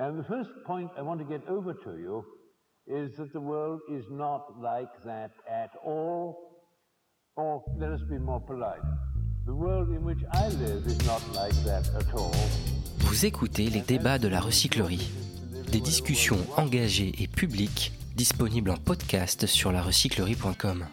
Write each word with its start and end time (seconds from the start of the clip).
And 0.00 0.16
the 0.16 0.24
first 0.24 0.50
point 0.64 0.90
I 0.96 1.02
want 1.02 1.18
to 1.18 1.26
get 1.26 1.42
over 1.48 1.74
to 1.74 1.90
you 1.98 2.24
is 2.86 3.16
that 3.16 3.32
the 3.32 3.40
world 3.40 3.80
is 3.90 4.04
not 4.10 4.44
like 4.62 4.92
that 5.04 5.32
at 5.50 5.70
all. 5.84 6.36
Or 7.36 7.64
let 7.78 7.90
us 7.90 8.00
be 8.08 8.16
more 8.18 8.40
polite. 8.40 8.80
The 9.46 9.54
world 9.54 9.88
in 9.90 10.04
which 10.04 10.22
I 10.32 10.48
live 10.50 10.86
is 10.86 11.04
not 11.04 11.22
like 11.34 11.54
that 11.64 11.90
at 11.96 12.14
all. 12.14 12.32
Vous 13.00 13.26
écoutez 13.26 13.70
les 13.70 13.80
débats 13.80 14.18
de 14.18 14.28
la 14.28 14.40
recyclerie. 14.40 15.10
Des 15.72 15.80
discussions 15.80 16.38
engagées 16.56 17.12
et 17.18 17.26
publiques 17.26 17.92
disponibles 18.14 18.70
en 18.70 18.76
podcast 18.76 19.46
sur 19.46 19.72
larecyclerie.com. 19.72 20.86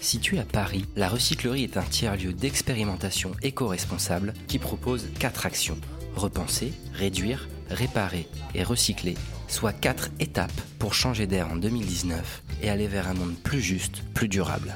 Située 0.00 0.38
à 0.38 0.44
Paris, 0.44 0.84
la 0.94 1.08
recyclerie 1.08 1.64
est 1.64 1.76
un 1.76 1.82
tiers-lieu 1.82 2.32
d'expérimentation 2.32 3.32
éco-responsable 3.42 4.34
qui 4.46 4.58
propose 4.58 5.08
quatre 5.18 5.46
actions 5.46 5.78
repenser, 6.16 6.72
réduire, 6.92 7.48
réparer 7.70 8.28
et 8.54 8.62
recycler, 8.62 9.14
soit 9.48 9.72
quatre 9.72 10.10
étapes 10.20 10.60
pour 10.78 10.94
changer 10.94 11.26
d'air 11.26 11.50
en 11.50 11.56
2019 11.56 12.42
et 12.62 12.70
aller 12.70 12.88
vers 12.88 13.08
un 13.08 13.14
monde 13.14 13.34
plus 13.42 13.60
juste, 13.60 14.02
plus 14.14 14.28
durable. 14.28 14.74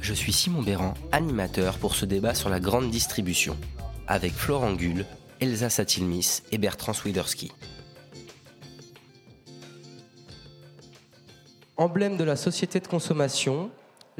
Je 0.00 0.14
suis 0.14 0.32
Simon 0.32 0.62
Béran, 0.62 0.94
animateur 1.12 1.78
pour 1.78 1.94
ce 1.94 2.06
débat 2.06 2.34
sur 2.34 2.48
la 2.48 2.60
grande 2.60 2.90
distribution, 2.90 3.56
avec 4.06 4.32
Florent 4.32 4.72
Gull, 4.72 5.04
Elsa 5.40 5.70
Satilmis 5.70 6.42
et 6.52 6.58
Bertrand 6.58 6.92
Swiderski. 6.92 7.52
Emblème 11.76 12.16
de 12.16 12.24
la 12.24 12.36
société 12.36 12.80
de 12.80 12.86
consommation, 12.86 13.70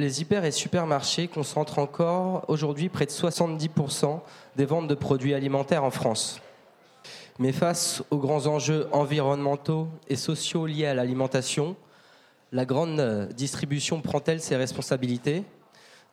les 0.00 0.22
hyper 0.22 0.44
et 0.44 0.50
supermarchés 0.50 1.28
concentrent 1.28 1.78
encore 1.78 2.44
aujourd'hui 2.48 2.88
près 2.88 3.06
de 3.06 3.10
70% 3.10 4.20
des 4.56 4.64
ventes 4.64 4.88
de 4.88 4.94
produits 4.94 5.34
alimentaires 5.34 5.84
en 5.84 5.90
France. 5.90 6.40
Mais 7.38 7.52
face 7.52 8.02
aux 8.10 8.18
grands 8.18 8.46
enjeux 8.46 8.88
environnementaux 8.92 9.88
et 10.08 10.16
sociaux 10.16 10.66
liés 10.66 10.86
à 10.86 10.94
l'alimentation, 10.94 11.76
la 12.50 12.64
grande 12.64 13.28
distribution 13.36 14.00
prend-elle 14.00 14.40
ses 14.40 14.56
responsabilités 14.56 15.44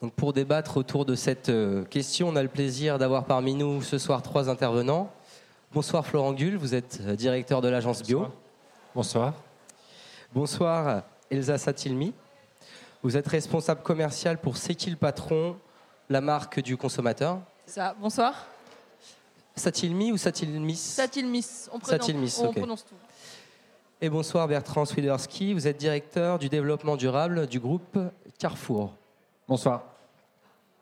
Donc 0.01 0.13
Pour 0.13 0.33
débattre 0.33 0.77
autour 0.77 1.05
de 1.05 1.15
cette 1.15 1.49
euh, 1.49 1.83
question, 1.85 2.29
on 2.29 2.35
a 2.35 2.43
le 2.43 2.49
plaisir 2.49 2.99
d'avoir 2.99 3.25
parmi 3.25 3.55
nous 3.55 3.81
ce 3.81 3.97
soir 3.97 4.21
trois 4.21 4.49
intervenants. 4.49 5.11
Bonsoir 5.73 6.05
Florent 6.05 6.33
Gull, 6.33 6.57
vous 6.57 6.75
êtes 6.75 6.99
euh, 7.05 7.15
directeur 7.15 7.61
de 7.61 7.69
l'agence 7.69 8.03
Bio. 8.03 8.27
Bonsoir. 8.93 9.33
Bonsoir 10.33 11.03
Elsa 11.31 11.57
Satilmi. 11.57 12.13
Vous 13.07 13.15
êtes 13.15 13.29
responsable 13.29 13.83
commercial 13.83 14.37
pour 14.37 14.57
C'est 14.57 14.75
qui 14.75 14.89
le 14.89 14.97
patron, 14.97 15.55
la 16.09 16.19
marque 16.19 16.59
du 16.59 16.75
consommateur. 16.75 17.39
Ça, 17.65 17.95
bonsoir. 18.01 18.47
Satilmi 19.55 20.11
ou 20.11 20.17
Satilmis 20.17 20.75
Satilmis, 20.75 21.69
on, 21.71 21.79
prononce, 21.79 21.89
Satilmis, 21.89 22.37
on 22.43 22.51
prononce 22.51 22.85
tout. 22.85 22.95
Et 24.01 24.09
bonsoir 24.09 24.45
Bertrand 24.49 24.83
Swiderski, 24.83 25.53
vous 25.53 25.69
êtes 25.69 25.77
directeur 25.77 26.37
du 26.37 26.49
développement 26.49 26.97
durable 26.97 27.47
du 27.47 27.61
groupe 27.61 27.97
Carrefour. 28.39 28.93
Bonsoir. 29.47 29.85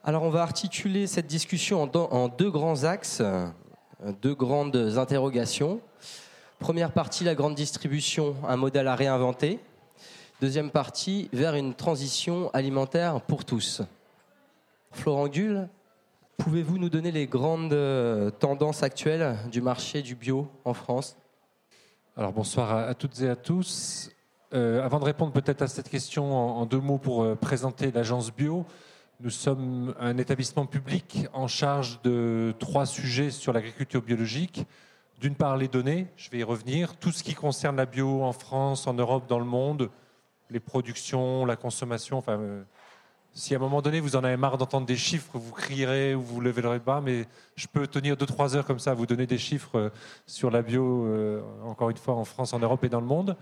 Alors 0.03 0.23
on 0.23 0.31
va 0.31 0.41
articuler 0.41 1.05
cette 1.05 1.27
discussion 1.27 1.83
en 1.83 1.85
deux, 1.85 1.99
en 1.99 2.27
deux 2.27 2.49
grands 2.49 2.85
axes, 2.85 3.21
euh, 3.21 3.45
deux 4.23 4.33
grandes 4.33 4.97
interrogations. 4.97 5.79
Première 6.57 6.91
partie, 6.91 7.23
la 7.23 7.35
grande 7.35 7.53
distribution, 7.53 8.35
un 8.47 8.57
modèle 8.57 8.87
à 8.87 8.95
réinventer. 8.95 9.59
Deuxième 10.41 10.69
partie, 10.69 11.29
vers 11.31 11.55
une 11.55 11.73
transition 11.73 12.49
alimentaire 12.53 13.21
pour 13.21 13.45
tous. 13.45 13.81
Florent 14.91 15.29
Gull, 15.29 15.69
pouvez-vous 16.37 16.77
nous 16.77 16.89
donner 16.89 17.13
les 17.13 17.25
grandes 17.25 17.71
euh, 17.71 18.29
tendances 18.31 18.83
actuelles 18.83 19.37
du 19.49 19.61
marché 19.61 20.01
du 20.01 20.13
bio 20.13 20.49
en 20.65 20.73
France? 20.73 21.15
Alors 22.17 22.33
bonsoir 22.33 22.75
à, 22.75 22.93
toutes 22.95 23.21
et 23.21 23.29
à 23.29 23.37
tous. 23.37 24.11
Euh, 24.53 24.83
avant 24.83 24.99
de 24.99 25.05
répondre 25.05 25.31
peut-être 25.31 25.61
à 25.61 25.69
cette 25.69 25.87
question 25.87 26.35
en, 26.35 26.57
en 26.57 26.65
deux 26.65 26.81
mots 26.81 26.97
pour 26.97 27.23
euh, 27.23 27.35
présenter 27.35 27.89
l'agence 27.93 28.35
bio, 28.35 28.65
nous 29.21 29.29
sommes 29.29 29.95
un 30.01 30.17
établissement 30.17 30.65
public 30.65 31.27
en 31.31 31.47
charge 31.47 32.01
de 32.01 32.53
trois 32.59 32.85
sujets 32.85 33.31
sur 33.31 33.53
l'agriculture 33.53 34.01
biologique. 34.01 34.65
D'une 35.21 35.35
part, 35.35 35.55
les 35.55 35.69
données, 35.69 36.07
je 36.17 36.29
vais 36.29 36.39
y 36.39 36.43
revenir, 36.43 36.97
tout 36.97 37.13
ce 37.13 37.23
qui 37.23 37.35
concerne 37.35 37.77
la 37.77 37.85
bio 37.85 38.21
en 38.21 38.33
France, 38.33 38.85
en 38.85 38.93
Europe, 38.93 39.27
dans 39.29 39.39
le 39.39 39.45
monde, 39.45 39.89
les 40.49 40.59
productions, 40.59 41.45
la 41.45 41.55
consommation. 41.55 42.17
Enfin, 42.17 42.39
euh, 42.39 42.63
si 43.33 43.53
à 43.53 43.57
un 43.57 43.59
moment 43.59 43.81
donné 43.81 43.99
vous 43.99 44.15
en 44.15 44.23
avez 44.23 44.37
marre 44.37 44.57
d'entendre 44.57 44.85
des 44.85 44.95
chiffres, 44.95 45.37
vous 45.37 45.51
crierez 45.51 46.15
ou 46.15 46.21
vous 46.21 46.39
leverez 46.41 46.79
pas, 46.79 47.01
mais 47.01 47.25
je 47.55 47.67
peux 47.67 47.85
tenir 47.87 48.15
2-3 48.15 48.55
heures 48.55 48.65
comme 48.65 48.79
ça 48.79 48.91
à 48.91 48.93
vous 48.93 49.05
donner 49.05 49.27
des 49.27 49.37
chiffres 49.37 49.77
euh, 49.77 49.89
sur 50.25 50.51
la 50.51 50.61
bio, 50.61 51.05
euh, 51.05 51.41
encore 51.65 51.89
une 51.89 51.97
fois, 51.97 52.15
en 52.15 52.25
France, 52.25 52.53
en 52.53 52.59
Europe 52.59 52.83
et 52.83 52.89
dans 52.89 53.01
le 53.01 53.07
monde. 53.07 53.35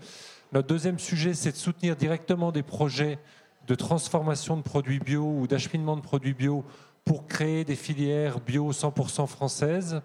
Notre 0.52 0.68
deuxième 0.68 0.98
sujet, 0.98 1.34
c'est 1.34 1.52
de 1.52 1.56
soutenir 1.56 1.96
directement 1.96 2.52
des 2.52 2.62
projets 2.62 3.18
de 3.66 3.74
transformation 3.74 4.56
de 4.56 4.62
produits 4.62 4.98
bio 4.98 5.22
ou 5.24 5.46
d'acheminement 5.46 5.96
de 5.96 6.02
produits 6.02 6.34
bio 6.34 6.64
pour 7.04 7.26
créer 7.26 7.64
des 7.64 7.76
filières 7.76 8.40
bio 8.40 8.72
100% 8.72 9.26
françaises. 9.26 10.00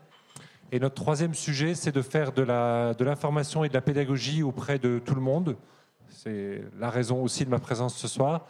Et 0.71 0.79
notre 0.79 0.95
troisième 0.95 1.33
sujet, 1.33 1.73
c'est 1.73 1.91
de 1.91 2.01
faire 2.01 2.31
de 2.31 2.41
la- 2.43 2.93
de 2.93 3.03
l'information 3.03 3.63
et 3.63 3.69
de 3.69 3.73
la 3.73 3.81
pédagogie 3.81 4.43
auprès 4.43 4.77
de 4.79 4.99
tout 5.03 5.15
le 5.15 5.21
monde. 5.21 5.57
C'est 6.09 6.63
la 6.79 6.89
raison 6.89 7.21
aussi 7.23 7.45
de 7.45 7.49
ma 7.49 7.59
présence 7.59 7.95
ce 7.95 8.07
soir. 8.07 8.47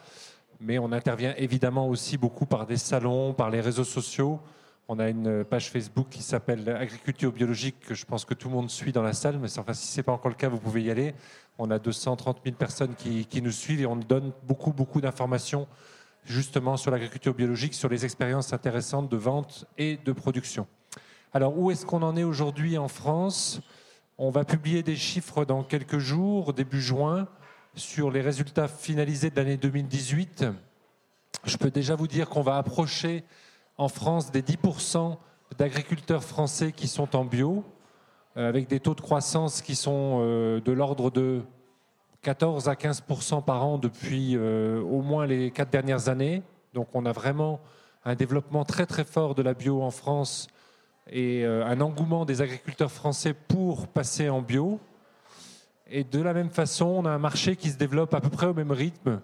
Mais 0.60 0.78
on 0.78 0.92
intervient 0.92 1.34
évidemment 1.36 1.88
aussi 1.88 2.18
beaucoup 2.18 2.46
par 2.46 2.66
des 2.66 2.76
salons, 2.76 3.32
par 3.32 3.50
les 3.50 3.60
réseaux 3.60 3.84
sociaux. 3.84 4.40
On 4.88 4.98
a 4.98 5.08
une 5.08 5.44
page 5.44 5.70
Facebook 5.70 6.08
qui 6.10 6.22
s'appelle 6.22 6.68
Agriculture 6.68 7.32
biologique, 7.32 7.80
que 7.80 7.94
je 7.94 8.04
pense 8.04 8.24
que 8.24 8.34
tout 8.34 8.48
le 8.48 8.54
monde 8.54 8.70
suit 8.70 8.92
dans 8.92 9.02
la 9.02 9.12
salle, 9.12 9.38
mais 9.38 9.48
si 9.48 9.86
ce 9.86 9.96
n'est 9.96 10.02
pas 10.02 10.12
encore 10.12 10.30
le 10.30 10.36
cas, 10.36 10.48
vous 10.48 10.58
pouvez 10.58 10.82
y 10.82 10.90
aller. 10.90 11.14
On 11.58 11.70
a 11.70 11.78
230 11.78 12.40
000 12.44 12.56
personnes 12.56 12.94
qui, 12.96 13.24
qui 13.26 13.40
nous 13.40 13.52
suivent 13.52 13.82
et 13.82 13.86
on 13.86 13.96
donne 13.96 14.32
beaucoup, 14.46 14.72
beaucoup 14.72 15.00
d'informations 15.00 15.68
justement 16.24 16.76
sur 16.76 16.90
l'agriculture 16.90 17.34
biologique, 17.34 17.74
sur 17.74 17.88
les 17.88 18.04
expériences 18.04 18.52
intéressantes 18.52 19.08
de 19.08 19.16
vente 19.16 19.66
et 19.78 19.98
de 20.04 20.12
production. 20.12 20.66
Alors, 21.32 21.56
où 21.56 21.70
est-ce 21.70 21.86
qu'on 21.86 22.02
en 22.02 22.16
est 22.16 22.24
aujourd'hui 22.24 22.76
en 22.76 22.88
France? 22.88 23.60
On 24.18 24.30
va 24.30 24.44
publier 24.44 24.82
des 24.82 24.96
chiffres 24.96 25.44
dans 25.44 25.62
quelques 25.62 25.98
jours, 25.98 26.52
début 26.52 26.80
juin, 26.80 27.28
sur 27.74 28.10
les 28.10 28.20
résultats 28.20 28.68
finalisés 28.68 29.30
de 29.30 29.36
l'année 29.36 29.56
2018. 29.56 30.44
Je 31.44 31.56
peux 31.56 31.70
déjà 31.70 31.94
vous 31.94 32.08
dire 32.08 32.28
qu'on 32.28 32.42
va 32.42 32.56
approcher 32.56 33.24
en 33.78 33.88
France 33.88 34.30
des 34.30 34.42
10% 34.42 35.16
d'agriculteurs 35.58 36.22
français 36.22 36.72
qui 36.72 36.88
sont 36.88 37.16
en 37.16 37.24
bio, 37.24 37.64
euh, 38.36 38.48
avec 38.48 38.68
des 38.68 38.80
taux 38.80 38.94
de 38.94 39.00
croissance 39.00 39.62
qui 39.62 39.74
sont 39.74 40.18
euh, 40.20 40.60
de 40.60 40.72
l'ordre 40.72 41.10
de 41.10 41.42
14 42.22 42.68
à 42.68 42.74
15% 42.74 43.42
par 43.44 43.64
an 43.64 43.78
depuis 43.78 44.36
euh, 44.36 44.82
au 44.82 45.02
moins 45.02 45.26
les 45.26 45.50
quatre 45.50 45.70
dernières 45.70 46.08
années. 46.08 46.42
Donc 46.74 46.88
on 46.94 47.06
a 47.06 47.12
vraiment 47.12 47.60
un 48.04 48.14
développement 48.14 48.64
très 48.64 48.86
très 48.86 49.04
fort 49.04 49.34
de 49.34 49.42
la 49.42 49.54
bio 49.54 49.82
en 49.82 49.90
France 49.90 50.48
et 51.12 51.44
un 51.44 51.80
engouement 51.80 52.24
des 52.24 52.40
agriculteurs 52.40 52.92
français 52.92 53.34
pour 53.34 53.88
passer 53.88 54.28
en 54.28 54.42
bio. 54.42 54.78
Et 55.92 56.04
de 56.04 56.20
la 56.20 56.32
même 56.32 56.50
façon, 56.50 56.86
on 56.86 57.04
a 57.04 57.10
un 57.10 57.18
marché 57.18 57.56
qui 57.56 57.68
se 57.68 57.76
développe 57.76 58.14
à 58.14 58.20
peu 58.20 58.30
près 58.30 58.46
au 58.46 58.54
même 58.54 58.70
rythme, 58.70 59.20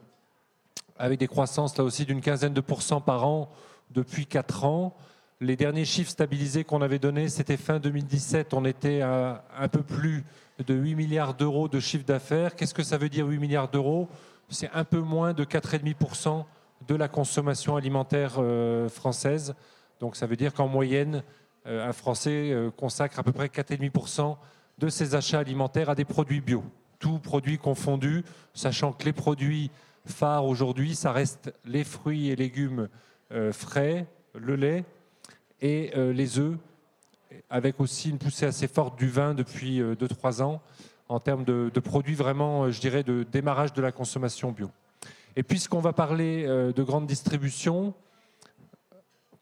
avec 0.99 1.21
des 1.21 1.29
croissances 1.29 1.79
là 1.79 1.85
aussi 1.85 2.05
d'une 2.05 2.21
quinzaine 2.21 2.55
de 2.55 2.61
pourcents 2.61 3.01
par 3.01 3.25
an 3.25 3.49
depuis 3.93 4.27
4 4.27 4.65
ans. 4.65 4.97
Les 5.41 5.55
derniers 5.55 5.85
chiffres 5.85 6.11
stabilisés 6.11 6.65
qu'on 6.65 6.83
avait 6.83 6.99
donnés, 6.99 7.29
c'était 7.29 7.57
fin 7.57 7.79
2017, 7.79 8.53
on 8.53 8.65
était 8.65 9.01
à 9.01 9.45
un 9.57 9.69
peu 9.69 9.83
plus 9.83 10.25
de 10.67 10.75
8 10.75 10.97
milliards 10.97 11.35
d'euros 11.35 11.69
de 11.69 11.79
chiffre 11.79 12.05
d'affaires. 12.05 12.57
Qu'est-ce 12.57 12.75
que 12.75 12.83
ça 12.83 12.99
veut 12.99 13.11
dire 13.11 13.27
8 13.27 13.39
milliards 13.39 13.69
d'euros? 13.69 14.09
C'est 14.49 14.71
un 14.73 14.85
peu 14.85 14.99
moins 14.99 15.35
de 15.35 15.45
4,5% 15.45 16.45
de 16.89 16.95
la 16.97 17.07
consommation 17.07 17.77
alimentaire 17.77 18.37
euh, 18.39 18.89
française. 18.89 19.55
Donc 20.01 20.17
ça 20.17 20.27
veut 20.27 20.37
dire 20.37 20.53
qu'en 20.53 20.67
moyenne, 20.67 21.23
euh, 21.67 21.89
un 21.89 21.93
Français 21.93 22.51
euh, 22.51 22.71
consacre 22.71 23.21
à 23.21 23.23
peu 23.23 23.33
près 23.33 23.47
4,5% 23.47 24.37
de 24.79 24.89
ses 24.89 25.15
achats 25.15 25.39
alimentaires 25.39 25.91
à 25.91 25.95
des 25.95 26.05
produits 26.05 26.41
bio. 26.41 26.65
Tous 26.99 27.19
produits 27.19 27.59
confondus, 27.59 28.25
sachant 28.55 28.93
que 28.93 29.05
les 29.05 29.13
produits 29.13 29.71
phares 30.07 30.45
aujourd'hui, 30.45 30.95
ça 30.95 31.13
reste 31.13 31.53
les 31.65 31.85
fruits 31.85 32.31
et 32.31 32.37
légumes 32.37 32.89
euh, 33.33 33.53
frais, 33.53 34.07
le 34.35 34.57
lait 34.57 34.85
et 35.61 35.93
euh, 35.97 36.13
les 36.13 36.39
œufs, 36.39 36.57
avec 37.51 37.81
aussi 37.81 38.11
une 38.11 38.19
poussée 38.19 38.47
assez 38.47 38.69
forte 38.69 38.99
du 38.99 39.09
vin 39.09 39.35
depuis 39.35 39.81
2-3 39.81 40.43
ans 40.43 40.63
en 41.09 41.21
termes 41.21 41.45
de, 41.45 41.71
de 41.73 41.81
produits 41.81 42.15
vraiment, 42.15 42.65
euh, 42.65 42.71
je 42.71 42.81
dirais, 42.81 43.03
de 43.03 43.25
démarrage 43.31 43.73
de 43.73 43.83
la 43.83 43.93
consommation 43.93 44.53
bio. 44.53 44.71
Et 45.37 45.43
puisqu'on 45.43 45.81
va 45.81 45.93
parler 45.93 46.45
euh, 46.47 46.73
de 46.73 46.83
grande 46.83 47.07
distribution, 47.07 47.95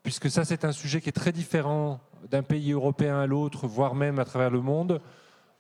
puisque 0.03 0.31
ça 0.31 0.45
c'est 0.45 0.65
un 0.65 0.73
sujet 0.73 1.01
qui 1.01 1.09
est 1.09 1.13
très 1.13 1.33
différent 1.33 2.01
d'un 2.31 2.43
pays 2.43 2.73
européen 2.73 3.21
à 3.21 3.27
l'autre, 3.27 3.67
voire 3.67 3.95
même 3.95 4.19
à 4.19 4.25
travers 4.25 4.51
le 4.51 4.61
monde, 4.61 5.01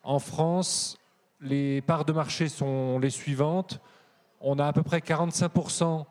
en 0.04 0.18
France, 0.18 0.98
les 1.40 1.80
parts 1.80 2.04
de 2.04 2.12
marché 2.12 2.48
sont 2.48 2.98
les 2.98 3.10
suivantes. 3.10 3.80
On 4.40 4.58
a 4.58 4.66
à 4.66 4.72
peu 4.72 4.82
près 4.82 4.98
45% 4.98 6.04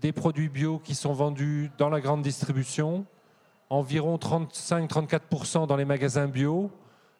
des 0.00 0.12
produits 0.12 0.48
bio 0.48 0.78
qui 0.78 0.94
sont 0.94 1.12
vendus 1.12 1.70
dans 1.78 1.88
la 1.88 2.00
grande 2.00 2.22
distribution, 2.22 3.06
environ 3.70 4.16
35-34% 4.16 5.66
dans 5.66 5.76
les 5.76 5.84
magasins 5.84 6.28
bio, 6.28 6.70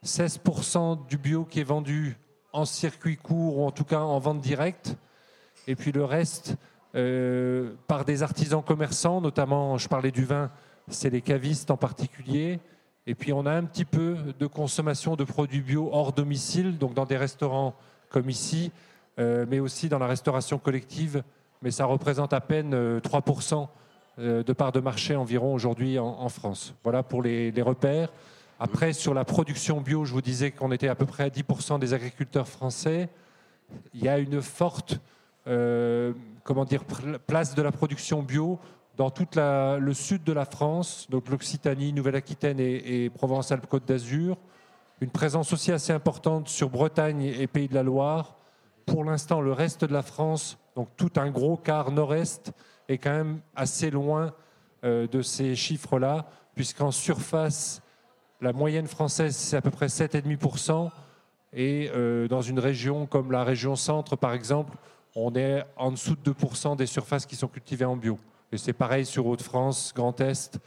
16% 0.05 1.07
du 1.07 1.17
bio 1.17 1.45
qui 1.45 1.61
est 1.61 1.65
vendu 1.65 2.19
en 2.53 2.65
circuit 2.65 3.17
court 3.17 3.59
ou 3.59 3.67
en 3.67 3.71
tout 3.71 3.85
cas 3.85 4.01
en 4.01 4.19
vente 4.19 4.41
directe, 4.41 4.97
et 5.67 5.75
puis 5.75 5.93
le 5.93 6.05
reste 6.05 6.57
euh, 6.95 7.75
par 7.87 8.05
des 8.05 8.23
artisans 8.23 8.63
commerçants, 8.63 9.21
notamment, 9.21 9.79
je 9.79 9.89
parlais 9.89 10.11
du 10.11 10.25
vin, 10.25 10.51
c'est 10.89 11.11
les 11.11 11.23
cavistes 11.23 11.71
en 11.71 11.77
particulier. 11.77 12.61
Et 13.07 13.15
puis 13.15 13.33
on 13.33 13.47
a 13.47 13.53
un 13.53 13.65
petit 13.65 13.85
peu 13.85 14.17
de 14.39 14.47
consommation 14.47 15.17
de 15.17 15.25
produits 15.25 15.61
bio 15.61 15.89
hors 15.93 16.13
domicile, 16.13 16.77
donc 16.79 16.95
dans 16.95 17.05
des 17.05 17.17
restaurants 17.17 17.75
comme 18.09 18.29
ici, 18.29 18.73
euh, 19.19 19.47
mais 19.49 19.61
aussi 19.61 19.89
dans 19.89 19.99
la 19.99 20.07
restauration 20.07 20.59
collective. 20.59 21.23
Mais 21.63 21.71
ça 21.71 21.85
représente 21.85 22.33
à 22.33 22.41
peine 22.41 22.99
3% 22.99 23.69
euh, 24.19 24.43
de 24.43 24.53
part 24.53 24.73
de 24.73 24.81
marché 24.81 25.15
environ 25.15 25.55
aujourd'hui 25.55 25.99
en, 25.99 26.29
France. 26.29 26.75
Voilà 26.83 27.03
pour 27.03 27.23
les, 27.23 27.53
repères. 27.63 28.13
Après, 28.59 28.93
sur 28.93 29.15
la 29.15 29.25
production 29.25 29.81
bio, 29.81 30.05
je 30.05 30.13
vous 30.13 30.23
disais 30.23 30.51
qu'on 30.51 30.73
était 30.73 30.89
à 30.89 30.95
peu 30.95 31.07
près 31.07 31.25
à 31.25 31.29
10% 31.29 31.79
des 31.79 31.95
agriculteurs 31.95 32.49
français. 32.49 33.09
Il 33.95 34.03
y 34.03 34.09
a 34.09 34.19
une 34.19 34.41
forte 34.43 34.99
euh, 35.47 36.13
comment 36.43 36.65
dire, 36.65 36.83
place 37.27 37.55
de 37.55 37.63
la 37.63 37.73
production 37.73 38.23
bio 38.23 38.59
dans 38.97 39.11
tout 39.11 39.27
le 39.37 39.93
sud 39.93 40.25
de 40.25 40.33
la 40.33 40.45
France, 40.45 41.07
donc 41.11 41.29
l'Occitanie, 41.29 41.93
Nouvelle-Aquitaine 41.93 42.59
et, 42.59 43.11
Provence-Alpes-Côte 43.11 43.87
d'Azur. 43.87 44.39
Une 45.01 45.11
présence 45.11 45.53
aussi 45.53 45.71
assez 45.73 45.93
importante 45.93 46.49
sur 46.49 46.71
Bretagne 46.71 47.23
et 47.23 47.47
Pays 47.47 47.69
de 47.69 47.75
la 47.75 47.83
Loire. 47.83 48.37
Pour 48.87 49.05
l'instant, 49.05 49.43
le 49.43 49.53
reste 49.53 49.85
de 49.85 49.93
la 49.93 50.03
France, 50.03 50.59
donc 50.75 50.89
tout 50.97 51.13
un 51.17 51.31
gros 51.31 51.57
quart 51.57 51.91
nord-est, 51.91 52.53
est 52.89 52.97
quand 52.97 53.11
même 53.11 53.41
assez 53.55 53.91
loin 53.91 54.33
euh, 54.85 55.07
de 55.07 55.21
ces 55.21 55.55
chiffres-là, 55.55 56.27
puisqu'en 56.55 56.91
surface, 56.91 57.83
la 58.41 58.55
moyenne 58.55 58.87
française, 58.87 59.37
c'est 59.37 59.57
à 59.57 59.61
peu 59.61 59.71
près 59.71 59.87
7,5%. 59.87 60.91
Et 61.53 61.91
euh, 61.95 62.29
dans 62.29 62.43
une 62.43 62.59
région 62.59 63.07
comme 63.07 63.31
la 63.31 63.45
région 63.45 63.77
centre, 63.77 64.17
par 64.17 64.33
exemple, 64.33 64.77
on 65.15 65.35
est 65.35 65.65
en 65.77 65.91
dessous 65.91 66.17
de 66.17 66.33
2% 66.33 66.77
des 66.77 66.87
surfaces 66.87 67.27
qui 67.27 67.37
sont 67.37 67.49
cultivées 67.49 67.85
en 67.85 67.97
bio. 67.97 68.19
Et 68.53 68.59
c'est 68.59 68.73
pareil 68.73 69.05
sur 69.05 69.27
Hauts-de-France, 69.27 69.93
Grand 69.95 70.21
Est, 70.21 70.59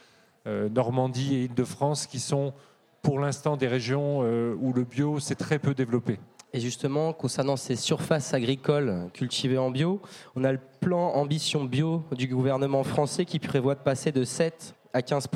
euh, 0.48 0.70
Normandie 0.70 1.36
et 1.36 1.44
Île-de-France, 1.46 2.08
qui 2.08 2.20
sont 2.20 2.54
pour 3.02 3.20
l'instant 3.20 3.58
des 3.58 3.68
régions 3.68 4.20
euh, 4.24 4.56
où 4.60 4.74
le 4.74 4.84
bio 4.84 5.20
s'est 5.20 5.36
très 5.36 5.60
peu 5.60 5.74
développé. 5.74 6.20
Et 6.52 6.60
justement, 6.60 7.14
concernant 7.14 7.56
ces 7.56 7.76
surfaces 7.76 8.34
agricoles 8.34 9.10
cultivées 9.14 9.58
en 9.58 9.70
bio, 9.70 10.02
on 10.36 10.44
a 10.44 10.52
le 10.52 10.60
plan 10.80 11.14
Ambition 11.14 11.64
Bio 11.64 12.04
du 12.12 12.28
gouvernement 12.28 12.84
français 12.84 13.26
qui 13.26 13.38
prévoit 13.38 13.76
de 13.76 13.82
passer 13.82 14.12
de 14.12 14.24
7 14.24 14.74
à 14.94 15.02
15 15.02 15.28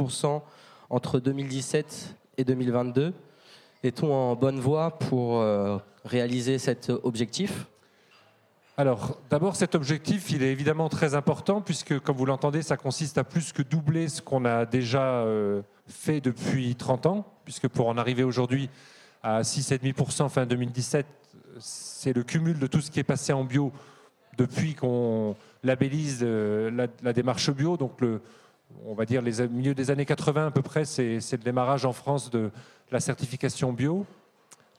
entre 0.90 1.19
2017 1.19 2.16
et 2.38 2.44
2022. 2.44 3.13
Est-on 3.84 4.12
en 4.12 4.36
bonne 4.36 4.60
voie 4.60 4.98
pour 4.98 5.40
euh, 5.40 5.78
réaliser 6.04 6.57
cet 6.57 6.90
objectif? 6.90 7.68
Alors, 8.75 9.19
d'abord, 9.29 9.55
cet 9.55 9.75
objectif, 9.75 10.31
il 10.31 10.41
est 10.41 10.51
évidemment 10.51 10.89
très 10.89 11.13
important, 11.13 11.61
puisque, 11.61 11.99
comme 11.99 12.17
vous 12.17 12.25
l'entendez, 12.25 12.63
ça 12.63 12.75
consiste 12.75 13.19
à 13.19 13.23
plus 13.23 13.53
que 13.53 13.61
doubler 13.61 14.07
ce 14.07 14.19
qu'on 14.19 14.45
a 14.45 14.65
déjà 14.65 15.03
euh, 15.03 15.61
fait 15.87 16.21
depuis 16.21 16.75
30 16.75 17.05
ans, 17.05 17.25
puisque 17.45 17.67
pour 17.67 17.87
en 17.87 17.97
arriver 17.97 18.23
aujourd'hui 18.23 18.71
à 19.21 19.41
6,5% 19.41 20.27
fin 20.29 20.47
2017, 20.47 21.05
c'est 21.59 22.13
le 22.13 22.23
cumul 22.23 22.57
de 22.57 22.65
tout 22.65 22.81
ce 22.81 22.89
qui 22.89 22.99
est 22.99 23.03
passé 23.03 23.31
en 23.31 23.43
bio 23.43 23.71
depuis 24.39 24.73
qu'on 24.73 25.35
labellise 25.63 26.21
euh, 26.23 26.87
la, 27.03 27.13
démarche 27.13 27.51
bio. 27.51 27.77
Donc, 27.77 27.99
on 28.87 28.95
va 28.95 29.05
dire, 29.05 29.21
les 29.21 29.47
milieux 29.49 29.75
des 29.75 29.91
années 29.91 30.05
80 30.05 30.47
à 30.47 30.51
peu 30.51 30.63
près, 30.63 30.85
c'est 30.85 31.19
le 31.19 31.37
démarrage 31.37 31.85
en 31.85 31.93
France 31.93 32.31
de 32.31 32.49
la 32.91 32.99
certification 32.99 33.71
bio. 33.71 34.07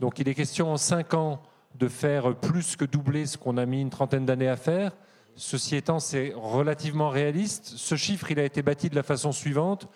Donc, 0.00 0.18
il 0.18 0.28
est 0.28 0.34
question 0.34 0.72
en 0.72 0.76
5 0.76 1.14
ans 1.14 1.40
de 1.74 1.88
faire 1.88 2.34
plus 2.36 2.76
que 2.76 2.84
doubler 2.84 3.26
ce 3.26 3.36
qu'on 3.36 3.56
a 3.56 3.66
mis 3.66 3.80
une 3.80 3.90
trentaine 3.90 4.24
d'années 4.24 4.48
à 4.48 4.56
faire. 4.56 4.92
Ceci 5.36 5.74
étant, 5.76 5.98
c'est 5.98 6.32
relativement 6.36 7.08
réaliste. 7.08 7.72
Ce 7.76 7.96
chiffre, 7.96 8.30
il 8.30 8.38
a 8.38 8.44
été 8.44 8.62
bâti 8.62 8.88
de 8.88 8.94
la 8.94 9.02
façon 9.02 9.32
suivante. 9.32 9.88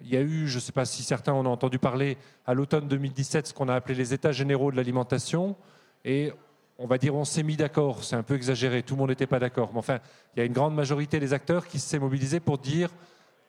Il 0.00 0.08
y 0.08 0.16
a 0.16 0.20
eu, 0.20 0.46
je 0.46 0.56
ne 0.56 0.60
sais 0.60 0.72
pas 0.72 0.84
si 0.84 1.02
certains 1.02 1.32
en 1.32 1.44
ont 1.44 1.50
entendu 1.50 1.78
parler, 1.78 2.16
à 2.46 2.54
l'automne 2.54 2.86
2017, 2.86 3.48
ce 3.48 3.54
qu'on 3.54 3.68
a 3.68 3.74
appelé 3.74 3.96
les 3.96 4.14
États 4.14 4.32
généraux 4.32 4.70
de 4.70 4.76
l'alimentation. 4.76 5.56
Et 6.04 6.32
on 6.78 6.86
va 6.86 6.96
dire, 6.96 7.14
on 7.14 7.24
s'est 7.24 7.42
mis 7.42 7.56
d'accord. 7.56 8.04
C'est 8.04 8.16
un 8.16 8.22
peu 8.22 8.34
exagéré, 8.34 8.82
tout 8.82 8.94
le 8.94 9.00
monde 9.00 9.10
n'était 9.10 9.26
pas 9.26 9.40
d'accord. 9.40 9.70
Mais 9.72 9.80
enfin, 9.80 9.98
il 10.34 10.38
y 10.38 10.42
a 10.42 10.46
une 10.46 10.52
grande 10.52 10.74
majorité 10.74 11.18
des 11.18 11.32
acteurs 11.32 11.66
qui 11.66 11.80
s'est 11.80 11.98
mobilisés 11.98 12.40
pour 12.40 12.58
dire, 12.58 12.90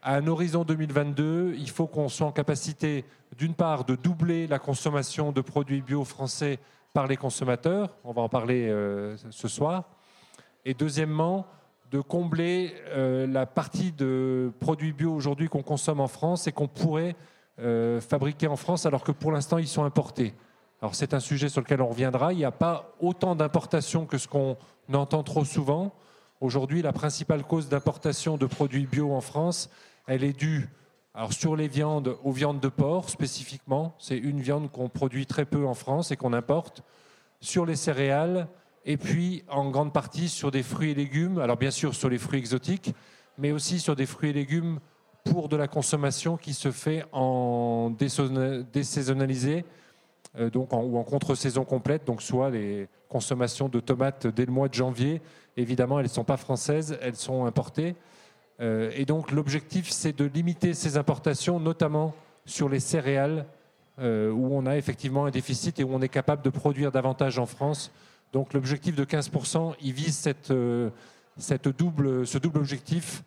à 0.01 0.15
un 0.15 0.25
horizon 0.25 0.63
2022, 0.63 1.53
il 1.57 1.69
faut 1.69 1.85
qu'on 1.85 2.09
soit 2.09 2.25
en 2.25 2.31
capacité, 2.31 3.05
d'une 3.37 3.53
part, 3.53 3.85
de 3.85 3.95
doubler 3.95 4.47
la 4.47 4.57
consommation 4.57 5.31
de 5.31 5.41
produits 5.41 5.81
bio 5.81 6.03
français 6.03 6.59
par 6.93 7.07
les 7.07 7.17
consommateurs, 7.17 7.95
on 8.03 8.11
va 8.11 8.21
en 8.21 8.29
parler 8.29 8.67
euh, 8.69 9.15
ce 9.29 9.47
soir, 9.47 9.85
et 10.65 10.73
deuxièmement, 10.73 11.45
de 11.91 11.99
combler 11.99 12.73
euh, 12.89 13.27
la 13.27 13.45
partie 13.45 13.91
de 13.91 14.51
produits 14.59 14.93
bio 14.93 15.13
aujourd'hui 15.13 15.49
qu'on 15.49 15.61
consomme 15.61 15.99
en 15.99 16.07
France 16.07 16.47
et 16.47 16.51
qu'on 16.51 16.67
pourrait 16.67 17.15
euh, 17.59 17.99
fabriquer 17.99 18.47
en 18.47 18.55
France 18.55 18.85
alors 18.85 19.03
que 19.03 19.11
pour 19.11 19.31
l'instant 19.31 19.57
ils 19.57 19.67
sont 19.67 19.83
importés. 19.83 20.33
Alors 20.81 20.95
c'est 20.95 21.13
un 21.13 21.19
sujet 21.19 21.49
sur 21.49 21.61
lequel 21.61 21.81
on 21.81 21.89
reviendra. 21.89 22.31
Il 22.31 22.37
n'y 22.37 22.45
a 22.45 22.51
pas 22.51 22.95
autant 23.01 23.35
d'importations 23.35 24.05
que 24.05 24.17
ce 24.17 24.27
qu'on 24.27 24.57
entend 24.93 25.21
trop 25.23 25.43
souvent. 25.43 25.93
Aujourd'hui, 26.39 26.81
la 26.81 26.93
principale 26.93 27.43
cause 27.43 27.69
d'importation 27.69 28.37
de 28.37 28.45
produits 28.45 28.87
bio 28.87 29.13
en 29.13 29.21
France, 29.21 29.69
elle 30.07 30.23
est 30.23 30.33
due 30.33 30.69
alors 31.13 31.33
sur 31.33 31.55
les 31.55 31.67
viandes, 31.67 32.17
aux 32.23 32.31
viandes 32.31 32.59
de 32.59 32.69
porc 32.69 33.09
spécifiquement, 33.09 33.95
c'est 33.99 34.17
une 34.17 34.39
viande 34.39 34.71
qu'on 34.71 34.89
produit 34.89 35.25
très 35.25 35.45
peu 35.45 35.65
en 35.65 35.73
France 35.73 36.11
et 36.11 36.15
qu'on 36.15 36.33
importe. 36.33 36.83
Sur 37.41 37.65
les 37.65 37.75
céréales, 37.75 38.47
et 38.85 38.97
puis 38.97 39.43
en 39.47 39.69
grande 39.69 39.93
partie 39.93 40.29
sur 40.29 40.51
des 40.51 40.63
fruits 40.63 40.91
et 40.91 40.95
légumes. 40.95 41.39
Alors 41.39 41.57
bien 41.57 41.71
sûr 41.71 41.93
sur 41.95 42.09
les 42.09 42.17
fruits 42.17 42.39
exotiques, 42.39 42.93
mais 43.37 43.51
aussi 43.51 43.79
sur 43.79 43.95
des 43.95 44.05
fruits 44.05 44.31
et 44.31 44.33
légumes 44.33 44.79
pour 45.23 45.49
de 45.49 45.55
la 45.55 45.67
consommation 45.67 46.37
qui 46.37 46.53
se 46.53 46.71
fait 46.71 47.03
en 47.11 47.91
désaisonnalisé, 47.91 49.65
euh, 50.39 50.49
donc 50.49 50.73
ou 50.73 50.97
en 50.97 51.03
contre-saison 51.03 51.63
complète, 51.63 52.05
donc 52.05 52.21
soit 52.21 52.49
les 52.49 52.87
consommations 53.07 53.69
de 53.69 53.79
tomates 53.79 54.25
dès 54.27 54.45
le 54.45 54.51
mois 54.51 54.67
de 54.67 54.73
janvier. 54.73 55.21
Évidemment, 55.57 55.99
elles 55.99 56.05
ne 56.05 56.09
sont 56.09 56.23
pas 56.23 56.37
françaises, 56.37 56.97
elles 57.01 57.17
sont 57.17 57.45
importées. 57.45 57.95
Euh, 58.61 58.91
et 58.95 59.05
donc 59.05 59.31
l'objectif, 59.31 59.89
c'est 59.89 60.15
de 60.17 60.25
limiter 60.25 60.73
ces 60.73 60.97
importations, 60.97 61.59
notamment 61.59 62.13
sur 62.45 62.69
les 62.69 62.79
céréales, 62.79 63.45
euh, 63.99 64.31
où 64.31 64.49
on 64.51 64.65
a 64.65 64.77
effectivement 64.77 65.25
un 65.25 65.31
déficit 65.31 65.79
et 65.79 65.83
où 65.83 65.89
on 65.93 66.01
est 66.01 66.09
capable 66.09 66.43
de 66.43 66.49
produire 66.49 66.91
davantage 66.91 67.39
en 67.39 67.45
France. 67.45 67.91
Donc 68.33 68.53
l'objectif 68.53 68.95
de 68.95 69.03
15%, 69.03 69.75
il 69.81 69.93
vise 69.93 70.29
euh, 70.51 70.89
cette 71.37 71.67
double, 71.67 72.25
ce 72.25 72.37
double 72.37 72.59
objectif 72.59 73.23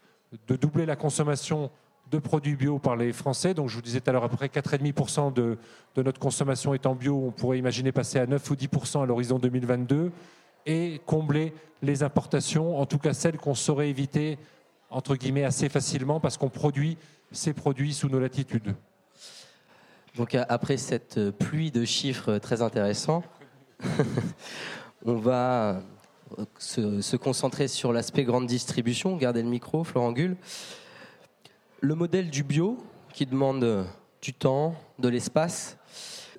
de 0.49 0.57
doubler 0.57 0.87
la 0.87 0.97
consommation 0.97 1.71
de 2.11 2.19
produits 2.19 2.57
bio 2.57 2.79
par 2.79 2.97
les 2.97 3.13
Français. 3.13 3.55
Donc 3.55 3.69
je 3.69 3.77
vous 3.77 3.83
disais 3.83 4.01
tout 4.01 4.11
à 4.11 4.13
l'heure, 4.13 4.25
à 4.25 4.29
peu 4.29 4.37
près 4.37 4.49
4,5% 4.49 5.33
de, 5.33 5.59
de 5.95 6.03
notre 6.03 6.21
consommation 6.21 6.75
étant 6.75 6.95
bio. 6.95 7.25
On 7.27 7.31
pourrait 7.31 7.59
imaginer 7.59 7.93
passer 7.93 8.19
à 8.19 8.27
9 8.27 8.51
ou 8.51 8.55
10% 8.55 9.03
à 9.03 9.07
l'horizon 9.07 9.39
2022 9.39 10.13
et 10.67 11.01
combler 11.07 11.53
les 11.83 12.03
importations, 12.03 12.79
en 12.79 12.87
tout 12.87 12.99
cas 12.99 13.13
celles 13.13 13.37
qu'on 13.37 13.55
saurait 13.55 13.91
éviter 13.91 14.39
entre 14.95 15.17
guillemets, 15.17 15.45
assez 15.45 15.69
facilement 15.69 16.21
parce 16.21 16.39
qu'on 16.39 16.49
produit 16.49 16.97
ces 17.33 17.53
produits 17.53 17.93
sous 17.93 18.09
nos 18.09 18.21
latitudes. 18.21 18.75
Donc 20.17 20.37
après 20.37 20.77
cette 20.77 21.31
pluie 21.31 21.73
de 21.73 21.85
chiffres 21.85 22.39
très 22.39 22.63
intéressants, 22.63 23.25
on 25.05 25.17
va 25.17 25.81
se, 26.59 27.17
concentrer 27.17 27.67
sur 27.67 27.93
l'aspect 27.93 28.23
grande 28.23 28.47
distribution. 28.47 29.17
Gardez 29.17 29.43
le 29.43 29.49
micro, 29.49 29.83
Florent 29.83 30.13
Gull. 30.13 30.37
Le 31.81 31.95
modèle 31.97 32.31
du 32.31 32.45
bio, 32.45 32.79
qui 33.13 33.27
demande 33.27 33.87
du 34.23 34.33
temps, 34.33 34.77
de 35.01 35.09
l'espace, 35.09 35.77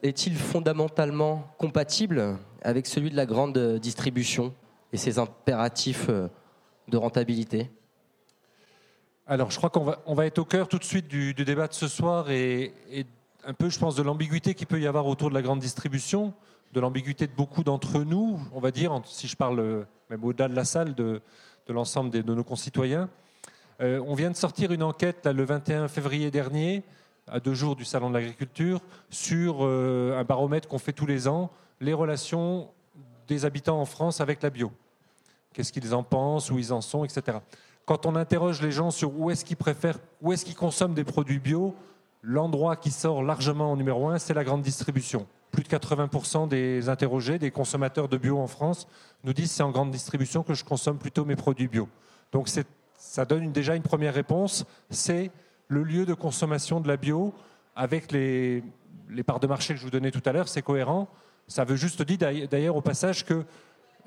est-il 0.02 0.38
fondamentalement 0.38 1.46
compatible 1.58 2.38
avec 2.62 2.88
celui 2.88 3.10
de 3.10 3.18
la 3.18 3.26
grande 3.26 3.58
distribution 3.80 4.54
et 4.94 4.98
ses 4.98 5.20
impératifs 5.20 6.10
de 6.10 6.98
rentabilité? 6.98 7.70
Alors, 9.28 9.50
je 9.50 9.58
crois 9.58 9.72
qu'on 9.72 10.14
va, 10.14 10.26
être 10.28 10.38
au 10.38 10.46
cœur 10.46 10.68
tout 10.68 10.78
de 10.78 10.84
suite 10.84 11.08
du, 11.08 11.34
débat 11.34 11.68
de 11.68 11.74
ce 11.74 11.88
soir 11.88 12.30
et, 12.30 12.74
un 13.44 13.54
peu, 13.54 13.70
je 13.70 13.80
pense, 13.80 13.96
de 13.96 14.04
l'ambiguïté 14.04 14.54
qu'il 14.54 14.68
peut 14.68 14.80
y 14.80 14.86
avoir 14.86 15.08
autour 15.08 15.30
de 15.30 15.34
la 15.34 15.42
grande 15.42 15.60
distribution, 15.60 16.34
de 16.74 16.80
l'ambiguïté 16.80 17.26
de 17.26 17.32
beaucoup 17.32 17.64
d'entre 17.64 18.00
nous, 18.04 18.40
on 18.54 18.60
va 18.60 18.70
dire, 18.70 19.02
si 19.06 19.28
je 19.28 19.36
parle 19.36 19.60
euh, 19.60 19.84
même 20.12 20.24
au-delà 20.24 20.48
de 20.48 20.56
la 20.56 20.64
salle, 20.64 20.94
de, 20.94 21.22
l'ensemble 21.68 22.12
de, 22.12 22.22
nos 22.22 22.44
concitoyens. 22.44 23.10
Euh, 23.82 24.00
on 24.06 24.14
vient 24.14 24.30
de 24.30 24.36
sortir 24.36 24.72
une 24.72 24.84
enquête 24.84 25.26
le 25.26 25.44
21 25.44 25.88
février 25.88 26.30
dernier, 26.30 26.84
à 27.28 27.40
deux 27.40 27.56
jours 27.56 27.76
du 27.76 27.86
Salon 27.86 28.10
de 28.10 28.16
l'agriculture, 28.16 28.80
sur 29.10 29.60
euh, 29.62 30.20
un 30.20 30.24
baromètre 30.24 30.68
qu'on 30.68 30.78
fait 30.78 30.94
tous 30.94 31.08
les 31.08 31.28
ans, 31.28 31.50
les 31.82 31.94
relations 31.94 32.70
des 33.28 33.46
habitants 33.46 33.82
en 33.82 33.86
France 33.86 34.22
avec 34.22 34.44
la 34.44 34.52
bio. 34.52 34.72
Qu'est-ce 35.54 35.74
qu'ils 35.74 35.96
en 35.96 36.04
pensent, 36.04 36.52
où 36.52 36.60
ils 36.60 36.72
en 36.72 36.82
sont, 36.82 37.06
etc 37.06 37.40
quand 37.86 38.06
on 38.06 38.16
interroge 38.16 38.62
les 38.62 38.72
gens 38.72 38.92
sur 38.92 39.18
où 39.18 39.30
est-ce 39.30 39.46
qu'ils 39.46 39.58
préfèrent, 39.58 40.00
où 40.22 40.34
est-ce 40.34 40.46
qu'ils 40.46 40.56
consomment 40.56 40.94
des 40.94 41.04
produits 41.04 41.40
bio, 41.40 41.76
l'endroit 42.22 42.76
qui 42.76 42.92
sort 42.92 43.24
largement 43.24 43.72
en 43.72 43.78
numéro 43.78 44.10
un, 44.10 44.18
c'est 44.18 44.34
la 44.34 44.44
grande 44.44 44.64
distribution. 44.64 45.28
Plus 45.52 45.64
de 45.64 45.70
80% 45.70 46.48
des 46.48 46.90
interrogés, 46.90 47.38
des 47.38 47.52
consommateurs 47.52 48.10
de 48.10 48.18
bio 48.18 48.40
en 48.40 48.48
France, 48.48 48.88
nous 49.24 49.34
disent 49.34 49.52
c'est 49.52 49.64
en 49.64 49.72
grande 49.72 49.92
distribution 49.92 50.44
que 50.44 50.54
je 50.54 50.64
consomme 50.64 50.98
plutôt 50.98 51.26
mes 51.26 51.36
produits 51.36 51.68
bio. 51.68 51.88
Donc 52.32 52.50
ça 52.98 53.26
donne 53.26 53.52
déjà 53.52 53.76
une 53.76 53.84
première 53.84 54.14
réponse, 54.14 54.66
c'est 54.90 55.32
le 55.68 55.84
lieu 55.84 56.06
de 56.06 56.14
consommation 56.14 56.80
de 56.80 56.88
la 56.88 56.98
bio 56.98 57.34
avec 57.76 58.12
les, 58.12 58.64
les 59.10 59.24
parts 59.24 59.40
de 59.40 59.48
marché 59.48 59.74
que 59.74 59.80
je 59.80 59.86
vous 59.86 59.92
donnais 59.92 60.12
tout 60.12 60.24
à 60.26 60.32
l'heure, 60.32 60.48
c'est 60.48 60.62
cohérent. 60.62 61.08
Ça 61.48 61.64
veut 61.64 61.76
juste 61.76 62.02
dire 62.02 62.48
d'ailleurs 62.50 62.76
au 62.76 62.82
passage 62.82 63.24
que 63.24 63.46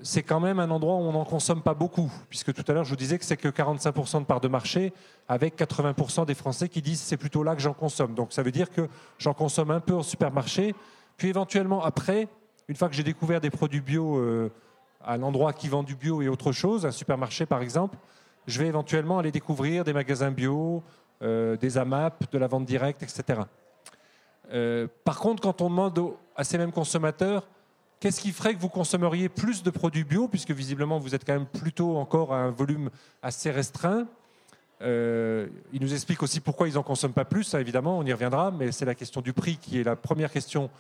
c'est 0.03 0.23
quand 0.23 0.41
même 0.41 0.61
un 0.61 0.71
endroit 0.71 0.95
où 0.95 1.01
on 1.01 1.13
n'en 1.13 1.25
consomme 1.25 1.63
pas 1.63 1.75
beaucoup, 1.75 2.11
puisque 2.29 2.53
tout 2.53 2.65
à 2.69 2.73
l'heure 2.73 2.85
je 2.85 2.91
vous 2.91 2.97
disais 2.97 3.19
que 3.19 3.25
c'est 3.25 3.37
que 3.37 3.49
45% 3.49 4.21
de 4.21 4.25
parts 4.25 4.41
de 4.41 4.49
marché, 4.49 4.93
avec 5.29 5.59
80% 5.59 6.27
des 6.27 6.35
Français 6.35 6.69
qui 6.69 6.83
disent 6.83 7.01
c'est 7.01 7.17
plutôt 7.17 7.43
là 7.43 7.55
que 7.55 7.61
j'en 7.61 7.75
consomme. 7.75 8.15
Donc 8.15 8.33
ça 8.33 8.43
veut 8.43 8.53
dire 8.53 8.71
que 8.71 8.89
j'en 9.19 9.35
consomme 9.35 9.71
un 9.71 9.81
peu 9.81 9.95
en 9.95 10.03
supermarché, 10.03 10.75
puis 11.17 11.29
éventuellement 11.29 11.83
après, 11.85 12.29
une 12.69 12.77
fois 12.77 12.89
que 12.89 12.95
j'ai 12.95 13.03
découvert 13.03 13.41
des 13.41 13.51
produits 13.51 13.81
bio 13.81 14.19
euh, 14.19 14.51
à 15.05 15.17
l'endroit 15.17 15.53
qui 15.53 15.69
vend 15.69 15.83
du 15.83 15.97
bio 15.97 16.23
et 16.23 16.29
autre 16.29 16.53
chose, 16.53 16.87
un 16.87 16.93
supermarché 16.93 17.47
par 17.47 17.63
exemple, 17.63 17.97
je 18.47 18.59
vais 18.61 18.67
éventuellement 18.67 19.19
aller 19.19 19.33
découvrir 19.33 19.85
des 19.85 19.93
magasins 19.93 20.31
bio, 20.31 20.83
euh, 21.23 21.57
des 21.57 21.77
AMAP, 21.77 22.31
de 22.31 22.39
la 22.39 22.47
vente 22.47 22.65
directe, 22.65 23.03
etc. 23.03 23.41
Euh, 24.53 24.87
par 25.05 25.19
contre, 25.19 25.43
quand 25.43 25.61
on 25.61 25.69
demande 25.69 26.15
à 26.37 26.45
ces 26.45 26.57
mêmes 26.57 26.73
consommateurs 26.73 27.47
Qu'est-ce 28.01 28.21
qui 28.21 28.31
ferait 28.31 28.55
que 28.55 28.61
vous 28.61 28.69
consommeriez 28.69 29.29
plus 29.29 29.65
de 29.65 29.71
produits 29.71 30.05
bio, 30.05 30.29
puisque 30.29 30.53
visiblement 30.53 30.99
vous 31.01 31.17
êtes 31.17 31.25
quand 31.25 31.33
même 31.33 31.47
plutôt 31.47 31.97
encore 31.97 32.33
à 32.33 32.39
un 32.39 32.51
volume 32.51 32.91
assez 33.23 33.51
restreint? 33.51 34.07
Euh, 34.83 35.49
Il 35.73 35.83
nous 35.83 35.93
explique 35.93 36.23
aussi 36.23 36.39
pourquoi 36.39 36.69
ils 36.69 36.75
n'en 36.75 36.85
consomment 36.85 37.13
pas 37.13 37.25
plus, 37.25 37.55
évidemment, 37.55 37.99
on 37.99 38.05
y 38.05 38.13
reviendra, 38.13 38.53
mais 38.53 38.71
c'est 38.71 38.85
la 38.85 38.95
question 38.95 39.21
du 39.21 39.33
prix 39.33 39.57
qui 39.57 39.81
est 39.81 39.83
la 39.83 39.97
première 39.97 40.31
question. 40.31 40.71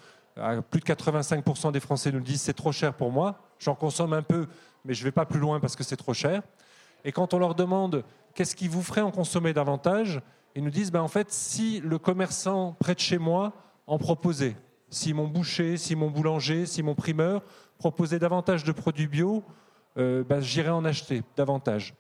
Plus 0.71 0.81
de 0.81 0.85
85% 0.85 1.73
des 1.73 1.81
Français 1.81 2.13
nous 2.13 2.21
disent 2.21 2.43
c'est 2.43 2.53
trop 2.53 2.71
cher 2.71 2.95
pour 2.95 3.11
moi, 3.11 3.41
j'en 3.59 3.75
consomme 3.75 4.13
un 4.13 4.23
peu, 4.23 4.47
mais 4.85 4.95
je 4.95 5.01
ne 5.01 5.05
vais 5.07 5.13
pas 5.13 5.27
plus 5.27 5.41
loin 5.41 5.59
parce 5.59 5.75
que 5.75 5.83
c'est 5.83 5.97
trop 5.97 6.15
cher. 6.15 6.43
Et 7.05 7.11
quand 7.11 7.35
on 7.35 7.41
leur 7.41 7.57
demande 7.57 8.05
qu'est-ce 8.35 8.55
qui 8.55 8.69
vous 8.69 8.83
ferait 8.83 9.01
en 9.01 9.11
consommer 9.11 9.53
davantage, 9.53 10.21
ils 10.55 10.63
nous 10.63 10.71
disent 10.71 10.93
ben, 10.93 11.01
en 11.01 11.09
fait, 11.09 11.33
si 11.33 11.81
le 11.81 11.99
commerçant 11.99 12.77
près 12.79 12.95
de 12.95 13.01
chez 13.01 13.19
moi 13.19 13.53
en 13.89 13.99
proposait, 13.99 14.55
si 14.91 15.13
mon 15.13 15.27
boucher, 15.27 15.77
si 15.77 15.95
mon 15.95 16.11
boulanger, 16.11 16.67
si 16.67 16.83
mon 16.83 16.95
primeur 16.95 17.43
proposait 17.79 18.19
davantage 18.19 18.65
de 18.65 18.73
produits 18.73 19.07
bio, 19.07 19.45
euh, 19.97 20.25
ben, 20.25 20.41
j'irais 20.41 20.71
en 20.71 20.85
acheter 20.85 21.23
davantage. 21.37 21.95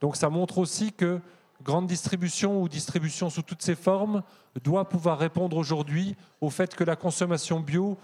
Donc 0.00 0.16
ça 0.16 0.28
montre 0.28 0.58
aussi 0.58 0.92
que 0.92 1.20
grande 1.62 1.86
distribution 1.86 2.62
ou 2.62 2.68
distribution 2.68 3.30
sous 3.30 3.42
toutes 3.42 3.62
ses 3.62 3.74
formes 3.74 4.22
doit 4.62 4.88
pouvoir 4.88 5.18
répondre 5.18 5.56
aujourd'hui 5.56 6.16
au 6.40 6.50
fait 6.50 6.74
que 6.74 6.84
la 6.84 6.96
consommation 6.96 7.60
bio 7.60 7.96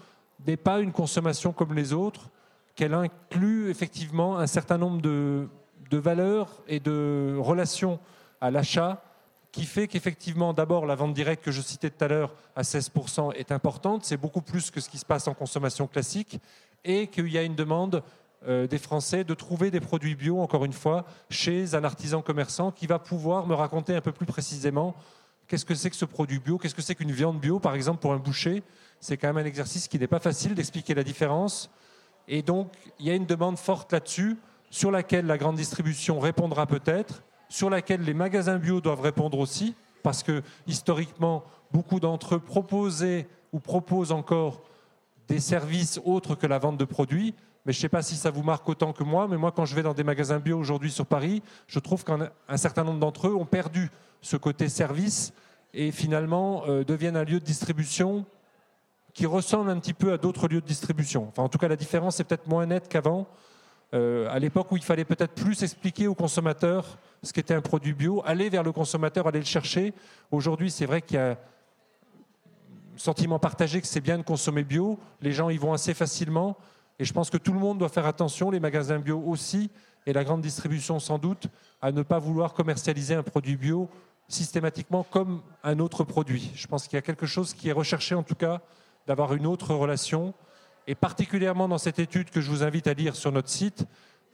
n'est 0.45 0.57
pas 0.57 0.79
une 0.79 0.91
consommation 0.91 1.53
comme 1.53 1.73
les 1.73 1.93
autres, 1.93 2.29
qu'elle 2.75 2.93
inclut 2.93 3.69
effectivement 3.69 4.37
un 4.37 4.47
certain 4.47 4.77
nombre 4.77 5.01
de 5.01 5.47
valeurs 5.91 6.61
et 6.67 6.81
de 6.81 7.37
relations 7.39 7.99
à 8.41 8.51
l'achat 8.51 9.01
qui 9.55 9.65
fait 9.65 9.87
qu'effectivement, 9.87 10.51
d'abord, 10.51 10.85
la 10.85 10.95
vente 10.95 11.13
directe 11.13 11.41
que 11.41 11.51
je 11.51 11.61
citais 11.61 11.89
tout 11.89 12.03
à 12.03 12.09
l'heure 12.09 12.33
à 12.57 12.63
16% 12.63 13.31
est 13.35 13.53
importante. 13.53 14.03
C'est 14.03 14.17
beaucoup 14.17 14.41
plus 14.41 14.69
que 14.69 14.81
ce 14.81 14.89
qui 14.89 14.97
se 14.97 15.05
passe 15.05 15.29
en 15.29 15.33
consommation 15.33 15.87
classique 15.87 16.41
et 16.83 17.07
qu'il 17.07 17.29
y 17.29 17.37
a 17.37 17.41
une 17.41 17.55
demande 17.55 18.03
euh, 18.49 18.67
des 18.67 18.77
Français 18.77 19.23
de 19.23 19.33
trouver 19.33 19.71
des 19.71 19.79
produits 19.79 20.13
bio, 20.13 20.41
encore 20.41 20.65
une 20.65 20.73
fois, 20.73 21.05
chez 21.29 21.73
un 21.73 21.85
artisan 21.85 22.21
commerçant 22.21 22.71
qui 22.71 22.85
va 22.85 22.99
pouvoir 22.99 23.47
me 23.47 23.55
raconter 23.55 23.95
un 23.95 24.01
peu 24.01 24.11
plus 24.11 24.25
précisément 24.25 24.93
qu'est-ce 25.47 25.63
que 25.63 25.73
c'est 25.73 25.89
que 25.89 25.95
ce 25.95 26.03
produit 26.03 26.39
bio, 26.39 26.57
qu'est-ce 26.57 26.75
que 26.75 26.81
c'est 26.81 26.95
qu'une 26.95 27.13
viande 27.13 27.39
bio, 27.39 27.57
par 27.57 27.75
exemple, 27.75 28.01
pour 28.01 28.11
un 28.11 28.19
boucher. 28.19 28.61
C'est 28.99 29.15
quand 29.15 29.27
même 29.27 29.37
un 29.37 29.47
exercice 29.47 29.87
qui 29.87 29.97
n'est 29.97 30.07
pas 30.07 30.19
facile 30.19 30.53
d'expliquer 30.53 30.95
la 30.95 31.03
différence. 31.03 31.71
Et 32.27 32.41
donc, 32.41 32.73
il 32.99 33.05
y 33.05 33.09
a 33.09 33.15
une 33.15 33.25
demande 33.25 33.57
forte 33.57 33.93
là-dessus, 33.93 34.35
sur 34.69 34.91
laquelle 34.91 35.27
la 35.27 35.37
grande 35.37 35.55
distribution 35.55 36.19
répondra 36.19 36.65
peut-être 36.65 37.23
sur 37.55 37.69
laquelle 37.69 38.01
les 38.01 38.13
magasins 38.13 38.57
bio 38.57 38.81
doivent 38.81 38.99
répondre 38.99 39.39
aussi, 39.39 39.75
parce 40.03 40.23
que 40.23 40.43
historiquement, 40.67 41.45
beaucoup 41.71 42.01
d'entre 42.01 42.35
eux 42.35 42.39
proposaient 42.39 43.29
ou 43.53 43.61
proposent 43.61 44.11
encore 44.11 44.61
des 45.29 45.39
services 45.39 46.01
autres 46.03 46.35
que 46.35 46.47
la 46.47 46.59
vente 46.59 46.75
de 46.75 46.83
produits. 46.83 47.33
Mais 47.65 47.71
je 47.71 47.77
ne 47.77 47.81
sais 47.83 47.89
pas 47.89 48.01
si 48.01 48.15
ça 48.15 48.29
vous 48.29 48.43
marque 48.43 48.67
autant 48.67 48.91
que 48.91 49.05
moi, 49.05 49.29
mais 49.29 49.37
moi, 49.37 49.53
quand 49.53 49.63
je 49.63 49.73
vais 49.73 49.83
dans 49.83 49.93
des 49.93 50.03
magasins 50.03 50.39
bio 50.39 50.59
aujourd'hui 50.59 50.91
sur 50.91 51.05
Paris, 51.05 51.41
je 51.67 51.79
trouve 51.79 52.03
qu'un 52.03 52.29
certain 52.57 52.83
nombre 52.83 52.99
d'entre 52.99 53.29
eux 53.29 53.35
ont 53.35 53.45
perdu 53.45 53.89
ce 54.21 54.35
côté 54.35 54.67
service 54.67 55.31
et 55.73 55.93
finalement 55.93 56.63
euh, 56.67 56.83
deviennent 56.83 57.15
un 57.15 57.23
lieu 57.23 57.39
de 57.39 57.45
distribution 57.45 58.25
qui 59.13 59.25
ressemble 59.25 59.69
un 59.69 59.79
petit 59.79 59.93
peu 59.93 60.11
à 60.11 60.17
d'autres 60.17 60.49
lieux 60.49 60.59
de 60.59 60.67
distribution. 60.67 61.29
Enfin, 61.29 61.43
en 61.43 61.49
tout 61.49 61.57
cas, 61.57 61.69
la 61.69 61.77
différence 61.77 62.19
est 62.19 62.25
peut-être 62.25 62.47
moins 62.47 62.65
nette 62.65 62.89
qu'avant. 62.89 63.27
Euh, 63.93 64.27
à 64.29 64.39
l'époque 64.39 64.71
où 64.73 64.77
il 64.77 64.83
fallait 64.83 65.05
peut-être 65.05 65.33
plus 65.33 65.63
expliquer 65.63 66.07
aux 66.07 66.15
consommateurs 66.15 66.97
ce 67.25 67.33
qu'était 67.33 67.53
un 67.53 67.61
produit 67.61 67.93
bio, 67.93 68.21
aller 68.25 68.49
vers 68.49 68.63
le 68.63 68.71
consommateur, 68.71 69.27
aller 69.27 69.39
le 69.39 69.45
chercher. 69.45 69.93
Aujourd'hui, 70.31 70.69
c'est 70.69 70.85
vrai 70.85 71.01
qu'il 71.01 71.15
y 71.15 71.19
a 71.19 71.31
un 71.31 71.37
sentiment 72.97 73.39
partagé 73.39 73.81
que 73.81 73.87
c'est 73.87 74.01
bien 74.01 74.17
de 74.17 74.23
consommer 74.23 74.63
bio. 74.63 74.99
Les 75.21 75.31
gens 75.31 75.49
y 75.49 75.57
vont 75.57 75.73
assez 75.73 75.93
facilement. 75.93 76.55
Et 76.99 77.05
je 77.05 77.11
pense 77.11 77.29
que 77.29 77.37
tout 77.37 77.51
le 77.51 77.59
monde 77.59 77.79
doit 77.79 77.89
faire 77.89 78.05
attention, 78.05 78.51
les 78.51 78.59
magasins 78.59 78.99
bio 78.99 79.21
aussi, 79.25 79.69
et 80.05 80.13
la 80.13 80.23
grande 80.23 80.41
distribution 80.41 80.99
sans 80.99 81.17
doute, 81.17 81.47
à 81.81 81.91
ne 81.91 82.03
pas 82.03 82.19
vouloir 82.19 82.53
commercialiser 82.53 83.15
un 83.15 83.23
produit 83.23 83.57
bio 83.57 83.89
systématiquement 84.27 85.03
comme 85.03 85.41
un 85.63 85.79
autre 85.79 86.03
produit. 86.03 86.51
Je 86.55 86.67
pense 86.67 86.87
qu'il 86.87 86.95
y 86.95 86.99
a 86.99 87.01
quelque 87.01 87.25
chose 87.25 87.53
qui 87.53 87.69
est 87.69 87.73
recherché 87.73 88.15
en 88.15 88.23
tout 88.23 88.35
cas, 88.35 88.61
d'avoir 89.07 89.33
une 89.33 89.45
autre 89.45 89.73
relation 89.73 90.33
et 90.87 90.95
particulièrement 90.95 91.67
dans 91.67 91.77
cette 91.77 91.99
étude 91.99 92.29
que 92.29 92.41
je 92.41 92.49
vous 92.49 92.63
invite 92.63 92.87
à 92.87 92.93
lire 92.93 93.15
sur 93.15 93.31
notre 93.31 93.49
site, 93.49 93.85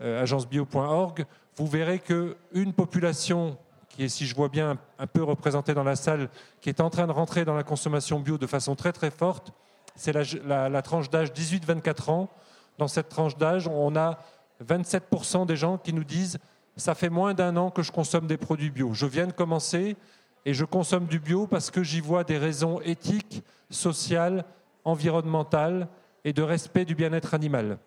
agencebio.org, 0.02 1.26
vous 1.56 1.68
verrez 1.68 2.00
qu'une 2.00 2.74
population 2.74 3.58
qui 3.90 4.04
est, 4.04 4.10
si 4.10 4.26
je 4.26 4.36
vois 4.36 4.50
bien, 4.50 4.78
un 5.00 5.08
peu 5.08 5.24
représentée 5.24 5.74
dans 5.74 5.84
la 5.84 5.96
salle, 5.96 6.30
qui 6.62 6.70
est 6.70 6.82
en 6.82 6.90
train 6.90 7.08
de 7.08 7.12
rentrer 7.12 7.46
dans 7.46 7.56
la 7.56 7.64
consommation 7.64 8.20
bio 8.20 8.38
de 8.38 8.48
façon 8.48 8.76
très 8.76 8.94
très 8.94 9.12
forte, 9.12 9.52
c'est 9.96 10.14
la, 10.14 10.82
tranche 10.82 11.10
d'âge 11.10 11.32
18-24 11.34 12.10
ans. 12.10 12.30
Dans 12.78 12.88
cette 12.88 13.10
tranche 13.10 13.38
d'âge, 13.38 13.68
on 13.68 13.96
a 13.96 14.20
27% 14.66 15.46
des 15.46 15.56
gens 15.56 15.78
qui 15.78 15.94
nous 15.94 16.04
disent 16.04 16.40
ça 16.78 16.96
fait 16.96 17.10
moins 17.10 17.34
d'un 17.34 17.58
an 17.58 17.70
que 17.70 17.84
je 17.84 17.92
consomme 17.92 18.28
des 18.28 18.38
produits 18.38 18.70
bio. 18.70 18.94
Je 18.94 19.06
viens 19.06 19.28
de 19.28 19.34
commencer 19.34 19.98
et 20.46 20.54
je 20.54 20.66
consomme 20.66 21.06
du 21.06 21.20
bio 21.20 21.46
parce 21.46 21.70
que 21.70 21.84
j'y 21.84 22.00
vois 22.00 22.24
des 22.24 22.38
raisons 22.38 22.80
éthiques, 22.82 23.44
sociales, 23.70 24.46
environnementales 24.86 25.88
et 26.24 26.34
de 26.34 26.42
respect 26.42 26.86
du 26.86 26.96
bien-être 26.96 27.34
animal. 27.34 27.78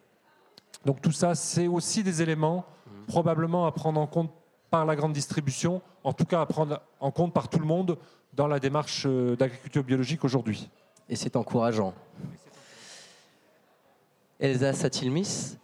Donc 0.84 1.00
tout 1.00 1.12
ça, 1.12 1.34
c'est 1.34 1.66
aussi 1.66 2.02
des 2.02 2.22
éléments 2.22 2.64
probablement 3.06 3.66
à 3.66 3.72
prendre 3.72 4.00
en 4.00 4.06
compte 4.06 4.30
par 4.70 4.84
la 4.84 4.96
grande 4.96 5.12
distribution, 5.12 5.82
en 6.02 6.12
tout 6.12 6.24
cas 6.24 6.40
à 6.40 6.46
prendre 6.46 6.80
en 7.00 7.10
compte 7.10 7.32
par 7.32 7.48
tout 7.48 7.58
le 7.58 7.66
monde 7.66 7.98
dans 8.32 8.48
la 8.48 8.58
démarche 8.58 9.04
euh, 9.06 9.36
d'agriculture 9.36 9.84
biologique 9.84 10.24
aujourd'hui. 10.24 10.68
Et 11.08 11.16
c'est 11.16 11.36
encourageant. 11.36 11.94
Elsa 14.40 14.72
Satilmis, 14.72 15.56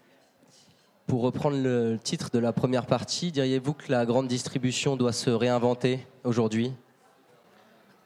pour 1.06 1.22
reprendre 1.22 1.56
le 1.56 1.98
titre 1.98 2.30
de 2.30 2.38
la 2.38 2.52
première 2.52 2.86
partie, 2.86 3.32
diriez-vous 3.32 3.74
que 3.74 3.90
la 3.90 4.06
grande 4.06 4.28
distribution 4.28 4.96
doit 4.96 5.12
se 5.12 5.30
réinventer 5.30 6.06
aujourd'hui? 6.22 6.72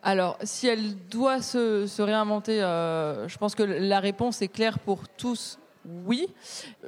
Alors, 0.02 0.38
si 0.42 0.68
elle 0.68 0.96
doit 1.08 1.42
se, 1.42 2.00
réinventer, 2.00 2.62
euh, 2.62 3.28
je 3.28 3.36
pense 3.36 3.54
que 3.54 3.62
la 3.62 4.00
réponse 4.00 4.40
est 4.42 4.48
claire 4.48 4.78
pour 4.78 5.08
tous. 5.08 5.58
Oui, 6.06 6.28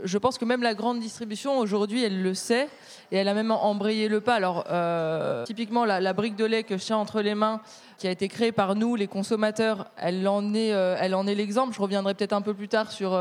je 0.05 0.17
pense 0.17 0.39
que 0.39 0.45
même 0.45 0.63
la 0.63 0.75
grande 0.75 1.01
distribution 1.01 1.59
aujourd'hui, 1.59 2.03
elle 2.03 2.23
le 2.23 2.35
sait 2.35 2.69
et 3.13 3.17
elle 3.17 3.29
a 3.29 3.35
même 3.35 3.51
embrayé 3.51 4.09
le 4.09 4.21
pas. 4.21 4.35
Alors, 4.35 4.65
euh, 4.71 5.45
typiquement, 5.45 5.85
la, 5.85 6.13
brique 6.13 6.37
de 6.37 6.45
lait 6.45 6.63
que 6.63 6.79
je 6.79 6.85
tiens 6.85 6.97
entre 6.97 7.21
les 7.21 7.35
mains, 7.35 7.61
qui 7.99 8.07
a 8.09 8.11
été 8.11 8.29
créée 8.29 8.53
par 8.53 8.75
nous, 8.75 8.97
les 8.97 9.07
consommateurs, 9.07 9.91
elle 9.97 10.27
en 10.27 10.55
est, 10.55 10.73
euh, 10.73 10.97
elle 10.99 11.15
en 11.15 11.27
est 11.27 11.35
l'exemple. 11.35 11.75
Je 11.75 11.81
reviendrai 11.81 12.15
peut-être 12.15 12.33
un 12.33 12.41
peu 12.41 12.55
plus 12.55 12.69
tard 12.69 12.91
sur 12.91 13.19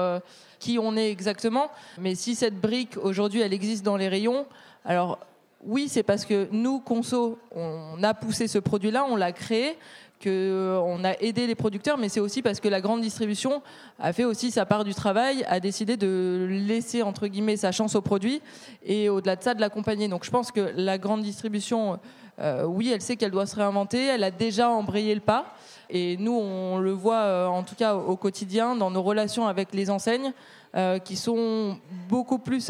qui 0.59 0.79
on 0.79 0.95
est 0.95 1.11
exactement. 1.11 1.69
Mais 1.97 2.15
si 2.15 2.35
cette 2.35 2.59
brique 2.59 2.97
aujourd'hui, 2.97 3.41
elle 3.41 3.53
existe 3.53 3.83
dans 3.83 3.97
les 3.97 4.07
rayons, 4.07 4.45
alors 4.85 5.19
oui, 5.65 5.89
c'est 5.89 6.03
parce 6.03 6.25
que 6.25 6.47
nous, 6.51 6.79
Conso, 6.79 7.39
on 7.51 8.01
a 8.03 8.13
poussé 8.13 8.47
ce 8.47 8.59
produit-là, 8.59 9.05
on 9.09 9.15
l'a 9.15 9.31
créé, 9.31 9.77
qu'on 10.21 10.29
euh, 10.29 11.03
a 11.03 11.21
aidé 11.21 11.47
les 11.47 11.55
producteurs, 11.55 11.97
mais 11.97 12.09
c'est 12.09 12.19
aussi 12.19 12.41
parce 12.41 12.59
que 12.59 12.67
la 12.67 12.81
grande 12.81 13.01
distribution 13.01 13.61
a 13.99 14.13
fait 14.13 14.23
aussi 14.23 14.51
sa 14.51 14.65
part 14.65 14.83
du 14.83 14.93
travail, 14.93 15.45
a 15.47 15.59
décidé 15.59 15.97
de 15.97 16.47
laisser 16.49 17.01
entre 17.01 17.27
guillemets 17.27 17.57
sa 17.57 17.71
chance 17.71 17.95
au 17.95 18.01
produit 18.01 18.41
et 18.83 19.09
au-delà 19.09 19.35
de 19.35 19.43
ça 19.43 19.53
de 19.53 19.61
l'accompagner. 19.61 20.07
Donc 20.07 20.23
je 20.23 20.31
pense 20.31 20.51
que 20.51 20.71
la 20.75 20.97
grande 20.97 21.21
distribution, 21.21 21.99
euh, 22.39 22.63
oui, 22.63 22.91
elle 22.93 23.01
sait 23.01 23.15
qu'elle 23.15 23.31
doit 23.31 23.45
se 23.45 23.55
réinventer, 23.55 24.05
elle 24.05 24.23
a 24.23 24.31
déjà 24.31 24.69
embrayé 24.69 25.13
le 25.13 25.21
pas. 25.21 25.53
Et 25.89 26.17
nous, 26.17 26.33
on 26.33 26.79
le 26.79 26.91
voit 26.91 27.21
euh, 27.21 27.47
en 27.47 27.63
tout 27.63 27.75
cas 27.75 27.95
au 27.95 28.15
quotidien 28.15 28.75
dans 28.75 28.89
nos 28.89 29.03
relations 29.03 29.47
avec 29.47 29.73
les 29.73 29.89
enseignes, 29.89 30.33
qui 31.05 31.15
sont 31.15 31.77
beaucoup 32.09 32.37
plus. 32.37 32.69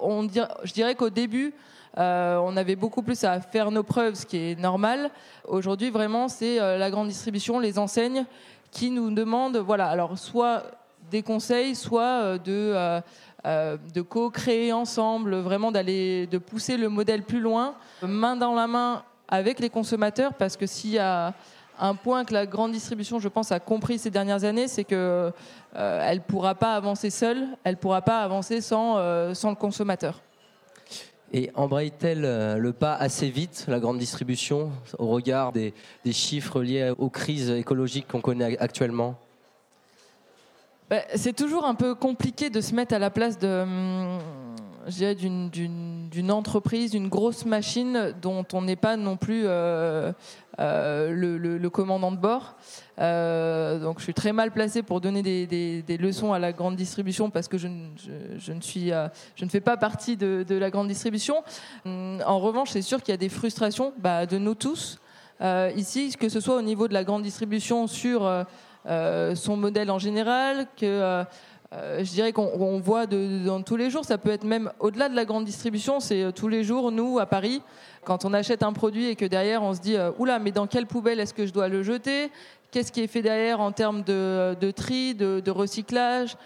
On 0.00 0.26
je 0.26 0.72
dirais 0.72 0.96
qu'au 0.96 1.10
début, 1.10 1.54
on 1.96 2.56
avait 2.56 2.76
beaucoup 2.76 3.02
plus 3.02 3.24
à 3.24 3.40
faire 3.40 3.70
nos 3.70 3.82
preuves, 3.82 4.14
ce 4.14 4.26
qui 4.26 4.36
est 4.36 4.60
normal. 4.60 5.10
Aujourd'hui, 5.46 5.90
vraiment, 5.90 6.28
c'est 6.28 6.58
la 6.58 6.90
grande 6.90 7.08
distribution, 7.08 7.58
les 7.58 7.78
enseignes 7.78 8.24
qui 8.70 8.90
nous 8.90 9.10
demandent, 9.10 9.56
voilà, 9.56 9.86
alors 9.86 10.18
soit 10.18 10.64
des 11.10 11.22
conseils, 11.22 11.74
soit 11.74 12.38
de 12.38 13.00
de 13.44 14.00
co-créer 14.02 14.72
ensemble, 14.72 15.36
vraiment 15.36 15.70
d'aller, 15.70 16.26
de 16.26 16.36
pousser 16.38 16.76
le 16.76 16.88
modèle 16.88 17.22
plus 17.22 17.38
loin, 17.38 17.76
main 18.02 18.34
dans 18.34 18.54
la 18.54 18.66
main 18.66 19.04
avec 19.28 19.60
les 19.60 19.70
consommateurs, 19.70 20.34
parce 20.34 20.56
que 20.56 20.66
s'il 20.66 20.90
y 20.90 20.98
a 20.98 21.32
un 21.78 21.94
point 21.94 22.24
que 22.24 22.32
la 22.32 22.46
grande 22.46 22.72
distribution, 22.72 23.18
je 23.18 23.28
pense, 23.28 23.52
a 23.52 23.60
compris 23.60 23.98
ces 23.98 24.10
dernières 24.10 24.44
années, 24.44 24.68
c'est 24.68 24.84
que 24.84 25.32
euh, 25.76 26.08
elle 26.08 26.22
pourra 26.22 26.54
pas 26.54 26.74
avancer 26.74 27.10
seule, 27.10 27.48
elle 27.64 27.76
pourra 27.76 28.02
pas 28.02 28.20
avancer 28.20 28.60
euh, 28.72 29.34
sans 29.34 29.50
le 29.50 29.56
consommateur. 29.56 30.20
Et 31.32 31.50
embraye-t-elle 31.54 32.24
euh, 32.24 32.56
le 32.56 32.72
pas 32.72 32.94
assez 32.94 33.30
vite, 33.30 33.66
la 33.68 33.80
grande 33.80 33.98
distribution, 33.98 34.70
au 34.98 35.08
regard 35.08 35.52
des, 35.52 35.74
des 36.04 36.12
chiffres 36.12 36.62
liés 36.62 36.92
aux 36.96 37.10
crises 37.10 37.50
écologiques 37.50 38.06
qu'on 38.08 38.20
connaît 38.20 38.56
actuellement? 38.58 39.18
Ben, 40.90 41.02
C'est 41.14 41.34
toujours 41.34 41.64
un 41.64 41.74
peu 41.74 41.94
compliqué 41.94 42.50
de 42.50 42.60
se 42.60 42.74
mettre 42.74 42.94
à 42.94 42.98
la 42.98 43.10
place 43.10 43.38
hum, 43.42 44.18
d'une 44.88 46.30
entreprise, 46.30 46.92
d'une 46.92 47.08
grosse 47.08 47.44
machine 47.44 48.14
dont 48.22 48.44
on 48.52 48.62
n'est 48.62 48.76
pas 48.76 48.96
non 48.96 49.16
plus 49.16 49.42
euh, 49.44 50.12
euh, 50.60 51.10
le, 51.58 51.70
commandant 51.70 52.12
de 52.12 52.16
bord. 52.16 52.56
Euh, 52.98 53.78
donc 53.80 53.98
je 53.98 54.04
suis 54.04 54.14
très 54.14 54.32
mal 54.32 54.52
placé 54.52 54.82
pour 54.82 55.00
donner 55.00 55.22
des, 55.22 55.96
leçons 55.98 56.32
à 56.32 56.38
la 56.38 56.52
grande 56.52 56.76
distribution 56.76 57.30
parce 57.30 57.48
que 57.48 57.58
je, 57.58 57.68
ne, 57.68 58.60
suis, 58.60 58.90
je 58.90 59.44
ne 59.44 59.50
fais 59.50 59.60
pas 59.60 59.76
partie 59.76 60.16
de, 60.16 60.44
la 60.48 60.70
grande 60.70 60.88
distribution. 60.88 61.42
Hum, 61.84 62.22
en 62.24 62.38
revanche, 62.38 62.70
c'est 62.70 62.82
sûr 62.82 63.02
qu'il 63.02 63.12
y 63.12 63.14
a 63.14 63.18
des 63.18 63.28
frustrations 63.28 63.92
bah, 63.98 64.26
de 64.26 64.38
nous 64.38 64.54
tous. 64.54 65.00
ici, 65.76 66.14
que 66.18 66.28
ce 66.28 66.40
soit 66.40 66.56
au 66.56 66.62
niveau 66.62 66.86
de 66.88 66.94
la 66.94 67.04
grande 67.04 67.22
distribution 67.22 67.86
sur 67.86 68.30
son 68.86 69.56
modèle 69.56 69.90
en 69.90 69.98
général, 69.98 70.66
que 70.76 71.24
euh, 71.72 72.04
je 72.04 72.10
dirais 72.10 72.32
qu'on 72.32 72.78
voit 72.78 73.06
dans 73.06 73.62
tous 73.62 73.76
les 73.76 73.90
jours, 73.90 74.04
ça 74.04 74.18
peut 74.18 74.30
être 74.30 74.44
même 74.44 74.70
au-delà 74.78 75.08
de 75.08 75.16
la 75.16 75.24
grande 75.24 75.44
distribution, 75.44 75.98
c'est 75.98 76.22
euh, 76.22 76.30
tous 76.30 76.46
les 76.46 76.62
jours, 76.62 76.92
nous, 76.92 77.18
à 77.18 77.26
Paris, 77.26 77.60
quand 78.04 78.24
on 78.24 78.32
achète 78.32 78.62
un 78.62 78.72
produit 78.72 79.06
et 79.08 79.16
que 79.16 79.24
derrière 79.24 79.62
on 79.62 79.74
se 79.74 79.80
dit, 79.80 79.96
euh, 79.96 80.12
oula, 80.18 80.38
mais 80.38 80.52
dans 80.52 80.68
quelle 80.68 80.86
poubelle 80.86 81.18
est-ce 81.18 81.34
que 81.34 81.44
je 81.44 81.52
dois 81.52 81.68
le 81.68 81.82
jeter? 81.82 82.30
Qu'est-ce 82.70 82.92
qui 82.92 83.00
est 83.00 83.08
fait 83.08 83.22
derrière 83.22 83.60
en 83.60 83.72
termes 83.72 84.02
de, 84.02 84.70
tri, 84.70 85.14
de, 85.14 85.50
recyclage 85.50 86.36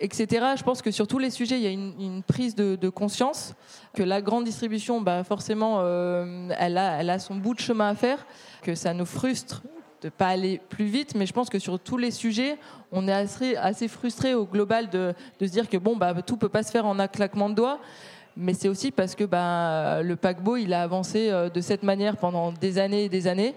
etc. 0.00 0.46
Je 0.56 0.62
pense 0.62 0.80
que 0.80 0.92
sur 0.92 1.08
tous 1.08 1.18
les 1.18 1.30
sujets, 1.30 1.56
il 1.56 1.62
y 1.62 1.66
a 1.66 1.70
une, 1.70 2.22
prise 2.22 2.54
de, 2.54 2.88
conscience 2.88 3.54
que 3.94 4.04
la 4.04 4.22
grande 4.22 4.44
distribution, 4.44 5.00
bah 5.00 5.24
forcément, 5.24 5.80
elle 6.56 6.78
a 6.78 7.18
son 7.18 7.34
bout 7.34 7.54
de 7.54 7.58
chemin 7.58 7.88
à 7.88 7.94
faire, 7.96 8.24
que 8.62 8.76
ça 8.76 8.94
nous 8.94 9.06
frustre 9.06 9.62
de 10.02 10.08
pas 10.08 10.28
aller 10.28 10.60
plus 10.68 10.86
vite, 10.86 11.14
mais 11.14 11.26
je 11.26 11.32
pense 11.32 11.48
que 11.48 11.58
sur 11.58 11.78
tous 11.78 11.96
les 11.96 12.10
sujets, 12.10 12.58
on 12.92 13.08
est 13.08 13.12
assez, 13.12 13.56
assez 13.56 13.88
frustré 13.88 14.34
au 14.34 14.44
global 14.44 14.88
de, 14.90 15.14
se 15.40 15.46
dire 15.46 15.68
que 15.68 15.76
bon, 15.76 15.96
bah, 15.96 16.14
tout 16.22 16.36
peut 16.36 16.48
pas 16.48 16.62
se 16.62 16.70
faire 16.70 16.86
en 16.86 16.98
un 16.98 17.08
claquement 17.08 17.50
de 17.50 17.54
doigts. 17.54 17.80
Mais 18.36 18.54
c'est 18.54 18.68
aussi 18.68 18.92
parce 18.92 19.16
que 19.16 19.24
bah, 19.24 20.00
le 20.02 20.14
paquebot, 20.14 20.56
il 20.56 20.72
a 20.72 20.82
avancé 20.82 21.28
euh, 21.30 21.48
de 21.48 21.60
cette 21.60 21.82
manière 21.82 22.16
pendant 22.16 22.52
des 22.52 22.78
années 22.78 23.04
et 23.04 23.08
des 23.08 23.26
années. 23.26 23.56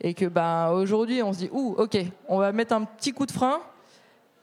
Et 0.00 0.12
que 0.12 0.26
bah, 0.26 0.72
aujourd'hui, 0.74 1.22
on 1.22 1.32
se 1.32 1.38
dit, 1.38 1.48
ouh, 1.50 1.74
ok, 1.78 1.96
on 2.28 2.38
va 2.38 2.52
mettre 2.52 2.74
un 2.74 2.84
petit 2.84 3.12
coup 3.12 3.24
de 3.24 3.32
frein. 3.32 3.60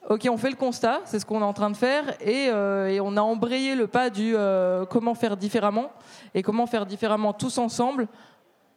Ok, 0.07 0.27
on 0.29 0.37
fait 0.37 0.51
le 0.51 0.55
constat, 0.55 1.01
c'est 1.05 1.19
ce 1.19 1.25
qu'on 1.25 1.41
est 1.41 1.45
en 1.45 1.53
train 1.53 1.71
de 1.71 1.75
faire, 1.75 2.13
et, 2.21 2.47
euh, 2.49 2.99
on 3.03 3.17
a 3.17 3.21
embrayé 3.21 3.73
le 3.73 3.87
pas 3.87 4.11
du 4.11 4.35
euh, 4.35 4.85
comment 4.85 5.15
faire 5.15 5.35
différemment, 5.35 5.91
et 6.35 6.43
comment 6.43 6.67
faire 6.67 6.85
différemment 6.85 7.33
tous 7.33 7.57
ensemble, 7.57 8.07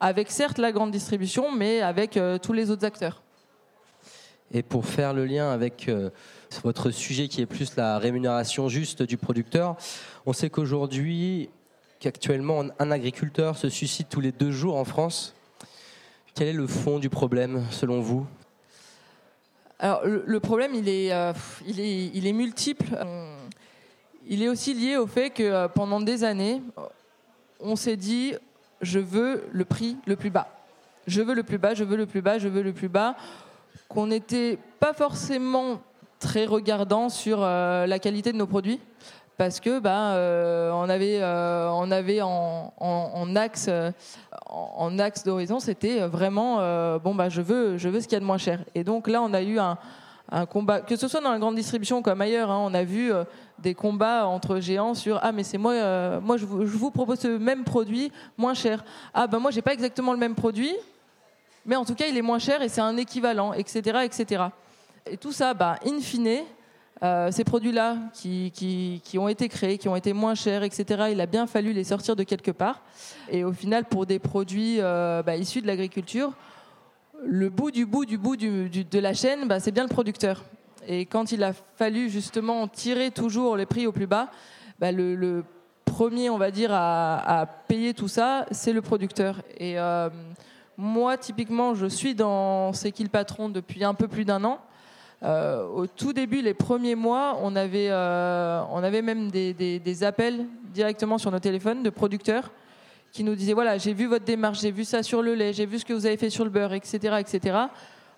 avec 0.01 0.31
certes 0.31 0.59
la 0.59 0.73
grande 0.73 0.91
distribution, 0.91 1.53
mais 1.53 1.81
avec 1.81 2.19
tous 2.43 2.53
les 2.53 2.71
autres 2.71 2.85
acteurs. 2.85 3.23
Et 4.53 4.63
pour 4.63 4.87
faire 4.87 5.13
le 5.13 5.27
lien 5.27 5.51
avec 5.51 5.89
euh, 5.89 6.09
votre 6.65 6.91
sujet 6.91 7.29
qui 7.29 7.43
est 7.43 7.47
plus 7.47 7.77
la 7.77 7.99
rémunération 7.99 8.69
juste 8.69 9.03
du 9.03 9.19
producteur, 9.19 9.77
on 10.25 10.33
sait 10.33 10.49
qu'aujourd'hui, 10.49 11.51
qu'actuellement, 12.01 12.65
un 12.79 12.91
agriculteur 12.91 13.59
se 13.59 13.69
suscite 13.69 14.09
tous 14.09 14.21
les 14.21 14.33
deux 14.33 14.51
jours 14.51 14.77
en 14.77 14.85
France. 14.85 15.35
Quel 16.35 16.49
est 16.49 16.53
le 16.55 16.67
fond 16.67 16.99
du 16.99 17.11
problème, 17.11 17.65
selon 17.71 18.01
vous? 18.01 18.27
Alors, 19.81 20.01
le, 20.05 20.41
problème, 20.41 20.75
il 20.75 20.89
est, 20.89 21.13
euh, 21.13 21.33
il, 21.67 21.79
est, 21.79 22.07
il 22.15 22.27
est 22.27 22.33
multiple. 22.33 22.99
Il 24.27 24.43
est 24.43 24.49
aussi 24.49 24.73
lié 24.73 24.97
au 24.97 25.07
fait 25.07 25.31
que 25.31 25.43
euh, 25.43 25.69
pendant 25.69 26.01
des 26.01 26.25
années, 26.25 26.63
on 27.61 27.77
s'est 27.77 27.97
dit, 27.97 28.35
je 28.81 28.99
veux 28.99 29.45
le 29.53 29.65
prix 29.65 29.97
le 30.07 30.17
plus 30.17 30.31
bas. 30.31 30.49
Je 31.07 31.23
veux 31.23 31.35
le 31.35 31.43
plus 31.43 31.59
bas, 31.59 31.75
je 31.75 31.85
veux 31.85 31.97
le 31.97 32.07
plus 32.07 32.21
bas, 32.21 32.39
je 32.39 32.49
veux 32.49 32.63
le 32.63 32.73
plus 32.73 32.89
bas 32.89 33.17
qu'on 33.89 34.09
n'était 34.09 34.59
pas 34.81 34.93
forcément 34.93 35.81
très 36.19 36.45
regardant 36.45 37.09
sur 37.09 37.39
euh, 37.41 37.87
la 37.87 37.99
qualité 37.99 38.33
de 38.33 38.37
nos 38.37 38.47
produits 38.47 38.81
parce 39.37 39.61
que 39.61 39.79
bah, 39.79 40.15
euh, 40.15 40.71
on 40.73 40.89
avait, 40.89 41.23
euh, 41.23 41.71
on 41.71 41.91
avait 41.91 42.21
en, 42.23 42.73
en, 42.77 43.37
axe, 43.37 43.71
en, 44.47 44.99
axe 44.99 45.23
d'horizon, 45.23 45.61
c'était 45.61 46.01
vraiment 46.09 46.57
bon 46.99 47.15
bah 47.15 47.29
je 47.29 47.41
veux, 47.41 47.79
je 47.79 47.89
veux 47.89 48.01
ce 48.01 48.09
qu'il 48.09 48.15
y 48.15 48.17
a 48.17 48.21
de 48.21 48.25
moins 48.25 48.39
cher. 48.39 48.65
Et 48.75 48.83
donc 48.83 49.07
là, 49.07 49.23
on 49.23 49.33
a 49.33 49.43
eu 49.43 49.61
un, 49.61 49.79
un 50.33 50.45
combat, 50.45 50.81
que 50.81 50.97
ce 50.97 51.07
soit 51.07 51.21
dans 51.21 51.31
la 51.31 51.39
grande 51.39 51.55
distribution 51.55 52.03
comme 52.03 52.21
ailleurs, 52.21 52.51
hein, 52.51 52.59
on 52.61 52.75
a 52.75 52.83
vu 52.83 53.13
des 53.59 53.75
combats 53.75 54.27
entre 54.27 54.61
géants 54.61 54.95
sur 54.95 55.19
ah 55.23 55.33
mais 55.33 55.43
c'est 55.43 55.59
moi, 55.59 56.21
moi 56.21 56.37
je 56.37 56.47
vous, 56.47 56.91
propose 56.91 57.19
ce 57.21 57.29
même 57.29 57.65
produit 57.65 58.13
moins 58.37 58.55
cher. 58.55 58.85
Ah 59.15 59.27
ben 59.27 59.39
moi 59.39 59.51
j'ai 59.51 59.63
pas 59.63 59.73
exactement 59.73 60.13
le 60.13 60.19
même 60.19 60.35
produit, 60.35 60.75
mais 61.69 61.77
en 61.77 61.85
tout 61.85 61.95
cas, 61.95 62.07
il 62.07 62.17
est 62.17 62.23
moins 62.23 62.39
cher 62.39 62.63
et 62.63 62.69
c'est 62.71 62.81
un 62.81 62.97
équivalent, 62.97 63.53
etc., 63.53 63.99
etc. 64.03 64.45
Et 65.05 65.19
tout 65.19 65.33
ça, 65.33 65.53
bah, 65.53 65.77
in 65.85 66.01
fine, 66.01 66.39
euh, 67.03 67.31
ces 67.31 67.45
produits-là 67.45 67.97
qui, 68.15 68.51
qui, 69.05 69.19
ont 69.19 69.29
été 69.29 69.51
créés, 69.51 69.77
qui 69.77 69.87
ont 69.87 69.95
été 69.95 70.15
moins 70.15 70.35
chers, 70.35 70.63
etc., 70.63 71.09
il 71.13 71.21
a 71.21 71.27
bien 71.27 71.47
fallu 71.47 71.75
les 71.75 71.85
sortir 71.85 72.17
de 72.17 72.23
quelque 72.23 72.51
part. 72.51 72.81
Et 73.31 73.45
au 73.45 73.53
final, 73.53 73.85
pour 73.85 74.07
des 74.07 74.19
produits 74.19 74.77
euh, 74.81 75.23
bah, 75.23 75.37
issus 75.37 75.61
de 75.61 75.67
l'agriculture, 75.67 76.33
le 77.23 77.51
bout 77.51 77.71
du 77.71 77.85
bout 77.85 78.07
du 78.07 78.17
bout 78.17 78.37
du, 78.37 78.71
de 78.71 78.99
la 78.99 79.13
chaîne, 79.13 79.47
bah, 79.47 79.61
c'est 79.61 79.73
bien 79.73 79.83
le 79.83 79.91
producteur. 79.91 80.45
Et 80.91 81.05
quand 81.05 81.33
il 81.33 81.45
a 81.45 81.53
fallu 81.53 82.09
justement 82.09 82.67
tirer 82.67 83.11
toujours 83.11 83.59
les 83.59 83.67
prix 83.67 83.87
au 83.87 83.93
plus 83.93 84.07
bas, 84.07 84.31
bah, 84.79 84.91
le, 84.91 85.45
premier, 85.85 86.31
on 86.31 86.39
va 86.39 86.51
dire, 86.51 86.71
à, 86.73 87.47
payer 87.69 87.93
tout 87.93 88.09
ça, 88.09 88.47
c'est 88.51 88.73
le 88.73 88.81
producteur. 88.81 89.43
Et 89.59 89.79
euh, 89.79 90.09
moi, 90.79 91.19
typiquement, 91.19 91.75
je 91.75 91.87
suis 91.87 92.15
dans 92.15 92.73
C'est 92.73 92.91
qui 92.91 93.03
le 93.03 93.11
patron 93.11 93.51
depuis 93.51 93.85
un 93.85 93.93
peu 93.93 94.09
plus 94.09 94.25
d'un 94.25 94.43
an. 94.45 94.61
Euh, 95.25 95.67
au 95.67 95.87
tout 95.87 96.15
début, 96.15 96.41
les 96.41 96.55
premiers 96.55 96.95
mois, 96.95 97.39
on 97.43 97.55
avait, 97.55 97.89
euh, 97.91 98.63
on 98.71 98.83
avait 98.83 99.03
même 99.03 99.31
des, 99.31 100.05
appels 100.05 100.47
directement 100.73 101.19
sur 101.19 101.31
nos 101.31 101.41
téléphones 101.41 101.83
de 101.83 101.91
producteurs 101.91 102.51
qui 103.13 103.25
nous 103.25 103.35
disaient 103.35 103.55
voilà, 103.55 103.77
j'ai 103.79 103.93
vu 103.93 104.07
votre 104.07 104.25
démarche, 104.25 104.61
j'ai 104.61 104.71
vu 104.71 104.85
ça 104.85 105.03
sur 105.03 105.23
le 105.23 105.35
lait, 105.35 105.53
j'ai 105.53 105.67
vu 105.67 105.79
ce 105.79 105.85
que 105.85 105.93
vous 105.93 106.07
avez 106.07 106.17
fait 106.17 106.31
sur 106.31 106.45
le 106.45 106.51
beurre, 106.51 106.73
etc., 106.73 107.17
etc. 107.19 107.59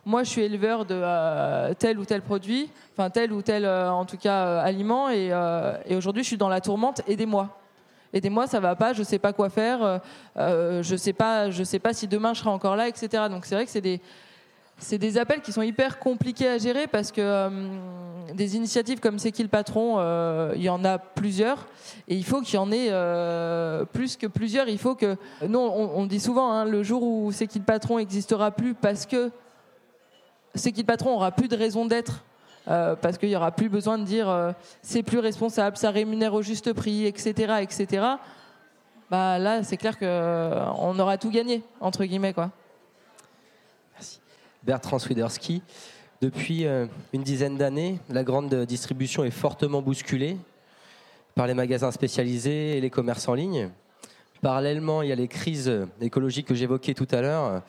Moi, 0.06 0.22
je 0.22 0.30
suis 0.30 0.42
éleveur 0.42 0.84
de 0.84 0.94
euh, 0.94 1.74
tel 1.78 1.98
ou 1.98 2.04
tel 2.04 2.22
produit, 2.22 2.70
enfin 2.92 3.10
tel 3.10 3.32
ou 3.32 3.42
tel, 3.42 3.66
en 3.66 4.04
tout 4.04 4.16
cas, 4.16 4.60
aliment, 4.60 5.10
et, 5.10 5.32
aujourd'hui, 5.90 6.22
je 6.22 6.28
suis 6.28 6.38
dans 6.38 6.48
la 6.48 6.60
tourmente. 6.60 7.02
Aidez-moi 7.06 7.60
aidez-moi, 8.12 8.46
ça 8.46 8.60
va 8.60 8.76
pas, 8.76 8.92
je 8.92 9.02
sais 9.02 9.18
pas 9.18 9.32
quoi 9.32 9.50
faire, 9.50 9.82
euh, 9.82 9.98
euh, 10.36 10.82
je 10.82 10.96
sais 10.96 11.12
pas, 11.12 11.50
je 11.50 11.62
sais 11.62 11.78
pas 11.78 11.92
si 11.92 12.08
demain 12.08 12.34
je 12.34 12.40
serai 12.40 12.50
encore 12.50 12.76
là, 12.76 12.88
etc. 12.88 13.24
Donc 13.30 13.46
c'est 13.46 13.54
vrai 13.54 13.64
que 13.64 13.70
c'est 13.70 13.80
des 13.80 14.00
c'est 14.82 14.96
des 14.96 15.18
appels 15.18 15.42
qui 15.42 15.52
sont 15.52 15.60
hyper 15.60 15.98
compliqués 15.98 16.48
à 16.48 16.56
gérer 16.56 16.86
parce 16.86 17.12
que 17.12 17.20
euh, 17.20 17.50
des 18.32 18.56
initiatives 18.56 18.98
comme 18.98 19.18
C'est 19.18 19.30
qui 19.30 19.42
le 19.42 19.50
patron, 19.50 19.98
il 20.54 20.62
y 20.62 20.70
en 20.70 20.82
a 20.86 20.96
plusieurs 20.96 21.66
et 22.08 22.14
il 22.14 22.24
faut 22.24 22.40
qu'il 22.40 22.54
y 22.54 22.58
en 22.58 22.72
ait 22.72 22.90
plus 23.92 24.16
que 24.16 24.26
plusieurs. 24.26 24.68
Il 24.68 24.78
faut 24.78 24.94
que 24.94 25.16
non, 25.46 25.70
on, 25.70 26.06
dit 26.06 26.20
souvent 26.20 26.50
hein, 26.50 26.64
le 26.64 26.82
jour 26.82 27.02
où 27.02 27.30
C'est 27.30 27.46
qui 27.46 27.58
le 27.58 27.64
patron 27.66 27.98
n'existera 27.98 28.52
plus 28.52 28.72
parce 28.72 29.04
que 29.04 29.30
C'est 30.54 30.72
qui 30.72 30.80
le 30.80 30.86
patron 30.86 31.14
aura 31.14 31.30
plus 31.30 31.48
de 31.48 31.56
raison 31.56 31.86
d'être 31.86 32.24
euh, 32.68 32.94
parce 32.94 33.16
qu'il 33.16 33.30
n'y 33.30 33.36
aura 33.36 33.52
plus 33.52 33.68
besoin 33.68 33.98
de 33.98 34.04
dire 34.04 34.28
euh, 34.28 34.52
c'est 34.82 35.02
plus 35.02 35.18
responsable, 35.18 35.76
ça 35.76 35.90
rémunère 35.90 36.34
au 36.34 36.42
juste 36.42 36.72
prix, 36.72 37.06
etc., 37.06 37.54
etc. 37.62 38.06
Bah 39.10 39.38
là, 39.38 39.62
c'est 39.62 39.76
clair 39.76 39.98
qu'on 39.98 40.04
euh, 40.06 40.98
aura 40.98 41.16
tout 41.16 41.30
gagné 41.30 41.62
entre 41.80 42.04
guillemets 42.04 42.34
quoi. 42.34 42.50
Merci. 43.94 44.20
Bertrand 44.62 44.98
Swiderski. 44.98 45.62
Depuis 46.20 46.66
une 47.14 47.22
dizaine 47.22 47.56
d'années, 47.56 47.98
la 48.10 48.22
grande 48.22 48.54
distribution 48.66 49.24
est 49.24 49.30
fortement 49.30 49.80
bousculée 49.80 50.36
par 51.34 51.46
les 51.46 51.54
magasins 51.54 51.90
spécialisés 51.92 52.76
et 52.76 52.80
les 52.82 52.90
commerces 52.90 53.26
en 53.26 53.32
ligne. 53.32 53.70
Parallèlement, 54.42 55.00
il 55.00 55.08
y 55.08 55.12
a 55.12 55.14
les 55.14 55.28
crises 55.28 55.72
écologiques 56.02 56.46
que 56.46 56.54
j'évoquais 56.54 56.92
tout 56.92 57.08
à 57.10 57.22
l'heure 57.22 57.62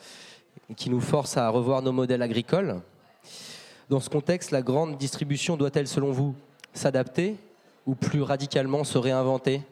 qui 0.76 0.90
nous 0.90 1.00
forcent 1.00 1.36
à 1.36 1.48
revoir 1.48 1.82
nos 1.82 1.92
modèles 1.92 2.22
agricoles. 2.22 2.80
Dans 3.88 4.00
ce 4.00 4.08
contexte, 4.08 4.50
la 4.50 4.62
grande 4.62 4.96
distribution 4.96 5.56
doit-elle, 5.56 5.86
selon 5.86 6.12
vous, 6.12 6.34
s'adapter 6.72 7.36
ou 7.86 7.94
plus 7.94 8.22
radicalement 8.22 8.84
se 8.84 8.98
réinventer? 8.98 9.62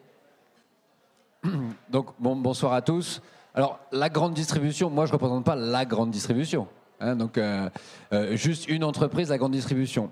Donc, 1.89 2.07
bon, 2.19 2.35
bonsoir 2.35 2.73
à 2.73 2.81
tous. 2.81 3.21
Alors, 3.53 3.79
la 3.91 4.09
grande 4.09 4.33
distribution, 4.33 4.89
moi, 4.89 5.05
je 5.05 5.11
ne 5.11 5.13
représente 5.13 5.43
pas 5.43 5.55
la 5.55 5.85
grande 5.85 6.11
distribution. 6.11 6.67
hein, 6.99 7.15
donc, 7.15 7.37
euh, 7.37 7.69
euh, 8.13 8.35
juste 8.35 8.69
une 8.69 8.83
entreprise, 8.83 9.29
la 9.29 9.37
grande 9.37 9.51
distribution. 9.51 10.09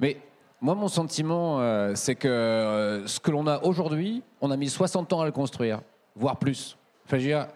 Mais 0.00 0.18
moi, 0.60 0.74
mon 0.74 0.88
sentiment, 0.88 1.60
euh, 1.60 1.92
c'est 1.94 2.16
que 2.16 3.02
ce 3.06 3.20
que 3.20 3.30
l'on 3.30 3.46
a 3.46 3.62
aujourd'hui, 3.62 4.22
on 4.40 4.50
a 4.50 4.56
mis 4.56 4.68
60 4.68 5.12
ans 5.12 5.20
à 5.20 5.24
le 5.24 5.32
construire, 5.32 5.80
voire 6.16 6.36
plus. 6.36 6.76
Enfin, 7.06 7.18
je 7.18 7.24
dire, 7.24 7.46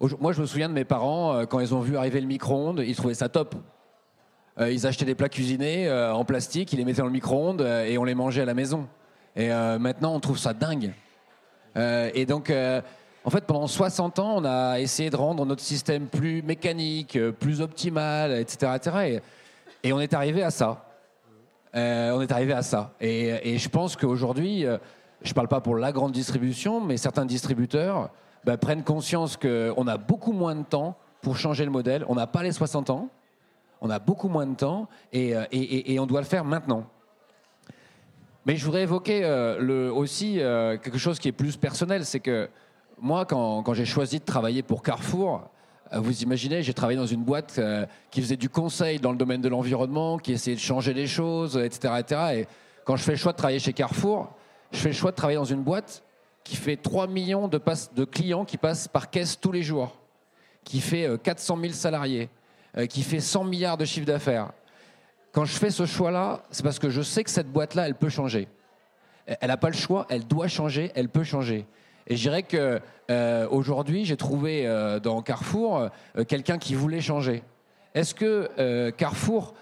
moi, 0.00 0.32
je 0.32 0.40
me 0.40 0.46
souviens 0.46 0.68
de 0.68 0.74
mes 0.74 0.84
parents, 0.84 1.34
euh, 1.34 1.44
quand 1.46 1.60
ils 1.60 1.74
ont 1.74 1.80
vu 1.80 1.96
arriver 1.96 2.20
le 2.20 2.26
micro-ondes, 2.26 2.82
ils 2.86 2.96
trouvaient 2.96 3.14
ça 3.14 3.28
top. 3.28 3.54
Euh, 4.60 4.70
ils 4.70 4.86
achetaient 4.86 5.04
des 5.04 5.14
plats 5.14 5.28
cuisinés 5.28 5.88
euh, 5.88 6.14
en 6.14 6.24
plastique, 6.24 6.72
ils 6.72 6.76
les 6.76 6.84
mettaient 6.84 7.00
dans 7.00 7.06
le 7.06 7.12
micro-ondes 7.12 7.62
et 7.62 7.98
on 7.98 8.04
les 8.04 8.14
mangeait 8.14 8.42
à 8.42 8.44
la 8.44 8.54
maison. 8.54 8.86
Et 9.36 9.48
maintenant, 9.48 10.14
on 10.14 10.20
trouve 10.20 10.38
ça 10.38 10.52
dingue. 10.52 10.92
Et 11.74 12.24
donc, 12.24 12.52
en 12.52 13.30
fait, 13.30 13.44
pendant 13.46 13.66
60 13.66 14.20
ans, 14.20 14.36
on 14.36 14.44
a 14.44 14.78
essayé 14.78 15.10
de 15.10 15.16
rendre 15.16 15.44
notre 15.44 15.60
système 15.60 16.06
plus 16.06 16.40
mécanique, 16.40 17.18
plus 17.40 17.60
optimal, 17.60 18.30
etc. 18.38 19.20
et, 19.82 19.92
on 19.92 19.98
est 19.98 20.14
arrivé 20.14 20.44
à 20.44 20.52
ça. 20.52 20.84
On 21.74 22.20
est 22.20 22.30
arrivé 22.30 22.52
à 22.52 22.62
ça. 22.62 22.92
Et, 23.00 23.58
je 23.58 23.68
pense 23.68 23.96
qu'aujourd'hui, 23.96 24.66
je 25.22 25.30
ne 25.30 25.34
parle 25.34 25.48
pas 25.48 25.60
pour 25.60 25.74
la 25.74 25.90
grande 25.90 26.12
distribution, 26.12 26.80
mais 26.80 26.96
certains 26.96 27.26
distributeurs 27.26 28.10
bah, 28.44 28.56
prennent 28.56 28.84
conscience 28.84 29.36
qu'on 29.36 29.86
a 29.86 29.96
beaucoup 29.96 30.32
moins 30.32 30.54
de 30.54 30.64
temps 30.64 30.96
pour 31.22 31.36
changer 31.36 31.64
le 31.64 31.70
modèle. 31.70 32.04
On 32.08 32.14
n'a 32.14 32.26
pas 32.26 32.42
les 32.42 32.52
60 32.52 32.90
ans, 32.90 33.08
on 33.80 33.90
a 33.90 33.98
beaucoup 33.98 34.28
moins 34.28 34.46
de 34.46 34.54
temps 34.54 34.88
et, 35.12 35.34
euh, 35.34 35.44
et- 35.50 35.98
on 35.98 36.06
doit 36.06 36.20
le 36.20 36.26
faire 36.26 36.44
maintenant. 36.44 36.86
Mais 38.46 38.56
je 38.56 38.64
voudrais 38.64 38.82
évoquer 38.82 39.24
euh, 39.24 39.92
aussi 39.92 40.40
euh, 40.40 40.76
quelque 40.76 40.98
chose 40.98 41.18
qui 41.18 41.28
est 41.28 41.32
plus 41.32 41.56
personnel, 41.56 42.04
c'est 42.04 42.20
que 42.20 42.48
moi, 43.00 43.24
quand, 43.24 43.74
j'ai 43.74 43.86
choisi 43.86 44.20
de 44.20 44.24
travailler 44.24 44.62
pour 44.62 44.82
Carrefour, 44.82 45.42
vous 45.92 46.22
imaginez, 46.22 46.62
j'ai 46.62 46.74
travaillé 46.74 46.98
dans 46.98 47.06
une 47.06 47.22
boîte 47.22 47.60
qui 48.10 48.20
faisait 48.22 48.36
du 48.36 48.48
conseil 48.48 48.98
dans 48.98 49.10
le 49.10 49.18
domaine 49.18 49.40
de 49.40 49.48
l'environnement, 49.48 50.18
qui 50.18 50.32
essayait 50.32 50.56
de 50.56 50.60
changer 50.60 50.94
les 50.94 51.06
choses, 51.06 51.56
etc., 51.56 51.94
etc. 51.98 52.20
Et 52.34 52.46
quand 52.84 52.96
je 52.96 53.02
fais 53.02 53.12
le 53.12 53.18
choix 53.18 53.32
de 53.32 53.36
travailler 53.36 53.58
chez 53.58 53.72
Carrefour, 53.72 54.32
je 54.72 54.78
fais 54.78 54.88
le 54.88 54.94
choix 54.94 55.10
de 55.10 55.16
travailler 55.16 55.38
dans 55.38 55.44
une 55.44 55.62
boîte 55.62 56.02
qui 56.44 56.56
fait 56.56 56.76
3 56.76 57.06
millions 57.06 57.48
de, 57.48 57.58
clients 58.04 58.44
qui 58.44 58.58
passent 58.58 58.86
par 58.86 59.10
caisse 59.10 59.40
tous 59.40 59.50
les 59.50 59.62
jours, 59.62 59.96
qui 60.62 60.80
fait 60.80 61.06
euh, 61.08 61.16
400 61.16 61.58
000 61.60 61.72
salariés, 61.72 62.28
euh, 62.76 62.86
qui 62.86 63.02
fait 63.02 63.20
100 63.20 63.44
milliards 63.44 63.76
de 63.76 63.84
chiffre 63.84 64.06
d'affaires. 64.06 64.52
Quand 65.32 65.44
je 65.44 65.56
fais 65.56 65.70
ce 65.70 65.86
choix-là, 65.86 66.42
c'est 66.50 66.62
parce 66.62 66.78
que 66.78 66.90
je 66.90 67.02
sais 67.02 67.24
que 67.24 67.30
cette 67.30 67.50
boîte-là, 67.50 67.86
elle 67.86 67.96
peut 67.96 68.08
changer. 68.08 68.46
Elle 69.26 69.48
n'a 69.48 69.56
pas 69.56 69.70
le 69.70 69.74
choix, 69.74 70.06
elle 70.10 70.26
doit 70.26 70.48
changer, 70.48 70.92
elle 70.94 71.08
peut 71.08 71.24
changer. 71.24 71.66
Et 72.06 72.16
je 72.16 72.22
dirais 72.22 72.42
que 72.42 72.80
euh, 73.10 73.48
aujourd'hui, 73.50 74.04
j'ai 74.04 74.16
trouvé 74.16 74.66
euh, 74.66 75.00
dans 75.00 75.22
Carrefour 75.22 75.88
euh, 76.18 76.24
quelqu'un 76.24 76.58
qui 76.58 76.74
voulait 76.74 77.00
changer. 77.00 77.42
Est-ce 77.94 78.14
que 78.14 78.50
euh, 78.58 78.90
Carrefour 78.90 79.54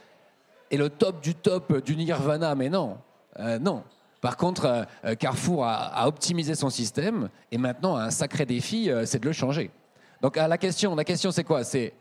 est 0.70 0.76
le 0.76 0.90
top 0.90 1.22
du 1.22 1.34
top 1.34 1.84
du 1.84 1.96
Nirvana? 1.96 2.54
Mais 2.54 2.68
non, 2.68 2.98
Euh, 3.38 3.58
non. 3.58 3.82
Par 4.22 4.36
contre, 4.36 4.64
euh, 4.66 4.84
euh, 5.04 5.14
Carrefour 5.16 5.66
a, 5.66 5.74
a 5.74 6.06
optimisé 6.06 6.54
son 6.54 6.70
système 6.70 7.28
et 7.50 7.58
maintenant 7.58 7.96
a 7.96 8.04
un 8.04 8.10
sacré 8.10 8.46
défi, 8.46 8.88
euh, 8.88 9.04
c'est 9.04 9.18
de 9.18 9.26
le 9.26 9.32
changer. 9.32 9.70
Donc 10.22 10.36
à 10.38 10.46
la 10.46 10.56
question, 10.56 10.94
la 10.94 11.04
question 11.04 11.32
c'est 11.32 11.42
quoi? 11.42 11.64
C'est 11.64 11.92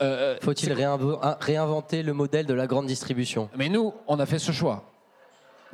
euh, 0.00 0.38
Faut-il 0.40 0.72
réinventer 0.72 2.02
le 2.02 2.14
modèle 2.14 2.46
de 2.46 2.54
la 2.54 2.66
grande 2.66 2.86
distribution? 2.86 3.50
Mais 3.56 3.68
nous, 3.68 3.92
on 4.08 4.18
a 4.20 4.26
fait 4.26 4.38
ce 4.38 4.52
choix. 4.52 4.84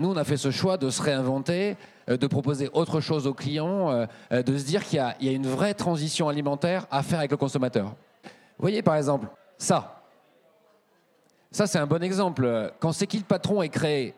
Nous, 0.00 0.10
on 0.10 0.16
a 0.16 0.24
fait 0.24 0.36
ce 0.36 0.50
choix 0.50 0.76
de 0.76 0.90
se 0.90 1.02
réinventer, 1.02 1.76
de 2.08 2.26
proposer 2.26 2.68
autre 2.72 3.00
chose 3.00 3.26
aux 3.26 3.34
clients, 3.34 4.06
de 4.30 4.58
se 4.58 4.64
dire 4.64 4.84
qu'il 4.84 5.00
y 5.20 5.26
y 5.26 5.28
a 5.28 5.32
une 5.32 5.48
vraie 5.48 5.74
transition 5.74 6.28
alimentaire 6.28 6.86
à 6.90 7.02
faire 7.02 7.18
avec 7.18 7.32
le 7.32 7.36
consommateur. 7.36 7.86
Vous 7.86 8.62
voyez, 8.62 8.80
par 8.80 8.94
exemple, 8.94 9.26
ça. 9.56 10.04
Ça, 11.50 11.66
c'est 11.66 11.78
un 11.78 11.86
bon 11.86 12.00
exemple. 12.02 12.72
Quand 12.78 12.92
C'est 12.92 13.08
qui 13.08 13.18
le 13.18 13.24
patron 13.24 13.60
est 13.60 13.68
créé, 13.70 14.14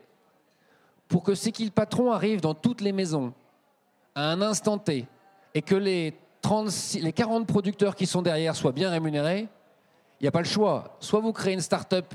pour 1.11 1.23
que 1.23 1.35
C'est 1.35 1.53
qui 1.53 1.67
le 1.67 1.71
patron 1.71 2.13
arrive 2.13 2.41
dans 2.41 2.55
toutes 2.55 2.81
les 2.81 2.93
maisons, 2.93 3.35
à 4.15 4.31
un 4.31 4.41
instant 4.41 4.79
T, 4.79 5.07
et 5.53 5.61
que 5.61 5.75
les, 5.75 6.15
36, 6.41 7.03
les 7.03 7.13
40 7.13 7.47
producteurs 7.47 7.95
qui 7.95 8.07
sont 8.07 8.23
derrière 8.23 8.57
soient 8.57 8.73
bien 8.73 8.91
rémunérés, 8.91 9.49
il 10.21 10.25
n'y 10.25 10.29
a 10.29 10.33
pas 10.33 10.41
le 10.41 10.47
choix. 10.47 10.97
Soit 11.01 11.21
vous 11.21 11.33
créez 11.33 11.53
une 11.55 11.61
start-up, 11.61 12.15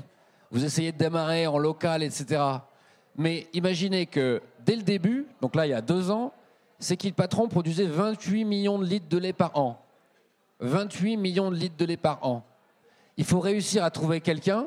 vous 0.50 0.64
essayez 0.64 0.92
de 0.92 0.98
démarrer 0.98 1.46
en 1.46 1.58
local, 1.58 2.02
etc. 2.02 2.42
Mais 3.16 3.46
imaginez 3.52 4.06
que 4.06 4.42
dès 4.64 4.76
le 4.76 4.82
début, 4.82 5.26
donc 5.40 5.54
là 5.54 5.66
il 5.66 5.70
y 5.70 5.74
a 5.74 5.80
deux 5.80 6.10
ans, 6.10 6.32
c'est 6.78 6.96
qu'il 6.96 7.14
patron 7.14 7.48
produisait 7.48 7.86
28 7.86 8.44
millions 8.44 8.78
de 8.78 8.84
litres 8.84 9.08
de 9.08 9.18
lait 9.18 9.32
par 9.32 9.56
an. 9.56 9.80
28 10.60 11.16
millions 11.16 11.50
de 11.50 11.56
litres 11.56 11.76
de 11.76 11.84
lait 11.84 11.96
par 11.96 12.24
an. 12.26 12.42
Il 13.16 13.24
faut 13.24 13.40
réussir 13.40 13.84
à 13.84 13.90
trouver 13.90 14.20
quelqu'un 14.20 14.66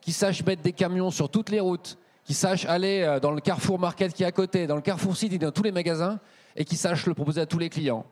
qui 0.00 0.12
sache 0.12 0.44
mettre 0.44 0.62
des 0.62 0.72
camions 0.72 1.10
sur 1.10 1.28
toutes 1.28 1.50
les 1.50 1.60
routes, 1.60 1.98
qui 2.28 2.34
sache 2.34 2.66
aller 2.66 3.00
euh, 3.00 3.20
dans 3.20 3.30
le 3.30 3.40
Carrefour 3.40 3.78
Market 3.78 4.12
qui 4.12 4.22
est 4.22 4.26
à 4.26 4.32
côté, 4.32 4.66
dans 4.66 4.76
le 4.76 4.82
Carrefour 4.82 5.16
City, 5.16 5.38
dans 5.38 5.50
tous 5.50 5.62
les 5.62 5.72
magasins, 5.72 6.20
et 6.56 6.66
qui 6.66 6.76
sache 6.76 7.06
le 7.06 7.14
proposer 7.14 7.40
à 7.40 7.46
tous 7.46 7.58
les 7.58 7.70
clients. 7.70 8.04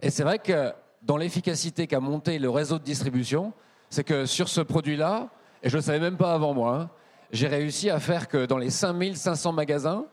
Et 0.00 0.10
c'est 0.10 0.24
vrai 0.24 0.40
que 0.40 0.72
dans 1.02 1.16
l'efficacité 1.16 1.86
qu'a 1.86 2.00
monté 2.00 2.40
le 2.40 2.50
réseau 2.50 2.80
de 2.80 2.82
distribution, 2.82 3.52
c'est 3.88 4.02
que 4.02 4.26
sur 4.26 4.48
ce 4.48 4.60
produit-là, 4.60 5.28
et 5.62 5.68
je 5.68 5.76
ne 5.76 5.82
le 5.82 5.84
savais 5.84 6.00
même 6.00 6.16
pas 6.16 6.34
avant 6.34 6.52
moi, 6.52 6.74
hein, 6.74 6.90
j'ai 7.30 7.46
réussi 7.46 7.90
à 7.90 8.00
faire 8.00 8.26
que 8.26 8.44
dans 8.44 8.58
les 8.58 8.70
5500 8.70 9.52
magasins, 9.52 10.04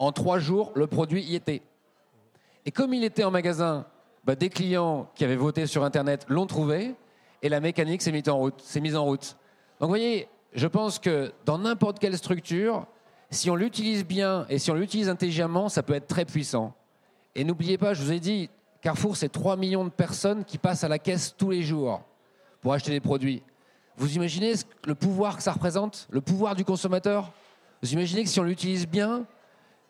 en 0.00 0.10
trois 0.10 0.40
jours, 0.40 0.72
le 0.74 0.88
produit 0.88 1.22
y 1.22 1.36
était. 1.36 1.62
Et 2.66 2.72
comme 2.72 2.94
il 2.94 3.04
était 3.04 3.22
en 3.22 3.30
magasin, 3.30 3.86
bah, 4.24 4.34
des 4.34 4.48
clients 4.48 5.08
qui 5.14 5.24
avaient 5.24 5.36
voté 5.36 5.68
sur 5.68 5.84
Internet 5.84 6.26
l'ont 6.28 6.46
trouvé, 6.46 6.96
et 7.42 7.48
la 7.48 7.60
mécanique 7.60 8.02
s'est 8.02 8.10
mise 8.10 8.28
en 8.28 8.38
route. 8.38 8.60
s'est 8.60 8.80
mise 8.80 8.96
en 8.96 9.04
route. 9.04 9.36
Donc 9.78 9.86
vous 9.86 9.88
voyez, 9.88 10.26
je 10.52 10.66
pense 10.66 10.98
que 10.98 11.32
dans 11.44 11.58
n'importe 11.58 12.00
quelle 12.00 12.18
structure, 12.18 12.88
si 13.30 13.50
on 13.50 13.56
l'utilise 13.56 14.04
bien 14.04 14.46
et 14.48 14.58
si 14.58 14.70
on 14.70 14.74
l'utilise 14.74 15.08
intelligemment, 15.08 15.68
ça 15.68 15.82
peut 15.82 15.94
être 15.94 16.06
très 16.06 16.24
puissant. 16.24 16.74
Et 17.34 17.44
n'oubliez 17.44 17.78
pas, 17.78 17.94
je 17.94 18.02
vous 18.02 18.12
ai 18.12 18.20
dit, 18.20 18.48
Carrefour, 18.80 19.16
c'est 19.16 19.28
3 19.28 19.56
millions 19.56 19.84
de 19.84 19.90
personnes 19.90 20.44
qui 20.44 20.58
passent 20.58 20.84
à 20.84 20.88
la 20.88 20.98
caisse 20.98 21.34
tous 21.36 21.50
les 21.50 21.62
jours 21.62 22.02
pour 22.60 22.72
acheter 22.72 22.90
des 22.90 23.00
produits. 23.00 23.42
Vous 23.96 24.14
imaginez 24.16 24.52
le 24.86 24.94
pouvoir 24.94 25.36
que 25.36 25.42
ça 25.42 25.52
représente? 25.52 26.06
Le 26.10 26.20
pouvoir 26.20 26.54
du 26.54 26.64
consommateur? 26.64 27.32
Vous 27.82 27.92
imaginez 27.92 28.24
que 28.24 28.28
si 28.28 28.40
on 28.40 28.44
l'utilise 28.44 28.86
bien, 28.86 29.24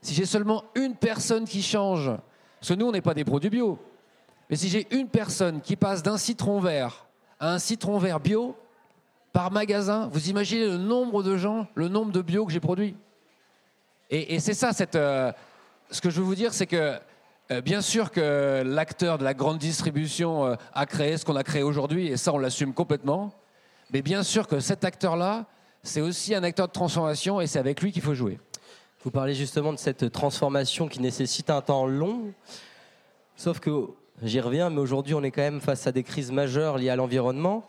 si 0.00 0.14
j'ai 0.14 0.26
seulement 0.26 0.64
une 0.74 0.94
personne 0.94 1.44
qui 1.44 1.62
change, 1.62 2.10
parce 2.60 2.68
que 2.68 2.74
nous, 2.74 2.86
on 2.86 2.92
n'est 2.92 3.00
pas 3.00 3.14
des 3.14 3.24
produits 3.24 3.50
bio, 3.50 3.78
mais 4.48 4.56
si 4.56 4.68
j'ai 4.68 4.86
une 4.94 5.08
personne 5.08 5.60
qui 5.60 5.76
passe 5.76 6.02
d'un 6.02 6.18
citron 6.18 6.60
vert 6.60 7.06
à 7.40 7.52
un 7.52 7.58
citron 7.58 7.98
vert 7.98 8.20
bio, 8.20 8.56
par 9.32 9.50
magasin, 9.50 10.08
vous 10.12 10.30
imaginez 10.30 10.66
le 10.66 10.76
nombre 10.76 11.22
de 11.22 11.36
gens, 11.36 11.66
le 11.74 11.88
nombre 11.88 12.12
de 12.12 12.22
bio 12.22 12.46
que 12.46 12.52
j'ai 12.52 12.60
produit? 12.60 12.94
Et, 14.10 14.38
c'est 14.38 14.54
ça, 14.54 14.70
euh, 14.94 15.32
ce 15.90 16.00
que 16.00 16.10
je 16.10 16.18
veux 16.18 16.24
vous 16.24 16.34
dire, 16.34 16.52
c'est 16.52 16.66
que 16.66 16.98
euh, 17.50 17.60
bien 17.60 17.80
sûr 17.80 18.10
que 18.10 18.62
l'acteur 18.64 19.18
de 19.18 19.24
la 19.24 19.34
grande 19.34 19.58
distribution 19.58 20.46
euh, 20.46 20.54
a 20.74 20.86
créé 20.86 21.16
ce 21.16 21.24
qu'on 21.24 21.36
a 21.36 21.42
créé 21.42 21.62
aujourd'hui, 21.62 22.08
et 22.08 22.16
ça, 22.16 22.32
on 22.32 22.38
l'assume 22.38 22.74
complètement. 22.74 23.32
Mais 23.92 24.02
bien 24.02 24.22
sûr 24.22 24.46
que 24.46 24.60
cet 24.60 24.84
acteur-là, 24.84 25.46
c'est 25.82 26.00
aussi 26.00 26.34
un 26.34 26.42
acteur 26.42 26.68
de 26.68 26.72
transformation, 26.72 27.40
et 27.40 27.46
c'est 27.46 27.58
avec 27.58 27.80
lui 27.80 27.92
qu'il 27.92 28.02
faut 28.02 28.14
jouer. 28.14 28.38
Vous 29.04 29.10
parlez 29.10 29.34
justement 29.34 29.72
de 29.72 29.78
cette 29.78 30.10
transformation 30.12 30.88
qui 30.88 31.00
nécessite 31.00 31.50
un 31.50 31.60
temps 31.60 31.86
long. 31.86 32.32
Sauf 33.36 33.58
que, 33.58 33.88
j'y 34.22 34.40
reviens, 34.40 34.70
mais 34.70 34.80
aujourd'hui, 34.80 35.14
on 35.14 35.22
est 35.22 35.30
quand 35.30 35.42
même 35.42 35.60
face 35.60 35.86
à 35.86 35.92
des 35.92 36.02
crises 36.02 36.30
majeures 36.30 36.78
liées 36.78 36.90
à 36.90 36.96
l'environnement. 36.96 37.66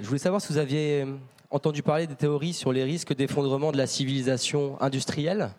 Je 0.00 0.06
voulais 0.06 0.18
savoir 0.18 0.42
si 0.42 0.52
vous 0.52 0.58
aviez 0.58 1.06
entendu 1.54 1.82
parler 1.84 2.06
des 2.08 2.16
théories 2.16 2.52
sur 2.52 2.72
les 2.72 2.82
risques 2.84 3.14
d'effondrement 3.14 3.70
de 3.70 3.76
la 3.76 3.86
civilisation 3.86 4.76
industrielle. 4.82 5.50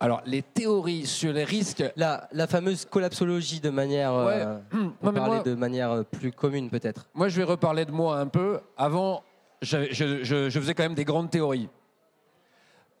Alors, 0.00 0.20
les 0.26 0.42
théories 0.42 1.06
sur 1.06 1.32
les 1.32 1.44
risques. 1.44 1.82
La, 1.96 2.28
la 2.32 2.46
fameuse 2.46 2.84
collapsologie 2.84 3.60
de 3.60 3.70
manière. 3.70 4.12
Ouais. 4.12 4.42
euh, 4.44 4.58
Ouais, 4.72 4.90
mais 5.02 5.12
parler 5.12 5.34
moi- 5.36 5.42
de 5.42 5.54
manière 5.54 5.90
euh, 5.92 6.02
plus 6.02 6.32
commune, 6.32 6.68
peut-être. 6.68 7.06
Moi, 7.14 7.28
je 7.28 7.36
vais 7.38 7.44
reparler 7.44 7.84
de 7.84 7.92
moi 7.92 8.18
un 8.18 8.26
peu. 8.26 8.60
Avant, 8.76 9.22
je, 9.62 9.86
je- 9.92 10.22
je 10.50 10.60
faisais 10.60 10.74
quand 10.74 10.82
même 10.82 10.94
des 10.94 11.04
grandes 11.04 11.30
théories. 11.30 11.68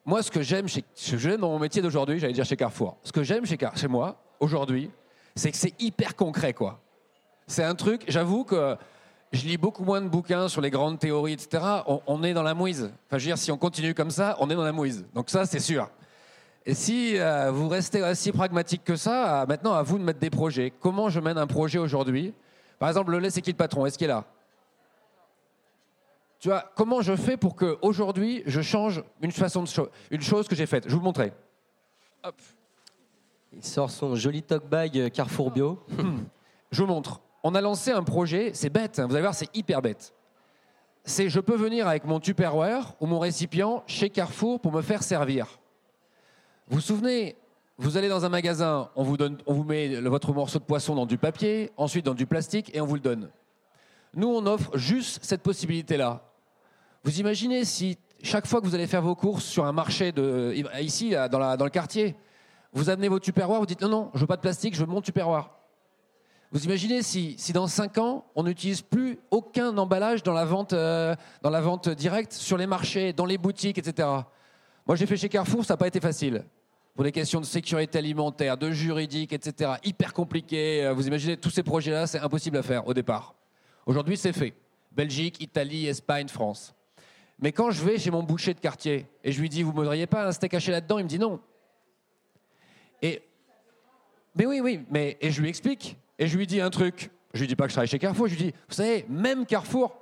Moi, 0.06 0.22
ce 0.22 0.30
que 0.30 0.40
j'aime 0.40 0.68
chez, 0.68 0.84
ce 0.94 1.12
que 1.12 1.18
j'aime 1.18 1.40
dans 1.40 1.50
mon 1.50 1.58
métier 1.58 1.82
d'aujourd'hui, 1.82 2.20
j'allais 2.20 2.32
dire 2.32 2.44
chez 2.44 2.56
Carrefour, 2.56 2.96
ce 3.02 3.10
que 3.12 3.24
j'aime 3.24 3.44
chez, 3.44 3.56
Car- 3.56 3.76
chez 3.76 3.88
moi, 3.88 4.16
aujourd'hui, 4.38 4.90
c'est 5.34 5.50
que 5.50 5.56
c'est 5.56 5.74
hyper 5.82 6.14
concret, 6.14 6.54
quoi. 6.54 6.78
C'est 7.48 7.64
un 7.64 7.74
truc, 7.74 8.04
j'avoue 8.08 8.44
que 8.44 8.76
je 9.32 9.46
lis 9.46 9.56
beaucoup 9.58 9.84
moins 9.84 10.00
de 10.00 10.08
bouquins 10.08 10.48
sur 10.48 10.60
les 10.60 10.70
grandes 10.70 10.98
théories, 10.98 11.32
etc. 11.34 11.62
On, 11.86 12.00
on 12.06 12.22
est 12.22 12.32
dans 12.34 12.42
la 12.42 12.54
mouise. 12.54 12.84
Enfin, 13.06 13.18
je 13.18 13.24
veux 13.24 13.28
dire, 13.30 13.38
si 13.38 13.50
on 13.52 13.58
continue 13.58 13.92
comme 13.94 14.10
ça, 14.10 14.36
on 14.40 14.48
est 14.50 14.54
dans 14.54 14.62
la 14.64 14.72
mouise. 14.72 15.04
Donc 15.14 15.30
ça, 15.30 15.44
c'est 15.46 15.58
sûr. 15.60 15.90
Et 16.64 16.74
si 16.74 17.18
euh, 17.18 17.50
vous 17.52 17.68
restez 17.68 18.02
aussi 18.02 18.32
pragmatique 18.32 18.82
que 18.84 18.96
ça, 18.96 19.42
euh, 19.42 19.46
maintenant, 19.46 19.74
à 19.74 19.82
vous 19.82 19.98
de 19.98 20.04
mettre 20.04 20.18
des 20.20 20.30
projets. 20.30 20.72
Comment 20.80 21.08
je 21.10 21.20
mène 21.20 21.38
un 21.38 21.46
projet 21.46 21.78
aujourd'hui? 21.78 22.34
Par 22.78 22.88
exemple, 22.88 23.10
le 23.12 23.18
lait, 23.20 23.30
c'est 23.30 23.40
qui 23.42 23.50
le 23.50 23.56
patron? 23.56 23.86
Est-ce 23.86 23.96
qu'il 23.98 24.06
est 24.06 24.08
là? 24.08 24.24
Tu 26.38 26.48
vois, 26.48 26.64
comment 26.74 27.00
je 27.00 27.16
fais 27.16 27.36
pour 27.36 27.56
que 27.56 27.78
aujourd'hui 27.82 28.42
je 28.46 28.60
change 28.60 29.02
une 29.22 29.32
façon 29.32 29.62
de 29.62 29.68
cho- 29.68 29.88
une 30.10 30.20
chose 30.22 30.46
que 30.48 30.54
j'ai 30.54 30.66
faite? 30.66 30.84
Je 30.84 30.88
vais 30.90 30.94
vous 30.94 31.00
le 31.00 31.04
montrer. 31.04 31.32
Hop. 32.22 32.34
Il 33.52 33.64
sort 33.64 33.90
son 33.90 34.14
joli 34.16 34.42
talk 34.42 34.66
bag 34.68 35.10
Carrefour 35.12 35.50
Bio. 35.50 35.82
Je 36.70 36.82
vous 36.82 36.88
montre. 36.88 37.20
On 37.48 37.54
a 37.54 37.60
lancé 37.60 37.92
un 37.92 38.02
projet, 38.02 38.50
c'est 38.54 38.70
bête, 38.70 38.98
hein, 38.98 39.06
vous 39.06 39.12
allez 39.12 39.22
voir, 39.22 39.32
c'est 39.32 39.56
hyper 39.56 39.80
bête. 39.80 40.12
C'est 41.04 41.28
je 41.28 41.38
peux 41.38 41.54
venir 41.54 41.86
avec 41.86 42.04
mon 42.04 42.18
Tupperware 42.18 42.96
ou 42.98 43.06
mon 43.06 43.20
récipient 43.20 43.84
chez 43.86 44.10
Carrefour 44.10 44.58
pour 44.58 44.72
me 44.72 44.82
faire 44.82 45.04
servir. 45.04 45.46
Vous 46.66 46.78
vous 46.78 46.80
souvenez, 46.80 47.36
vous 47.78 47.96
allez 47.96 48.08
dans 48.08 48.24
un 48.24 48.30
magasin, 48.30 48.90
on 48.96 49.04
vous, 49.04 49.16
donne, 49.16 49.38
on 49.46 49.54
vous 49.54 49.62
met 49.62 50.00
votre 50.00 50.32
morceau 50.32 50.58
de 50.58 50.64
poisson 50.64 50.96
dans 50.96 51.06
du 51.06 51.18
papier, 51.18 51.70
ensuite 51.76 52.04
dans 52.04 52.14
du 52.14 52.26
plastique 52.26 52.74
et 52.74 52.80
on 52.80 52.86
vous 52.86 52.96
le 52.96 53.00
donne. 53.00 53.30
Nous, 54.12 54.26
on 54.26 54.44
offre 54.44 54.76
juste 54.76 55.20
cette 55.22 55.44
possibilité-là. 55.44 56.24
Vous 57.04 57.20
imaginez 57.20 57.64
si 57.64 57.96
chaque 58.24 58.48
fois 58.48 58.60
que 58.60 58.66
vous 58.66 58.74
allez 58.74 58.88
faire 58.88 59.02
vos 59.02 59.14
courses 59.14 59.44
sur 59.44 59.66
un 59.66 59.72
marché 59.72 60.10
de, 60.10 60.52
ici, 60.80 61.10
dans 61.30 61.64
le 61.64 61.70
quartier, 61.70 62.16
vous 62.72 62.90
amenez 62.90 63.06
vos 63.06 63.20
Tupperware, 63.20 63.60
vous 63.60 63.66
dites 63.66 63.82
non, 63.82 63.88
non, 63.88 64.10
je 64.14 64.18
veux 64.18 64.26
pas 64.26 64.34
de 64.34 64.42
plastique, 64.42 64.74
je 64.74 64.80
veux 64.80 64.86
mon 64.86 65.00
Tupperware. 65.00 65.55
Vous 66.52 66.64
imaginez 66.64 67.02
si, 67.02 67.34
si 67.38 67.52
dans 67.52 67.66
5 67.66 67.98
ans, 67.98 68.24
on 68.34 68.44
n'utilise 68.44 68.80
plus 68.80 69.18
aucun 69.30 69.76
emballage 69.76 70.22
dans 70.22 70.32
la, 70.32 70.44
vente, 70.44 70.72
euh, 70.72 71.14
dans 71.42 71.50
la 71.50 71.60
vente 71.60 71.88
directe, 71.88 72.32
sur 72.32 72.56
les 72.56 72.66
marchés, 72.66 73.12
dans 73.12 73.26
les 73.26 73.36
boutiques, 73.36 73.78
etc. 73.78 74.08
Moi, 74.86 74.96
j'ai 74.96 75.06
fait 75.06 75.16
chez 75.16 75.28
Carrefour, 75.28 75.64
ça 75.64 75.74
n'a 75.74 75.78
pas 75.78 75.88
été 75.88 76.00
facile. 76.00 76.44
Pour 76.94 77.04
des 77.04 77.12
questions 77.12 77.40
de 77.40 77.46
sécurité 77.46 77.98
alimentaire, 77.98 78.56
de 78.56 78.70
juridique, 78.70 79.32
etc. 79.32 79.72
Hyper 79.84 80.14
compliqué. 80.14 80.84
Euh, 80.84 80.94
Vous 80.94 81.06
imaginez, 81.06 81.36
tous 81.36 81.50
ces 81.50 81.62
projets-là, 81.62 82.06
c'est 82.06 82.20
impossible 82.20 82.56
à 82.56 82.62
faire 82.62 82.86
au 82.86 82.94
départ. 82.94 83.34
Aujourd'hui, 83.84 84.16
c'est 84.16 84.32
fait. 84.32 84.54
Belgique, 84.92 85.42
Italie, 85.42 85.86
Espagne, 85.86 86.28
France. 86.28 86.74
Mais 87.38 87.52
quand 87.52 87.70
je 87.70 87.84
vais 87.84 87.98
chez 87.98 88.10
mon 88.10 88.22
boucher 88.22 88.54
de 88.54 88.60
quartier 88.60 89.06
et 89.22 89.32
je 89.32 89.40
lui 89.40 89.48
dis, 89.48 89.62
vous 89.62 89.72
ne 89.72 89.76
voudriez 89.76 90.06
pas 90.06 90.26
un 90.26 90.32
steak 90.32 90.54
haché 90.54 90.70
là-dedans? 90.70 90.98
Il 90.98 91.04
me 91.04 91.08
dit 91.08 91.18
non. 91.18 91.38
Et 93.02 93.22
mais 94.34 94.46
oui, 94.46 94.60
oui, 94.60 94.80
mais 94.90 95.18
et 95.20 95.30
je 95.30 95.40
lui 95.42 95.48
explique 95.48 95.96
et 96.18 96.26
je 96.26 96.36
lui 96.36 96.46
dis 96.46 96.60
un 96.60 96.70
truc. 96.70 97.10
Je 97.34 97.40
lui 97.40 97.48
dis 97.48 97.56
pas 97.56 97.64
que 97.64 97.70
je 97.70 97.74
travaille 97.74 97.88
chez 97.88 97.98
Carrefour. 97.98 98.28
Je 98.28 98.34
lui 98.34 98.44
dis, 98.44 98.54
vous 98.68 98.74
savez, 98.74 99.04
même 99.08 99.46
Carrefour, 99.46 99.96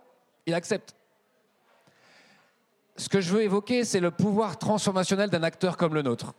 il 0.47 0.55
accepte. 0.55 0.95
Ce 2.97 3.09
que 3.09 3.21
je 3.21 3.33
veux 3.33 3.43
évoquer, 3.43 3.85
c'est 3.85 4.01
le 4.01 4.11
pouvoir 4.11 4.57
transformationnel 4.59 5.31
d'un 5.31 5.43
acteur 5.43 5.77
comme 5.77 5.95
le 5.95 6.03
nôtre, 6.03 6.33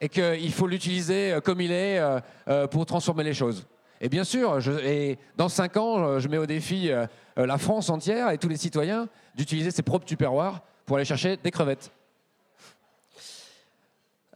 et 0.00 0.10
qu'il 0.10 0.52
faut 0.52 0.66
l'utiliser 0.66 1.32
euh, 1.32 1.40
comme 1.40 1.60
il 1.60 1.72
est 1.72 1.98
euh, 1.98 2.20
euh, 2.48 2.66
pour 2.66 2.84
transformer 2.84 3.24
les 3.24 3.32
choses. 3.32 3.66
Et 4.02 4.10
bien 4.10 4.24
sûr, 4.24 4.60
je, 4.60 4.72
et 4.72 5.18
dans 5.36 5.48
cinq 5.48 5.76
ans, 5.76 6.18
je 6.18 6.28
mets 6.28 6.38
au 6.38 6.46
défi 6.46 6.90
la 7.36 7.58
France 7.58 7.90
entière 7.90 8.30
et 8.30 8.38
tous 8.38 8.48
les 8.48 8.56
citoyens 8.56 9.10
d'utiliser 9.34 9.70
ses 9.70 9.82
propres 9.82 10.06
tupperwares 10.06 10.62
pour 10.86 10.96
aller 10.96 11.04
chercher 11.04 11.36
des 11.36 11.50
crevettes. 11.50 11.92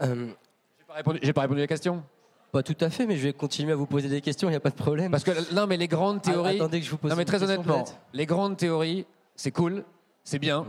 Euh, 0.03 0.29
J'ai 1.23 1.33
pas 1.33 1.33
pas 1.33 1.41
répondu 1.43 1.61
à 1.61 1.63
la 1.63 1.67
question. 1.67 2.05
Pas 2.55 2.63
tout 2.63 2.77
à 2.81 2.89
fait, 2.89 3.05
mais 3.05 3.17
je 3.17 3.25
vais 3.25 3.33
continuer 3.33 3.73
à 3.73 3.77
vous 3.77 3.85
poser 3.87 4.09
des 4.09 4.21
questions, 4.21 4.47
il 4.49 4.53
n'y 4.53 4.57
a 4.57 4.61
pas 4.61 4.71
de 4.71 4.77
problème. 4.77 5.11
Parce 5.11 5.25
que 5.25 5.53
non, 5.53 5.67
mais 5.67 5.77
les 5.77 5.89
grandes 5.89 6.21
Ah, 6.25 6.31
théories. 6.31 6.55
attendez 6.61 6.79
que 6.79 6.87
je 6.87 6.91
vous 6.93 6.99
pose 6.99 7.11
non, 7.11 7.17
mais 7.17 7.25
très 7.25 7.43
honnêtement, 7.43 7.85
les 8.13 8.27
grandes 8.27 8.57
théories, 8.57 9.07
c'est 9.35 9.51
cool, 9.51 9.83
c'est 10.23 10.39
bien. 10.39 10.65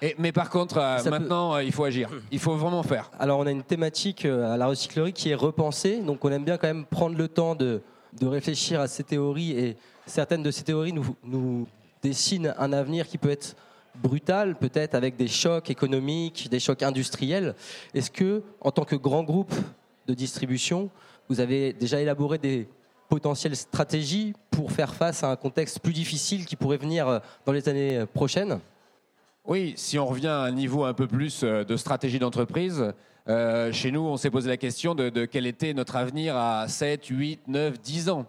Et, 0.00 0.14
mais 0.18 0.32
par 0.32 0.48
contre, 0.48 0.78
euh, 0.78 1.02
peut- 1.02 1.10
maintenant, 1.10 1.54
euh, 1.54 1.62
il 1.62 1.70
faut 1.70 1.84
agir. 1.84 2.08
Il 2.30 2.38
faut 2.38 2.56
vraiment 2.56 2.82
faire. 2.82 3.10
Alors 3.20 3.38
on 3.38 3.46
a 3.46 3.50
une 3.50 3.62
thématique 3.62 4.24
euh, 4.24 4.52
à 4.54 4.56
la 4.56 4.66
recyclerie 4.66 5.12
qui 5.12 5.28
est 5.28 5.34
repensée, 5.34 5.98
donc 6.00 6.24
on 6.24 6.32
aime 6.32 6.44
bien 6.44 6.56
quand 6.56 6.66
même 6.66 6.86
prendre 6.86 7.16
le 7.16 7.28
temps 7.28 7.54
de, 7.54 7.82
de 8.18 8.26
réfléchir 8.26 8.80
à 8.80 8.88
ces 8.88 9.04
théories 9.04 9.52
et 9.52 9.76
certaines 10.06 10.42
de 10.42 10.50
ces 10.50 10.62
théories 10.64 10.94
nous, 10.94 11.14
nous 11.24 11.68
dessinent 12.02 12.54
un 12.58 12.72
avenir 12.72 13.06
qui 13.06 13.18
peut 13.18 13.30
être 13.30 13.54
brutal, 14.02 14.56
peut-être 14.56 14.94
avec 14.94 15.16
des 15.16 15.28
chocs 15.28 15.68
économiques, 15.70 16.48
des 16.50 16.58
chocs 16.58 16.82
industriels. 16.82 17.54
Est-ce 17.94 18.10
que, 18.10 18.42
en 18.62 18.70
tant 18.72 18.84
que 18.84 18.96
grand 18.96 19.22
groupe 19.22 19.52
de 20.06 20.14
distribution, 20.14 20.90
vous 21.28 21.40
avez 21.40 21.72
déjà 21.72 22.00
élaboré 22.00 22.38
des 22.38 22.68
potentielles 23.12 23.56
stratégies 23.56 24.32
pour 24.50 24.72
faire 24.72 24.94
face 24.94 25.22
à 25.22 25.30
un 25.30 25.36
contexte 25.36 25.80
plus 25.80 25.92
difficile 25.92 26.46
qui 26.46 26.56
pourrait 26.56 26.78
venir 26.78 27.06
euh, 27.08 27.18
dans 27.44 27.52
les 27.52 27.68
années 27.68 27.98
euh, 27.98 28.06
prochaines? 28.06 28.58
Oui, 29.44 29.74
si 29.76 29.98
on 29.98 30.06
revient 30.06 30.28
à 30.28 30.40
un 30.40 30.50
niveau 30.50 30.84
un 30.84 30.94
peu 30.94 31.06
plus 31.06 31.42
euh, 31.42 31.62
de 31.62 31.76
stratégie 31.76 32.18
d'entreprise, 32.18 32.94
chez 33.70 33.92
nous, 33.92 34.00
on 34.00 34.16
s'est 34.16 34.30
posé 34.30 34.48
la 34.48 34.56
question 34.56 34.96
de, 34.96 35.26
quel 35.26 35.46
était 35.46 35.74
notre 35.74 35.94
avenir 35.94 36.36
à 36.36 36.66
7, 36.66 37.06
8, 37.06 37.42
9, 37.46 37.80
10 37.80 38.08
ans. 38.08 38.26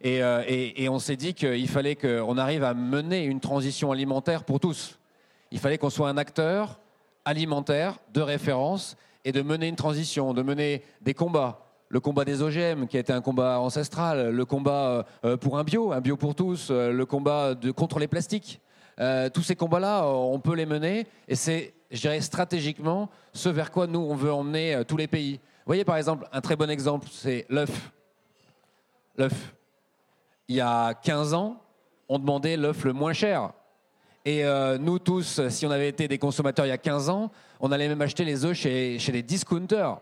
Et 0.00 0.88
on 0.88 0.98
s'est 0.98 1.14
dit 1.14 1.32
qu'il 1.32 1.68
fallait 1.68 1.94
qu'on 1.94 2.36
arrive 2.36 2.64
à 2.64 2.74
mener 2.74 3.22
une 3.22 3.38
transition 3.38 3.92
alimentaire 3.92 4.42
pour 4.42 4.58
tous. 4.58 4.98
Il 5.52 5.60
fallait 5.60 5.78
qu'on 5.78 5.90
soit 5.90 6.08
un 6.08 6.16
acteur 6.16 6.80
alimentaire 7.24 7.98
de 8.12 8.20
référence 8.20 8.96
et 9.24 9.32
de 9.32 9.42
mener 9.42 9.68
une 9.68 9.76
transition, 9.76 10.34
de 10.34 10.42
mener 10.42 10.82
des 11.00 11.14
combats. 11.14 11.66
Le 11.88 12.00
combat 12.00 12.24
des 12.24 12.40
OGM, 12.40 12.86
qui 12.86 12.96
a 12.96 13.00
été 13.00 13.12
un 13.12 13.20
combat 13.20 13.60
ancestral, 13.60 14.30
le 14.30 14.44
combat 14.46 15.04
euh, 15.24 15.36
pour 15.36 15.58
un 15.58 15.64
bio, 15.64 15.92
un 15.92 16.00
bio 16.00 16.16
pour 16.16 16.34
tous, 16.34 16.68
euh, 16.70 16.90
le 16.90 17.04
combat 17.04 17.54
de, 17.54 17.70
contre 17.70 17.98
les 17.98 18.08
plastiques. 18.08 18.60
Euh, 19.00 19.28
tous 19.30 19.42
ces 19.42 19.56
combats-là, 19.56 20.04
euh, 20.04 20.10
on 20.10 20.38
peut 20.38 20.54
les 20.54 20.66
mener 20.66 21.06
et 21.26 21.34
c'est, 21.34 21.74
je 21.90 22.00
dirais, 22.00 22.20
stratégiquement 22.20 23.08
ce 23.32 23.48
vers 23.48 23.70
quoi 23.70 23.86
nous, 23.86 24.00
on 24.00 24.14
veut 24.14 24.32
emmener 24.32 24.74
euh, 24.74 24.84
tous 24.84 24.96
les 24.96 25.06
pays. 25.06 25.34
Vous 25.34 25.66
voyez, 25.66 25.84
par 25.84 25.96
exemple, 25.96 26.28
un 26.32 26.40
très 26.40 26.56
bon 26.56 26.68
exemple, 26.70 27.08
c'est 27.10 27.46
l'œuf. 27.48 27.90
L'œuf. 29.16 29.54
Il 30.48 30.56
y 30.56 30.60
a 30.60 30.94
15 30.94 31.34
ans, 31.34 31.60
on 32.08 32.18
demandait 32.18 32.56
l'œuf 32.56 32.84
le 32.84 32.92
moins 32.92 33.12
cher. 33.12 33.52
Et 34.24 34.44
euh, 34.44 34.78
nous 34.78 34.98
tous, 34.98 35.48
si 35.48 35.66
on 35.66 35.70
avait 35.70 35.88
été 35.88 36.06
des 36.06 36.18
consommateurs 36.18 36.64
il 36.66 36.68
y 36.68 36.72
a 36.72 36.78
15 36.78 37.08
ans, 37.08 37.32
on 37.60 37.72
allait 37.72 37.88
même 37.88 38.00
acheter 38.02 38.24
les 38.24 38.44
œufs 38.44 38.56
chez, 38.56 38.98
chez 38.98 39.10
les 39.10 39.22
discounters. 39.22 39.98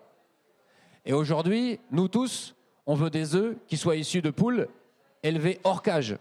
Et 1.06 1.12
aujourd'hui, 1.14 1.80
nous 1.90 2.08
tous, 2.08 2.54
on 2.86 2.94
veut 2.94 3.08
des 3.08 3.34
œufs 3.34 3.56
qui 3.66 3.76
soient 3.76 3.96
issus 3.96 4.20
de 4.20 4.30
poules 4.30 4.68
élevées 5.22 5.58
hors 5.64 5.82
cage. 5.82 6.16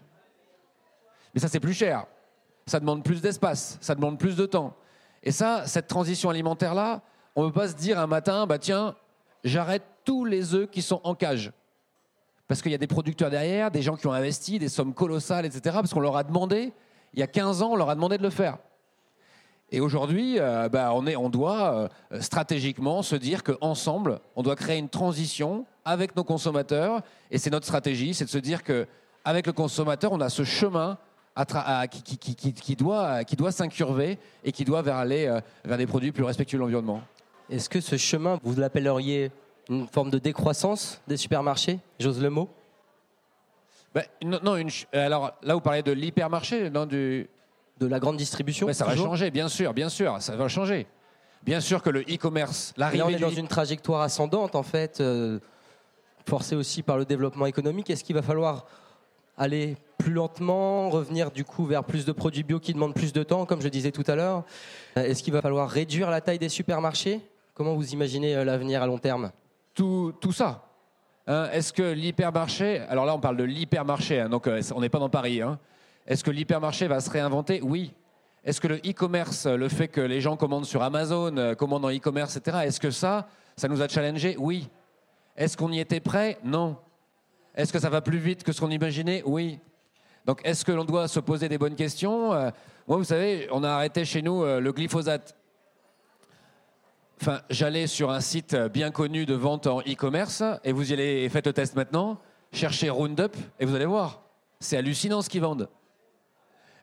Mais 1.34 1.40
ça, 1.40 1.48
c'est 1.48 1.60
plus 1.60 1.74
cher. 1.74 2.06
Ça 2.66 2.80
demande 2.80 3.04
plus 3.04 3.20
d'espace, 3.20 3.78
ça 3.80 3.94
demande 3.94 4.18
plus 4.18 4.36
de 4.36 4.46
temps. 4.46 4.74
Et 5.22 5.32
ça, 5.32 5.66
cette 5.66 5.86
transition 5.86 6.30
alimentaire-là, 6.30 7.02
on 7.36 7.44
ne 7.44 7.48
peut 7.48 7.60
pas 7.60 7.68
se 7.68 7.74
dire 7.74 7.98
un 7.98 8.06
matin, 8.06 8.46
bah 8.46 8.58
tiens, 8.58 8.94
j'arrête 9.44 9.82
tous 10.04 10.24
les 10.24 10.54
œufs 10.54 10.70
qui 10.70 10.80
sont 10.80 11.00
en 11.04 11.14
cage. 11.14 11.52
Parce 12.48 12.62
qu'il 12.62 12.72
y 12.72 12.74
a 12.74 12.78
des 12.78 12.86
producteurs 12.86 13.30
derrière, 13.30 13.70
des 13.70 13.82
gens 13.82 13.96
qui 13.96 14.06
ont 14.06 14.12
investi, 14.12 14.58
des 14.58 14.68
sommes 14.68 14.94
colossales, 14.94 15.46
etc. 15.46 15.76
Parce 15.80 15.92
qu'on 15.92 16.00
leur 16.00 16.16
a 16.16 16.24
demandé, 16.24 16.72
il 17.14 17.20
y 17.20 17.22
a 17.22 17.26
15 17.26 17.62
ans, 17.62 17.70
on 17.72 17.76
leur 17.76 17.90
a 17.90 17.94
demandé 17.94 18.18
de 18.18 18.22
le 18.22 18.30
faire. 18.30 18.58
Et 19.72 19.80
aujourd'hui, 19.80 20.38
euh, 20.38 20.68
bah, 20.68 20.90
on, 20.94 21.06
est, 21.06 21.16
on 21.16 21.28
doit 21.28 21.90
euh, 22.12 22.20
stratégiquement 22.20 23.02
se 23.02 23.14
dire 23.14 23.44
qu'ensemble, 23.44 24.20
on 24.34 24.42
doit 24.42 24.56
créer 24.56 24.78
une 24.78 24.88
transition 24.88 25.64
avec 25.84 26.16
nos 26.16 26.24
consommateurs. 26.24 27.02
Et 27.30 27.38
c'est 27.38 27.50
notre 27.50 27.66
stratégie, 27.66 28.14
c'est 28.14 28.24
de 28.24 28.30
se 28.30 28.38
dire 28.38 28.64
qu'avec 28.64 29.46
le 29.46 29.52
consommateur, 29.52 30.12
on 30.12 30.20
a 30.20 30.28
ce 30.28 30.42
chemin 30.42 30.98
qui 32.60 32.76
doit, 32.76 33.24
qui 33.24 33.36
doit 33.36 33.52
s'incurver 33.52 34.18
et 34.44 34.52
qui 34.52 34.64
doit 34.64 34.82
vers 34.82 34.96
aller 34.96 35.26
euh, 35.26 35.40
vers 35.64 35.78
des 35.78 35.86
produits 35.86 36.12
plus 36.12 36.24
respectueux 36.24 36.58
de 36.58 36.62
l'environnement. 36.62 37.02
Est-ce 37.48 37.68
que 37.68 37.80
ce 37.80 37.96
chemin, 37.96 38.38
vous 38.42 38.58
l'appelleriez 38.58 39.30
une 39.68 39.86
forme 39.86 40.10
de 40.10 40.18
décroissance 40.18 41.00
des 41.06 41.16
supermarchés? 41.16 41.78
J'ose 42.00 42.20
le 42.20 42.30
mot? 42.30 42.48
Ben, 43.94 44.04
non, 44.24 44.38
non, 44.42 44.56
une 44.56 44.70
ch- 44.70 44.86
alors 44.92 45.32
là, 45.42 45.54
vous 45.54 45.60
parlez 45.60 45.82
de 45.82 45.92
l'hypermarché, 45.92 46.70
non 46.70 46.86
du, 46.86 47.28
De 47.78 47.86
la 47.86 47.98
grande 47.98 48.16
distribution 48.16 48.66
Ouais, 48.66 48.72
ça 48.74 48.84
va 48.84 48.92
toujours 48.92 49.06
changer, 49.08 49.30
bien 49.30 49.48
sûr, 49.48 49.72
bien 49.74 49.88
sûr, 49.88 50.20
ça 50.20 50.36
va 50.36 50.48
changer. 50.48 50.86
Bien 51.42 51.60
sûr 51.60 51.82
que 51.82 51.90
le 51.90 52.00
e-commerce, 52.02 52.72
Là, 52.76 52.90
on 52.92 52.96
l'arrivée 52.96 53.14
est 53.14 53.16
du 53.16 53.22
dans 53.24 53.30
une 53.30 53.48
trajectoire 53.48 54.02
ascendante, 54.02 54.54
en 54.54 54.62
fait, 54.62 55.00
euh, 55.00 55.38
forcée 56.28 56.54
aussi 56.54 56.82
par 56.82 56.98
le 56.98 57.04
développement 57.04 57.46
économique. 57.46 57.88
Est-ce 57.90 58.04
qu'il 58.04 58.14
va 58.14 58.22
falloir 58.22 58.66
aller 59.38 59.76
plus 59.98 60.12
lentement, 60.12 60.90
revenir 60.90 61.30
du 61.30 61.44
coup 61.44 61.64
vers 61.64 61.82
plus 61.82 62.04
de 62.04 62.12
produits 62.12 62.42
bio 62.42 62.60
qui 62.60 62.74
demandent 62.74 62.94
plus 62.94 63.12
de 63.12 63.22
temps, 63.22 63.46
comme 63.46 63.62
je 63.62 63.68
disais 63.68 63.90
tout 63.90 64.04
à 64.06 64.14
l'heure? 64.14 64.44
Euh, 64.98 65.02
Est-ce 65.04 65.22
qu'il 65.22 65.32
va 65.32 65.40
falloir 65.40 65.68
réduire 65.68 66.10
la 66.10 66.20
taille 66.20 66.38
des 66.38 66.48
supermarchés? 66.50 67.20
Comment 67.54 67.74
vous 67.74 67.92
imaginez 67.92 68.36
euh, 68.36 68.44
l'avenir 68.44 68.82
à 68.82 68.86
long 68.86 68.98
terme? 68.98 69.32
Tout, 69.74 70.12
tout 70.20 70.32
ça. 70.32 70.66
Hein, 71.30 71.48
Est-ce 71.52 71.72
que 71.72 71.92
l'hypermarché, 71.92 72.80
alors 72.88 73.04
là 73.04 73.14
on 73.14 73.20
parle 73.20 73.36
de 73.36 73.44
l'hypermarché, 73.44 74.18
hein, 74.18 74.28
donc 74.28 74.48
euh, 74.48 74.60
on 74.74 74.80
n'est 74.80 74.88
pas 74.88 74.98
dans 74.98 75.08
Paris, 75.08 75.40
hein. 75.40 75.60
est-ce 76.04 76.24
que 76.24 76.30
l'hypermarché 76.32 76.88
va 76.88 76.98
se 76.98 77.08
réinventer? 77.08 77.60
Oui. 77.62 77.94
Est-ce 78.44 78.60
que 78.60 78.66
le 78.66 78.78
e-commerce, 78.78 79.46
le 79.46 79.68
fait 79.68 79.86
que 79.86 80.00
les 80.00 80.20
gens 80.20 80.36
commandent 80.36 80.66
sur 80.66 80.82
Amazon, 80.82 81.36
euh, 81.36 81.54
commandent 81.54 81.84
en 81.84 81.90
e-commerce, 81.90 82.36
etc., 82.36 82.62
est-ce 82.64 82.80
que 82.80 82.90
ça, 82.90 83.28
ça 83.56 83.68
nous 83.68 83.80
a 83.80 83.86
challengé 83.86 84.34
Oui. 84.40 84.68
Est-ce 85.36 85.56
qu'on 85.56 85.70
y 85.70 85.78
était 85.78 86.00
prêt? 86.00 86.36
Non. 86.42 86.76
Est-ce 87.54 87.72
que 87.72 87.78
ça 87.78 87.90
va 87.90 88.00
plus 88.00 88.18
vite 88.18 88.42
que 88.42 88.50
ce 88.50 88.60
qu'on 88.60 88.70
imaginait? 88.70 89.22
Oui. 89.24 89.60
Donc 90.26 90.40
est-ce 90.42 90.64
que 90.64 90.72
l'on 90.72 90.84
doit 90.84 91.06
se 91.06 91.20
poser 91.20 91.48
des 91.48 91.58
bonnes 91.58 91.76
questions? 91.76 92.32
Euh, 92.32 92.50
Moi, 92.88 92.96
vous 92.96 93.04
savez, 93.04 93.46
on 93.52 93.62
a 93.62 93.70
arrêté 93.70 94.04
chez 94.04 94.20
nous 94.20 94.42
euh, 94.42 94.58
le 94.58 94.72
glyphosate. 94.72 95.36
J'allais 97.50 97.86
sur 97.86 98.10
un 98.10 98.20
site 98.20 98.56
bien 98.72 98.90
connu 98.90 99.26
de 99.26 99.34
vente 99.34 99.66
en 99.66 99.80
e-commerce 99.80 100.42
et 100.64 100.72
vous 100.72 100.90
y 100.90 100.94
allez 100.94 101.22
et 101.24 101.28
faites 101.28 101.46
le 101.46 101.52
test 101.52 101.76
maintenant. 101.76 102.18
Cherchez 102.52 102.88
Roundup 102.88 103.36
et 103.58 103.66
vous 103.66 103.74
allez 103.74 103.84
voir. 103.84 104.22
C'est 104.58 104.78
hallucinant 104.78 105.20
ce 105.20 105.28
qu'ils 105.28 105.42
vendent. 105.42 105.68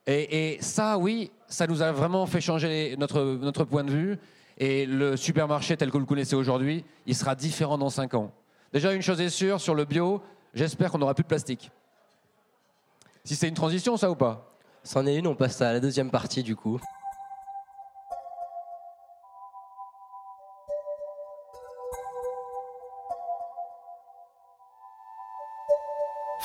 Et, 0.06 0.54
et 0.54 0.62
ça, 0.62 0.98
oui, 0.98 1.32
ça 1.48 1.66
nous 1.66 1.82
a 1.82 1.92
vraiment 1.92 2.26
fait 2.28 2.40
changer 2.40 2.96
notre, 3.00 3.22
notre 3.24 3.64
point 3.64 3.84
de 3.84 3.92
vue. 3.92 4.20
Et 4.60 4.86
le 4.86 5.18
supermarché 5.18 5.76
tel 5.76 5.90
que 5.90 5.94
vous 5.94 6.00
le 6.00 6.06
connaissez 6.06 6.36
aujourd'hui, 6.36 6.86
il 7.06 7.16
sera 7.16 7.36
différent 7.36 7.78
dans 7.78 7.90
5 7.90 8.14
ans. 8.14 8.32
Déjà, 8.74 8.94
une 8.94 9.02
chose 9.02 9.20
est 9.22 9.30
sûre, 9.30 9.60
sur 9.60 9.76
le 9.76 9.86
bio, 9.86 10.22
j'espère 10.54 10.92
qu'on 10.92 11.00
n'aura 11.00 11.14
plus 11.14 11.24
de 11.24 11.28
plastique. 11.28 11.72
Si 13.24 13.36
c'est 13.36 13.48
une 13.48 13.56
transition, 13.56 13.98
ça 13.98 14.10
ou 14.10 14.16
pas? 14.16 14.56
C'en 14.84 15.06
est 15.06 15.16
une, 15.18 15.28
on 15.28 15.36
passe 15.36 15.62
à 15.62 15.74
la 15.74 15.80
deuxième 15.80 16.10
partie 16.10 16.44
du 16.44 16.56
coup. 16.56 16.80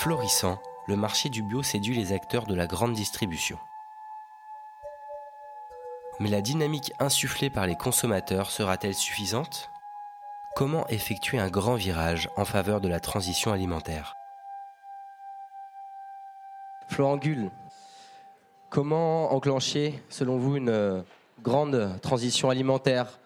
Florissant, 0.03 0.59
le 0.89 0.97
marché 0.97 1.29
du 1.29 1.45
bio 1.45 1.63
séduit 1.63 1.95
les 1.95 2.13
acteurs 2.13 2.47
de 2.47 2.57
la 2.57 2.67
grande 2.67 2.93
distribution. 2.93 3.57
Mais 6.19 6.29
la 6.29 6.41
dynamique 6.41 6.93
insufflée 6.99 7.51
par 7.51 7.69
les 7.69 7.77
consommateurs 7.77 8.51
sera-t-elle 8.51 8.97
suffisante? 8.97 9.71
Comment 10.57 10.89
effectuer 10.89 11.39
un 11.39 11.51
grand 11.51 11.77
virage 11.77 12.29
en 12.37 12.45
faveur 12.45 12.81
de 12.81 12.89
la 12.89 12.99
transition 12.99 13.53
alimentaire? 13.53 14.15
Florent 16.89 17.19
Gull, 17.19 17.53
comment 18.71 19.33
enclencher, 19.33 20.03
selon 20.09 20.37
vous, 20.37 20.57
une 20.57 20.69
euh, 20.69 21.03
grande 21.43 22.01
transition 22.03 22.51
alimentaire? 22.51 23.21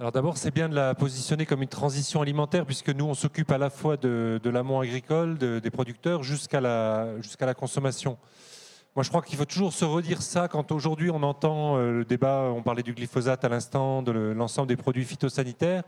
Alors 0.00 0.12
d'abord, 0.12 0.36
c'est 0.36 0.52
bien 0.54 0.68
de 0.68 0.76
la 0.76 0.94
positionner 0.94 1.44
comme 1.44 1.60
une 1.60 1.68
transition 1.68 2.22
alimentaire, 2.22 2.64
puisque 2.64 2.90
nous, 2.90 3.04
on 3.06 3.14
s'occupe 3.14 3.50
à 3.50 3.58
la 3.58 3.68
fois 3.68 3.96
de, 3.96 4.40
l'amont 4.44 4.78
agricole, 4.78 5.38
de- 5.38 5.58
des 5.58 5.70
producteurs, 5.70 6.22
jusqu'à 6.22 6.60
la, 6.60 7.08
la 7.40 7.54
consommation. 7.54 8.16
Moi, 8.94 9.02
je 9.02 9.08
crois 9.08 9.22
qu'il 9.22 9.36
faut 9.36 9.44
toujours 9.44 9.72
se 9.72 9.84
redire 9.84 10.22
ça 10.22 10.46
quand 10.46 10.70
aujourd'hui 10.70 11.10
on 11.10 11.24
entend 11.24 11.76
euh, 11.78 11.90
le 11.90 12.04
débat, 12.04 12.42
on 12.54 12.62
parlait 12.62 12.84
du 12.84 12.92
glyphosate 12.94 13.44
à 13.44 13.48
l'instant, 13.48 14.02
de 14.02 14.12
le- 14.12 14.32
l'ensemble 14.34 14.68
des 14.68 14.76
produits 14.76 15.04
phytosanitaires. 15.04 15.82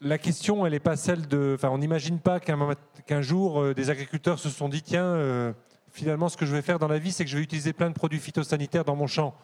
La 0.00 0.16
question, 0.16 0.64
elle 0.64 0.72
n'est 0.72 0.80
pas 0.80 0.96
celle 0.96 1.28
de. 1.28 1.52
Enfin, 1.54 1.68
on 1.68 1.76
n'imagine 1.76 2.18
pas 2.18 2.40
qu'un 2.40 3.20
jour, 3.20 3.60
euh, 3.60 3.74
des 3.74 3.90
agriculteurs 3.90 4.38
se 4.38 4.48
sont 4.48 4.70
dit 4.70 4.80
tiens, 4.80 5.04
euh, 5.04 5.52
finalement, 5.92 6.30
ce 6.30 6.38
que 6.38 6.46
je 6.46 6.54
vais 6.54 6.62
faire 6.62 6.78
dans 6.78 6.88
la 6.88 6.98
vie, 6.98 7.12
c'est 7.12 7.24
que 7.24 7.30
je 7.30 7.36
vais 7.36 7.42
utiliser 7.42 7.74
plein 7.74 7.90
de 7.90 7.94
produits 7.94 8.20
phytosanitaires 8.20 8.84
dans 8.86 8.96
mon 8.96 9.06
champ. 9.06 9.34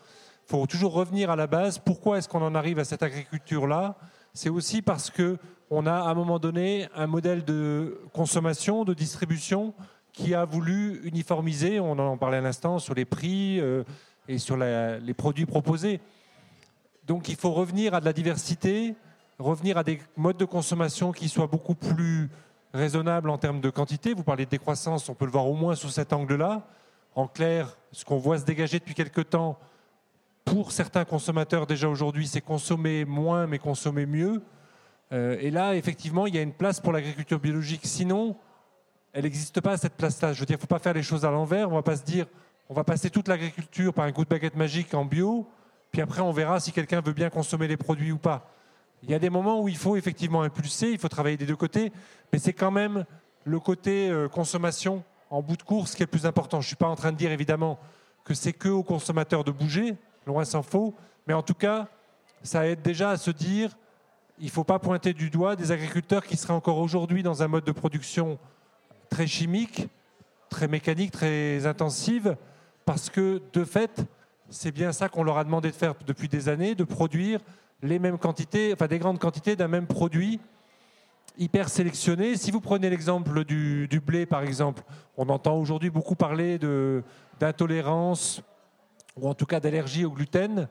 Il 0.47 0.51
faut 0.51 0.67
toujours 0.67 0.93
revenir 0.93 1.31
à 1.31 1.37
la 1.37 1.47
base. 1.47 1.79
Pourquoi 1.79 2.19
est-ce 2.19 2.29
qu'on 2.29 2.43
en 2.43 2.55
arrive 2.55 2.79
à 2.79 2.85
cette 2.85 3.03
agriculture-là? 3.03 3.97
C'est 4.35 4.51
aussi 4.51 4.83
parce 4.83 5.09
que 5.11 5.39
on 5.71 5.87
a 5.87 5.95
à 5.95 6.11
un 6.11 6.15
moment 6.15 6.39
donné 6.39 6.87
un 6.95 7.07
modèle 7.07 7.45
de 7.45 7.99
consommation, 8.13 8.85
de 8.85 8.93
distribution 8.93 9.73
qui 10.13 10.35
a 10.35 10.45
voulu 10.45 11.01
uniformiser. 11.05 11.81
On 11.81 11.99
en 11.99 12.19
parlait 12.19 12.37
à 12.37 12.43
l'instant 12.43 12.79
sur 12.79 12.95
les 12.95 13.07
prix 13.07 13.59
euh, 13.59 13.85
et 14.29 14.37
sur 14.37 14.59
les 14.59 15.15
produits 15.15 15.47
proposés. 15.47 16.01
Donc, 17.07 17.29
il 17.29 17.37
faut 17.37 17.53
revenir 17.53 17.95
à 17.95 18.01
de 18.01 18.05
la 18.05 18.13
diversité, 18.13 18.95
revenir 19.39 19.79
à 19.79 19.85
des 19.85 20.01
modes 20.17 20.37
de 20.37 20.45
consommation 20.45 21.13
qui 21.13 21.29
soient 21.29 21.47
beaucoup 21.47 21.75
plus 21.75 22.31
raisonnables 22.75 23.31
en 23.31 23.39
termes 23.39 23.61
de 23.61 23.71
quantité. 23.71 24.13
Vous 24.13 24.25
parlez 24.25 24.45
de 24.45 24.51
décroissance, 24.51 25.09
on 25.09 25.15
peut 25.15 25.25
le 25.25 25.31
voir 25.31 25.47
au 25.47 25.55
moins 25.55 25.75
sous 25.75 25.89
cet 25.89 26.13
angle-là. 26.13 26.67
En 27.15 27.29
clair, 27.29 27.79
ce 27.93 28.05
qu'on 28.05 28.19
voit 28.19 28.39
se 28.39 28.45
dégager 28.45 28.79
depuis 28.79 28.95
quelque 28.95 29.21
temps 29.23 29.59
pour 30.45 30.73
certains 30.73 31.05
consommateurs 31.05 31.67
déjà 31.67 31.89
aujourd'hui, 31.89 32.27
c'est 32.27 32.41
consommer 32.41 33.05
moins 33.05 33.47
mais 33.47 33.59
consommer 33.59 34.07
mieux. 34.07 34.43
Euh, 35.13 35.37
et 35.41 35.51
là, 35.51 35.75
effectivement, 35.75 36.27
il 36.27 36.35
y 36.35 36.39
a 36.39 36.43
une 36.43 36.53
place 36.53 36.81
pour 36.81 36.93
l'agriculture 36.93 37.39
biologique. 37.39 37.83
Sinon, 37.85 38.37
elle 39.13 39.25
n'existe 39.25 39.61
pas 39.61 39.77
cette 39.77 39.95
place-là. 39.95 40.33
Je 40.33 40.41
veux 40.41 40.47
dire, 40.47 40.55
il 40.55 40.59
ne 40.59 40.61
faut 40.61 40.67
pas 40.67 40.79
faire 40.79 40.95
les 40.95 41.03
choses 41.03 41.25
à 41.25 41.31
l'envers. 41.31 41.69
On 41.69 41.73
ne 41.73 41.77
va 41.77 41.83
pas 41.83 41.97
se 41.97 42.03
dire, 42.03 42.27
on 42.69 42.75
va 42.75 42.85
passer 42.85 43.11
toute 43.11 43.29
l'agriculture 43.29 43.93
par 43.93 44.07
un 44.07 44.13
coup 44.13 44.25
de 44.25 44.29
baguette 44.29 44.57
magique 44.57 44.95
en 44.95 45.05
bio, 45.05 45.47
puis 45.93 46.01
après 46.01 46.23
on 46.23 46.33
verra 46.33 46.61
si 46.61 46.73
quelqu'un 46.73 47.01
veut 47.01 47.13
bien 47.13 47.29
consommer 47.31 47.69
les 47.69 47.77
produits 47.77 48.13
ou 48.13 48.19
pas. 48.19 48.51
Il 49.03 49.11
y 49.11 49.15
a 49.15 49.19
des 49.19 49.29
moments 49.29 49.61
où 49.61 49.69
il 49.69 49.77
faut 49.77 49.97
effectivement 49.97 50.43
impulser, 50.43 50.91
il 50.91 50.99
faut 50.99 51.09
travailler 51.09 51.37
des 51.37 51.45
deux 51.45 51.57
côtés, 51.57 51.93
mais 52.33 52.39
c'est 52.39 52.55
quand 52.55 52.71
même 52.71 53.05
le 53.45 53.61
côté 53.61 54.09
euh, 54.09 54.29
consommation 54.29 55.05
en 55.29 55.43
bout 55.43 55.59
de 55.59 55.63
course 55.63 55.95
qui 55.95 56.03
est 56.03 56.07
le 56.07 56.11
plus 56.11 56.25
important. 56.25 56.61
Je 56.61 56.67
ne 56.67 56.69
suis 56.69 56.77
pas 56.77 56.89
en 56.89 56.97
train 56.97 57.13
de 57.13 57.19
dire 57.19 57.33
évidemment 57.33 57.79
que 58.25 58.33
c'est 58.33 58.55
que 58.55 58.71
aux 58.71 58.83
consommateurs 58.83 59.45
de 59.45 59.51
bouger, 59.51 59.97
loin 60.27 60.45
s'en 60.45 60.63
faut, 60.63 60.95
mais 61.27 61.35
en 61.35 61.43
tout 61.43 61.55
cas, 61.55 61.89
ça 62.43 62.67
aide 62.67 62.83
déjà 62.83 63.11
à 63.11 63.17
se 63.17 63.31
dire 63.31 63.77
il 64.39 64.47
ne 64.47 64.51
faut 64.51 64.65
pas 64.65 64.79
pointer 64.79 65.13
du 65.13 65.31
doigt 65.31 65.55
des 65.57 65.71
agriculteurs 65.71 66.25
qui 66.25 66.37
seraient 66.37 66.53
encore 66.53 66.79
aujourd'hui 66.79 67.23
dans 67.23 67.43
un 67.43 67.49
mode 67.49 67.65
de 67.65 67.73
production 67.73 68.39
très 69.09 69.27
chimique, 69.27 69.89
très 70.51 70.67
mécanique, 70.67 71.13
très 71.13 71.67
intensive, 71.67 72.37
parce 72.85 73.11
que 73.11 73.41
de 73.53 73.65
fait, 73.65 74.05
c'est 74.51 74.73
bien 74.73 74.93
ça 74.93 75.09
qu'on 75.09 75.23
leur 75.23 75.39
a 75.39 75.45
demandé 75.45 75.71
de 75.71 75.77
faire 75.77 75.95
depuis 76.07 76.29
des 76.29 76.49
années, 76.49 76.75
de 76.75 76.85
produire 76.85 77.41
les 77.83 77.99
mêmes 77.99 78.19
quantités, 78.19 78.73
enfin 78.73 78.87
des 78.87 78.99
grandes 78.99 79.19
quantités 79.19 79.57
d'un 79.57 79.69
même 79.69 79.87
produit 79.87 80.41
hyper 81.39 81.69
sélectionné. 81.69 82.37
Si 82.37 82.51
vous 82.51 82.61
prenez 82.61 82.91
l'exemple 82.91 83.45
du, 83.45 83.89
blé, 84.05 84.27
par 84.27 84.43
exemple, 84.43 84.83
on 85.17 85.29
entend 85.29 85.57
aujourd'hui 85.57 85.91
beaucoup 85.91 86.15
parler 86.15 86.59
d'intolérance 87.41 88.43
ou 89.17 89.29
en 89.29 89.35
tout 89.35 89.47
cas 89.47 89.61
d'allergie 89.61 90.05
au 90.05 90.11
gluten. 90.11 90.69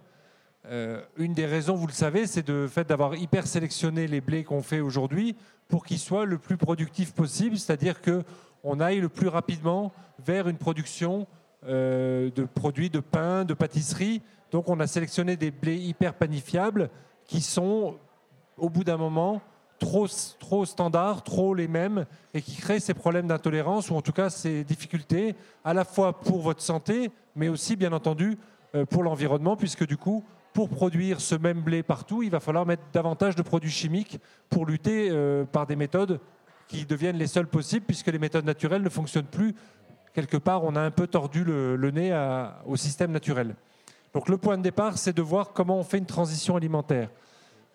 Euh, 0.65 1.01
une 1.17 1.33
des 1.33 1.45
raisons, 1.45 1.75
vous 1.75 1.87
le 1.87 1.93
savez, 1.93 2.25
c'est 2.25 2.47
le 2.47 2.67
fait 2.67 2.87
d'avoir 2.87 3.15
hyper 3.15 3.47
sélectionné 3.47 4.07
les 4.07 4.21
blés 4.21 4.43
qu'on 4.43 4.61
fait 4.61 4.79
aujourd'hui 4.79 5.35
pour 5.67 5.85
qu'ils 5.85 5.99
soient 5.99 6.25
le 6.25 6.37
plus 6.37 6.57
productifs 6.57 7.13
possible, 7.13 7.57
c'est-à-dire 7.57 8.01
que 8.01 8.23
on 8.63 8.79
aille 8.79 8.99
le 8.99 9.09
plus 9.09 9.27
rapidement 9.27 9.91
vers 10.25 10.47
une 10.47 10.57
production 10.57 11.27
euh, 11.65 12.29
de 12.31 12.45
produits 12.45 12.89
de 12.89 12.99
pain, 12.99 13.43
de 13.43 13.53
pâtisserie. 13.53 14.21
Donc 14.51 14.69
on 14.69 14.79
a 14.79 14.87
sélectionné 14.87 15.35
des 15.35 15.51
blés 15.51 15.77
hyper 15.77 16.13
panifiables 16.13 16.89
qui 17.25 17.41
sont, 17.41 17.95
au 18.57 18.69
bout 18.69 18.83
d'un 18.83 18.97
moment, 18.97 19.41
trop, 19.79 20.07
trop 20.39 20.65
standards, 20.65 21.23
trop 21.23 21.53
les 21.53 21.67
mêmes, 21.67 22.05
et 22.33 22.41
qui 22.41 22.55
créent 22.55 22.79
ces 22.79 22.93
problèmes 22.93 23.27
d'intolérance, 23.27 23.89
ou 23.89 23.95
en 23.95 24.01
tout 24.01 24.11
cas 24.13 24.29
ces 24.29 24.63
difficultés, 24.63 25.35
à 25.63 25.73
la 25.73 25.83
fois 25.83 26.19
pour 26.19 26.41
votre 26.41 26.61
santé, 26.61 27.11
mais 27.35 27.49
aussi, 27.49 27.75
bien 27.75 27.93
entendu, 27.93 28.37
euh, 28.75 28.85
pour 28.85 29.03
l'environnement, 29.03 29.55
puisque 29.55 29.85
du 29.85 29.97
coup, 29.97 30.23
pour 30.53 30.69
produire 30.69 31.21
ce 31.21 31.35
même 31.35 31.61
blé 31.61 31.83
partout, 31.83 32.23
il 32.23 32.29
va 32.29 32.39
falloir 32.39 32.65
mettre 32.65 32.83
davantage 32.93 33.35
de 33.35 33.41
produits 33.41 33.71
chimiques 33.71 34.19
pour 34.49 34.65
lutter 34.65 35.09
euh, 35.09 35.45
par 35.45 35.65
des 35.65 35.75
méthodes 35.75 36.19
qui 36.67 36.85
deviennent 36.85 37.17
les 37.17 37.27
seules 37.27 37.47
possibles, 37.47 37.85
puisque 37.85 38.07
les 38.07 38.19
méthodes 38.19 38.45
naturelles 38.45 38.81
ne 38.81 38.89
fonctionnent 38.89 39.25
plus. 39.25 39.53
Quelque 40.13 40.37
part, 40.37 40.63
on 40.63 40.75
a 40.75 40.81
un 40.81 40.91
peu 40.91 41.07
tordu 41.07 41.43
le, 41.43 41.91
nez 41.91 42.13
au 42.65 42.75
système 42.75 43.11
naturel. 43.11 43.55
Donc 44.13 44.29
le 44.29 44.37
point 44.37 44.57
de 44.57 44.63
départ, 44.63 44.97
c'est 44.97 45.13
de 45.13 45.21
voir 45.21 45.53
comment 45.53 45.77
on 45.77 45.83
fait 45.83 45.97
une 45.97 46.05
transition 46.05 46.55
alimentaire. 46.55 47.09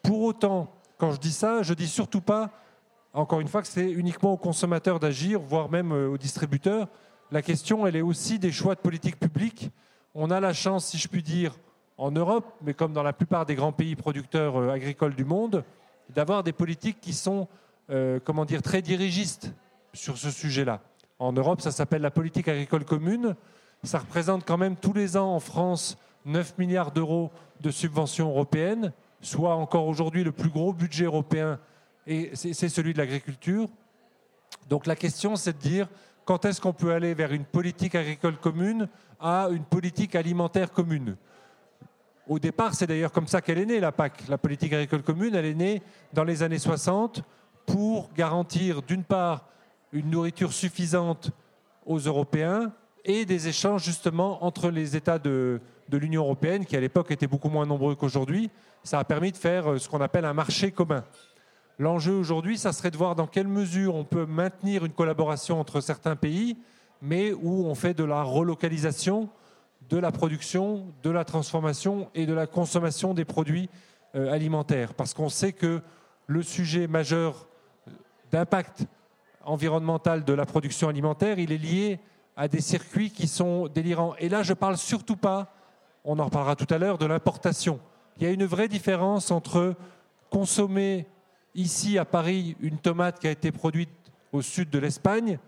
Pour 0.03 0.23
autant, 0.23 0.73
quand 0.97 1.13
je 1.13 1.19
dis 1.19 1.33
ça, 1.33 1.63
je 1.63 1.75
dis 1.75 1.89
surtout 1.89 2.21
pas, 2.21 2.51
encore 3.13 3.41
une 3.41 3.49
fois, 3.49 3.63
que 3.63 3.69
c'est 3.69 3.91
uniquement 3.91 4.33
aux 4.33 4.37
consommateurs 4.37 5.01
d'agir, 5.01 5.41
voire 5.41 5.71
même 5.71 5.93
euh, 5.93 6.09
aux 6.09 6.19
distributeurs. 6.19 6.89
La 7.31 7.43
question, 7.43 7.87
elle 7.87 7.97
est 7.97 8.03
aussi 8.03 8.39
des 8.39 8.53
choix 8.53 8.75
de 8.75 8.81
politique 8.81 9.19
publique. 9.19 9.71
On 10.15 10.31
a 10.31 10.41
la 10.41 10.55
chance, 10.55 10.87
si 10.87 10.97
je 10.97 11.09
puis 11.09 11.23
dire, 11.23 11.55
en 11.99 12.11
Europe, 12.11 12.55
mais 12.63 12.73
comme 12.73 12.95
dans 12.95 13.03
la 13.03 13.13
plupart 13.13 13.45
des 13.45 13.55
grands 13.55 13.73
pays 13.73 13.97
producteurs 13.97 14.57
euh, 14.57 14.71
agricoles 14.71 15.15
du 15.15 15.27
monde, 15.27 15.63
d'avoir 16.09 16.43
des 16.43 16.53
politiques 16.53 17.03
qui 17.03 17.13
sont, 17.13 17.47
euh, 17.91 18.19
comment 18.25 18.47
dire, 18.47 18.63
très 18.63 18.81
dirigistes 18.81 19.53
sur 19.93 20.17
ce 20.17 20.31
sujet-là. 20.31 20.81
En 21.19 21.33
Europe, 21.33 21.61
ça 21.61 21.71
s'appelle 21.71 22.01
la 22.01 22.11
politique 22.11 22.49
agricole 22.49 22.87
commune. 22.87 23.37
Ça 23.83 23.99
représente 23.99 24.47
quand 24.47 24.57
même 24.57 24.77
tous 24.77 24.95
les 24.95 25.19
ans 25.19 25.35
en 25.35 25.41
France 25.41 25.99
9 26.25 26.57
milliards 26.57 26.93
d'euros 26.93 27.31
de 27.61 27.71
subventions 27.71 28.31
européennes, 28.31 28.93
soit 29.21 29.55
encore 29.55 29.87
aujourd'hui 29.87 30.25
le 30.25 30.33
plus 30.33 30.51
gros 30.51 30.73
budget 30.73 31.05
européen, 31.05 31.59
et 32.07 32.31
c'est 32.35 32.55
c'est 32.55 32.69
celui 32.69 32.93
de 32.95 32.99
l'agriculture. 32.99 33.69
Donc 34.69 34.87
la 34.87 34.97
question, 34.97 35.37
c'est 35.37 35.53
de 35.53 35.59
dire 35.59 35.89
quand 36.29 36.45
est-ce 36.45 36.61
qu'on 36.61 36.75
peut 36.75 36.93
aller 36.93 37.15
vers 37.15 37.33
une 37.33 37.47
politique 37.47 37.95
agricole 37.95 38.37
commune 38.37 38.87
à 39.19 39.49
une 39.51 39.65
politique 39.65 40.15
alimentaire 40.15 40.71
commune? 40.71 41.17
Au 42.27 42.39
départ, 42.39 42.75
c'est 42.75 42.87
d'ailleurs 42.87 43.13
comme 43.13 43.27
ça 43.27 43.41
qu'elle 43.41 43.57
est 43.57 43.65
née, 43.65 43.81
la 43.81 43.93
PAC. 43.93 44.29
La 44.29 44.37
politique 44.37 44.75
agricole 44.75 45.03
commune, 45.03 45.35
elle 45.35 45.47
est 45.47 45.55
née 45.55 45.81
dans 46.13 46.25
les 46.25 46.43
années 46.43 46.59
60 46.59 47.23
pour 47.65 48.11
garantir, 48.13 48.83
d'une 48.83 49.05
part, 49.05 49.47
une 49.91 50.11
nourriture 50.11 50.53
suffisante 50.53 51.31
aux 51.87 51.99
Européens 51.99 52.73
et 53.07 53.25
des 53.25 53.49
échanges 53.49 53.85
justement 53.85 54.45
entre 54.45 54.69
les 54.69 54.97
États 54.97 55.19
de, 55.19 55.63
l'Union 55.91 56.25
européenne, 56.25 56.67
qui 56.67 56.77
à 56.77 56.81
l'époque 56.81 57.11
étaient 57.11 57.27
beaucoup 57.27 57.49
moins 57.49 57.65
nombreux 57.65 57.95
qu'aujourd'hui. 57.95 58.51
Ça 58.85 58.99
a 58.99 59.05
permis 59.05 59.33
de 59.33 59.39
faire 59.39 59.73
euh, 59.73 59.79
ce 59.79 59.89
qu'on 59.89 60.03
appelle 60.03 60.27
un 60.27 60.35
marché 60.35 60.73
commun. 60.73 61.05
L'enjeu 61.79 62.15
aujourd'hui, 62.15 62.59
ça 62.59 62.73
serait 62.73 62.91
de 62.91 62.97
voir 62.97 63.15
dans 63.15 63.27
quelle 63.27 63.47
mesure 63.47 63.95
on 63.95 64.05
peut 64.05 64.27
maintenir 64.27 64.85
une 64.85 64.93
collaboration 64.93 65.61
entre 65.61 65.81
certains 65.81 66.17
pays, 66.17 66.57
mais 67.01 67.33
où 67.33 67.67
on 67.67 67.75
fait 67.75 67.95
de 67.95 68.05
la 68.05 68.23
relocalisation 68.23 69.29
de 69.89 69.97
la 69.97 70.13
production, 70.13 70.87
de 71.03 71.11
la 71.11 71.25
transformation 71.25 72.11
et 72.15 72.27
de 72.27 72.35
la 72.35 72.47
consommation 72.47 73.15
des 73.15 73.25
produits 73.25 73.71
euh, 74.15 74.33
alimentaires. 74.33 74.95
Parce 74.95 75.15
qu'on 75.15 75.29
sait 75.29 75.53
que 75.53 75.81
le 76.27 76.43
sujet 76.43 76.87
majeur 76.87 77.49
d'impact 78.31 78.87
environnemental 79.45 80.25
de 80.25 80.33
la 80.33 80.45
production 80.45 80.89
alimentaire, 80.89 81.39
il 81.39 81.53
est 81.53 81.59
lié 81.59 82.01
à 82.37 82.49
des 82.49 82.61
circuits 82.61 83.11
qui 83.11 83.27
sont 83.27 83.69
délirants. 83.69 84.15
Et 84.19 84.29
là, 84.29 84.43
je 84.43 84.53
parle 84.53 84.77
surtout 84.77 85.17
pas, 85.17 85.55
on 86.05 86.19
en 86.19 86.27
reparlera 86.27 86.55
tout 86.55 86.73
à 86.73 86.79
l'heure, 86.79 86.99
de 86.99 87.07
l'importation. 87.07 87.81
Il 88.19 88.25
y 88.25 88.27
a 88.27 88.31
une 88.31 88.45
vraie 88.45 88.69
différence 88.69 89.31
entre 89.31 89.75
consommer 90.31 91.07
ici 91.59 91.99
à 91.99 92.05
Paris 92.05 92.57
une 92.61 92.79
tomate 92.79 93.19
qui 93.19 93.27
a 93.27 93.31
été 93.31 93.51
produite 93.51 93.91
au 94.33 94.43
sud 94.43 94.71
de 94.71 94.79
l'Espagne, 94.79 95.39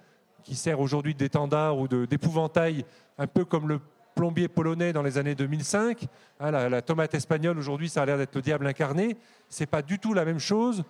qui 0.42 0.56
sert 0.56 0.80
aujourd'hui 0.80 1.14
d'étendard 1.14 1.78
ou 1.78 1.86
d'épouvantail, 1.88 2.84
un 3.16 3.26
peu 3.26 3.44
comme 3.44 3.68
le 3.68 3.80
plombier 4.16 4.48
polonais 4.48 4.92
dans 4.92 5.02
les 5.02 5.18
années 5.18 5.34
2005. 5.36 6.06
Hein, 6.40 6.50
la, 6.50 6.82
tomate 6.82 7.14
espagnole 7.14 7.58
aujourd'hui, 7.58 7.88
ça 7.88 8.02
a 8.02 8.06
l'air 8.06 8.18
d'être 8.18 8.34
le 8.34 8.42
diable 8.42 8.66
incarné. 8.66 9.16
C'est 9.48 9.66
pas 9.66 9.82
du 9.82 9.98
tout 9.98 10.12
la 10.12 10.24
même 10.24 10.40
chose 10.40 10.82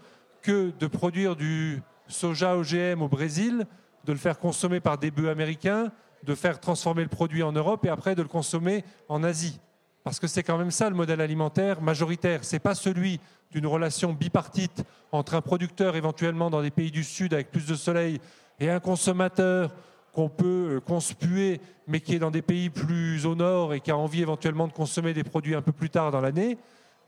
que 0.42 0.72
de 0.78 0.86
produire 0.86 1.36
du 1.36 1.82
soja 2.08 2.56
OGM 2.56 3.02
au 3.02 3.08
Brésil, 3.08 3.66
de 4.04 4.12
le 4.12 4.18
faire 4.18 4.38
consommer 4.38 4.80
par 4.80 4.96
des 4.96 5.10
bœufs 5.10 5.28
américains, 5.28 5.92
de 6.24 6.34
faire 6.34 6.60
transformer 6.60 7.02
le 7.02 7.08
produit 7.08 7.42
en 7.42 7.52
Europe 7.52 7.84
et 7.84 7.90
après 7.90 8.14
de 8.14 8.22
le 8.22 8.28
consommer 8.28 8.84
en 9.08 9.22
Asie. 9.22 9.60
Parce 10.05 10.18
que 10.18 10.26
c'est 10.26 10.42
quand 10.42 10.59
même 10.59 10.70
ça 10.70 10.88
le 10.88 10.96
modèle 10.96 11.20
alimentaire 11.20 11.82
majoritaire. 11.82 12.40
C'est 12.42 12.59
pas 12.59 12.74
celui 12.74 13.20
d'une 13.51 13.66
relation 13.66 14.12
bipartite 14.12 14.84
entre 15.12 15.34
un 15.34 15.40
producteur 15.40 15.96
éventuellement 15.96 16.51
dans 16.51 16.62
des 16.62 16.70
pays 16.70 16.90
du 16.90 17.05
Sud 17.05 17.34
avec 17.34 17.51
plus 17.51 17.66
de 17.66 17.74
soleil 17.74 18.20
et 18.61 18.70
un 18.70 18.80
consommateur 18.80 19.74
qu'on 20.12 20.28
peut 20.28 20.76
euh, 20.76 20.80
conspuer, 20.80 21.61
mais 21.86 22.01
qui 22.01 22.14
est 22.14 22.18
dans 22.18 22.30
des 22.30 22.42
pays 22.42 22.70
plus 22.70 23.26
au 23.26 23.34
nord 23.34 23.74
et 23.74 23.80
qui 23.80 23.90
a 23.90 23.96
envie 23.96 24.22
éventuellement 24.22 24.66
de 24.66 24.72
consommer 24.72 25.14
des 25.14 25.24
produits 25.24 25.55
un 25.55 25.62
peu 25.62 25.72
plus 25.72 25.90
tard 25.90 26.11
dans 26.11 26.20
l'année, 26.20 26.59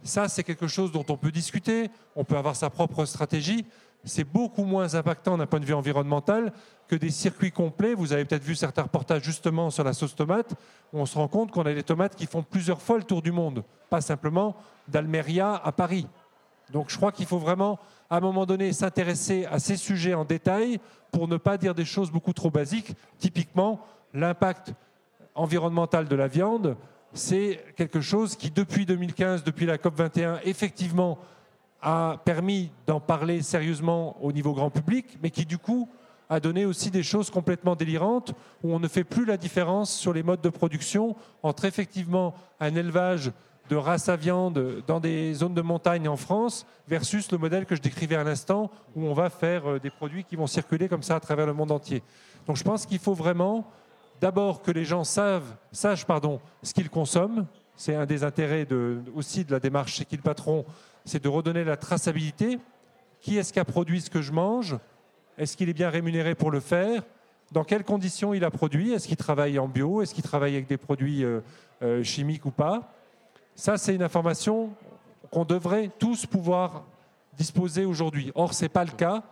ça 0.02 0.28
c'est 0.28 0.44
quelque 0.44 0.66
chose 0.66 0.92
dont 0.92 1.04
on 1.08 1.16
peut 1.16 1.32
discuter, 1.32 1.90
on 2.16 2.24
peut 2.24 2.36
avoir 2.36 2.56
sa 2.56 2.70
propre 2.70 3.04
stratégie. 3.04 3.64
C'est 4.04 4.24
beaucoup 4.24 4.64
moins 4.64 4.94
impactant 4.94 5.38
d'un 5.38 5.46
point 5.46 5.60
de 5.60 5.64
vue 5.64 5.74
environnemental 5.74 6.52
que 6.88 6.96
des 6.96 7.10
circuits 7.10 7.52
complets. 7.52 7.94
Vous 7.94 8.12
avez 8.12 8.24
peut-être 8.24 8.42
vu 8.42 8.54
certains 8.54 8.82
reportages 8.82 9.22
justement 9.22 9.70
sur 9.70 9.84
la 9.84 9.92
sauce 9.92 10.14
tomate, 10.14 10.54
où 10.92 10.98
on 10.98 11.06
se 11.06 11.16
rend 11.16 11.28
compte 11.28 11.52
qu'on 11.52 11.62
a 11.62 11.72
des 11.72 11.82
tomates 11.82 12.16
qui 12.16 12.26
font 12.26 12.42
plusieurs 12.42 12.82
fois 12.82 12.98
le 12.98 13.04
tour 13.04 13.22
du 13.22 13.32
monde, 13.32 13.64
pas 13.90 14.00
simplement 14.00 14.56
d'Almeria 14.88 15.54
à 15.54 15.72
Paris. 15.72 16.06
Donc 16.72 16.90
je 16.90 16.96
crois 16.96 17.12
qu'il 17.12 17.26
faut 17.26 17.38
vraiment, 17.38 17.78
à 18.10 18.16
un 18.16 18.20
moment 18.20 18.46
donné, 18.46 18.72
s'intéresser 18.72 19.46
à 19.46 19.58
ces 19.58 19.76
sujets 19.76 20.14
en 20.14 20.24
détail 20.24 20.80
pour 21.12 21.28
ne 21.28 21.36
pas 21.36 21.58
dire 21.58 21.74
des 21.74 21.84
choses 21.84 22.10
beaucoup 22.10 22.32
trop 22.32 22.50
basiques. 22.50 22.94
Typiquement, 23.18 23.80
l'impact 24.14 24.74
environnemental 25.34 26.08
de 26.08 26.16
la 26.16 26.26
viande, 26.26 26.76
c'est 27.12 27.62
quelque 27.76 28.00
chose 28.00 28.36
qui, 28.36 28.50
depuis 28.50 28.86
2015, 28.86 29.44
depuis 29.44 29.66
la 29.66 29.76
COP21, 29.76 30.40
effectivement, 30.44 31.18
a 31.82 32.18
permis 32.24 32.70
d'en 32.86 33.00
parler 33.00 33.42
sérieusement 33.42 34.16
au 34.22 34.32
niveau 34.32 34.52
grand 34.52 34.70
public, 34.70 35.18
mais 35.22 35.30
qui, 35.30 35.44
du 35.44 35.58
coup, 35.58 35.88
a 36.28 36.40
donné 36.40 36.64
aussi 36.64 36.90
des 36.90 37.02
choses 37.02 37.28
complètement 37.28 37.76
délirantes, 37.76 38.32
où 38.62 38.72
on 38.72 38.78
ne 38.78 38.88
fait 38.88 39.04
plus 39.04 39.26
la 39.26 39.36
différence 39.36 39.92
sur 39.92 40.12
les 40.12 40.22
modes 40.22 40.40
de 40.40 40.48
production 40.48 41.14
entre 41.42 41.66
effectivement 41.66 42.34
un 42.60 42.74
élevage 42.74 43.32
de 43.68 43.76
race 43.76 44.08
à 44.08 44.16
viande 44.16 44.82
dans 44.86 45.00
des 45.00 45.34
zones 45.34 45.54
de 45.54 45.62
montagne 45.62 46.08
en 46.08 46.16
France 46.16 46.66
versus 46.88 47.30
le 47.30 47.38
modèle 47.38 47.66
que 47.66 47.76
je 47.76 47.80
décrivais 47.80 48.16
à 48.16 48.24
l'instant 48.24 48.70
où 48.96 49.04
on 49.06 49.14
va 49.14 49.30
faire 49.30 49.66
euh, 49.66 49.78
des 49.78 49.90
produits 49.90 50.24
qui 50.24 50.36
vont 50.36 50.46
circuler 50.46 50.88
comme 50.88 51.02
ça 51.02 51.16
à 51.16 51.20
travers 51.20 51.46
le 51.46 51.52
monde 51.52 51.70
entier. 51.70 52.02
Donc 52.46 52.56
je 52.56 52.64
pense 52.64 52.86
qu'il 52.86 52.98
faut 52.98 53.14
vraiment 53.14 53.64
d'abord 54.20 54.62
que 54.62 54.70
les 54.70 54.84
gens 54.84 55.04
sachent 55.04 56.04
pardon, 56.06 56.40
ce 56.62 56.74
qu'ils 56.74 56.90
consomment. 56.90 57.46
C'est 57.76 57.94
un 57.94 58.04
des 58.04 58.24
intérêts 58.24 58.66
aussi 59.14 59.44
de 59.44 59.52
la 59.52 59.60
démarche 59.60 59.94
chez 59.94 60.04
qui 60.04 60.16
le 60.16 60.22
c'est 61.04 61.22
de 61.22 61.28
redonner 61.28 61.64
la 61.64 61.76
traçabilité. 61.76 62.58
Qui 63.20 63.38
est-ce 63.38 63.52
qui 63.52 63.60
a 63.60 63.64
produit 63.64 64.00
ce 64.00 64.10
que 64.10 64.22
je 64.22 64.32
mange? 64.32 64.76
Est-ce 65.38 65.56
qu'il 65.56 65.68
est 65.68 65.74
bien 65.74 65.90
rémunéré 65.90 66.34
pour 66.34 66.50
le 66.50 66.60
faire? 66.60 67.02
Dans 67.52 67.64
quelles 67.64 67.84
conditions 67.84 68.34
il 68.34 68.44
a 68.44 68.50
produit? 68.50 68.92
Est-ce 68.92 69.06
qu'il 69.06 69.16
travaille 69.16 69.58
en 69.58 69.68
bio? 69.68 70.02
Est-ce 70.02 70.14
qu'il 70.14 70.24
travaille 70.24 70.54
avec 70.54 70.66
des 70.66 70.76
produits 70.76 71.24
euh, 71.24 71.40
euh, 71.82 72.02
chimiques 72.02 72.46
ou 72.46 72.50
pas? 72.50 72.92
Ça, 73.54 73.76
c'est 73.76 73.94
une 73.94 74.02
information 74.02 74.70
qu'on 75.30 75.44
devrait 75.44 75.90
tous 75.98 76.26
pouvoir 76.26 76.84
disposer 77.36 77.84
aujourd'hui. 77.84 78.32
Or, 78.34 78.54
ce 78.54 78.64
n'est 78.64 78.68
pas 78.68 78.84
le 78.84 78.90
cas. 78.92 79.22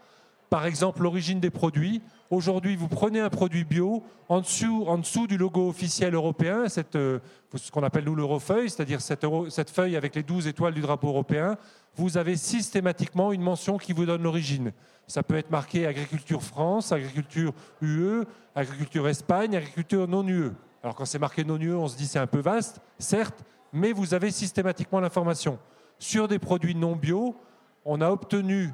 Par 0.51 0.66
exemple, 0.66 1.03
l'origine 1.03 1.38
des 1.38 1.51
produits. 1.51 2.03
Aujourd'hui, 2.28 2.74
vous 2.74 2.88
prenez 2.88 3.20
un 3.20 3.30
produit 3.30 3.62
bio, 3.62 4.03
en 4.28 4.40
dessous, 4.40 5.26
du 5.28 5.36
logo 5.36 5.68
officiel 5.68 6.12
européen, 6.14 6.64
euh, 6.96 7.18
ce 7.55 7.70
qu'on 7.70 7.84
appelle 7.84 8.05
nous 8.05 8.16
l'eurofeuille, 8.16 8.68
c'est-à-dire 8.68 9.01
cette, 9.01 9.24
cette 9.48 9.70
feuille 9.70 9.94
avec 9.94 10.16
les 10.16 10.24
12 10.24 10.48
étoiles 10.48 10.74
du 10.74 10.80
drapeau 10.80 11.09
européen, 11.09 11.57
vous 11.94 12.16
avez 12.16 12.36
systématiquement 12.36 13.30
une 13.30 13.42
mention 13.42 13.78
qui 13.78 13.92
vous 13.92 14.07
donne 14.07 14.24
l'origine. 14.24 14.72
Ça 15.07 15.22
peut 15.22 15.36
être 15.36 15.53
marqué 15.53 15.86
agriculture 15.86 16.42
France, 16.42 16.90
agriculture 16.90 17.53
UE, 17.80 18.24
agriculture 18.57 19.09
Espagne, 19.09 19.57
agriculture 19.57 20.09
non 20.09 20.26
UE. 20.26 20.51
Alors 20.82 20.96
quand 20.96 21.05
c'est 21.05 21.18
marqué 21.20 21.44
non 21.44 21.61
UE, 21.61 21.74
on 21.74 21.86
se 21.86 21.96
dit 21.96 22.09
c'est 22.09 22.18
un 22.18 22.26
peu 22.26 22.40
vaste, 22.40 22.80
certes, 22.98 23.44
mais 23.72 23.92
vous 23.92 24.14
avez 24.14 24.32
systématiquement 24.32 24.98
l'information. 24.98 25.61
Sur 26.01 26.26
des 26.26 26.40
produits 26.40 26.74
non 26.74 26.96
bio, 26.96 27.36
on 27.84 28.01
a 28.01 28.11
obtenu 28.11 28.72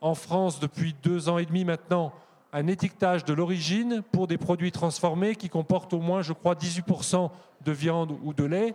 en 0.00 0.14
France 0.14 0.60
depuis 0.60 0.94
deux 1.02 1.28
ans 1.28 1.38
et 1.38 1.46
demi 1.46 1.64
maintenant 1.64 2.12
un 2.52 2.68
étiquetage 2.68 3.24
de 3.24 3.34
l'origine 3.34 4.02
pour 4.12 4.26
des 4.26 4.38
produits 4.38 4.72
transformés 4.72 5.36
qui 5.36 5.48
comportent 5.48 5.92
au 5.92 6.00
moins, 6.00 6.22
je 6.22 6.32
crois, 6.32 6.54
18% 6.54 7.30
de 7.64 7.72
viande 7.72 8.16
ou 8.22 8.32
de 8.32 8.44
lait. 8.44 8.74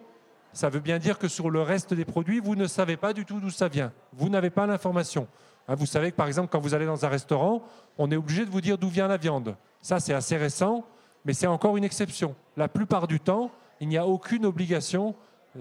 Ça 0.53 0.69
veut 0.69 0.81
bien 0.81 0.99
dire 0.99 1.17
que 1.17 1.27
sur 1.27 1.49
le 1.49 1.61
reste 1.61 1.93
des 1.93 2.05
produits, 2.05 2.39
vous 2.39 2.55
ne 2.55 2.67
savez 2.67 2.97
pas 2.97 3.13
du 3.13 3.25
tout 3.25 3.39
d'où 3.39 3.49
ça 3.49 3.69
vient. 3.69 3.91
Vous 4.13 4.29
n'avez 4.29 4.49
pas 4.49 4.67
l'information. 4.67 5.27
Hein, 5.67 5.75
vous 5.75 5.85
savez 5.85 6.11
que 6.11 6.15
par 6.15 6.27
exemple, 6.27 6.49
quand 6.51 6.59
vous 6.59 6.73
allez 6.73 6.85
dans 6.85 7.05
un 7.05 7.09
restaurant, 7.09 7.63
on 7.97 8.11
est 8.11 8.15
obligé 8.15 8.45
de 8.45 8.51
vous 8.51 8.61
dire 8.61 8.77
d'où 8.77 8.89
vient 8.89 9.07
la 9.07 9.17
viande. 9.17 9.55
Ça, 9.81 9.99
c'est 9.99 10.13
assez 10.13 10.37
récent, 10.37 10.85
mais 11.25 11.33
c'est 11.33 11.47
encore 11.47 11.77
une 11.77 11.83
exception. 11.83 12.35
La 12.57 12.67
plupart 12.67 13.07
du 13.07 13.19
temps, 13.19 13.49
il 13.79 13.87
n'y 13.87 13.97
a 13.97 14.05
aucune 14.05 14.45
obligation 14.45 15.15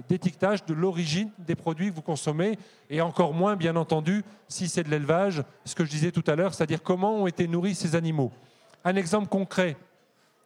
d'étiquetage 0.08 0.64
de 0.66 0.74
l'origine 0.74 1.30
des 1.38 1.54
produits 1.54 1.90
que 1.90 1.94
vous 1.94 2.02
consommez, 2.02 2.58
et 2.88 3.00
encore 3.00 3.34
moins, 3.34 3.56
bien 3.56 3.76
entendu, 3.76 4.24
si 4.48 4.68
c'est 4.68 4.84
de 4.84 4.90
l'élevage, 4.90 5.42
ce 5.64 5.74
que 5.74 5.84
je 5.84 5.90
disais 5.90 6.12
tout 6.12 6.24
à 6.26 6.36
l'heure, 6.36 6.54
c'est-à-dire 6.54 6.82
comment 6.82 7.16
ont 7.16 7.26
été 7.26 7.48
nourris 7.48 7.74
ces 7.74 7.96
animaux. 7.96 8.30
Un 8.84 8.96
exemple 8.96 9.28
concret, 9.28 9.76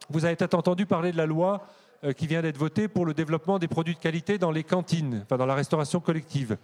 vous 0.08 0.24
avez 0.24 0.36
peut-être 0.36 0.54
entendu 0.54 0.86
parler 0.86 1.12
de 1.12 1.16
la 1.16 1.26
loi 1.26 1.66
euh, 2.04 2.12
qui 2.12 2.26
vient 2.26 2.42
d'être 2.42 2.58
votée 2.58 2.88
pour 2.88 3.06
le 3.06 3.14
développement 3.14 3.58
des 3.58 3.68
produits 3.68 3.94
de 3.94 3.98
qualité 3.98 4.38
dans 4.38 4.50
les 4.50 4.64
cantines, 4.64 5.22
enfin 5.24 5.36
dans 5.36 5.46
la 5.46 5.54
restauration 5.54 6.00
collective. 6.00 6.56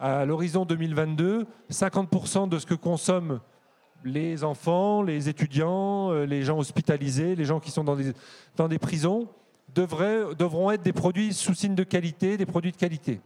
À 0.00 0.24
l'horizon 0.24 0.64
2022, 0.64 1.46
50% 1.70 2.48
de 2.48 2.58
ce 2.58 2.66
que 2.66 2.74
consomment 2.74 3.40
les 4.04 4.42
enfants, 4.42 5.02
les 5.02 5.28
étudiants, 5.28 6.10
euh, 6.10 6.24
les 6.24 6.42
gens 6.42 6.58
hospitalisés, 6.58 7.36
les 7.36 7.44
gens 7.44 7.60
qui 7.60 7.70
sont 7.70 7.84
dans 7.84 8.68
des 8.68 8.78
prisons, 8.78 9.28
devront 9.74 10.70
être 10.70 10.82
des 10.82 10.92
produits 10.92 11.32
sous 11.32 11.54
signe 11.54 11.74
de 11.74 11.84
qualité, 11.84 12.36
des 12.36 12.46
produits 12.46 12.72
de 12.72 12.76
qualité. 12.76 13.20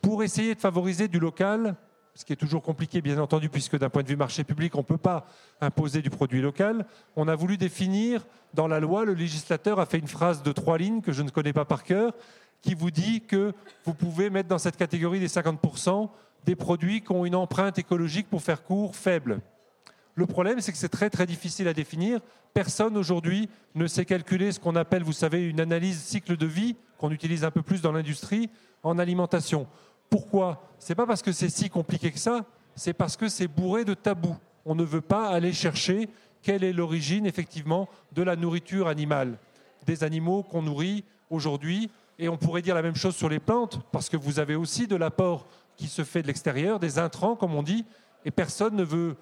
Pour 0.00 0.22
essayer 0.22 0.54
de 0.54 0.60
favoriser 0.60 1.08
du 1.08 1.18
local, 1.18 1.76
ce 2.14 2.24
qui 2.24 2.32
est 2.32 2.36
toujours 2.36 2.62
compliqué, 2.62 3.00
bien 3.00 3.18
entendu, 3.18 3.48
puisque 3.48 3.78
d'un 3.78 3.88
point 3.88 4.02
de 4.02 4.08
vue 4.08 4.16
marché 4.16 4.44
public, 4.44 4.74
on 4.74 4.78
ne 4.80 4.84
peut 4.84 4.98
pas 4.98 5.26
imposer 5.60 6.02
du 6.02 6.10
produit 6.10 6.42
local, 6.42 6.86
on 7.16 7.28
a 7.28 7.34
voulu 7.34 7.56
définir 7.56 8.26
dans 8.52 8.68
la 8.68 8.80
loi, 8.80 9.04
le 9.04 9.14
législateur 9.14 9.80
a 9.80 9.86
fait 9.86 9.98
une 9.98 10.08
phrase 10.08 10.42
de 10.42 10.52
trois 10.52 10.76
lignes 10.76 11.00
que 11.00 11.12
je 11.12 11.22
ne 11.22 11.30
connais 11.30 11.52
pas 11.52 11.64
par 11.64 11.84
cœur, 11.84 12.12
qui 12.60 12.74
vous 12.74 12.90
dit 12.90 13.22
que 13.22 13.52
vous 13.84 13.94
pouvez 13.94 14.30
mettre 14.30 14.48
dans 14.48 14.58
cette 14.58 14.76
catégorie 14.76 15.20
des 15.20 15.28
50% 15.28 16.10
des 16.44 16.56
produits 16.56 17.02
qui 17.02 17.12
ont 17.12 17.24
une 17.24 17.34
empreinte 17.34 17.78
écologique, 17.78 18.28
pour 18.28 18.42
faire 18.42 18.62
court, 18.62 18.94
faible. 18.94 19.40
Le 20.14 20.26
problème, 20.26 20.60
c'est 20.60 20.72
que 20.72 20.78
c'est 20.78 20.88
très 20.88 21.10
très 21.10 21.26
difficile 21.26 21.68
à 21.68 21.72
définir. 21.72 22.20
Personne 22.52 22.96
aujourd'hui 22.96 23.48
ne 23.74 23.86
sait 23.86 24.04
calculer 24.04 24.52
ce 24.52 24.60
qu'on 24.60 24.76
appelle, 24.76 25.02
vous 25.02 25.12
savez, 25.12 25.48
une 25.48 25.60
analyse 25.60 26.02
cycle 26.02 26.36
de 26.36 26.46
vie, 26.46 26.76
qu'on 26.98 27.10
utilise 27.10 27.44
un 27.44 27.50
peu 27.50 27.62
plus 27.62 27.80
dans 27.80 27.92
l'industrie, 27.92 28.50
en 28.82 28.98
alimentation. 28.98 29.66
Pourquoi? 30.10 30.68
C'est 30.78 30.94
pas 30.94 31.06
parce 31.06 31.22
que 31.22 31.32
c'est 31.32 31.48
si 31.48 31.70
compliqué 31.70 32.10
que 32.10 32.18
ça, 32.18 32.44
c'est 32.74 32.92
parce 32.92 33.16
que 33.16 33.28
c'est 33.28 33.48
bourré 33.48 33.84
de 33.84 33.94
tabous. 33.94 34.36
On 34.66 34.74
ne 34.74 34.84
veut 34.84 35.00
pas 35.00 35.28
aller 35.28 35.52
chercher 35.52 36.08
quelle 36.42 36.64
est 36.64 36.72
l'origine, 36.72 37.24
effectivement, 37.24 37.88
de 38.12 38.22
la 38.22 38.36
nourriture 38.36 38.88
animale, 38.88 39.38
des 39.86 40.04
animaux 40.04 40.42
qu'on 40.42 40.62
nourrit 40.62 41.04
aujourd'hui. 41.30 41.90
Et 42.18 42.28
on 42.28 42.36
pourrait 42.36 42.62
dire 42.62 42.74
la 42.74 42.82
même 42.82 42.96
chose 42.96 43.16
sur 43.16 43.30
les 43.30 43.40
plantes, 43.40 43.80
parce 43.90 44.10
que 44.10 44.18
vous 44.18 44.38
avez 44.38 44.54
aussi 44.54 44.86
de 44.86 44.96
l'apport 44.96 45.46
qui 45.76 45.88
se 45.88 46.04
fait 46.04 46.20
de 46.20 46.26
l'extérieur, 46.26 46.78
des 46.78 46.98
intrants, 46.98 47.34
comme 47.34 47.54
on 47.54 47.62
dit, 47.62 47.86
et 48.24 48.30
personne 48.30 48.76
ne 48.76 48.84
veut 48.84 49.16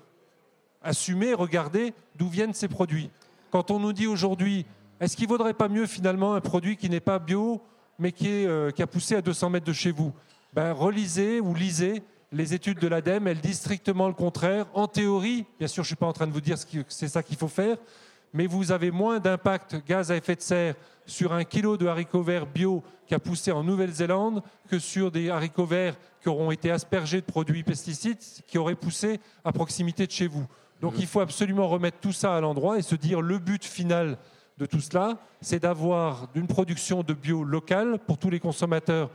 assumer, 0.83 1.35
regarder 1.35 1.93
d'où 2.17 2.29
viennent 2.29 2.55
ces 2.55 2.69
produits. 2.69 3.11
Quand 3.51 3.71
on 3.71 3.79
nous 3.79 3.93
dit 3.93 4.07
aujourd'hui, 4.07 4.67
est-ce 5.01 5.17
qu'il 5.17 5.27
ne 5.27 5.31
vaudrait 5.31 5.55
pas 5.55 5.69
mieux 5.69 5.87
finalement 5.87 6.35
un 6.35 6.41
produit 6.41 6.77
qui 6.77 6.91
n'est 6.91 7.01
pas 7.01 7.19
bio, 7.19 7.63
mais 7.99 8.13
qui, 8.13 8.29
est, 8.29 8.47
euh, 8.47 8.71
a 8.79 8.87
poussé 8.87 9.17
à 9.17 9.23
200 9.23 9.51
mètres 9.51 9.67
de 9.67 9.73
chez 9.73 9.91
vous? 9.91 10.13
Ben, 10.53 10.73
Relisez 10.73 11.41
ou 11.41 11.55
lisez 11.55 12.03
les 12.33 12.55
études 12.55 12.79
de 12.79 12.87
l'ADEME, 12.87 13.27
elles 13.27 13.41
disent 13.41 13.59
strictement 13.59 14.07
le 14.07 14.15
contraire. 14.15 14.67
En 14.75 14.87
théorie, 14.87 15.47
bien 15.59 15.69
sûr, 15.69 15.83
je 15.83 15.87
ne 15.89 15.95
suis 15.95 15.97
pas 15.97 16.07
en 16.07 16.13
train 16.13 16.27
de 16.27 16.33
vous 16.33 16.41
dire 16.41 16.57
que 16.57 16.85
c'est 16.89 17.09
ça 17.09 17.23
qu'il 17.23 17.37
faut 17.37 17.49
faire, 17.49 17.77
mais 18.33 18.47
vous 18.47 18.71
avez 18.71 18.91
moins 18.91 19.19
d'impact 19.19 19.85
gaz 19.87 20.13
à 20.13 20.17
effet 20.17 20.37
de 20.37 20.41
serre 20.41 20.75
sur 21.07 21.33
un 21.33 21.43
kilo 21.43 21.77
de 21.77 21.87
haricots 21.87 22.23
verts 22.23 22.47
bio 22.47 22.85
qui 23.07 23.15
a 23.15 23.19
poussé 23.19 23.51
en 23.51 23.65
Nouvelle-Zélande 23.65 24.43
que 24.69 24.79
sur 24.79 25.11
des 25.11 25.31
haricots 25.31 25.67
verts 25.67 25.97
qui 26.23 26.29
auront 26.29 26.53
été 26.53 26.71
aspergés 26.71 27.21
de 27.21 27.27
produits 27.27 27.65
pesticides 27.65 28.19
qui 28.47 28.59
auraient 28.59 28.77
poussé 28.77 29.19
à 29.45 29.51
proximité 29.51 30.07
de 30.07 30.13
chez 30.13 30.29
vous. 30.29 30.47
Donc 30.81 30.95
il 30.99 31.07
faut 31.07 31.21
absolument 31.21 31.69
remettre 31.69 31.99
tout 32.01 32.13
ça 32.13 32.37
à 32.37 32.41
l'endroit 32.41 32.79
et 32.79 32.83
se 32.83 32.95
dire 32.95 33.21
le 33.21 33.39
but 33.39 33.65
final 33.65 34.17
de 34.59 34.67
tout 34.67 34.81
cela, 34.81 35.19
c'est 35.41 35.61
d'avoir 35.61 36.29
une 36.35 36.47
production 36.47 37.03
de 37.03 37.15
bio 37.15 37.45
locale 37.45 37.99
pour 38.07 38.19
tous 38.19 38.31
les 38.31 38.41
consommateurs 38.41 39.11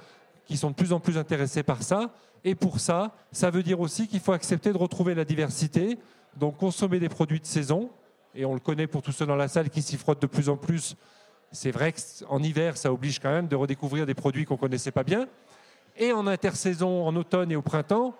qui 0.45 0.57
sont 0.57 0.71
de 0.71 0.75
plus 0.75 0.93
en 0.93 0.99
plus 0.99 1.17
intéressés 1.17 1.63
par 1.63 1.83
ça. 1.83 2.11
Et 2.43 2.55
pour 2.55 2.79
ça, 2.79 3.15
ça 3.31 3.49
veut 3.49 3.63
dire 3.63 3.79
aussi 3.79 4.07
qu'il 4.07 4.19
faut 4.19 4.33
accepter 4.33 4.71
de 4.71 4.77
retrouver 4.77 5.15
la 5.15 5.25
diversité, 5.25 5.97
donc 6.37 6.57
consommer 6.57 6.99
des 6.99 7.09
produits 7.09 7.39
de 7.39 7.45
saison. 7.45 7.89
Et 8.35 8.45
on 8.45 8.53
le 8.53 8.59
connaît 8.59 8.87
pour 8.87 9.01
tous 9.01 9.11
ceux 9.11 9.25
dans 9.25 9.35
la 9.35 9.47
salle 9.47 9.69
qui 9.69 9.81
s'y 9.81 9.97
frottent 9.97 10.21
de 10.21 10.27
plus 10.27 10.49
en 10.49 10.57
plus. 10.57 10.95
C'est 11.51 11.71
vrai 11.71 11.93
qu'en 11.93 12.41
hiver, 12.43 12.77
ça 12.77 12.91
oblige 12.91 13.19
quand 13.19 13.31
même 13.31 13.47
de 13.47 13.55
redécouvrir 13.55 14.05
des 14.05 14.13
produits 14.13 14.45
qu'on 14.45 14.55
ne 14.55 14.59
connaissait 14.59 14.91
pas 14.91 15.03
bien. 15.03 15.27
Et 15.97 16.11
en 16.11 16.27
intersaison, 16.27 17.07
en 17.07 17.15
automne 17.15 17.51
et 17.51 17.55
au 17.55 17.61
printemps, 17.61 18.15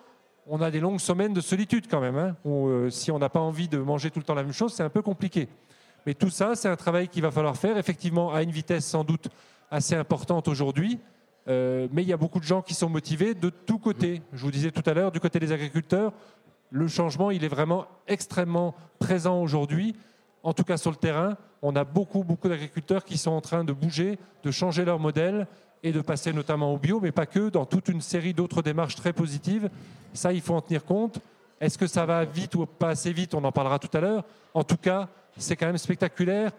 on 0.48 0.62
a 0.62 0.72
des 0.72 0.80
longues 0.80 1.00
semaines 1.00 1.34
de 1.34 1.42
solitude 1.42 1.86
quand 1.90 2.02
même. 2.02 2.18
Hein, 2.18 2.36
euh, 2.46 2.90
si 2.90 3.12
on 3.12 3.20
n'a 3.20 3.30
pas 3.30 3.40
envie 3.40 3.68
de 3.68 3.78
manger 3.78 4.12
tout 4.12 4.20
le 4.20 4.26
temps 4.26 4.36
la 4.36 4.44
même 4.44 4.54
chose, 4.54 4.74
c'est 4.74 4.84
un 4.84 4.90
peu 4.90 5.02
compliqué. 5.02 5.48
Mais 6.06 6.14
tout 6.14 6.30
ça, 6.30 6.56
c'est 6.56 6.70
un 6.70 6.76
travail 6.76 7.08
qu'il 7.08 7.24
va 7.24 7.32
falloir 7.32 7.58
faire, 7.58 7.78
effectivement, 7.78 8.34
à 8.34 8.44
une 8.44 8.52
vitesse 8.52 8.86
sans 8.86 9.04
doute 9.04 9.28
assez 9.72 9.96
importante 9.96 10.48
aujourd'hui. 10.48 11.00
Euh, 11.48 11.88
mais 11.92 12.04
il 12.04 12.08
y 12.08 12.14
a 12.14 12.18
beaucoup 12.18 12.40
de 12.40 12.46
gens 12.46 12.62
qui 12.62 12.74
sont 12.74 12.90
motivés 12.90 13.34
de 13.34 13.50
tous 13.50 13.80
côtés. 13.80 14.22
Je 14.34 14.42
vous 14.42 14.52
disais 14.52 14.72
tout 14.72 14.84
à 14.86 14.94
l'heure, 14.94 15.12
du 15.12 15.20
côté 15.20 15.40
des 15.40 15.52
agriculteurs, 15.52 16.14
le 16.72 16.88
changement, 16.88 17.32
il 17.32 17.44
est 17.44 17.50
vraiment 17.50 17.86
extrêmement 18.08 18.76
présent 19.00 19.42
aujourd'hui. 19.42 19.96
En 20.44 20.54
tout 20.54 20.64
cas, 20.64 20.78
sur 20.78 20.92
le 20.92 20.98
terrain, 20.98 21.38
on 21.62 21.76
a 21.76 21.84
beaucoup, 21.84 22.24
beaucoup 22.24 22.50
d'agriculteurs 22.50 23.04
qui 23.04 23.18
sont 23.18 23.32
en 23.32 23.42
train 23.42 23.64
de 23.64 23.74
bouger, 23.74 24.20
de 24.44 24.52
changer 24.52 24.86
leur 24.86 25.00
modèle 25.00 25.48
et 25.86 25.92
de 25.92 26.02
passer 26.02 26.34
notamment 26.34 26.74
au 26.74 26.78
bio, 26.78 27.00
mais 27.00 27.12
pas 27.12 27.28
que, 27.28 27.50
dans 27.50 27.66
toute 27.66 27.90
une 27.90 28.02
série 28.02 28.34
d'autres 28.34 28.64
démarches 28.64 28.96
très 28.96 29.14
positives. 29.14 29.70
Ça, 30.14 30.34
il 30.34 30.42
faut 30.42 30.56
en 30.56 30.62
tenir 30.62 30.84
compte. 30.84 31.20
Est-ce 31.62 31.78
que 31.78 31.86
ça 31.86 32.08
va 32.08 32.26
vite 32.26 32.56
ou 32.56 32.66
pas 32.66 32.90
assez 32.90 33.14
vite 33.14 33.36
On 33.36 33.44
en 33.44 33.52
parlera 33.52 33.78
tout 33.78 33.96
à 33.96 34.02
l'heure. 34.02 34.24
En 34.56 34.64
tout 34.64 34.78
cas, 34.78 35.08
c'est 35.38 35.56
quand 35.56 35.68
même 35.68 35.78
spectaculaire. 35.78 36.52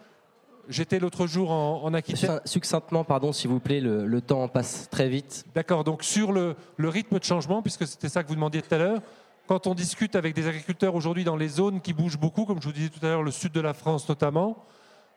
J'étais 0.68 1.00
l'autre 1.00 1.26
jour 1.26 1.50
en, 1.50 1.82
en 1.82 1.92
Aquitaine. 1.92 2.40
Succinctement, 2.44 3.02
pardon, 3.02 3.32
s'il 3.32 3.50
vous 3.50 3.58
plaît, 3.58 3.80
le, 3.80 4.06
le, 4.06 4.20
temps 4.20 4.46
passe 4.46 4.88
très 4.90 5.08
vite. 5.08 5.44
D'accord, 5.56 5.82
donc 5.82 6.04
sur 6.04 6.30
le, 6.30 6.54
le, 6.76 6.88
rythme 6.88 7.18
de 7.18 7.24
changement, 7.24 7.62
puisque 7.62 7.84
c'était 7.84 8.08
ça 8.08 8.22
que 8.22 8.28
vous 8.28 8.36
demandiez 8.36 8.62
tout 8.62 8.74
à 8.76 8.78
l'heure, 8.78 9.02
quand 9.48 9.66
on 9.66 9.74
discute 9.74 10.14
avec 10.14 10.36
des 10.36 10.46
agriculteurs 10.46 10.94
aujourd'hui 10.94 11.24
dans 11.24 11.36
les 11.36 11.48
zones 11.48 11.80
qui 11.80 11.92
bougent 11.92 12.18
beaucoup, 12.18 12.44
comme 12.44 12.62
je 12.62 12.66
vous 12.68 12.72
disais 12.72 12.90
tout 12.90 13.04
à 13.04 13.08
l'heure, 13.08 13.22
le 13.24 13.32
sud 13.32 13.50
de 13.50 13.60
la 13.60 13.74
France 13.74 14.08
notamment, 14.08 14.64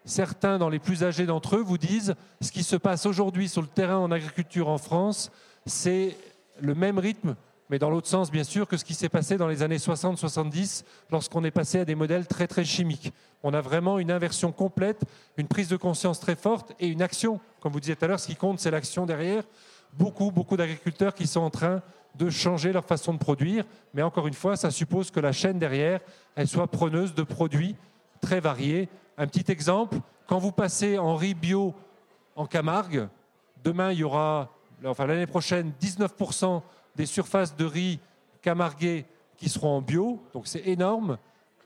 certains 0.06 0.58
dans 0.58 0.70
les 0.70 0.80
plus 0.80 1.04
âgés 1.04 1.26
d'entre 1.26 1.58
eux 1.58 1.62
vous 1.62 1.78
disent 1.78 2.16
ce 2.42 2.52
qui 2.52 2.64
se 2.64 2.76
passe 2.76 3.06
aujourd'hui 3.06 3.50
sur 3.50 3.62
le 3.62 3.68
terrain 3.68 3.98
en 3.98 4.12
agriculture 4.12 4.70
en 4.70 4.78
France, 4.78 5.32
c'est 5.66 6.16
le 6.62 6.76
même 6.76 7.00
rythme, 7.00 7.36
mais 7.70 7.80
dans 7.80 7.90
l'autre 7.90 8.08
sens 8.08 8.32
bien 8.32 8.44
sûr, 8.44 8.68
que 8.68 8.78
ce 8.78 8.86
qui 8.86 8.94
s'est 8.94 9.10
passé 9.10 9.38
dans 9.38 9.48
les 9.48 9.62
années 9.62 9.78
60-70 9.78 10.84
lorsqu'on 11.12 11.44
est 11.44 11.52
passé 11.52 11.80
à 11.80 11.86
des 11.86 11.96
modèles 11.96 12.28
très 12.28 12.48
très 12.48 12.66
chimiques. 12.66 13.14
On 13.44 13.54
a 13.54 13.62
vraiment 13.62 14.00
une 14.00 14.12
inversion 14.12 14.52
complète, 14.52 15.04
une 15.38 15.48
prise 15.48 15.70
de 15.70 15.78
conscience 15.78 16.20
très 16.20 16.36
forte 16.36 16.74
et 16.80 16.88
une 16.88 17.02
action. 17.02 17.40
Comme 17.62 17.72
vous 17.72 17.80
disiez 17.80 17.96
tout 17.96 18.06
à 18.06 18.08
l'heure, 18.08 18.20
ce 18.20 18.28
qui 18.28 18.36
compte, 18.36 18.60
c'est 18.60 18.72
l'action 18.72 19.06
derrière. 19.06 19.44
Beaucoup, 19.94 20.32
beaucoup 20.32 20.58
d'agriculteurs 20.58 21.14
qui 21.14 21.28
sont 21.28 21.42
en 21.42 21.50
train 21.50 21.82
de 22.16 22.30
changer 22.30 22.74
leur 22.74 22.86
façon 22.86 23.14
de 23.14 23.20
produire. 23.20 23.66
Mais 23.94 24.02
encore 24.02 24.28
une 24.28 24.34
fois, 24.34 24.56
ça 24.56 24.72
suppose 24.72 25.12
que 25.12 25.20
la 25.20 25.32
chaîne 25.32 25.60
derrière, 25.60 26.02
elle 26.36 26.48
soit 26.48 26.68
preneuse 26.68 27.14
de 27.14 27.24
produits 27.24 27.76
très 28.22 28.40
variés 28.40 28.90
un 29.20 29.28
petit 29.28 29.52
exemple, 29.52 29.98
quand 30.28 30.40
vous 30.40 30.54
passez 30.54 30.98
en 30.98 31.16
riz 31.16 31.34
bio 31.34 31.76
en 32.38 32.46
Camargue, 32.48 33.10
demain, 33.64 33.92
il 33.92 34.00
y 34.00 34.04
aura, 34.04 34.50
enfin 34.86 35.06
l'année 35.06 35.28
prochaine, 35.28 35.74
19% 35.82 36.62
des 36.96 37.06
surfaces 37.06 37.56
de 37.56 37.66
riz 37.66 38.00
camarguais 38.42 39.06
qui 39.36 39.50
seront 39.50 39.76
en 39.78 39.82
bio, 39.82 40.24
donc 40.34 40.48
c'est 40.48 40.66
énorme. 40.68 41.18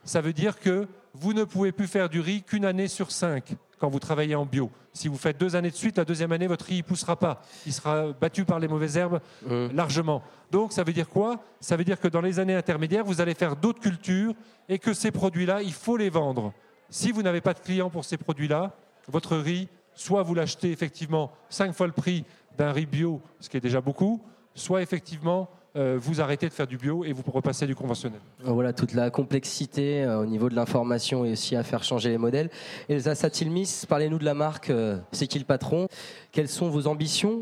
Ça 0.03 0.19
veut 0.19 0.33
dire 0.33 0.59
que 0.59 0.87
vous 1.13 1.33
ne 1.33 1.43
pouvez 1.43 1.71
plus 1.71 1.85
faire 1.85 2.09
du 2.09 2.19
riz 2.19 2.41
qu'une 2.41 2.65
année 2.65 2.87
sur 2.87 3.11
cinq 3.11 3.55
quand 3.79 3.89
vous 3.89 3.99
travaillez 3.99 4.33
en 4.33 4.47
bio. 4.47 4.71
Si 4.91 5.07
vous 5.07 5.17
faites 5.17 5.39
deux 5.39 5.55
années 5.55 5.69
de 5.69 5.75
suite, 5.75 5.97
la 5.97 6.05
deuxième 6.05 6.31
année, 6.31 6.47
votre 6.47 6.65
riz 6.65 6.77
ne 6.77 6.81
poussera 6.83 7.15
pas. 7.15 7.41
Il 7.67 7.73
sera 7.73 8.13
battu 8.13 8.45
par 8.45 8.59
les 8.59 8.67
mauvaises 8.67 8.97
herbes 8.97 9.19
euh. 9.47 9.69
largement. 9.73 10.23
Donc 10.49 10.73
ça 10.73 10.83
veut 10.83 10.93
dire 10.93 11.09
quoi? 11.09 11.43
Ça 11.59 11.77
veut 11.77 11.83
dire 11.83 11.99
que 11.99 12.07
dans 12.07 12.21
les 12.21 12.39
années 12.39 12.55
intermédiaires, 12.55 13.05
vous 13.05 13.21
allez 13.21 13.35
faire 13.35 13.55
d'autres 13.55 13.79
cultures 13.79 14.33
et 14.69 14.79
que 14.79 14.93
ces 14.93 15.11
produits-là, 15.11 15.61
il 15.61 15.73
faut 15.73 15.97
les 15.97 16.09
vendre. 16.09 16.51
Si 16.93 17.11
vous 17.11 17.23
n'avez 17.23 17.41
pas 17.41 17.55
de 17.55 17.59
clients 17.59 17.89
pour 17.89 18.05
ces 18.05 18.17
produits-là, 18.17 18.71
votre 19.07 19.35
riz, 19.35 19.67
soit 19.95 20.21
vous 20.21 20.35
l'achetez 20.35 20.69
effectivement 20.69 21.31
cinq 21.49 21.73
fois 21.73 21.87
le 21.87 21.91
prix 21.91 22.23
d'un 22.55 22.71
riz 22.71 22.85
bio, 22.85 23.19
ce 23.39 23.49
qui 23.49 23.57
est 23.57 23.61
déjà 23.61 23.81
beaucoup, 23.81 24.21
soit 24.53 24.83
effectivement 24.83 25.49
euh, 25.75 25.97
vous 25.99 26.21
arrêtez 26.21 26.47
de 26.47 26.53
faire 26.53 26.67
du 26.67 26.77
bio 26.77 27.03
et 27.03 27.11
vous 27.11 27.23
repassez 27.25 27.65
du 27.65 27.73
conventionnel. 27.73 28.19
Voilà 28.43 28.73
toute 28.73 28.93
la 28.93 29.09
complexité 29.09 30.03
euh, 30.03 30.19
au 30.19 30.27
niveau 30.27 30.49
de 30.49 30.55
l'information 30.55 31.25
et 31.25 31.31
aussi 31.31 31.55
à 31.55 31.63
faire 31.63 31.83
changer 31.83 32.09
les 32.09 32.19
modèles. 32.19 32.51
Elsa 32.87 33.15
Satilmis, 33.15 33.85
parlez-nous 33.89 34.19
de 34.19 34.25
la 34.25 34.35
marque 34.35 34.69
euh, 34.69 34.99
C'est 35.13 35.25
qui 35.25 35.39
le 35.39 35.45
patron? 35.45 35.87
Quelles 36.31 36.47
sont 36.47 36.69
vos 36.69 36.85
ambitions 36.85 37.41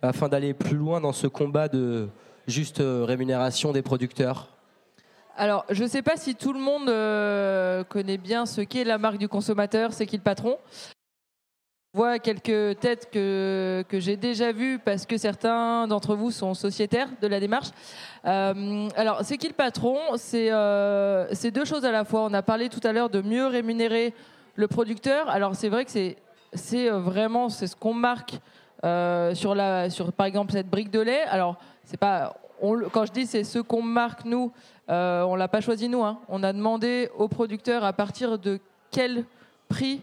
afin 0.00 0.28
d'aller 0.28 0.54
plus 0.54 0.76
loin 0.76 1.00
dans 1.00 1.12
ce 1.12 1.26
combat 1.26 1.66
de 1.66 2.08
juste 2.46 2.80
rémunération 2.80 3.72
des 3.72 3.82
producteurs? 3.82 4.55
Alors, 5.36 5.64
je 5.70 5.82
ne 5.82 5.88
sais 5.88 6.02
pas 6.02 6.16
si 6.16 6.34
tout 6.34 6.52
le 6.52 6.60
monde 6.60 6.88
euh, 6.88 7.84
connaît 7.84 8.16
bien 8.16 8.46
ce 8.46 8.62
qu'est 8.62 8.84
la 8.84 8.98
marque 8.98 9.18
du 9.18 9.28
consommateur, 9.28 9.92
c'est 9.92 10.06
qui 10.06 10.16
le 10.16 10.22
patron. 10.22 10.58
Je 11.92 11.98
vois 11.98 12.18
quelques 12.18 12.78
têtes 12.80 13.10
que, 13.10 13.84
que 13.88 14.00
j'ai 14.00 14.16
déjà 14.16 14.52
vues 14.52 14.78
parce 14.78 15.06
que 15.06 15.16
certains 15.16 15.86
d'entre 15.86 16.14
vous 16.14 16.30
sont 16.30 16.54
sociétaires 16.54 17.08
de 17.20 17.26
la 17.26 17.40
démarche. 17.40 17.68
Euh, 18.24 18.88
alors, 18.96 19.20
c'est 19.22 19.36
qui 19.36 19.48
le 19.48 19.54
patron? 19.54 19.98
Euh, 20.34 21.26
C'est 21.32 21.50
deux 21.50 21.64
choses 21.64 21.84
à 21.84 21.92
la 21.92 22.04
fois. 22.04 22.22
On 22.22 22.34
a 22.34 22.42
parlé 22.42 22.68
tout 22.68 22.80
à 22.84 22.92
l'heure 22.92 23.10
de 23.10 23.20
mieux 23.20 23.46
rémunérer 23.46 24.14
le 24.54 24.68
producteur. 24.68 25.28
Alors, 25.28 25.54
c'est 25.54 25.68
vrai 25.68 25.84
que 25.84 25.90
c'est 25.90 26.88
vraiment 26.90 27.48
c'est 27.48 27.66
ce 27.66 27.76
qu'on 27.76 27.94
marque 27.94 28.40
sur, 28.82 29.54
la, 29.54 29.90
sur, 29.90 30.12
par 30.12 30.26
exemple, 30.26 30.52
cette 30.52 30.68
brique 30.68 30.90
de 30.90 31.00
lait. 31.00 31.22
Alors, 31.24 31.56
c'est 31.84 31.98
pas 31.98 32.36
quand 32.92 33.04
je 33.06 33.12
dis 33.12 33.26
c'est 33.26 33.44
ce 33.44 33.58
qu'on 33.58 33.82
marque 33.82 34.24
nous, 34.24 34.52
euh, 34.88 35.22
on 35.22 35.34
l'a 35.34 35.48
pas 35.48 35.60
choisi 35.60 35.88
nous. 35.88 36.02
Hein. 36.02 36.18
On 36.28 36.42
a 36.42 36.52
demandé 36.52 37.10
aux 37.16 37.28
producteurs 37.28 37.84
à 37.84 37.92
partir 37.92 38.38
de 38.38 38.60
quel 38.90 39.24
prix 39.68 40.00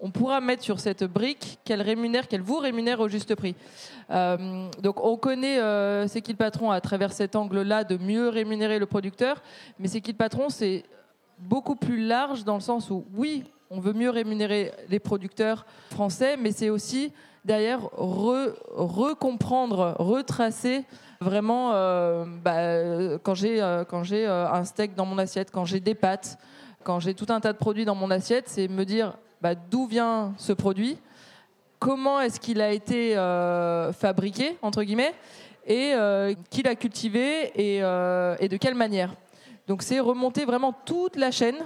on 0.00 0.10
pourra 0.10 0.40
mettre 0.40 0.62
sur 0.62 0.78
cette 0.78 1.04
brique, 1.04 1.58
qu'elle 1.64 1.80
rémunère, 1.80 2.28
qu'elle 2.28 2.42
vous 2.42 2.58
rémunère 2.58 3.00
au 3.00 3.08
juste 3.08 3.34
prix. 3.34 3.54
Euh, 4.10 4.68
donc 4.82 5.02
on 5.02 5.16
connaît 5.16 5.58
euh, 5.58 6.06
c'est 6.06 6.20
qui 6.20 6.34
patron 6.34 6.70
à 6.70 6.80
travers 6.80 7.12
cet 7.12 7.34
angle-là 7.34 7.84
de 7.84 7.96
mieux 7.96 8.28
rémunérer 8.28 8.78
le 8.78 8.86
producteur, 8.86 9.42
mais 9.78 9.88
c'est 9.88 10.00
qui 10.00 10.12
le 10.12 10.16
patron, 10.16 10.48
c'est 10.50 10.84
beaucoup 11.38 11.76
plus 11.76 12.04
large 12.04 12.44
dans 12.44 12.54
le 12.54 12.60
sens 12.60 12.90
où 12.90 13.06
oui, 13.14 13.44
on 13.70 13.80
veut 13.80 13.94
mieux 13.94 14.10
rémunérer 14.10 14.72
les 14.88 14.98
producteurs 14.98 15.64
français, 15.90 16.36
mais 16.36 16.52
c'est 16.52 16.70
aussi 16.70 17.12
derrière 17.46 17.80
recomprendre, 17.96 19.94
retracer 19.98 20.84
Vraiment, 21.20 21.72
euh, 21.72 22.24
bah, 22.26 23.18
quand 23.22 23.34
j'ai 23.34 23.62
euh, 23.62 23.84
euh, 23.90 24.46
un 24.52 24.64
steak 24.64 24.94
dans 24.94 25.06
mon 25.06 25.18
assiette, 25.18 25.50
quand 25.50 25.64
j'ai 25.64 25.80
des 25.80 25.94
pâtes, 25.94 26.38
quand 26.84 27.00
j'ai 27.00 27.14
tout 27.14 27.26
un 27.30 27.40
tas 27.40 27.52
de 27.52 27.58
produits 27.58 27.84
dans 27.84 27.94
mon 27.94 28.10
assiette, 28.10 28.48
c'est 28.48 28.68
me 28.68 28.84
dire 28.84 29.16
bah, 29.40 29.54
d'où 29.54 29.86
vient 29.86 30.34
ce 30.36 30.52
produit, 30.52 30.98
comment 31.78 32.20
est-ce 32.20 32.38
qu'il 32.38 32.60
a 32.60 32.70
été 32.70 33.14
fabriqué 33.98 34.56
entre 34.62 34.82
guillemets, 34.82 35.14
et 35.66 35.94
qui 36.50 36.62
l'a 36.62 36.74
cultivé 36.74 37.50
et 37.56 37.80
de 37.80 38.56
quelle 38.56 38.74
manière. 38.74 39.14
Donc 39.66 39.82
c'est 39.82 39.98
remonter 39.98 40.44
vraiment 40.44 40.72
toute 40.72 41.16
la 41.16 41.30
chaîne. 41.30 41.56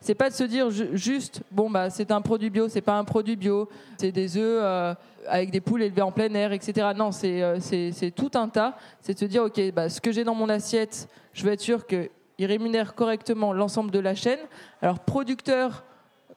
C'est 0.00 0.14
pas 0.14 0.30
de 0.30 0.34
se 0.34 0.44
dire 0.44 0.70
juste 0.70 1.42
bon 1.50 1.68
bah 1.68 1.90
c'est 1.90 2.10
un 2.12 2.20
produit 2.20 2.50
bio, 2.50 2.68
c'est 2.68 2.80
pas 2.80 2.96
un 2.98 3.04
produit 3.04 3.36
bio, 3.36 3.68
c'est 3.98 4.12
des 4.12 4.36
œufs 4.36 4.60
euh, 4.62 4.94
avec 5.26 5.50
des 5.50 5.60
poules 5.60 5.82
élevées 5.82 6.02
en 6.02 6.12
plein 6.12 6.32
air, 6.34 6.52
etc. 6.52 6.88
Non, 6.96 7.10
euh, 7.24 7.58
c'est 7.60 8.10
tout 8.14 8.30
un 8.34 8.48
tas. 8.48 8.76
C'est 9.00 9.14
de 9.14 9.18
se 9.18 9.24
dire 9.24 9.42
ok 9.44 9.72
bah, 9.72 9.88
ce 9.88 10.00
que 10.00 10.12
j'ai 10.12 10.22
dans 10.22 10.34
mon 10.34 10.48
assiette, 10.48 11.08
je 11.32 11.44
veux 11.44 11.52
être 11.52 11.60
sûr 11.60 11.86
qu'il 11.86 12.10
rémunère 12.40 12.94
correctement 12.94 13.52
l'ensemble 13.52 13.90
de 13.90 13.98
la 13.98 14.14
chaîne. 14.14 14.40
Alors 14.80 15.00
producteur, 15.00 15.84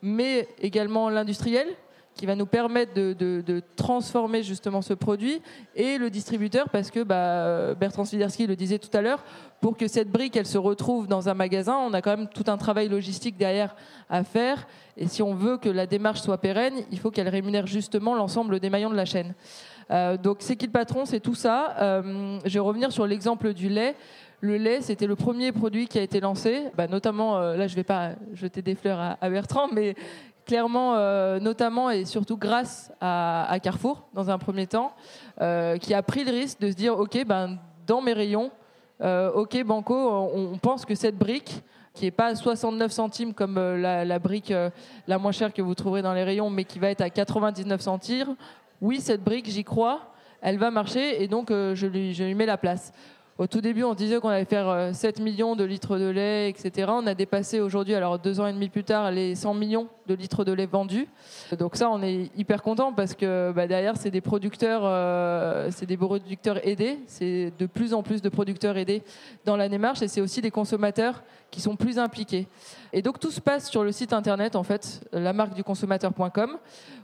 mais 0.02 0.48
également 0.60 1.08
l'industriel 1.08 1.68
qui 2.14 2.26
va 2.26 2.34
nous 2.34 2.46
permettre 2.46 2.94
de, 2.94 3.62
transformer 3.76 4.42
justement 4.42 4.82
ce 4.82 4.94
produit 4.94 5.40
et 5.74 5.98
le 5.98 6.10
distributeur 6.10 6.68
parce 6.70 6.90
que 6.90 7.02
bah, 7.02 7.74
Bertrand 7.74 8.04
Swiderski 8.04 8.46
le 8.46 8.56
disait 8.56 8.78
tout 8.78 8.94
à 8.96 9.00
l'heure 9.00 9.24
pour 9.60 9.76
que 9.76 9.88
cette 9.88 10.10
brique 10.10 10.36
elle 10.36 10.46
se 10.46 10.58
retrouve 10.58 11.06
dans 11.06 11.28
un 11.28 11.34
magasin 11.34 11.76
on 11.76 11.92
a 11.92 12.02
quand 12.02 12.16
même 12.16 12.28
tout 12.28 12.44
un 12.46 12.56
travail 12.56 12.88
logistique 12.88 13.36
derrière 13.36 13.74
à 14.10 14.24
faire. 14.24 14.66
Et 14.96 15.08
si 15.08 15.22
on 15.22 15.34
veut 15.34 15.56
que 15.56 15.68
la 15.68 15.86
démarche 15.86 16.20
soit 16.20 16.38
pérenne 16.38 16.74
il 16.90 16.98
faut 16.98 17.10
qu'elle 17.10 17.28
rémunère 17.28 17.66
justement 17.66 18.14
l'ensemble 18.14 18.60
des 18.60 18.70
maillons 18.70 18.90
de 18.90 18.96
la 18.96 19.04
chaîne. 19.04 19.34
Euh, 19.90 20.16
donc 20.16 20.38
c'est 20.40 20.56
qui 20.56 20.66
le 20.66 20.72
patron? 20.72 21.04
C'est 21.04 21.20
tout 21.20 21.34
ça. 21.34 21.74
Euh, 21.80 22.38
je 22.44 22.54
vais 22.54 22.60
revenir 22.60 22.92
sur 22.92 23.06
l'exemple 23.06 23.52
du 23.52 23.68
lait. 23.68 23.94
Le 24.40 24.56
lait, 24.56 24.80
c'était 24.80 25.06
le 25.06 25.14
premier 25.14 25.52
produit 25.52 25.86
qui 25.86 25.98
a 26.00 26.02
été 26.02 26.18
lancé, 26.18 26.64
bah, 26.76 26.88
notamment, 26.88 27.38
euh, 27.38 27.56
là 27.56 27.68
je 27.68 27.74
ne 27.74 27.76
vais 27.76 27.84
pas 27.84 28.10
jeter 28.34 28.60
des 28.60 28.74
fleurs 28.74 28.98
à, 28.98 29.16
à 29.20 29.30
Bertrand, 29.30 29.68
mais 29.72 29.94
clairement, 30.44 30.94
euh, 30.96 31.40
notamment 31.40 31.90
et 31.90 32.04
surtout 32.04 32.36
grâce 32.36 32.92
à, 33.00 33.56
Carrefour, 33.62 34.06
dans 34.14 34.30
un 34.30 34.38
premier 34.38 34.66
temps, 34.66 34.92
euh, 35.40 35.76
qui 35.78 35.94
a 35.94 36.02
pris 36.02 36.24
le 36.24 36.32
risque 36.32 36.60
de 36.60 36.70
se 36.70 36.76
dire, 36.76 36.98
OK, 36.98 37.24
ben, 37.26 37.58
dans 37.86 38.00
mes 38.00 38.12
rayons, 38.12 38.50
euh, 39.00 39.32
OK, 39.32 39.62
Banco, 39.64 39.94
on, 39.94 40.58
pense 40.58 40.84
que 40.84 40.94
cette 40.94 41.16
brique, 41.16 41.62
qui 41.94 42.04
n'est 42.06 42.10
pas 42.10 42.28
à 42.28 42.34
69 42.34 42.90
centimes 42.90 43.34
comme 43.34 43.56
la, 43.56 44.18
brique 44.18 44.52
la 45.06 45.18
moins 45.18 45.32
chère 45.32 45.52
que 45.52 45.60
vous 45.60 45.74
trouverez 45.74 46.00
dans 46.00 46.14
les 46.14 46.24
rayons, 46.24 46.48
mais 46.48 46.64
qui 46.64 46.78
va 46.78 46.90
être 46.90 47.02
à 47.02 47.10
99 47.10 47.80
centimes, 47.80 48.36
oui, 48.80 49.00
cette 49.00 49.22
brique, 49.22 49.48
j'y 49.48 49.64
crois, 49.64 50.12
elle 50.40 50.58
va 50.58 50.70
marcher 50.70 51.22
et 51.22 51.28
donc 51.28 51.50
je, 51.50 51.86
lui, 51.86 52.14
je 52.14 52.24
lui 52.24 52.34
mets 52.34 52.46
la 52.46 52.56
place. 52.56 52.92
Au 53.38 53.46
tout 53.46 53.62
début, 53.62 53.82
on 53.82 53.94
disait 53.94 54.20
qu'on 54.20 54.28
allait 54.28 54.44
faire 54.44 54.68
euh, 54.68 54.92
7 54.92 55.18
millions 55.18 55.56
de 55.56 55.64
litres 55.64 55.96
de 55.96 56.04
lait, 56.04 56.50
etc. 56.50 56.90
On 56.92 57.06
a 57.06 57.14
dépassé 57.14 57.60
aujourd'hui, 57.60 57.94
alors 57.94 58.18
deux 58.18 58.40
ans 58.40 58.46
et 58.46 58.52
demi 58.52 58.68
plus 58.68 58.84
tard, 58.84 59.10
les 59.10 59.34
100 59.34 59.54
millions 59.54 59.88
de 60.06 60.12
litres 60.12 60.44
de 60.44 60.52
lait 60.52 60.66
vendus. 60.66 61.08
Donc 61.58 61.76
ça, 61.76 61.88
on 61.88 62.02
est 62.02 62.30
hyper 62.36 62.62
content 62.62 62.92
parce 62.92 63.14
que 63.14 63.50
bah, 63.52 63.66
derrière, 63.66 63.96
c'est 63.96 64.10
des 64.10 64.20
producteurs, 64.20 64.82
euh, 64.84 65.70
c'est 65.70 65.86
des 65.86 65.96
producteurs 65.96 66.66
aidés. 66.68 66.98
C'est 67.06 67.54
de 67.58 67.64
plus 67.64 67.94
en 67.94 68.02
plus 68.02 68.20
de 68.20 68.28
producteurs 68.28 68.76
aidés 68.76 69.02
dans 69.46 69.56
la 69.56 69.70
démarche 69.70 70.02
et 70.02 70.08
c'est 70.08 70.20
aussi 70.20 70.42
des 70.42 70.50
consommateurs 70.50 71.22
qui 71.50 71.62
sont 71.62 71.74
plus 71.74 71.98
impliqués. 71.98 72.48
Et 72.92 73.00
donc 73.00 73.18
tout 73.18 73.30
se 73.30 73.40
passe 73.40 73.70
sur 73.70 73.82
le 73.82 73.92
site 73.92 74.12
internet, 74.12 74.56
en 74.56 74.62
fait, 74.62 75.00
la 75.10 75.32
marque 75.32 75.54
du 75.54 75.64
consommateur.com. 75.64 76.58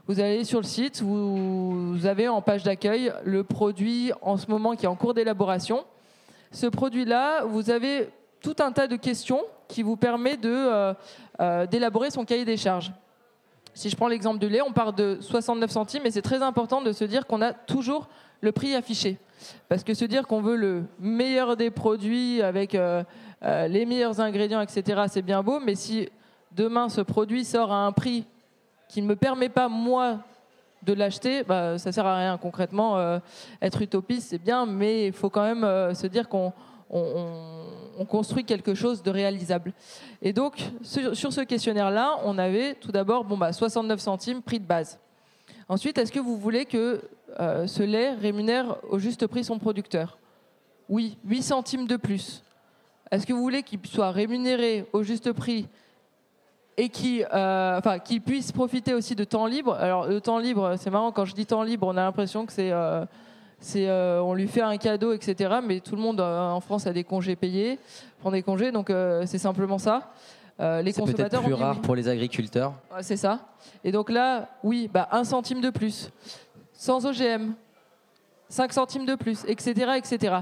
Vous 0.05 0.19
allez 0.19 0.43
sur 0.43 0.59
le 0.59 0.65
site, 0.65 1.01
vous 1.01 2.05
avez 2.05 2.27
en 2.27 2.43
page 2.43 2.61
d'accueil 2.61 3.11
le 3.23 3.43
produit 3.43 4.11
en 4.21 4.37
ce 4.37 4.45
moment 4.47 4.75
qui 4.75 4.85
est 4.85 4.89
en 4.89 4.95
cours 4.95 5.15
d'élaboration. 5.15 5.85
Ce 6.51 6.65
produit-là, 6.67 7.43
vous 7.45 7.69
avez 7.69 8.09
tout 8.41 8.55
un 8.59 8.71
tas 8.71 8.87
de 8.87 8.95
questions 8.95 9.43
qui 9.67 9.83
vous 9.83 9.97
permet 9.97 10.37
euh, 10.43 10.93
euh, 11.39 11.65
d'élaborer 11.67 12.09
son 12.09 12.25
cahier 12.25 12.45
des 12.45 12.57
charges. 12.57 12.91
Si 13.73 13.89
je 13.89 13.95
prends 13.95 14.07
l'exemple 14.07 14.39
de 14.39 14.47
lait, 14.47 14.61
on 14.61 14.73
part 14.73 14.93
de 14.93 15.17
69 15.21 15.69
centimes 15.69 16.05
et 16.05 16.11
c'est 16.11 16.21
très 16.21 16.41
important 16.41 16.81
de 16.81 16.91
se 16.91 17.03
dire 17.03 17.27
qu'on 17.27 17.41
a 17.41 17.53
toujours 17.53 18.07
le 18.41 18.51
prix 18.51 18.75
affiché. 18.75 19.17
Parce 19.69 19.83
que 19.83 19.93
se 19.93 20.05
dire 20.05 20.27
qu'on 20.27 20.41
veut 20.41 20.55
le 20.55 20.83
meilleur 20.99 21.55
des 21.55 21.69
produits 21.69 22.41
avec 22.41 22.75
euh, 22.75 23.03
les 23.41 23.85
meilleurs 23.85 24.19
ingrédients, 24.19 24.61
etc., 24.61 25.03
c'est 25.07 25.21
bien 25.21 25.43
beau, 25.43 25.59
mais 25.59 25.75
si 25.75 26.09
demain 26.51 26.89
ce 26.89 27.01
produit 27.01 27.45
sort 27.45 27.71
à 27.71 27.85
un 27.85 27.91
prix 27.91 28.25
qui 28.89 29.01
ne 29.01 29.07
me 29.07 29.15
permet 29.15 29.49
pas, 29.49 29.69
moi, 29.69 30.19
de 30.83 30.93
l'acheter, 30.93 31.43
bah, 31.43 31.77
ça 31.77 31.91
sert 31.91 32.05
à 32.05 32.17
rien 32.17 32.37
concrètement. 32.37 32.97
euh, 32.97 33.19
être 33.61 33.81
utopiste, 33.81 34.29
c'est 34.29 34.37
bien, 34.41 34.65
mais 34.65 35.07
il 35.07 35.13
faut 35.13 35.29
quand 35.29 35.43
même 35.43 35.63
euh, 35.63 35.93
se 35.93 36.07
dire 36.07 36.27
qu'on 36.29 36.53
on- 36.89 36.99
on- 36.99 38.01
on 38.01 38.05
construit 38.05 38.45
quelque 38.45 38.73
chose 38.73 39.03
de 39.03 39.11
réalisable. 39.11 39.73
Et 40.21 40.31
donc, 40.33 40.59
sur, 40.81 41.15
ce 41.33 41.41
questionnaire-là, 41.41 42.15
on 42.23 42.37
avait 42.37 42.73
tout 42.75 42.91
d'abord 42.91 43.25
bon, 43.25 43.37
bah, 43.37 43.51
69 43.53 43.99
centimes, 43.99 44.41
prix 44.41 44.59
de 44.59 44.65
base. 44.65 44.97
Ensuite, 45.67 45.97
est-ce 45.97 46.11
que 46.11 46.19
vous 46.19 46.37
voulez 46.37 46.65
que 46.65 47.01
euh, 47.39 47.67
ce 47.67 47.83
lait 47.83 48.13
rémunère 48.15 48.77
au 48.89 48.97
juste 48.99 49.27
prix 49.27 49.43
son 49.43 49.59
producteur? 49.59 50.17
Oui, 50.87 51.17
8 51.25 51.43
centimes 51.43 51.85
de 51.85 51.97
plus. 51.97 52.41
Est-ce 53.11 53.27
que 53.27 53.33
vous 53.33 53.41
voulez 53.41 53.61
qu'il 53.63 53.79
soit 53.85 54.09
rémunéré 54.11 54.87
au 54.93 55.03
juste 55.03 55.31
prix 55.33 55.67
et 56.79 56.87
qui, 56.87 57.23
euh, 57.33 57.77
enfin, 57.77 57.99
qu'il 57.99 58.21
puisse 58.21 58.53
profiter 58.53 58.93
aussi 58.93 59.13
de 59.13 59.25
temps 59.25 59.45
libre. 59.45 59.73
Alors 59.73 60.07
le 60.07 60.21
temps 60.21 60.39
libre, 60.39 60.75
c'est 60.77 60.89
marrant 60.89 61.11
quand 61.11 61.25
je 61.25 61.35
dis 61.35 61.45
temps 61.45 61.61
libre, 61.61 61.87
on 61.87 61.97
a 61.97 62.03
l'impression 62.03 62.45
que 62.45 62.53
c'est, 62.53 62.71
euh, 62.71 63.05
c'est, 63.59 63.89
euh, 63.89 64.23
on 64.23 64.33
lui 64.33 64.47
fait 64.47 64.61
un 64.61 64.77
cadeau, 64.77 65.11
etc. 65.11 65.55
Mais 65.61 65.81
tout 65.81 65.97
le 65.97 66.01
monde 66.01 66.21
euh, 66.21 66.49
en 66.49 66.61
France 66.61 66.87
a 66.87 66.93
des 66.93 67.03
congés 67.03 67.35
payés, 67.35 67.79
prend 68.21 68.31
des 68.31 68.43
congés, 68.43 68.71
donc 68.71 68.93
c'est 69.25 69.37
simplement 69.37 69.77
ça. 69.77 70.13
Les 70.59 70.91
C'est 70.91 71.01
peut-être 71.03 71.11
consommateurs 71.11 71.41
plus 71.41 71.53
ont 71.53 71.57
dit 71.57 71.63
rare 71.63 71.75
oui. 71.75 71.81
pour 71.81 71.95
les 71.95 72.07
agriculteurs. 72.07 72.73
Ouais, 72.93 73.03
c'est 73.03 73.17
ça. 73.17 73.39
Et 73.83 73.91
donc 73.91 74.09
là, 74.09 74.47
oui, 74.63 74.89
bah, 74.93 75.09
un 75.11 75.25
centime 75.25 75.61
de 75.61 75.69
plus, 75.69 76.11
sans 76.73 77.05
OGM, 77.05 77.53
5 78.49 78.73
centimes 78.73 79.05
de 79.05 79.15
plus, 79.15 79.45
etc., 79.47 79.91
etc. 79.97 80.37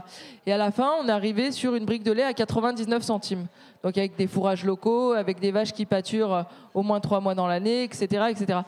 Et 0.45 0.53
à 0.53 0.57
la 0.57 0.71
fin, 0.71 0.91
on 1.01 1.07
est 1.07 1.11
arrivé 1.11 1.51
sur 1.51 1.75
une 1.75 1.85
brique 1.85 2.03
de 2.03 2.11
lait 2.11 2.23
à 2.23 2.33
99 2.33 3.03
centimes. 3.03 3.47
Donc 3.83 3.97
avec 3.97 4.15
des 4.15 4.27
fourrages 4.27 4.65
locaux, 4.65 5.11
avec 5.13 5.39
des 5.39 5.51
vaches 5.51 5.71
qui 5.73 5.85
pâturent 5.85 6.33
euh, 6.33 6.43
au 6.73 6.81
moins 6.83 6.99
3 6.99 7.19
mois 7.21 7.35
dans 7.35 7.47
l'année, 7.47 7.83
etc., 7.83 8.25
etc. 8.29 8.59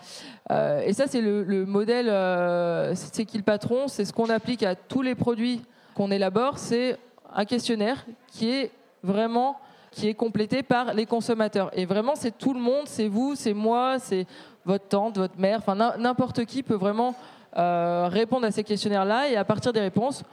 Euh, 0.52 0.82
et 0.86 0.94
ça, 0.94 1.06
c'est 1.08 1.22
le, 1.22 1.44
le 1.44 1.66
modèle, 1.66 2.08
euh, 2.10 2.94
c'est 2.96 3.26
qui 3.26 3.38
le 3.38 3.44
patron, 3.44 3.88
c'est 3.88 4.06
ce 4.06 4.14
qu'on 4.14 4.30
applique 4.30 4.64
à 4.64 4.76
tous 4.76 5.02
les 5.02 5.16
produits 5.16 5.62
qu'on 5.96 6.12
élabore, 6.12 6.58
c'est 6.58 6.98
un 7.34 7.46
questionnaire 7.46 8.06
qui 8.28 8.50
est 8.52 8.72
vraiment 9.04 9.58
qui 9.92 10.08
est 10.08 10.14
complété 10.14 10.62
par 10.62 10.94
les 10.94 11.08
consommateurs. 11.08 11.72
Et 11.74 11.86
vraiment, 11.86 12.14
c'est 12.16 12.38
tout 12.38 12.54
le 12.54 12.60
monde, 12.60 12.86
c'est 12.86 13.08
vous, 13.08 13.34
c'est 13.36 13.54
moi, 13.56 13.98
c'est 13.98 14.28
votre 14.64 14.88
tante, 14.88 15.18
votre 15.18 15.40
mère, 15.40 15.58
enfin 15.60 15.74
n'im- 15.74 15.98
n'importe 15.98 16.46
qui 16.46 16.62
peut 16.62 16.76
vraiment 16.76 17.16
répondre 17.56 18.46
à 18.46 18.52
ces 18.52 18.64
questionnaires-là. 18.64 19.30
Et 19.30 19.36
à 19.36 19.44
partir 19.44 19.74
des 19.74 19.80
réponses, 19.80 20.24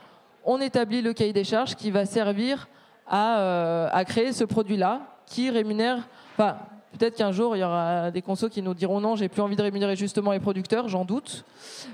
on 0.45 0.61
établit 0.61 1.01
le 1.01 1.11
cahier 1.13 1.33
des 1.33 1.43
charges 1.43 1.75
qui 1.75 1.89
va 1.89 2.05
servir 2.05 2.67
à, 3.09 3.39
euh, 3.39 3.89
à 3.91 4.05
créer 4.05 4.31
ce 4.31 4.43
produit-là 4.43 5.01
qui 5.25 5.49
rémunère. 5.49 6.07
Enfin, 6.33 6.57
peut-être 6.97 7.15
qu'un 7.15 7.31
jour, 7.31 7.55
il 7.55 7.59
y 7.59 7.63
aura 7.63 8.11
des 8.11 8.21
consos 8.21 8.49
qui 8.49 8.61
nous 8.61 8.73
diront 8.73 8.99
non, 8.99 9.15
j'ai 9.15 9.29
plus 9.29 9.41
envie 9.41 9.55
de 9.55 9.61
rémunérer 9.61 9.95
justement 9.95 10.31
les 10.31 10.39
producteurs, 10.39 10.87
j'en 10.87 11.05
doute. 11.05 11.45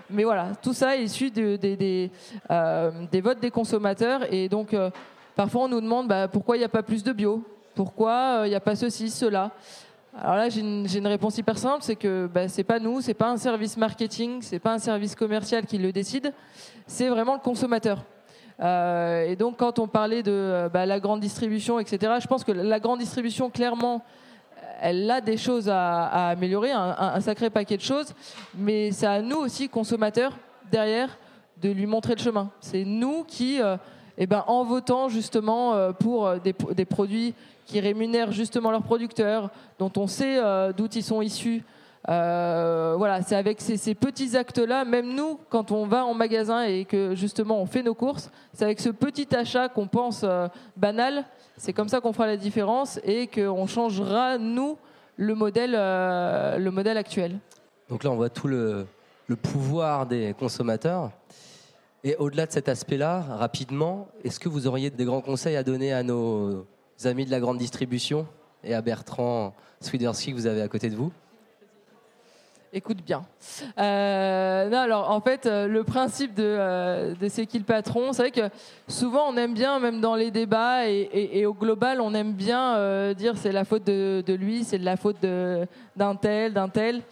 Mais 0.09 0.23
voilà, 0.23 0.49
tout 0.61 0.73
ça 0.73 0.97
est 0.97 1.03
issu 1.03 1.31
euh, 1.37 2.91
des 3.11 3.21
votes 3.21 3.39
des 3.39 3.51
consommateurs. 3.51 4.31
Et 4.33 4.49
donc, 4.49 4.73
euh, 4.73 4.89
parfois, 5.35 5.63
on 5.63 5.67
nous 5.67 5.81
demande 5.81 6.07
bah, 6.07 6.27
pourquoi 6.27 6.55
il 6.57 6.59
n'y 6.59 6.65
a 6.65 6.69
pas 6.69 6.83
plus 6.83 7.03
de 7.03 7.11
bio? 7.11 7.43
Pourquoi 7.75 8.41
il 8.45 8.49
n'y 8.49 8.55
a 8.55 8.59
pas 8.59 8.75
ceci, 8.75 9.09
cela? 9.09 9.51
Alors 10.15 10.35
là, 10.35 10.47
j'ai 10.47 10.61
une, 10.61 10.87
j'ai 10.87 10.99
une 10.99 11.07
réponse 11.07 11.39
hyper 11.39 11.57
simple, 11.57 11.81
c'est 11.81 11.95
que 11.95 12.29
bah, 12.31 12.47
c'est 12.47 12.63
pas 12.63 12.77
nous, 12.77 13.01
c'est 13.01 13.15
pas 13.15 13.29
un 13.29 13.37
service 13.37 13.77
marketing, 13.77 14.41
c'est 14.41 14.59
pas 14.59 14.73
un 14.73 14.77
service 14.77 15.15
commercial 15.15 15.65
qui 15.65 15.79
le 15.79 15.91
décide, 15.91 16.31
c'est 16.85 17.09
vraiment 17.09 17.33
le 17.33 17.39
consommateur. 17.39 18.03
Euh, 18.59 19.25
et 19.25 19.35
donc, 19.35 19.57
quand 19.57 19.79
on 19.79 19.87
parlait 19.87 20.23
de 20.23 20.31
euh, 20.31 20.69
bah, 20.69 20.85
la 20.85 20.99
grande 20.99 21.19
distribution, 21.19 21.79
etc., 21.79 22.13
je 22.21 22.27
pense 22.27 22.43
que 22.43 22.51
la 22.51 22.79
grande 22.79 22.99
distribution, 22.99 23.49
clairement, 23.49 24.03
elle 24.81 25.09
a 25.09 25.21
des 25.21 25.37
choses 25.37 25.69
à, 25.69 26.29
améliorer, 26.29 26.71
un, 26.71 27.19
sacré 27.21 27.49
paquet 27.49 27.77
de 27.77 27.81
choses, 27.81 28.13
mais 28.55 28.91
c'est 28.91 29.05
à 29.05 29.21
nous 29.21 29.37
aussi, 29.37 29.69
consommateurs, 29.69 30.37
derrière, 30.71 31.17
de 31.61 31.69
lui 31.69 31.85
montrer 31.85 32.15
le 32.15 32.21
chemin. 32.21 32.49
C'est 32.59 32.83
nous 32.83 33.23
qui, 33.23 33.61
euh, 33.61 33.77
eh 34.17 34.27
ben, 34.27 34.43
en 34.47 34.63
votant 34.63 35.09
justement 35.09 35.73
euh, 35.73 35.91
pour 35.91 36.27
euh, 36.27 36.37
des, 36.39 36.85
produits 36.85 37.33
qui 37.65 37.79
rémunèrent 37.79 38.31
justement 38.31 38.71
leurs 38.71 38.83
producteurs, 38.83 39.49
dont 39.79 39.91
on 39.97 40.07
sait 40.07 40.37
euh, 40.37 40.71
d'où 40.73 40.87
ils 40.93 41.03
sont 41.03 41.21
issus. 41.21 41.63
Euh, 42.09 42.95
voilà, 42.97 43.21
c'est 43.21 43.35
avec 43.35 43.61
ces, 43.61 43.95
petits 43.95 44.35
actes-là, 44.35 44.83
même 44.83 45.15
nous, 45.15 45.39
quand 45.49 45.71
on 45.71 45.85
va 45.87 46.05
en 46.05 46.13
magasin 46.13 46.63
et 46.63 46.83
que 46.83 47.15
justement 47.15 47.61
on 47.61 47.65
fait 47.65 47.81
nos 47.81 47.93
courses, 47.93 48.29
c'est 48.53 48.65
avec 48.65 48.81
ce 48.81 48.89
petit 48.89 49.33
achat 49.33 49.69
qu'on 49.69 49.87
pense 49.87 50.21
euh, 50.23 50.47
banal, 50.75 51.23
c'est 51.55 51.71
comme 51.71 51.87
ça 51.87 52.01
qu'on 52.01 52.11
fera 52.11 52.27
la 52.27 52.35
différence 52.35 52.99
et 53.05 53.27
qu'on 53.27 53.67
changera, 53.67 54.37
nous, 54.37 54.77
le 55.15 55.33
modèle, 55.33 55.75
euh, 55.77 56.57
le 56.57 56.71
modèle 56.71 56.97
actuel. 56.97 57.39
Donc 57.89 58.03
là, 58.03 58.11
on 58.11 58.15
voit 58.15 58.29
tout 58.29 58.47
le, 58.47 58.85
le 59.27 59.35
pouvoir 59.35 60.05
des 60.05 60.33
consommateurs. 60.37 61.11
Et 62.03 62.17
au-delà 62.17 62.45
de 62.47 62.51
cet 62.51 62.67
aspect-là, 62.67 63.21
rapidement, 63.21 64.09
est-ce 64.25 64.39
que 64.41 64.49
vous 64.49 64.67
auriez 64.67 64.89
des 64.89 65.05
grands 65.05 65.21
conseils 65.21 65.55
à 65.55 65.63
donner 65.63 65.93
à 65.93 66.03
nos 66.03 66.65
amis 67.05 67.25
de 67.25 67.31
la 67.31 67.39
grande 67.39 67.57
distribution 67.57 68.27
et 68.61 68.73
à 68.73 68.81
Bertrand 68.81 69.53
Swiderski 69.79 70.31
que 70.31 70.35
vous 70.35 70.47
avez 70.47 70.61
à 70.61 70.67
côté 70.67 70.89
de 70.89 70.95
vous? 70.95 71.13
Écoute 72.75 73.03
bien. 73.05 73.23
Euh, 73.77 74.73
alors 74.73 75.11
en 75.11 75.21
fait, 75.21 75.45
euh, 75.45 75.67
le 75.67 75.83
principe 75.83 76.33
de, 76.33 76.43
euh, 76.43 77.13
de 77.13 77.27
c'est 77.27 77.45
qui 77.45 77.59
le 77.59 77.65
patron, 77.65 78.13
c'est 78.13 78.23
vrai 78.23 78.31
que 78.31 78.49
souvent 78.87 79.25
on 79.29 79.37
aime 79.37 79.53
bien, 79.53 79.79
même 79.79 80.01
dans 80.01 80.15
les 80.15 80.31
débats 80.31 80.87
et, 80.89 81.45
au 81.45 81.53
global, 81.53 82.01
on 82.01 82.15
aime 82.15 82.33
bien 82.33 83.13
dire 83.13 83.37
c'est 83.37 83.51
la 83.51 83.63
faute 83.63 83.83
de, 83.83 84.23
lui, 84.33 84.63
c'est 84.63 84.79
de 84.79 84.85
la 84.85 84.97
faute 84.97 85.17
d'un 85.21 86.15
tel, 86.15 86.53
d'un 86.53 86.67
tel. 86.67 87.03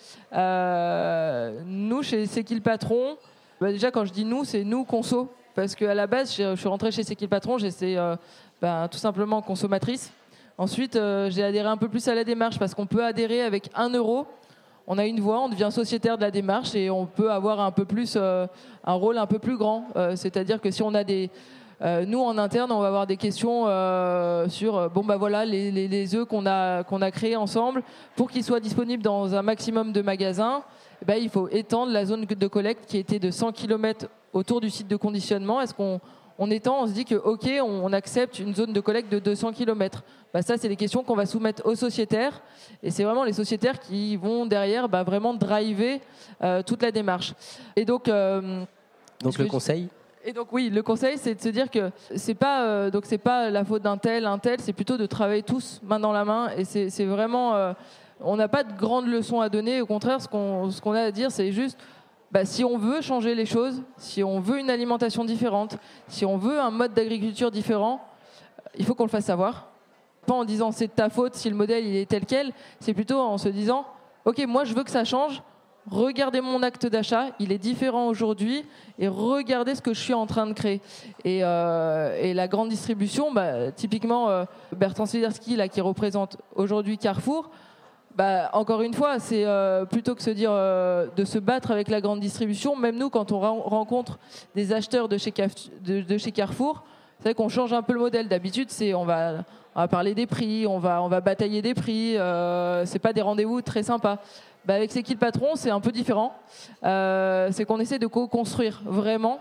Nous, 1.68 2.02
chez 2.02 2.26
c'est 2.26 2.44
qui 2.44 2.56
le 2.56 2.62
patron, 2.62 3.18
bah, 3.60 3.72
déjà 3.72 3.92
quand 3.92 4.06
je 4.06 4.14
dis 4.14 4.26
nous, 4.26 4.44
c'est 4.44 4.64
nous 4.64 4.84
conso, 4.84 5.32
parce 5.54 5.76
qu'à 5.76 5.94
la 5.94 6.08
base, 6.08 6.36
je 6.36 6.56
suis 6.56 6.70
rentrée 6.70 6.92
chez 6.92 7.04
c'est 7.04 7.16
qui 7.16 7.26
le 7.26 7.30
patron, 7.30 7.60
j'étais 7.60 7.98
ben, 8.60 8.88
tout 8.88 8.98
simplement 8.98 9.44
consommatrice. 9.44 10.12
Ensuite, 10.58 11.00
j'ai 11.30 11.44
adhéré 11.44 11.68
un 11.68 11.78
peu 11.78 11.88
plus 11.88 12.08
à 12.08 12.16
la 12.16 12.24
démarche 12.24 12.58
parce 12.58 12.74
qu'on 12.74 12.88
peut 12.88 13.06
adhérer 13.06 13.44
avec 13.44 13.70
1 13.76 13.90
euro 13.90 14.26
on 14.94 14.98
a 14.98 15.06
une 15.06 15.22
voix, 15.22 15.40
on 15.40 15.48
devient 15.48 15.70
sociétaire 15.72 16.18
de 16.18 16.22
la 16.22 16.32
démarche 16.32 16.76
et 16.76 16.90
on 16.90 17.06
peut 17.06 17.32
avoir 17.32 17.62
un 17.62 17.72
peu 17.72 17.86
plus 17.86 18.16
euh, 18.18 18.46
un 18.84 18.92
rôle 18.92 19.18
un 19.18 19.26
peu 19.26 19.40
plus 19.40 19.56
grand. 19.56 19.88
Euh, 19.96 20.18
C'est-à-dire 20.18 20.60
que 20.60 20.70
si 20.70 20.84
on 20.84 20.94
a 20.94 21.06
des 21.06 21.30
euh, 21.82 22.06
nous 22.06 22.20
en 22.20 22.38
interne, 22.38 22.74
on 22.74 22.82
va 22.82 22.88
avoir 22.88 23.08
des 23.08 23.16
questions 23.16 23.62
sur 24.50 24.90
bon 24.90 25.04
bah 25.06 25.16
voilà 25.16 25.46
les, 25.46 26.16
œufs 26.16 26.28
qu'on 26.28 26.46
a 26.46 26.84
qu'on 26.84 27.02
a 27.02 27.10
créés 27.10 27.38
ensemble 27.38 27.84
pour 28.18 28.30
qu'ils 28.30 28.44
soient 28.44 28.60
disponibles 28.60 29.02
dans 29.02 29.34
un 29.34 29.42
maximum 29.42 29.94
de 29.94 30.02
magasins. 30.02 30.62
eh 31.02 31.06
ben, 31.06 31.16
il 31.16 31.30
faut 31.30 31.48
étendre 31.48 31.94
la 31.94 32.06
zone 32.06 32.26
de 32.26 32.48
collecte 32.48 32.86
qui 32.86 32.98
était 32.98 33.18
de 33.18 33.32
100 33.32 33.54
km 33.54 34.08
autour 34.34 34.60
du 34.60 34.70
site 34.70 34.90
de 34.90 34.98
conditionnement. 34.98 35.62
Est-ce 35.62 35.74
qu'on 35.74 36.02
on 36.42 36.50
étend, 36.50 36.82
on 36.82 36.88
se 36.88 36.94
dit 36.94 37.06
que 37.06 37.14
ok, 37.14 37.48
on, 37.62 37.86
on 37.86 37.94
accepte 37.94 38.40
une 38.40 38.56
zone 38.56 38.74
de 38.74 38.80
collecte 38.80 39.12
de 39.12 39.20
200 39.20 39.54
km. 39.54 40.04
Bah, 40.34 40.42
ça, 40.42 40.58
c'est 40.58 40.70
des 40.70 40.76
questions 40.76 41.04
qu'on 41.04 41.16
va 41.16 41.28
soumettre 41.28 41.64
aux 41.68 41.76
sociétaires. 41.76 42.42
Et 42.82 42.90
c'est 42.90 43.04
vraiment 43.04 43.24
les 43.24 43.34
sociétaires 43.34 43.80
qui 43.80 44.16
vont 44.16 44.48
derrière 44.48 44.90
bah, 44.90 45.04
vraiment 45.04 45.36
driver 45.36 46.02
euh, 46.42 46.64
toute 46.64 46.82
la 46.82 46.92
démarche. 46.92 47.36
Et 47.76 47.86
donc, 47.86 48.08
euh, 48.08 48.64
Donc 49.24 49.38
le 49.38 49.46
conseil 49.46 49.88
et 50.24 50.34
donc 50.34 50.50
oui, 50.52 50.70
le 50.70 50.84
conseil, 50.84 51.18
c'est 51.18 51.34
de 51.34 51.42
se 51.42 51.50
dire 51.50 51.72
que 51.72 51.90
c'est 52.16 52.36
pas 52.36 52.66
euh, 52.66 52.92
donc 52.92 53.06
c'est 53.08 53.18
pas 53.18 53.50
la 53.50 53.66
faute 53.66 53.82
d'un 53.82 53.98
tel, 53.98 54.28
un 54.28 54.38
tel, 54.38 54.60
c'est 54.60 54.72
plutôt 54.72 54.96
de 54.96 55.08
travailler 55.08 55.42
tous 55.42 55.80
main 55.84 56.00
dans 56.00 56.12
la 56.12 56.24
main. 56.24 56.52
Et 56.56 56.64
c'est 56.64 56.92
c'est 56.92 57.06
vraiment, 57.06 57.56
euh, 57.56 57.74
on 58.20 58.36
n'a 58.36 58.48
pas 58.48 58.64
de 58.64 58.72
grandes 58.74 59.08
leçons 59.08 59.42
à 59.42 59.50
donner. 59.50 59.82
Au 59.82 59.88
contraire, 59.88 60.22
ce 60.22 60.28
qu'on 60.28 60.70
ce 60.70 60.80
qu'on 60.80 60.92
a 60.92 61.02
à 61.02 61.12
dire, 61.12 61.32
c'est 61.32 61.52
juste 61.52 61.76
bah, 62.32 62.46
si 62.46 62.64
on 62.64 62.78
veut 62.78 63.02
changer 63.02 63.36
les 63.36 63.46
choses, 63.46 63.84
si 63.98 64.24
on 64.24 64.40
veut 64.40 64.60
une 64.60 64.70
alimentation 64.70 65.26
différente, 65.26 65.78
si 66.08 66.26
on 66.26 66.38
veut 66.38 66.60
un 66.60 66.72
mode 66.72 66.94
d'agriculture 66.94 67.52
différent, 67.52 68.02
il 68.78 68.86
faut 68.86 68.96
qu'on 68.96 69.06
le 69.06 69.10
fasse 69.10 69.26
savoir. 69.26 69.68
Pas 70.26 70.34
en 70.34 70.46
disant 70.46 70.72
c'est 70.72 70.96
ta 70.96 71.10
faute 71.10 71.36
si 71.36 71.50
le 71.50 71.56
modèle 71.56 71.86
il 71.86 71.96
est 71.96 72.10
tel 72.10 72.26
quel, 72.26 72.54
c'est 72.80 72.94
plutôt 72.94 73.20
en 73.20 73.38
se 73.38 73.50
disant 73.50 73.86
ok 74.26 74.46
moi 74.48 74.64
je 74.64 74.74
veux 74.74 74.84
que 74.84 74.92
ça 74.92 75.04
change, 75.04 75.42
regardez 75.90 76.42
mon 76.42 76.62
acte 76.64 76.86
d'achat, 76.86 77.28
il 77.40 77.52
est 77.52 77.58
différent 77.58 78.08
aujourd'hui, 78.08 78.64
et 79.00 79.08
regardez 79.08 79.76
ce 79.76 79.82
que 79.82 79.94
je 79.94 80.00
suis 80.00 80.14
en 80.14 80.28
train 80.28 80.46
de 80.48 80.54
créer. 80.54 80.82
Et, 81.26 81.44
euh, 81.44 82.34
la 82.34 82.48
grande 82.48 82.70
distribution, 82.70 83.32
bah, 83.32 83.72
typiquement 83.72 84.30
euh, 84.30 84.46
Bertrand 84.76 85.06
Swiderski, 85.06 85.56
là, 85.56 85.68
qui 85.68 85.82
représente 85.82 86.38
aujourd'hui 86.56 86.98
Carrefour, 86.98 87.50
bah, 88.16 88.50
encore 88.54 88.82
une 88.82 88.94
fois, 88.94 89.20
c'est 89.20 89.46
euh, 89.46 89.86
plutôt 89.86 90.16
que 90.16 90.22
se 90.22 90.30
dire 90.30 90.52
de 90.52 91.26
se 91.26 91.40
battre 91.40 91.72
avec 91.72 91.90
la 91.90 92.02
grande 92.02 92.20
distribution, 92.20 92.76
même 92.76 92.98
nous, 92.98 93.10
quand 93.10 93.32
on 93.32 93.40
rencontre 93.40 94.20
des 94.56 94.74
acheteurs 94.74 95.08
de 95.08 95.18
chez, 95.18 95.34
de, 95.86 96.18
chez 96.18 96.32
Carrefour, 96.32 96.84
c'est 97.20 97.30
vrai 97.30 97.34
qu'on 97.34 97.50
change 97.50 97.74
un 97.74 97.82
peu 97.84 97.94
le 97.94 98.00
modèle. 98.00 98.28
D'habitude, 98.28 98.70
c'est 98.70 98.94
on 98.94 99.06
va, 99.06 99.44
on 99.76 99.82
va 99.82 99.88
parler 99.88 100.16
des 100.16 100.26
prix, 100.26 100.66
on 100.68 100.80
va, 100.80 101.02
on 101.02 101.08
va 101.08 101.22
batailler 101.22 101.62
des 101.62 101.74
prix, 101.74 102.16
c'est 102.86 103.00
pas 103.00 103.14
des 103.14 103.22
rendez-vous 103.22 103.62
très 103.62 103.84
sympas. 103.84 104.20
Bah, 104.66 104.76
avec 104.76 104.92
C'est 104.92 105.02
qui 105.02 105.14
le 105.14 105.20
patron 105.20 105.56
C'est 105.56 105.72
un 105.72 105.80
peu 105.80 105.92
différent. 105.92 106.34
Euh, 106.84 107.50
c'est 107.52 107.66
qu'on 107.66 107.80
essaie 107.80 108.00
de 108.00 108.08
co-construire 108.08 108.82
vraiment. 108.86 109.40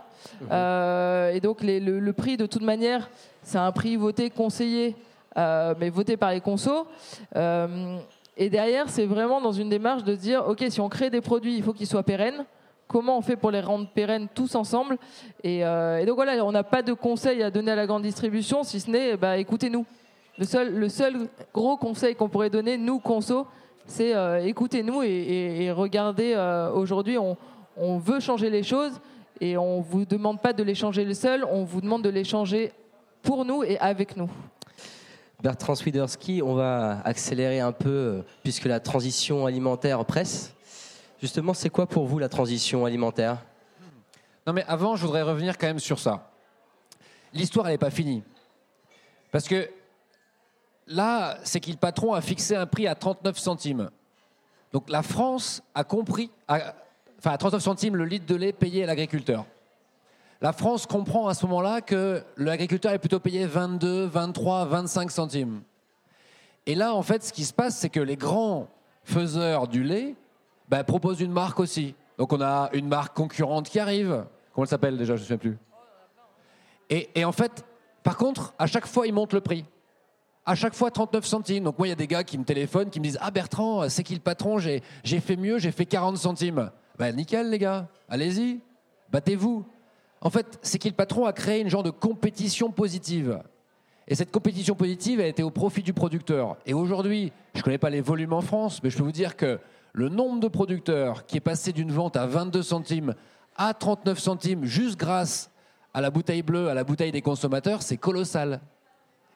Euh, 0.51 1.33
et 1.33 1.41
donc 1.41 1.59
le, 1.63 2.11
prix, 2.13 2.37
de 2.37 2.47
toute 2.47 2.63
manière, 2.63 3.11
c'est 3.43 3.59
un 3.59 3.73
prix 3.73 3.97
voté, 3.97 4.31
conseillé, 4.31 4.97
euh, 5.37 5.75
mais 5.79 5.91
voté 5.91 6.17
par 6.17 6.31
les 6.31 6.41
consos. 6.41 6.87
Et 8.41 8.51
derrière, 8.51 8.89
c'est 8.89 9.07
vraiment 9.07 9.41
dans 9.41 9.53
une 9.53 9.69
démarche 9.69 10.03
de 10.03 10.17
dire, 10.17 10.49
OK, 10.49 10.65
si 10.69 10.81
on 10.81 10.89
crée 10.89 11.11
des 11.11 11.21
produits, 11.21 11.57
il 11.57 11.63
faut 11.63 11.73
qu'ils 11.73 11.87
soient 11.87 12.03
pérennes. 12.03 12.45
Comment 12.89 13.17
on 13.19 13.21
fait 13.21 13.37
pour 13.37 13.53
les 13.53 13.61
rendre 13.61 13.87
pérennes 13.89 14.27
tous 14.35 14.57
ensemble 14.57 14.97
et, 15.45 15.61
donc 16.07 16.17
voilà, 16.17 16.45
on 16.45 16.51
n'a 16.51 16.65
pas 16.65 16.83
de 16.83 16.93
conseil 16.93 17.41
à 17.43 17.51
donner 17.53 17.71
à 17.71 17.77
la 17.77 17.87
grande 17.87 18.03
distribution, 18.03 18.65
si 18.65 18.81
ce 18.81 18.91
n'est, 18.91 19.17
bah, 19.17 19.37
écoutez-nous. 19.37 19.87
Le 20.39 20.47
seul, 20.47 20.75
le 20.75 20.89
seul 20.89 21.29
gros 21.53 21.77
conseil 21.77 22.15
qu'on 22.17 22.29
pourrait 22.31 22.51
donner, 22.51 22.79
nous, 22.79 22.99
consos, 22.99 23.47
c'est 23.91 24.15
euh, 24.15 24.43
écoutez-nous 24.45 25.03
et, 25.03 25.71
regardez, 25.73 26.33
euh, 26.35 26.71
aujourd'hui, 26.73 27.19
on, 27.19 27.99
veut 27.99 28.21
changer 28.21 28.49
les 28.49 28.63
choses 28.63 29.01
et 29.41 29.57
on 29.57 29.79
ne 29.79 29.83
vous 29.83 30.05
demande 30.05 30.41
pas 30.41 30.53
de 30.53 30.63
les 30.63 30.75
changer 30.75 31.13
seul, 31.13 31.45
on 31.45 31.65
vous 31.65 31.81
demande 31.81 32.03
de 32.03 32.09
les 32.09 32.25
changer 32.25 32.73
pour 33.23 33.45
nous 33.45 33.65
et 33.65 33.79
avec 33.79 34.17
nous. 34.17 34.31
Bertrand 35.43 35.75
Swiderski, 35.75 36.43
on 36.43 36.55
va 36.55 37.01
accélérer 37.05 37.61
un 37.61 37.73
peu 37.73 37.89
euh, 37.89 38.23
puisque 38.43 38.67
la 38.67 38.79
transition 38.79 39.47
alimentaire 39.47 40.05
presse. 40.05 40.53
Justement, 41.21 41.55
c'est 41.55 41.71
quoi 41.71 41.87
pour 41.87 42.07
vous 42.07 42.19
la 42.19 42.29
transition 42.29 42.85
alimentaire? 42.85 43.39
Non 44.47 44.53
mais 44.53 44.65
avant, 44.69 44.97
je 44.97 45.07
voudrais 45.07 45.23
revenir 45.23 45.57
quand 45.57 45.67
même 45.67 45.79
sur 45.79 45.99
ça. 45.99 46.31
L'histoire, 47.33 47.67
elle 47.67 47.75
n'est 47.75 47.79
pas 47.79 47.91
finie. 47.91 48.23
Parce 49.31 49.47
que 49.49 49.71
là, 50.87 51.39
c'est 51.45 51.61
qu'il 51.61 51.79
patron 51.79 52.13
a 52.13 52.21
fixé 52.21 52.57
un 52.57 52.67
prix 52.67 52.87
à 52.87 52.95
39 52.95 53.39
centimes. 53.39 53.91
Donc 54.73 54.91
la 54.91 55.03
France 55.03 55.63
a 55.75 55.85
compris, 55.85 56.31
enfin 56.49 57.31
à 57.31 57.39
39 57.39 57.63
centimes 57.63 57.97
le 57.97 58.05
litre 58.05 58.27
de 58.27 58.35
lait 58.35 58.53
payé 58.53 58.85
à 58.85 58.87
l'agriculteur. 58.87 59.47
La 60.41 60.53
France 60.53 60.87
comprend 60.87 61.29
à 61.29 61.35
ce 61.35 61.45
moment-là 61.47 61.83
que 61.83 62.23
l'agriculteur 62.39 62.93
est 62.93 62.99
plutôt 62.99 63.21
payé 63.21 63.45
22, 63.45 64.07
23, 64.07 64.65
25 64.65 65.11
centimes. 65.11 65.63
Et 66.65 66.75
là, 66.75 66.95
en 66.95 67.03
fait, 67.03 67.23
ce 67.23 67.33
qui 67.33 67.45
se 67.45 67.53
passe, 67.53 67.77
c'est 67.77 67.91
que 67.91 68.01
les 68.01 68.17
grands 68.17 68.69
faiseurs 69.05 69.69
du 69.69 69.83
lait 69.83 70.15
ben, 70.69 70.83
proposent 70.83 71.21
une 71.21 71.33
marque 71.33 71.61
aussi. 71.61 71.95
Donc 72.17 72.33
on 72.33 72.41
a 72.41 72.71
une 72.73 72.89
marque 72.89 73.15
concurrente 73.15 73.69
qui 73.69 73.79
arrive. 73.79 74.25
Comment 74.55 74.65
elle 74.65 74.69
s'appelle 74.71 74.97
déjà? 74.97 75.17
Je 75.17 75.23
ne 75.23 75.27
sais 75.27 75.37
plus. 75.37 75.59
Et, 76.89 77.11
et 77.15 77.25
en 77.25 77.33
fait, 77.33 77.65
par 78.03 78.17
contre, 78.17 78.55
à 78.59 78.67
chaque 78.67 78.87
fois, 78.87 79.07
ils 79.07 79.13
montent 79.13 79.35
le 79.35 79.41
prix 79.41 79.65
à 80.47 80.55
chaque 80.55 80.75
fois 80.75 80.91
39 80.91 81.25
centimes. 81.25 81.65
Donc 81.65 81.79
moi, 81.79 81.87
il 81.87 81.91
y 81.91 81.93
a 81.93 81.97
des 81.97 82.07
gars 82.07 82.25
qui 82.25 82.39
me 82.39 82.45
téléphonent, 82.45 82.91
qui 82.91 82.99
me 82.99 83.05
disent 83.05 83.19
Ah 83.21 83.31
Bertrand, 83.31 83.89
c'est 83.89 84.03
qui 84.03 84.15
le 84.15 84.21
patron? 84.21 84.59
J'ai 84.59 84.81
fait 85.21 85.37
mieux, 85.37 85.59
j'ai 85.59 85.71
fait 85.71 85.87
40 85.87 86.17
centimes. 86.17 86.71
Ben 86.99 87.15
nickel, 87.15 87.51
les 87.51 87.59
gars, 87.59 87.89
allez-y, 88.09 88.61
battez-vous. 89.11 89.65
En 90.21 90.31
fait, 90.31 90.59
c'est 90.63 90.79
qui 90.79 90.89
le 90.89 90.95
patron 90.95 91.25
a 91.25 91.33
créé 91.33 91.61
une 91.61 91.71
genre 91.71 91.83
de 91.83 91.91
compétition 91.91 92.71
positive. 92.71 93.41
Et 94.07 94.15
cette 94.15 94.31
compétition 94.31 94.75
positive 94.75 95.21
a 95.21 95.27
été 95.27 95.43
au 95.43 95.51
profit 95.51 95.83
du 95.83 95.93
producteur. 95.93 96.57
Et 96.67 96.75
aujourd'hui, 96.75 97.33
je 97.55 97.61
ne 97.61 97.63
connais 97.63 97.79
pas 97.79 97.91
les 97.91 98.01
volumes 98.01 98.33
en 98.33 98.41
France, 98.41 98.83
mais 98.83 98.91
je 98.91 98.97
peux 98.97 99.05
vous 99.05 99.13
dire 99.13 99.37
que 99.37 99.59
le 99.93 100.09
nombre 100.09 100.41
de 100.41 100.49
producteurs 100.49 101.27
qui 101.27 101.37
est 101.37 101.41
passé 101.41 101.73
d'une 101.73 101.93
vente 101.93 102.17
à 102.17 102.27
22 102.27 102.63
centimes 102.63 103.15
à 103.57 103.75
39 103.75 104.19
centimes 104.19 104.65
juste 104.65 104.99
grâce 104.99 105.51
à 105.93 106.01
la 106.01 106.11
bouteille 106.11 106.43
bleue, 106.43 106.69
à 106.69 106.75
la 106.75 106.85
bouteille 106.85 107.13
des 107.13 107.23
consommateurs, 107.23 107.83
c'est 107.83 107.97
colossal. 107.97 108.61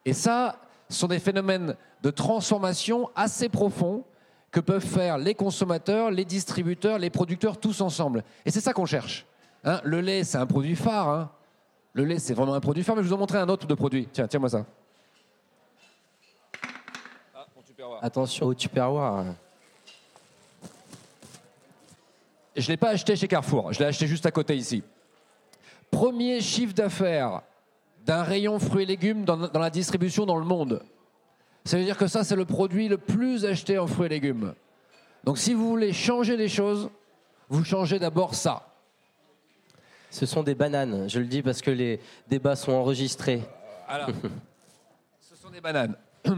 Et 0.04 0.12
ça, 0.12 0.60
ce 0.88 0.98
sont 0.98 1.08
des 1.08 1.18
phénomènes 1.18 1.76
de 2.02 2.10
transformation 2.10 3.10
assez 3.16 3.48
profonds 3.48 4.04
que 4.50 4.60
peuvent 4.60 4.84
faire 4.84 5.18
les 5.18 5.34
consommateurs, 5.34 6.10
les 6.10 6.24
distributeurs, 6.24 6.98
les 6.98 7.10
producteurs 7.10 7.58
tous 7.58 7.80
ensemble. 7.80 8.22
Et 8.46 8.50
c'est 8.50 8.60
ça 8.60 8.72
qu'on 8.72 8.86
cherche. 8.86 9.26
Hein. 9.64 9.80
le 9.84 10.00
lait, 10.00 10.24
c'est 10.24 10.38
un 10.38 10.46
produit 10.46 10.76
phare. 10.76 11.08
Hein. 11.08 11.30
Le 11.92 12.04
lait, 12.04 12.18
c'est 12.18 12.34
vraiment 12.34 12.54
un 12.54 12.60
produit 12.60 12.82
phare. 12.82 12.96
Mais 12.96 13.02
je 13.02 13.08
vous 13.08 13.14
en 13.14 13.18
montrer 13.18 13.38
un 13.38 13.48
autre 13.48 13.66
de 13.66 13.74
produit. 13.74 14.08
Tiens, 14.12 14.26
tiens-moi 14.26 14.48
ça. 14.48 14.64
Attention 18.02 18.46
au 18.46 18.54
tupperware. 18.54 19.34
Je 22.56 22.62
ne 22.62 22.68
l'ai 22.68 22.76
pas 22.76 22.90
acheté 22.90 23.16
chez 23.16 23.26
Carrefour. 23.26 23.72
Je 23.72 23.80
l'ai 23.80 23.86
acheté 23.86 24.06
juste 24.06 24.26
à 24.26 24.30
côté 24.30 24.56
ici. 24.56 24.82
Premier 25.90 26.40
chiffre 26.40 26.74
d'affaires 26.74 27.42
d'un 28.04 28.22
rayon 28.22 28.58
fruits 28.58 28.82
et 28.82 28.86
légumes 28.86 29.24
dans, 29.24 29.36
la 29.36 29.70
distribution 29.70 30.26
dans 30.26 30.36
le 30.36 30.44
monde. 30.44 30.82
Ça 31.64 31.78
veut 31.78 31.84
dire 31.84 31.96
que 31.96 32.06
ça, 32.06 32.24
c'est 32.24 32.36
le 32.36 32.44
produit 32.44 32.88
le 32.88 32.98
plus 32.98 33.44
acheté 33.44 33.78
en 33.78 33.86
fruits 33.86 34.06
et 34.06 34.10
légumes. 34.10 34.54
Donc 35.24 35.38
si 35.38 35.54
vous 35.54 35.68
voulez 35.68 35.92
changer 35.92 36.36
les 36.36 36.48
choses, 36.48 36.90
vous 37.48 37.64
changez 37.64 37.98
d'abord 37.98 38.34
ça. 38.34 38.73
Ce 40.14 40.26
sont 40.26 40.44
des 40.44 40.54
bananes, 40.54 41.08
je 41.10 41.18
le 41.18 41.26
dis 41.26 41.42
parce 41.42 41.60
que 41.60 41.72
les 41.72 41.98
débats 42.28 42.54
sont 42.54 42.70
enregistrés. 42.70 43.42
Alors, 43.88 44.10
ce 45.20 45.34
sont 45.34 45.50
des 45.50 45.60
bananes. 45.60 45.96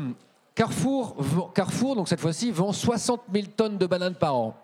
Carrefour, 0.54 1.52
Carrefour, 1.54 1.94
donc 1.94 2.08
cette 2.08 2.20
fois-ci, 2.20 2.50
vend 2.50 2.72
60 2.72 3.24
000 3.30 3.48
tonnes 3.54 3.76
de 3.76 3.84
bananes 3.84 4.14
par 4.14 4.34
an. 4.34 4.56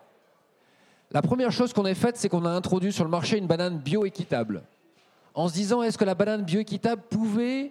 La 1.10 1.20
première 1.20 1.52
chose 1.52 1.74
qu'on 1.74 1.84
a 1.84 1.92
faite, 1.94 2.16
c'est 2.16 2.30
qu'on 2.30 2.46
a 2.46 2.48
introduit 2.48 2.90
sur 2.90 3.04
le 3.04 3.10
marché 3.10 3.36
une 3.36 3.46
banane 3.46 3.76
bio-équitable 3.76 4.62
en 5.34 5.46
se 5.46 5.52
disant 5.52 5.82
est-ce 5.82 5.98
que 5.98 6.06
la 6.06 6.14
banane 6.14 6.42
bioéquitable 6.42 7.02
pouvait 7.10 7.70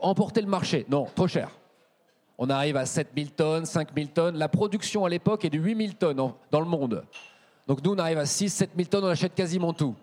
emporter 0.00 0.40
le 0.40 0.46
marché? 0.46 0.86
Non, 0.88 1.08
trop 1.14 1.28
cher. 1.28 1.50
On 2.38 2.48
arrive 2.48 2.78
à 2.78 2.86
7000 2.86 3.32
tonnes, 3.32 3.66
5000 3.66 4.08
tonnes. 4.08 4.38
La 4.38 4.48
production 4.48 5.04
à 5.04 5.10
l'époque 5.10 5.44
est 5.44 5.50
de 5.50 5.58
8000 5.58 5.96
tonnes 5.96 6.32
dans 6.50 6.60
le 6.60 6.66
monde. 6.66 7.04
Donc 7.66 7.84
nous, 7.84 7.92
on 7.92 7.98
arrive 7.98 8.16
à 8.16 8.24
6 8.24 8.48
7000 8.48 8.88
tonnes, 8.88 9.04
on 9.04 9.08
achète 9.08 9.34
quasiment 9.34 9.74
tout. 9.74 9.94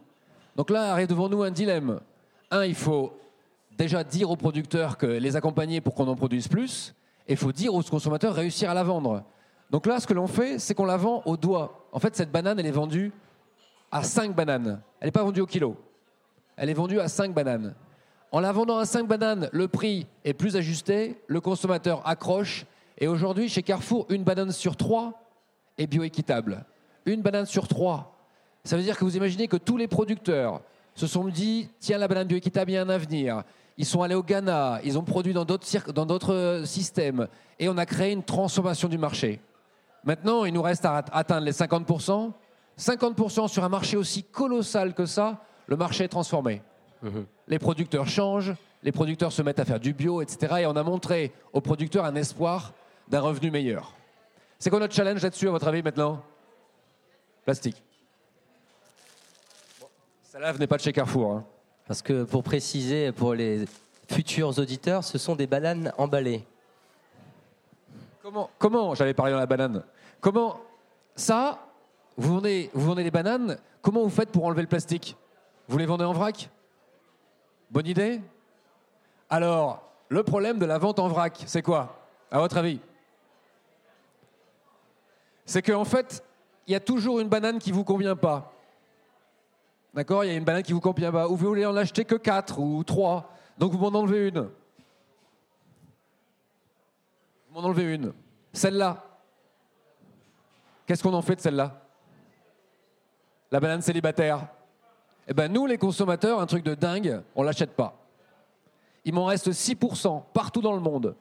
Donc 0.60 0.72
là, 0.72 0.92
arrive 0.92 1.08
devant 1.08 1.30
nous 1.30 1.42
un 1.42 1.52
dilemme. 1.52 2.02
Un, 2.52 2.66
il 2.66 2.76
faut 2.76 3.14
déjà 3.78 4.04
dire 4.04 4.30
aux 4.30 4.36
producteurs 4.36 4.98
que 4.98 5.06
les 5.06 5.38
accompagner 5.38 5.80
pour 5.80 5.96
qu'on 5.96 6.10
en 6.10 6.18
produise 6.18 6.50
plus. 6.50 6.94
Et 7.30 7.32
il 7.32 7.38
faut 7.38 7.54
dire 7.54 7.74
aux 7.74 7.82
consommateurs 7.82 8.34
réussir 8.36 8.70
à 8.70 8.74
la 8.74 8.84
vendre. 8.84 9.24
Donc 9.70 9.86
là, 9.86 10.02
ce 10.02 10.06
que 10.06 10.14
l'on 10.14 10.28
fait, 10.28 10.60
c'est 10.60 10.74
qu'on 10.74 10.84
la 10.84 10.98
vend 10.98 11.24
au 11.26 11.38
doigt. 11.38 11.88
En 11.94 12.00
fait, 12.00 12.14
cette 12.14 12.30
banane, 12.30 12.60
elle 12.60 12.66
est 12.66 12.72
vendue 12.72 13.14
à 13.90 14.04
5 14.04 14.36
bananes. 14.36 14.82
Elle 15.00 15.08
n'est 15.08 15.14
pas 15.14 15.24
vendue 15.24 15.40
au 15.40 15.46
kilo 15.46 15.78
elle 16.58 16.70
est 16.70 16.74
vendue 16.74 17.00
à 17.00 17.08
5 17.08 17.34
bananes. 17.34 17.74
En 18.34 18.42
la 18.42 18.52
vendant 18.52 18.80
à 18.80 18.86
5 18.86 19.08
bananes, 19.08 19.48
le 19.54 19.70
prix 19.70 20.08
est 20.26 20.34
plus 20.34 20.58
ajusté, 20.58 21.22
le 21.28 21.40
consommateur 21.40 22.06
accroche, 22.06 22.66
et 22.98 23.08
aujourd'hui, 23.08 23.48
chez 23.48 23.64
Carrefour, 23.64 24.08
une 24.10 24.26
banane 24.26 24.52
sur 24.52 24.76
3 24.76 25.24
est 25.78 25.88
bioéquitable. 25.88 26.66
Une 27.06 27.22
banane 27.22 27.46
sur 27.46 27.70
3. 27.70 28.19
Ça 28.70 28.78
veut 28.78 28.84
dire 28.84 29.00
que 29.00 29.04
vous 29.04 29.18
imaginez 29.18 29.48
que 29.48 29.58
tous 29.58 29.78
les 29.78 29.88
producteurs 29.88 30.62
se 30.94 31.08
sont 31.08 31.28
dit, 31.28 31.72
tiens, 31.80 31.98
la 31.98 32.08
banane 32.08 32.28
bioéquitable, 32.28 32.70
il 32.70 32.74
y 32.76 32.78
a 32.78 32.84
un 32.84 32.90
avenir. 32.90 33.42
Ils 33.78 33.86
sont 33.88 34.04
allés 34.04 34.14
au 34.14 34.22
Ghana, 34.22 34.80
ils 34.84 34.96
ont 34.96 35.02
produit 35.02 35.34
dans 35.34 35.44
d'autres 35.44 36.34
euh, 36.36 36.66
systèmes, 36.66 37.28
et 37.58 37.68
on 37.68 37.80
a 37.80 37.88
créé 37.88 38.12
une 38.12 38.22
transformation 38.22 38.88
du 38.88 39.00
marché. 39.00 39.40
Maintenant, 40.04 40.46
il 40.46 40.54
nous 40.54 40.62
reste 40.62 40.86
à 40.86 40.98
atteindre 40.98 41.48
les 41.48 41.52
50%. 41.52 42.32
50% 42.78 43.48
sur 43.48 43.64
un 43.64 43.70
marché 43.70 43.98
aussi 43.98 44.22
colossal 44.22 44.94
que 44.94 45.08
ça, 45.08 45.44
le 45.66 45.76
marché 45.76 46.04
est 46.04 46.10
transformé. 46.10 46.62
Mhm. 47.02 47.26
Les 47.48 47.58
producteurs 47.58 48.08
changent, 48.08 48.54
les 48.84 48.92
producteurs 48.92 49.32
se 49.32 49.42
mettent 49.42 49.58
à 49.58 49.66
faire 49.66 49.80
du 49.80 49.94
bio, 49.94 50.22
etc. 50.22 50.58
Et 50.60 50.66
on 50.68 50.76
a 50.76 50.84
montré 50.84 51.34
aux 51.54 51.62
producteurs 51.62 52.06
un 52.06 52.14
espoir 52.14 52.74
d'un 53.08 53.22
revenu 53.22 53.50
meilleur. 53.50 53.96
C'est 54.60 54.70
quoi 54.70 54.80
notre 54.80 54.94
challenge 54.94 55.24
là-dessus, 55.24 55.48
à 55.48 55.52
votre 55.52 55.68
avis, 55.68 55.82
maintenant? 55.82 56.22
Plastique. 57.46 57.82
Ça 60.40 60.54
là 60.54 60.58
n'est 60.58 60.68
pas 60.68 60.78
de 60.78 60.82
chez 60.82 60.94
Carrefour. 60.94 61.34
Hein. 61.34 61.46
Parce 61.86 62.02
que 62.02 62.24
pour 62.24 62.44
préciser, 62.44 63.12
pour 63.12 63.34
les 63.34 63.66
futurs 64.10 64.58
auditeurs, 64.58 65.04
ce 65.04 65.18
sont 65.18 65.36
des 65.36 65.48
bananes 65.48 65.92
emballées. 65.98 66.46
Comment, 68.24 68.50
comment 68.58 68.96
j'allais 68.96 69.14
parler 69.14 69.34
dans 69.34 69.40
la 69.40 69.46
banane, 69.46 69.84
comment 70.22 70.62
ça, 71.14 71.60
vous 72.16 72.36
vendez, 72.36 72.70
vous 72.74 72.86
vendez 72.86 73.04
les 73.04 73.12
bananes, 73.12 73.58
comment 73.82 74.02
vous 74.02 74.10
faites 74.10 74.32
pour 74.32 74.46
enlever 74.46 74.62
le 74.62 74.70
plastique? 74.70 75.18
Vous 75.68 75.78
les 75.78 75.86
vendez 75.86 76.06
en 76.06 76.14
vrac? 76.14 76.50
Bonne 77.70 77.88
idée 77.88 78.22
Alors, 79.30 79.84
le 80.08 80.24
problème 80.24 80.58
de 80.58 80.66
la 80.66 80.78
vente 80.78 81.00
en 81.00 81.10
vrac, 81.10 81.44
c'est 81.48 81.62
quoi, 81.62 82.00
à 82.32 82.40
votre 82.40 82.56
avis? 82.56 82.80
C'est 85.46 85.64
qu'en 85.64 85.84
fait, 85.84 86.24
il 86.66 86.72
y 86.72 86.76
a 86.76 86.80
toujours 86.80 87.20
une 87.20 87.28
banane 87.28 87.60
qui 87.60 87.72
ne 87.72 87.76
vous 87.76 87.84
convient 87.84 88.16
pas. 88.16 88.54
D'accord 89.94 90.24
Il 90.24 90.28
y 90.28 90.34
a 90.34 90.36
une 90.36 90.44
banane 90.44 90.64
qui 90.64 90.74
vous 90.74 90.80
convient 90.80 91.12
pas. 91.12 91.28
Ou 91.28 91.36
vous 91.36 91.48
voulez 91.48 91.66
en 91.66 91.76
acheter 91.76 92.06
que 92.06 92.16
4 92.16 92.60
ou 92.60 92.84
3. 92.84 93.32
Donc 93.58 93.74
vous 93.74 93.78
m'en 93.78 94.00
enlevez 94.00 94.28
une. 94.30 94.50
Vous 97.48 97.54
m'en 97.54 97.68
enlevez 97.68 97.96
une. 97.96 98.14
Celle-là. 98.54 99.04
Qu'est-ce 100.86 101.04
qu'on 101.04 101.14
en 101.14 101.22
fait 101.22 101.36
de 101.36 101.42
celle-là? 101.42 101.82
La 103.52 103.60
banane 103.60 103.82
célibataire. 103.82 104.48
Eh 105.28 105.34
ben 105.34 105.52
nous, 105.52 105.66
les 105.66 105.78
consommateurs, 105.78 106.40
un 106.40 106.46
truc 106.46 106.64
de 106.64 106.76
dingue, 106.76 107.22
on 107.36 107.44
l'achète 107.44 107.76
pas. 107.76 107.96
Il 109.06 109.14
m'en 109.14 109.26
reste 109.26 109.50
6% 109.50 110.24
partout 110.34 110.62
dans 110.62 110.74
le 110.74 110.80
monde. 110.80 111.16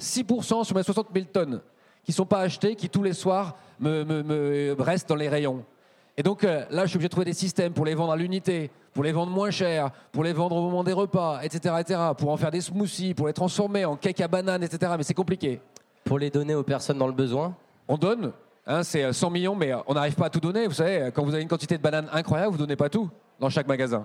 6% 0.00 0.64
sur 0.64 0.76
mes 0.76 0.82
60 0.82 1.08
000 1.12 1.26
tonnes 1.32 1.60
qui 2.04 2.12
sont 2.12 2.26
pas 2.26 2.40
achetées, 2.40 2.74
qui 2.76 2.88
tous 2.88 3.02
les 3.02 3.12
soirs 3.12 3.56
me 3.80 4.74
restent 4.78 5.08
dans 5.08 5.14
les 5.14 5.28
rayons. 5.28 5.64
Et 6.18 6.22
donc 6.22 6.44
euh, 6.44 6.66
là, 6.70 6.82
je 6.84 6.88
suis 6.88 6.96
obligé 6.96 7.08
de 7.08 7.12
trouver 7.12 7.24
des 7.24 7.32
systèmes 7.32 7.72
pour 7.72 7.86
les 7.86 7.94
vendre 7.94 8.12
à 8.12 8.16
l'unité, 8.16 8.70
pour 8.92 9.04
les 9.04 9.12
vendre 9.12 9.32
moins 9.32 9.50
cher, 9.50 9.90
pour 10.12 10.22
les 10.22 10.34
vendre 10.34 10.56
au 10.56 10.60
moment 10.60 10.84
des 10.84 10.92
repas, 10.92 11.40
etc., 11.42 11.76
etc., 11.78 12.00
pour 12.18 12.30
en 12.30 12.36
faire 12.36 12.50
des 12.50 12.60
smoothies, 12.60 13.14
pour 13.14 13.28
les 13.28 13.32
transformer 13.32 13.86
en 13.86 13.96
cake 13.96 14.20
à 14.20 14.28
banane, 14.28 14.62
etc. 14.62 14.92
Mais 14.98 15.04
c'est 15.04 15.14
compliqué. 15.14 15.62
Pour 16.04 16.18
les 16.18 16.28
donner 16.28 16.54
aux 16.54 16.62
personnes 16.62 16.98
dans 16.98 17.06
le 17.06 17.14
besoin? 17.14 17.54
On 17.86 17.96
donne, 17.96 18.32
hein, 18.66 18.82
c'est 18.82 19.04
euh, 19.04 19.12
100 19.12 19.30
millions, 19.30 19.54
mais 19.54 19.72
euh, 19.72 19.78
on 19.86 19.94
n'arrive 19.94 20.14
pas 20.14 20.26
à 20.26 20.30
tout 20.30 20.40
donner. 20.40 20.66
Vous 20.66 20.74
savez, 20.74 21.02
euh, 21.02 21.10
quand 21.10 21.24
vous 21.24 21.32
avez 21.32 21.42
une 21.42 21.48
quantité 21.48 21.78
de 21.78 21.82
bananes 21.82 22.10
incroyable, 22.12 22.52
vous 22.52 22.58
donnez 22.58 22.76
pas 22.76 22.90
tout 22.90 23.08
dans 23.38 23.48
chaque 23.48 23.68
magasin. 23.68 24.04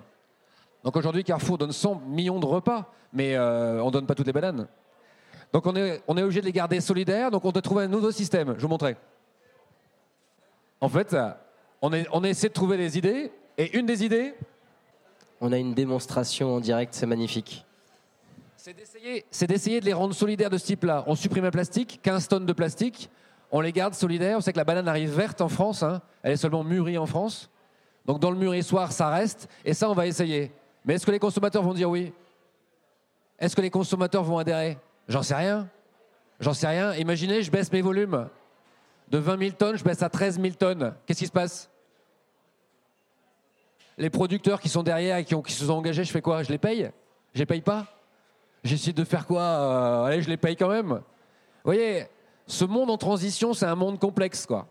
Donc 0.84 0.96
aujourd'hui, 0.96 1.24
Carrefour 1.24 1.56
donne 1.56 1.72
100 1.72 2.02
millions 2.06 2.38
de 2.38 2.44
repas, 2.46 2.92
mais 3.10 3.34
euh, 3.34 3.82
on 3.82 3.90
donne 3.90 4.06
pas 4.06 4.14
toutes 4.14 4.26
les 4.26 4.32
bananes. 4.32 4.68
Donc 5.50 5.66
on 5.66 5.74
est, 5.74 6.02
on 6.06 6.16
est 6.18 6.22
obligé 6.22 6.42
de 6.42 6.46
les 6.46 6.52
garder 6.52 6.80
solidaires, 6.80 7.30
donc 7.30 7.42
on 7.44 7.52
doit 7.52 7.62
trouver 7.62 7.84
un 7.84 7.88
nouveau 7.88 8.10
système. 8.10 8.54
Je 8.56 8.62
vous 8.62 8.68
montrerai. 8.68 8.96
En 10.80 10.88
fait, 10.90 11.14
euh, 11.14 11.30
on, 11.84 11.92
est, 11.92 12.06
on 12.12 12.24
essaie 12.24 12.48
de 12.48 12.54
trouver 12.54 12.78
des 12.78 12.96
idées, 12.96 13.30
et 13.58 13.76
une 13.76 13.84
des 13.84 14.04
idées, 14.06 14.34
On 15.42 15.52
a 15.52 15.58
une 15.58 15.74
démonstration 15.74 16.54
en 16.54 16.60
direct, 16.60 16.94
c'est 16.94 17.04
magnifique. 17.04 17.66
C'est 18.56 18.72
d'essayer, 18.72 19.26
c'est 19.30 19.46
d'essayer 19.46 19.80
de 19.80 19.84
les 19.84 19.92
rendre 19.92 20.14
solidaires 20.14 20.48
de 20.48 20.56
ce 20.56 20.64
type-là. 20.64 21.04
On 21.06 21.14
supprime 21.14 21.44
le 21.44 21.50
plastique, 21.50 22.00
15 22.02 22.28
tonnes 22.28 22.46
de 22.46 22.52
plastique, 22.54 23.10
on 23.50 23.60
les 23.60 23.70
garde 23.70 23.92
solidaires. 23.92 24.38
On 24.38 24.40
sait 24.40 24.54
que 24.54 24.56
la 24.56 24.64
banane 24.64 24.88
arrive 24.88 25.14
verte 25.14 25.42
en 25.42 25.50
France, 25.50 25.82
hein. 25.82 26.00
elle 26.22 26.32
est 26.32 26.38
seulement 26.38 26.64
mûrie 26.64 26.96
en 26.96 27.04
France. 27.04 27.50
Donc 28.06 28.18
dans 28.18 28.30
le 28.30 28.38
mûrissoir, 28.38 28.90
ça 28.90 29.10
reste, 29.10 29.50
et 29.62 29.74
ça, 29.74 29.90
on 29.90 29.94
va 29.94 30.06
essayer. 30.06 30.52
Mais 30.86 30.94
est-ce 30.94 31.04
que 31.04 31.12
les 31.12 31.18
consommateurs 31.18 31.62
vont 31.62 31.74
dire 31.74 31.90
oui? 31.90 32.14
Est-ce 33.38 33.54
que 33.54 33.60
les 33.60 33.70
consommateurs 33.70 34.24
vont 34.24 34.38
adhérer? 34.38 34.78
J'en 35.06 35.22
sais 35.22 35.34
rien. 35.34 35.68
J'en 36.40 36.54
sais 36.54 36.66
rien. 36.66 36.94
Imaginez, 36.94 37.42
je 37.42 37.50
baisse 37.50 37.70
mes 37.70 37.82
volumes. 37.82 38.26
De 39.10 39.18
20 39.18 39.38
000 39.38 39.50
tonnes, 39.50 39.76
je 39.76 39.84
baisse 39.84 40.02
à 40.02 40.08
13 40.08 40.40
000 40.40 40.54
tonnes. 40.54 40.94
Qu'est-ce 41.04 41.18
qui 41.18 41.26
se 41.26 41.32
passe? 41.32 41.68
Les 43.98 44.10
producteurs 44.10 44.60
qui 44.60 44.68
sont 44.68 44.82
derrière 44.82 45.18
et 45.18 45.24
qui, 45.24 45.34
ont- 45.34 45.42
qui 45.42 45.52
se 45.52 45.64
sont 45.66 45.72
engagés, 45.72 46.04
je 46.04 46.10
fais 46.12 46.22
quoi? 46.22 46.42
Je 46.42 46.50
les 46.50 46.58
paye? 46.58 46.90
Je 47.32 47.38
les 47.40 47.46
paye 47.46 47.60
pas? 47.60 47.86
J'essaie 48.64 48.92
de 48.92 49.04
faire 49.04 49.26
quoi? 49.26 49.42
Euh, 49.42 50.04
Allez, 50.04 50.22
je 50.22 50.28
les 50.28 50.36
paye 50.36 50.56
quand 50.56 50.68
même. 50.68 50.88
Vous 50.92 51.00
voyez, 51.64 52.06
ce 52.46 52.64
monde 52.64 52.90
en 52.90 52.96
transition, 52.96 53.54
c'est 53.54 53.66
un 53.66 53.74
monde 53.74 53.98
complexe, 53.98 54.46
quoi. 54.46 54.66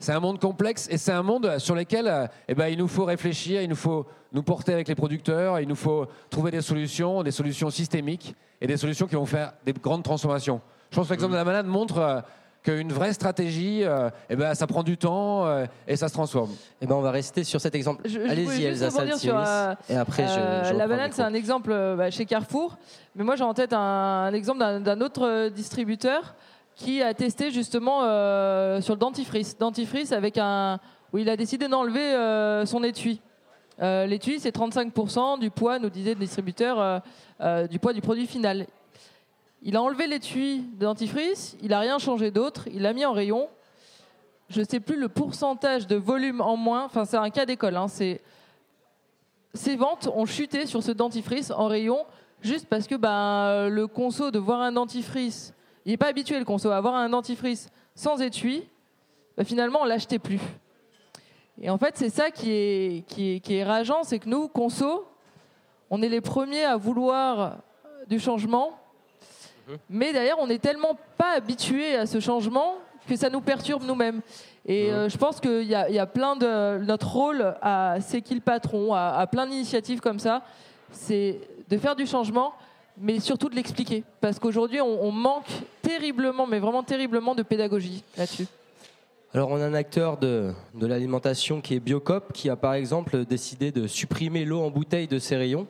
C'est 0.00 0.12
un 0.12 0.20
monde 0.20 0.38
complexe 0.40 0.86
et 0.90 0.96
c'est 0.98 1.10
un 1.10 1.22
monde 1.24 1.58
sur 1.58 1.74
lequel 1.74 2.30
eh 2.46 2.54
ben, 2.54 2.68
il 2.68 2.78
nous 2.78 2.86
faut 2.86 3.04
réfléchir, 3.04 3.62
il 3.62 3.68
nous 3.68 3.74
faut 3.76 4.06
nous 4.32 4.44
porter 4.44 4.72
avec 4.72 4.86
les 4.86 4.94
producteurs, 4.94 5.58
il 5.58 5.66
nous 5.66 5.74
faut 5.74 6.06
trouver 6.30 6.52
des 6.52 6.60
solutions, 6.62 7.24
des 7.24 7.32
solutions 7.32 7.68
systémiques 7.70 8.36
et 8.60 8.68
des 8.68 8.76
solutions 8.76 9.08
qui 9.08 9.16
vont 9.16 9.26
faire 9.26 9.54
des 9.66 9.72
grandes 9.72 10.04
transformations. 10.04 10.60
Je 10.90 10.96
pense 10.96 11.08
que 11.08 11.12
l'exemple 11.14 11.32
de 11.32 11.38
la 11.38 11.44
malade 11.44 11.66
montre 11.66 11.98
euh, 11.98 12.20
qu'une 12.62 12.92
vraie 12.92 13.12
stratégie, 13.12 13.82
euh, 13.84 14.10
eh 14.28 14.36
ben, 14.36 14.54
ça 14.54 14.66
prend 14.66 14.82
du 14.82 14.96
temps 14.98 15.46
euh, 15.46 15.64
et 15.86 15.96
ça 15.96 16.08
se 16.08 16.12
transforme. 16.14 16.50
Eh 16.80 16.86
ben, 16.86 16.94
on 16.96 17.00
va 17.00 17.10
rester 17.10 17.44
sur 17.44 17.60
cet 17.60 17.74
exemple. 17.74 18.02
Allez-y, 18.28 18.64
Elsa 18.64 18.90
Saltiris. 18.90 19.32
euh, 19.34 19.74
Et 19.88 19.96
après, 19.96 20.24
je, 20.26 20.38
Euh, 20.38 20.64
je 20.64 20.74
la 20.74 20.86
banane, 20.88 21.12
c'est 21.12 21.22
un 21.22 21.34
exemple 21.34 21.70
bah, 21.96 22.10
chez 22.10 22.24
Carrefour. 22.26 22.76
Mais 23.14 23.24
moi, 23.24 23.36
j'ai 23.36 23.44
en 23.44 23.54
tête 23.54 23.72
un, 23.72 23.78
un 23.78 24.32
exemple 24.34 24.58
d'un- 24.60 25.00
autre 25.00 25.48
distributeur 25.48 26.34
qui 26.74 27.02
a 27.02 27.14
testé 27.14 27.50
justement 27.50 28.02
euh, 28.04 28.80
sur 28.80 28.94
le 28.94 29.00
dentifrice. 29.00 29.56
Dentifrice 29.58 30.12
avec 30.12 30.36
un. 30.38 30.78
où 31.12 31.18
il 31.18 31.28
a 31.28 31.36
décidé 31.36 31.68
d'enlever 31.68 32.00
euh, 32.14 32.66
son 32.66 32.82
étui. 32.84 33.20
Euh, 33.80 34.06
L'étui, 34.06 34.40
c'est 34.40 34.54
35% 34.54 35.38
du 35.38 35.50
poids, 35.50 35.78
nous 35.78 35.88
disait 35.90 36.14
le 36.14 36.20
distributeur, 36.20 36.80
euh, 36.80 36.98
euh, 37.40 37.66
du 37.68 37.78
poids 37.78 37.92
du 37.92 38.00
produit 38.00 38.26
final. 38.26 38.66
Il 39.62 39.76
a 39.76 39.82
enlevé 39.82 40.06
l'étui 40.06 40.60
de 40.60 40.84
dentifrice, 40.84 41.56
il 41.62 41.70
n'a 41.70 41.80
rien 41.80 41.98
changé 41.98 42.30
d'autre, 42.30 42.68
il 42.72 42.82
l'a 42.82 42.92
mis 42.92 43.04
en 43.04 43.12
rayon. 43.12 43.48
Je 44.48 44.60
ne 44.60 44.64
sais 44.64 44.80
plus 44.80 44.96
le 44.96 45.08
pourcentage 45.08 45.86
de 45.86 45.96
volume 45.96 46.40
en 46.40 46.56
moins, 46.56 46.84
enfin 46.84 47.04
c'est 47.04 47.16
un 47.16 47.30
cas 47.30 47.44
d'école, 47.44 47.76
hein, 47.76 47.86
ses 47.88 49.76
ventes 49.76 50.08
ont 50.14 50.26
chuté 50.26 50.66
sur 50.66 50.82
ce 50.82 50.92
dentifrice 50.92 51.50
en 51.50 51.66
rayon 51.66 52.06
juste 52.40 52.66
parce 52.68 52.86
que 52.86 52.94
ben, 52.94 53.68
le 53.68 53.86
conso 53.86 54.30
de 54.30 54.38
voir 54.38 54.60
un 54.60 54.72
dentifrice, 54.72 55.52
il 55.84 55.90
n'est 55.90 55.96
pas 55.96 56.06
habitué 56.06 56.38
le 56.38 56.44
conso 56.44 56.70
à 56.70 56.80
voir 56.80 56.94
un 56.94 57.08
dentifrice 57.08 57.68
sans 57.94 58.20
étui, 58.20 58.68
ben, 59.36 59.44
finalement 59.44 59.80
on 59.82 59.84
l'achetait 59.84 60.20
plus. 60.20 60.40
Et 61.60 61.68
en 61.68 61.78
fait 61.78 61.96
c'est 61.96 62.10
ça 62.10 62.30
qui 62.30 62.52
est, 62.52 63.04
qui 63.08 63.34
est, 63.34 63.40
qui 63.40 63.56
est 63.56 63.64
rageant, 63.64 64.04
c'est 64.04 64.20
que 64.20 64.28
nous, 64.28 64.46
conso, 64.48 65.08
on 65.90 66.00
est 66.00 66.08
les 66.08 66.20
premiers 66.20 66.64
à 66.64 66.76
vouloir 66.76 67.58
du 68.06 68.20
changement, 68.20 68.78
mais 69.90 70.12
derrière 70.12 70.36
on 70.38 70.46
n'est 70.46 70.58
tellement 70.58 70.98
pas 71.16 71.32
habitué 71.36 71.94
à 71.96 72.06
ce 72.06 72.20
changement 72.20 72.76
que 73.08 73.16
ça 73.16 73.30
nous 73.30 73.40
perturbe 73.40 73.82
nous-mêmes. 73.84 74.20
Et 74.66 74.92
euh, 74.92 75.08
je 75.08 75.16
pense 75.16 75.40
qu'il 75.40 75.62
y, 75.62 75.74
a- 75.74 75.88
il 75.88 75.94
y 75.94 75.98
a 75.98 76.06
plein 76.06 76.36
de 76.36 76.78
notre 76.84 77.08
rôle 77.10 77.54
à 77.62 77.96
C'est 78.00 78.20
qui 78.20 78.34
le 78.34 78.40
patron, 78.42 78.92
à, 78.92 79.14
à 79.18 79.26
plein 79.26 79.46
d'initiatives 79.46 80.00
comme 80.00 80.18
ça, 80.18 80.42
c'est 80.92 81.40
de 81.70 81.78
faire 81.78 81.96
du 81.96 82.06
changement, 82.06 82.52
mais 82.98 83.18
surtout 83.18 83.48
de 83.48 83.54
l'expliquer. 83.54 84.04
Parce 84.20 84.38
qu'aujourd'hui, 84.38 84.80
on, 84.82 85.04
on 85.04 85.10
manque 85.10 85.46
terriblement, 85.80 86.46
mais 86.46 86.58
vraiment 86.58 86.82
terriblement, 86.82 87.34
de 87.34 87.42
pédagogie 87.42 88.02
là-dessus. 88.18 88.46
Alors, 89.32 89.50
on 89.50 89.56
a 89.60 89.64
un 89.64 89.74
acteur 89.74 90.16
de, 90.18 90.52
de 90.74 90.86
l'alimentation 90.86 91.60
qui 91.62 91.74
est 91.74 91.80
Biocop, 91.80 92.32
qui 92.34 92.50
a 92.50 92.56
par 92.56 92.74
exemple 92.74 93.24
décidé 93.24 93.70
de 93.72 93.86
supprimer 93.86 94.44
l'eau 94.44 94.60
en 94.60 94.70
bouteille 94.70 95.06
de 95.06 95.18
ses 95.18 95.36
rayons. 95.36 95.66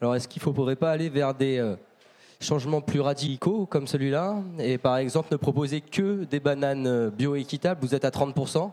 Alors, 0.00 0.16
est-ce 0.16 0.26
qu'il 0.26 0.40
ne 0.44 0.52
faudrait 0.54 0.76
pas 0.76 0.90
aller 0.90 1.08
vers 1.08 1.32
des 1.34 1.58
euh, 1.58 1.76
changements 2.40 2.80
plus 2.80 3.00
radicaux 3.00 3.66
comme 3.66 3.86
celui-là 3.86 4.36
Et 4.58 4.78
par 4.78 4.96
exemple, 4.98 5.28
ne 5.32 5.36
proposer 5.36 5.80
que 5.80 6.24
des 6.24 6.40
bananes 6.40 7.10
bio-équitables 7.10 7.80
Vous 7.80 7.94
êtes 7.94 8.04
à 8.04 8.10
30% 8.10 8.70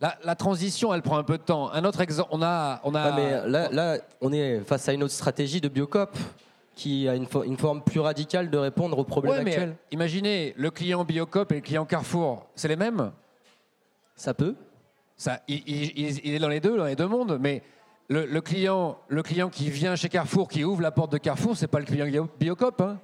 La, 0.00 0.16
la 0.24 0.34
transition, 0.34 0.92
elle 0.94 1.02
prend 1.02 1.18
un 1.18 1.22
peu 1.24 1.38
de 1.38 1.42
temps. 1.42 1.70
Un 1.72 1.84
autre 1.84 2.00
exemple, 2.00 2.28
on 2.32 2.42
a, 2.42 2.80
on 2.84 2.94
a 2.94 3.12
mais 3.12 3.48
là, 3.48 3.68
là, 3.70 3.98
on 4.20 4.32
est 4.32 4.60
face 4.60 4.88
à 4.88 4.92
une 4.92 5.02
autre 5.02 5.12
stratégie 5.14 5.60
de 5.60 5.68
Biocop 5.68 6.16
qui 6.74 7.08
a 7.08 7.14
une, 7.14 7.26
fo- 7.26 7.44
une 7.46 7.56
forme 7.56 7.82
plus 7.82 8.00
radicale 8.00 8.50
de 8.50 8.58
répondre 8.58 8.98
aux 8.98 9.04
problèmes 9.04 9.44
Ouais, 9.44 9.50
actuels. 9.52 9.76
imaginez 9.92 10.54
le 10.56 10.70
client 10.72 11.04
Biocop 11.04 11.52
et 11.52 11.56
le 11.56 11.60
client 11.60 11.84
Carrefour, 11.84 12.46
c'est 12.56 12.66
les 12.68 12.74
mêmes? 12.76 13.12
Ça 14.16 14.34
peut 14.34 14.56
Ça, 15.16 15.40
il- 15.46 15.62
il 16.24 16.34
est 16.34 16.38
dans 16.40 16.48
les 16.48 16.58
deux, 16.60 16.76
dans 16.76 16.84
les 16.86 16.96
deux 16.96 17.06
mondes. 17.06 17.38
Mais 17.40 17.62
le, 18.08 18.40
client, 18.40 18.98
le 19.08 19.22
client 19.22 19.48
qui 19.48 19.70
vient 19.70 19.96
chez 19.96 20.08
Carrefour, 20.08 20.48
qui 20.48 20.64
ouvre 20.64 20.82
la 20.82 20.90
porte 20.90 21.12
de 21.12 21.18
Carrefour, 21.18 21.56
c'est 21.56 21.66
pas 21.66 21.78
le 21.78 21.84
client 21.86 22.06
Bio- 22.06 22.28
Biocop. 22.38 22.80
hein. 22.80 22.98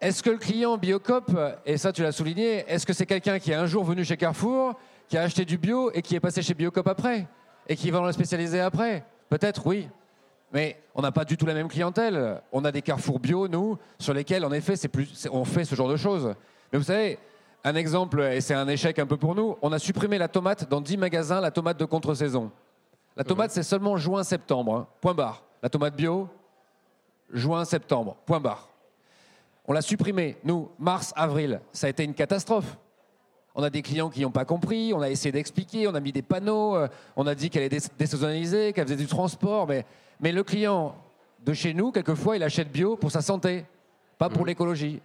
Est-ce 0.00 0.22
que 0.22 0.30
le 0.30 0.38
client 0.38 0.76
Biocop, 0.78 1.32
et 1.66 1.76
ça 1.76 1.92
tu 1.92 2.02
l'as 2.02 2.12
souligné, 2.12 2.64
est-ce 2.68 2.86
que 2.86 2.92
c'est 2.92 3.06
quelqu'un 3.06 3.38
qui 3.40 3.50
est 3.50 3.54
un 3.56 3.66
jour 3.66 3.82
venu 3.84 4.04
chez 4.04 4.16
Carrefour, 4.16 4.74
qui 5.08 5.16
a 5.18 5.22
acheté 5.22 5.44
du 5.44 5.58
bio 5.58 5.90
et 5.92 6.02
qui 6.02 6.14
est 6.14 6.20
passé 6.20 6.40
chez 6.42 6.54
Biocop 6.54 6.86
après 6.86 7.26
et 7.68 7.74
qui 7.74 7.90
va 7.90 7.98
dans 7.98 8.06
le 8.06 8.12
spécialisé 8.12 8.60
après? 8.60 9.04
Peut-être, 9.28 9.66
oui. 9.66 9.88
Mais 10.52 10.80
on 10.94 11.02
n'a 11.02 11.10
pas 11.12 11.24
du 11.24 11.36
tout 11.36 11.44
la 11.46 11.52
même 11.54 11.68
clientèle. 11.68 12.40
On 12.52 12.64
a 12.64 12.70
des 12.72 12.80
carrefours 12.80 13.18
bio, 13.18 13.48
nous, 13.48 13.76
sur 13.98 14.14
lesquels, 14.14 14.44
en 14.44 14.52
effet, 14.52 14.74
on 15.32 15.44
fait 15.44 15.64
ce 15.64 15.74
genre 15.74 15.88
de 15.88 15.96
choses. 15.96 16.32
Mais 16.72 16.78
vous 16.78 16.84
savez, 16.84 17.18
un 17.64 17.74
exemple, 17.74 18.20
et 18.22 18.40
c'est 18.40 18.54
un 18.54 18.68
échec 18.68 18.98
un 19.00 19.06
peu 19.06 19.16
pour 19.16 19.34
nous, 19.34 19.56
on 19.62 19.72
a 19.72 19.78
supprimé 19.78 20.16
la 20.16 20.28
tomate 20.28 20.68
dans 20.68 20.80
10 20.80 20.96
magasins, 20.96 21.40
la 21.40 21.50
tomate 21.50 21.78
de 21.78 21.84
contre-saison. 21.84 22.50
La 23.18 23.24
tomate, 23.24 23.50
c'est 23.50 23.64
seulement 23.64 23.96
juin-septembre, 23.96 24.74
hein, 24.74 24.86
point 25.00 25.12
barre. 25.12 25.42
La 25.60 25.68
tomate 25.68 25.96
bio, 25.96 26.28
juin-septembre, 27.32 28.16
point 28.24 28.40
barre. 28.40 28.68
On 29.66 29.72
l'a 29.72 29.82
supprimé, 29.82 30.36
nous, 30.44 30.70
mars-avril. 30.78 31.60
Ça 31.72 31.88
a 31.88 31.90
été 31.90 32.04
une 32.04 32.14
catastrophe. 32.14 32.78
On 33.54 33.62
a 33.62 33.70
des 33.70 33.82
clients 33.82 34.08
qui 34.08 34.22
n'ont 34.22 34.30
pas 34.30 34.44
compris, 34.44 34.92
on 34.94 35.00
a 35.02 35.10
essayé 35.10 35.32
d'expliquer, 35.32 35.88
on 35.88 35.94
a 35.94 36.00
mis 36.00 36.12
des 36.12 36.22
panneaux, 36.22 36.76
euh, 36.76 36.88
on 37.16 37.26
a 37.26 37.34
dit 37.34 37.50
qu'elle 37.50 37.64
est 37.64 37.68
dés- 37.68 37.90
désaisonnalisée, 37.98 38.72
qu'elle 38.72 38.84
faisait 38.84 38.96
du 38.96 39.06
transport, 39.08 39.66
mais, 39.66 39.84
mais 40.20 40.30
le 40.30 40.44
client 40.44 40.94
de 41.44 41.52
chez 41.52 41.74
nous, 41.74 41.90
quelquefois, 41.90 42.36
il 42.36 42.42
achète 42.44 42.70
bio 42.70 42.96
pour 42.96 43.10
sa 43.10 43.20
santé, 43.20 43.64
pas 44.16 44.28
pour 44.28 44.46
l'écologie. 44.46 45.02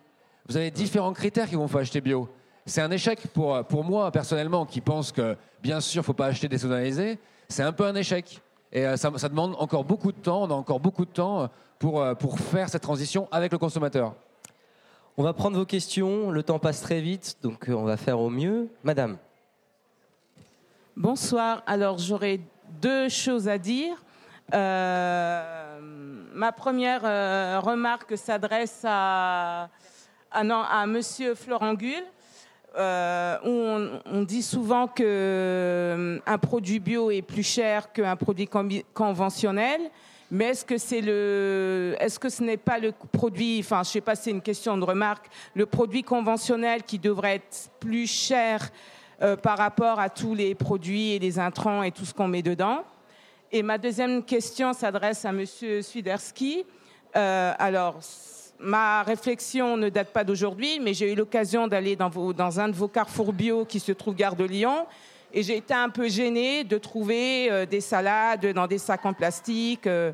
Vous 0.47 0.55
avez 0.55 0.70
différents 0.70 1.14
critères 1.14 1.49
qui 1.49 1.55
vont 1.55 1.68
faire 1.68 1.82
acheter 1.82 1.99
bio. 1.99 2.30
c'est 2.66 2.82
un 2.82 2.91
échec 2.91 3.26
pour, 3.34 3.64
pour 3.66 3.84
moi 3.84 4.11
personnellement 4.11 4.66
qui 4.68 4.82
pense 4.82 5.11
que 5.11 5.36
bien 5.64 5.82
sûr, 5.82 6.03
il 6.03 6.05
faut 6.05 6.14
pas 6.14 6.28
acheter 6.28 6.47
désodalisé. 6.47 7.18
C'est 7.54 7.62
un 7.62 7.72
peu 7.72 7.86
un 7.86 7.93
échec. 7.93 8.41
Et 8.72 8.84
euh, 8.84 8.97
ça, 8.97 9.12
ça 9.16 9.30
demande 9.30 9.56
encore 9.60 9.84
beaucoup 9.84 10.12
de 10.12 10.18
temps, 10.18 10.41
on 10.41 10.49
a 10.49 10.56
encore 10.56 10.80
beaucoup 10.80 11.06
de 11.06 11.12
temps 11.12 11.51
pour, 11.78 12.01
euh, 12.01 12.16
pour 12.16 12.39
faire 12.39 12.68
cette 12.68 12.82
transition 12.82 13.28
avec 13.32 13.51
le 13.51 13.60
consommateur. 13.60 14.16
On 15.18 15.24
va 15.24 15.34
prendre 15.34 15.56
vos 15.60 15.66
questions. 15.66 16.32
Le 16.32 16.41
temps 16.41 16.58
passe 16.58 16.82
très 16.82 16.99
vite, 16.99 17.38
donc 17.43 17.70
euh, 17.70 17.74
on 17.74 17.84
va 17.84 17.95
faire 17.95 18.20
au 18.20 18.32
mieux. 18.32 18.70
Madame. 18.84 19.18
Bonsoir. 20.97 21.62
Alors, 21.68 21.99
j'aurais 21.99 22.39
deux 22.82 23.08
choses 23.08 23.47
à 23.47 23.60
dire. 23.60 24.04
Euh, 24.51 25.80
ma 26.34 26.51
première 26.51 27.01
euh, 27.06 27.60
remarque 27.60 28.18
s'adresse 28.18 28.82
à, 28.84 29.70
à, 30.32 30.43
non, 30.43 30.64
à 30.64 30.88
Monsieur 30.88 31.36
Florent 31.36 31.76
Gull. 31.76 32.04
Euh, 32.76 34.00
on, 34.06 34.24
dit 34.24 34.42
souvent 34.42 34.88
que 34.88 35.04
euh, 35.06 36.20
un 36.26 36.38
produit 36.40 36.80
bio 36.80 37.12
est 37.12 37.22
plus 37.22 37.44
cher 37.44 37.92
qu'un 37.92 38.16
produit 38.16 38.50
conventionnel. 38.94 39.82
Mais 40.32 40.46
est-ce 40.46 40.66
que 40.66 40.80
c'est 40.80 41.02
le, 41.02 41.96
est-ce 42.00 42.18
que 42.18 42.30
ce 42.30 42.42
n'est 42.42 42.58
pas 42.58 42.80
le 42.80 42.92
produit, 43.12 43.60
enfin, 43.60 43.84
je 43.84 43.90
sais 43.90 44.02
pas, 44.02 44.16
c'est 44.16 44.32
une 44.32 44.42
question 44.42 44.76
de 44.78 44.84
remarque, 44.84 45.28
le 45.54 45.68
produit 45.68 46.02
conventionnel 46.02 46.82
qui 46.82 46.98
devrait 46.98 47.36
être 47.36 47.70
plus 47.80 48.12
cher 48.12 48.72
euh, 49.22 49.36
par 49.36 49.60
rapport 49.60 50.00
à 50.00 50.10
tous 50.10 50.34
les 50.34 50.56
produits 50.56 51.12
et 51.12 51.20
les 51.20 51.38
intrants 51.38 51.84
et 51.84 51.92
tout 51.92 52.06
ce 52.06 52.16
qu'on 52.16 52.28
met 52.28 52.42
dedans? 52.42 52.84
Et 53.52 53.62
ma 53.62 53.78
deuxième 53.78 54.24
question 54.24 54.74
s'adresse 54.74 55.24
à 55.26 55.32
Monsieur 55.32 55.84
Swiderski. 55.84 56.66
Alors, 57.14 58.00
ma 58.64 59.03
réflexion 59.03 59.78
ne 59.78 59.89
date 59.89 60.09
pas 60.11 60.24
d'aujourd'hui, 60.24 60.80
mais 60.80 60.93
j'ai 60.93 61.11
eu 61.11 61.16
l'occasion 61.16 61.68
d'aller 61.68 61.95
dans, 61.95 62.09
vos- 62.09 62.34
un 62.39 62.70
de 62.70 62.76
vos 62.76 62.88
carrefours 62.88 63.34
bio 63.34 63.66
qui 63.66 63.80
se 63.80 63.91
trouve 63.91 64.16
gare 64.16 64.36
de 64.36 64.45
Lyon. 64.45 64.86
Et 65.34 65.43
j'ai 65.43 65.57
été 65.57 65.74
un 65.74 65.89
peu 65.89 66.07
gênée 66.07 66.64
de 66.64 66.78
trouver 66.78 67.51
euh, 67.51 67.66
des 67.66 67.82
salades 67.82 68.45
dans 68.53 68.68
des 68.68 68.78
sacs 68.78 69.05
en 69.05 69.14
plastique. 69.14 69.88
euh, 69.88 70.11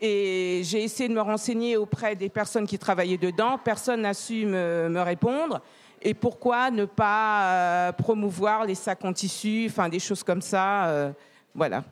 et 0.00 0.60
j'ai 0.64 0.82
essayé 0.84 1.08
de 1.08 1.14
me 1.14 1.22
renseigner 1.22 1.78
auprès 1.78 2.14
des 2.14 2.28
personnes 2.28 2.66
qui 2.66 2.78
travaillaient 2.78 3.16
dedans. 3.16 3.58
Personne 3.62 4.02
n'a 4.02 4.12
su 4.12 4.44
me, 4.44 5.00
répondre. 5.00 5.62
Et 6.02 6.12
pourquoi 6.12 6.70
ne 6.70 6.84
pas 6.84 7.44
euh, 7.44 7.92
promouvoir 7.92 8.66
les 8.66 8.74
sacs 8.74 9.04
en 9.04 9.12
tissu, 9.14 9.66
enfin 9.70 9.88
des 9.88 9.98
choses 9.98 10.22
comme 10.22 10.42
ça. 10.42 11.14
voilà. 11.54 11.82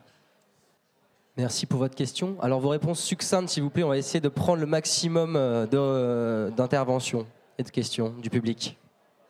Merci 1.37 1.65
pour 1.65 1.79
votre 1.79 1.95
question. 1.95 2.37
Alors 2.41 2.61
vos 2.61 2.69
réponses 2.69 3.01
succinctes, 3.01 3.49
s'il 3.49 3.63
vous 3.63 3.69
plaît. 3.69 3.83
On 3.83 3.89
va 3.89 3.97
essayer 3.97 4.21
de 4.21 4.29
prendre 4.29 4.61
le 4.61 4.65
maximum 4.65 5.35
euh, 5.35 5.65
euh, 5.73 6.49
d'interventions 6.49 7.27
et 7.57 7.63
de 7.63 7.69
questions 7.69 8.13
du 8.21 8.29
public. 8.29 8.77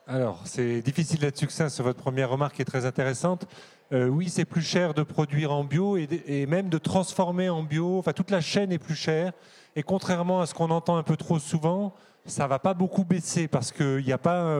Alors, 0.06 0.40
c'est 0.44 0.82
difficile 0.82 1.18
d'être 1.18 1.36
succinct 1.36 1.68
sur 1.68 1.82
votre 1.82 2.00
première 2.00 2.30
remarque 2.30 2.54
qui 2.54 2.62
est 2.62 2.66
très 2.66 2.86
intéressante. 2.86 3.48
Euh, 3.92 4.06
oui, 4.06 4.28
c'est 4.28 4.44
plus 4.44 4.62
cher 4.62 4.94
de 4.94 5.02
produire 5.02 5.52
en 5.52 5.64
bio 5.64 5.96
et, 5.96 6.46
même 6.46 6.68
de 6.68 6.78
transformer 6.78 7.48
en 7.48 7.64
bio. 7.64 7.98
Enfin, 7.98 8.12
toute 8.12 8.30
la 8.30 8.40
chaîne 8.40 8.70
est 8.70 8.78
plus 8.78 8.94
chère. 8.94 9.32
Et 9.74 9.82
contrairement 9.82 10.40
à 10.40 10.46
ce 10.46 10.54
qu'on 10.54 10.70
entend 10.70 10.96
un 10.96 11.02
peu 11.02 11.16
trop 11.16 11.40
souvent, 11.40 11.92
ça 12.24 12.46
va 12.46 12.60
pas 12.60 12.72
beaucoup 12.72 13.02
baisser 13.02 13.48
parce 13.48 13.72
qu'il 13.72 14.04
n'y 14.04 14.12
a 14.12 14.18
pas 14.18 14.56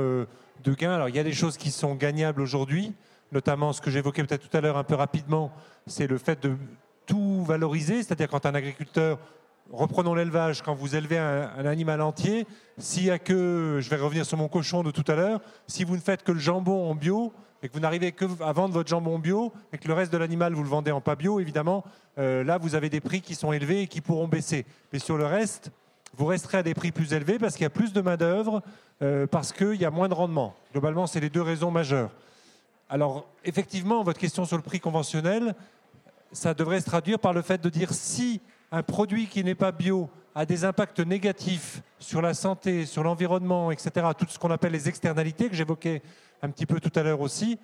de 0.65 0.75
gain. 0.75 0.93
Alors, 0.93 1.09
il 1.09 1.15
y 1.15 1.21
a 1.21 1.25
des 1.25 1.33
choses 1.33 1.57
qui 1.57 1.71
sont 1.71 1.95
gagnables 1.95 2.41
aujourd'hui, 2.41 2.93
notamment 3.31 3.73
ce 3.73 3.81
que 3.81 3.91
j'évoquais 3.91 4.25
peut-être 4.25 4.49
tout 4.49 4.57
à 4.57 4.61
l'heure 4.61 4.77
un 4.77 4.85
peu 4.85 4.97
rapidement, 4.97 5.53
c'est 5.87 6.09
le 6.09 6.19
fait 6.19 6.43
de 6.43 6.57
tout 7.07 7.45
valoriser. 7.45 8.03
C'est-à-dire 8.03 8.29
quand 8.29 8.47
un 8.47 8.55
agriculteur 8.55 9.19
reprenons 9.73 10.15
l'élevage, 10.15 10.63
quand 10.63 10.75
vous 10.75 10.97
élevez 10.97 11.19
un, 11.19 11.67
animal 11.67 12.01
entier, 12.01 12.47
s'il 12.79 13.05
y 13.05 13.11
a 13.11 13.19
que, 13.19 13.79
je 13.81 13.91
vais 13.91 13.97
revenir 13.97 14.27
sur 14.27 14.39
mon 14.39 14.49
cochon 14.49 14.83
de 14.83 14.91
tout 14.91 15.05
à 15.11 15.15
l'heure, 15.15 15.41
si 15.67 15.85
vous 15.85 15.97
ne 15.97 16.01
faites 16.01 16.23
que 16.23 16.33
le 16.33 16.39
jambon 16.39 16.89
en 16.89 16.95
bio 16.95 17.33
et 17.63 17.69
que 17.69 17.73
vous 17.73 17.81
n'arrivez 17.81 18.13
que 18.13 18.27
à 18.43 18.53
vendre 18.53 18.75
votre 18.75 18.89
jambon 18.89 19.19
bio 19.19 19.53
et 19.73 19.79
que 19.79 19.89
le 19.89 19.95
reste 19.95 20.13
de 20.13 20.19
l'animal 20.19 20.53
vous 20.53 20.63
le 20.63 20.69
vendez 20.69 20.93
en 20.93 21.01
pas 21.01 21.17
bio, 21.17 21.41
évidemment, 21.41 21.85
euh, 22.19 22.45
là 22.45 22.59
vous 22.59 22.75
avez 22.75 22.91
des 22.91 23.01
prix 23.01 23.21
qui 23.21 23.35
sont 23.35 23.53
élevés 23.53 23.83
et 23.83 23.87
qui 23.87 24.01
pourront 24.01 24.29
baisser. 24.29 24.67
Mais 24.93 24.99
sur 24.99 25.17
le 25.17 25.27
reste, 25.27 25.71
vous 26.17 26.27
resterez 26.27 26.59
à 26.59 26.63
des 26.63 26.75
prix 26.75 26.93
plus 26.93 27.13
élevés 27.13 27.39
parce 27.39 27.55
qu'il 27.55 27.65
y 27.65 27.67
a 27.67 27.71
plus 27.71 27.93
de 27.93 28.01
main 28.01 28.17
d'œuvre, 28.17 28.63
euh, 29.03 29.27
parce 29.27 29.53
qu'il 29.53 29.75
y 29.75 29.85
a 29.85 29.91
moins 29.91 30.09
de 30.09 30.15
rendement. 30.15 30.55
Globalement, 30.73 31.07
c'est 31.07 31.21
les 31.21 31.31
deux 31.31 31.43
raisons 31.43 31.71
majeures. 31.71 32.11
Alors, 32.89 33.27
effectivement, 33.45 34.05
votre 34.05 34.21
question 34.21 34.45
sur 34.45 34.57
le 34.57 34.63
prix 34.63 34.79
conventionnel, 34.79 35.55
ça 36.33 36.55
devrait 36.55 36.81
se 36.81 36.87
traduire 36.87 37.19
par 37.19 37.33
le 37.33 37.43
fait 37.43 37.61
de 37.61 37.69
dire 37.69 37.93
si 37.93 38.41
un 38.71 38.83
produit 38.83 39.27
qui 39.27 39.45
n'est 39.45 39.55
pas 39.55 39.73
bio 39.73 40.11
a 40.35 40.45
des 40.45 40.65
impacts 40.65 41.01
négatifs 41.01 41.83
sur 41.99 42.21
la 42.21 42.35
santé, 42.35 42.85
sur 42.85 43.03
l'environnement, 43.03 43.71
etc., 43.71 44.09
tout 44.19 44.27
ce 44.29 44.39
qu'on 44.39 44.51
appelle 44.51 44.73
les 44.73 44.89
externalités 44.89 45.49
que 45.49 45.55
j'évoquais 45.55 46.03
un 46.43 46.51
petit 46.51 46.67
peu 46.67 46.79
tout 46.79 46.93
à 46.95 47.03
l'heure 47.03 47.21
aussi, 47.21 47.59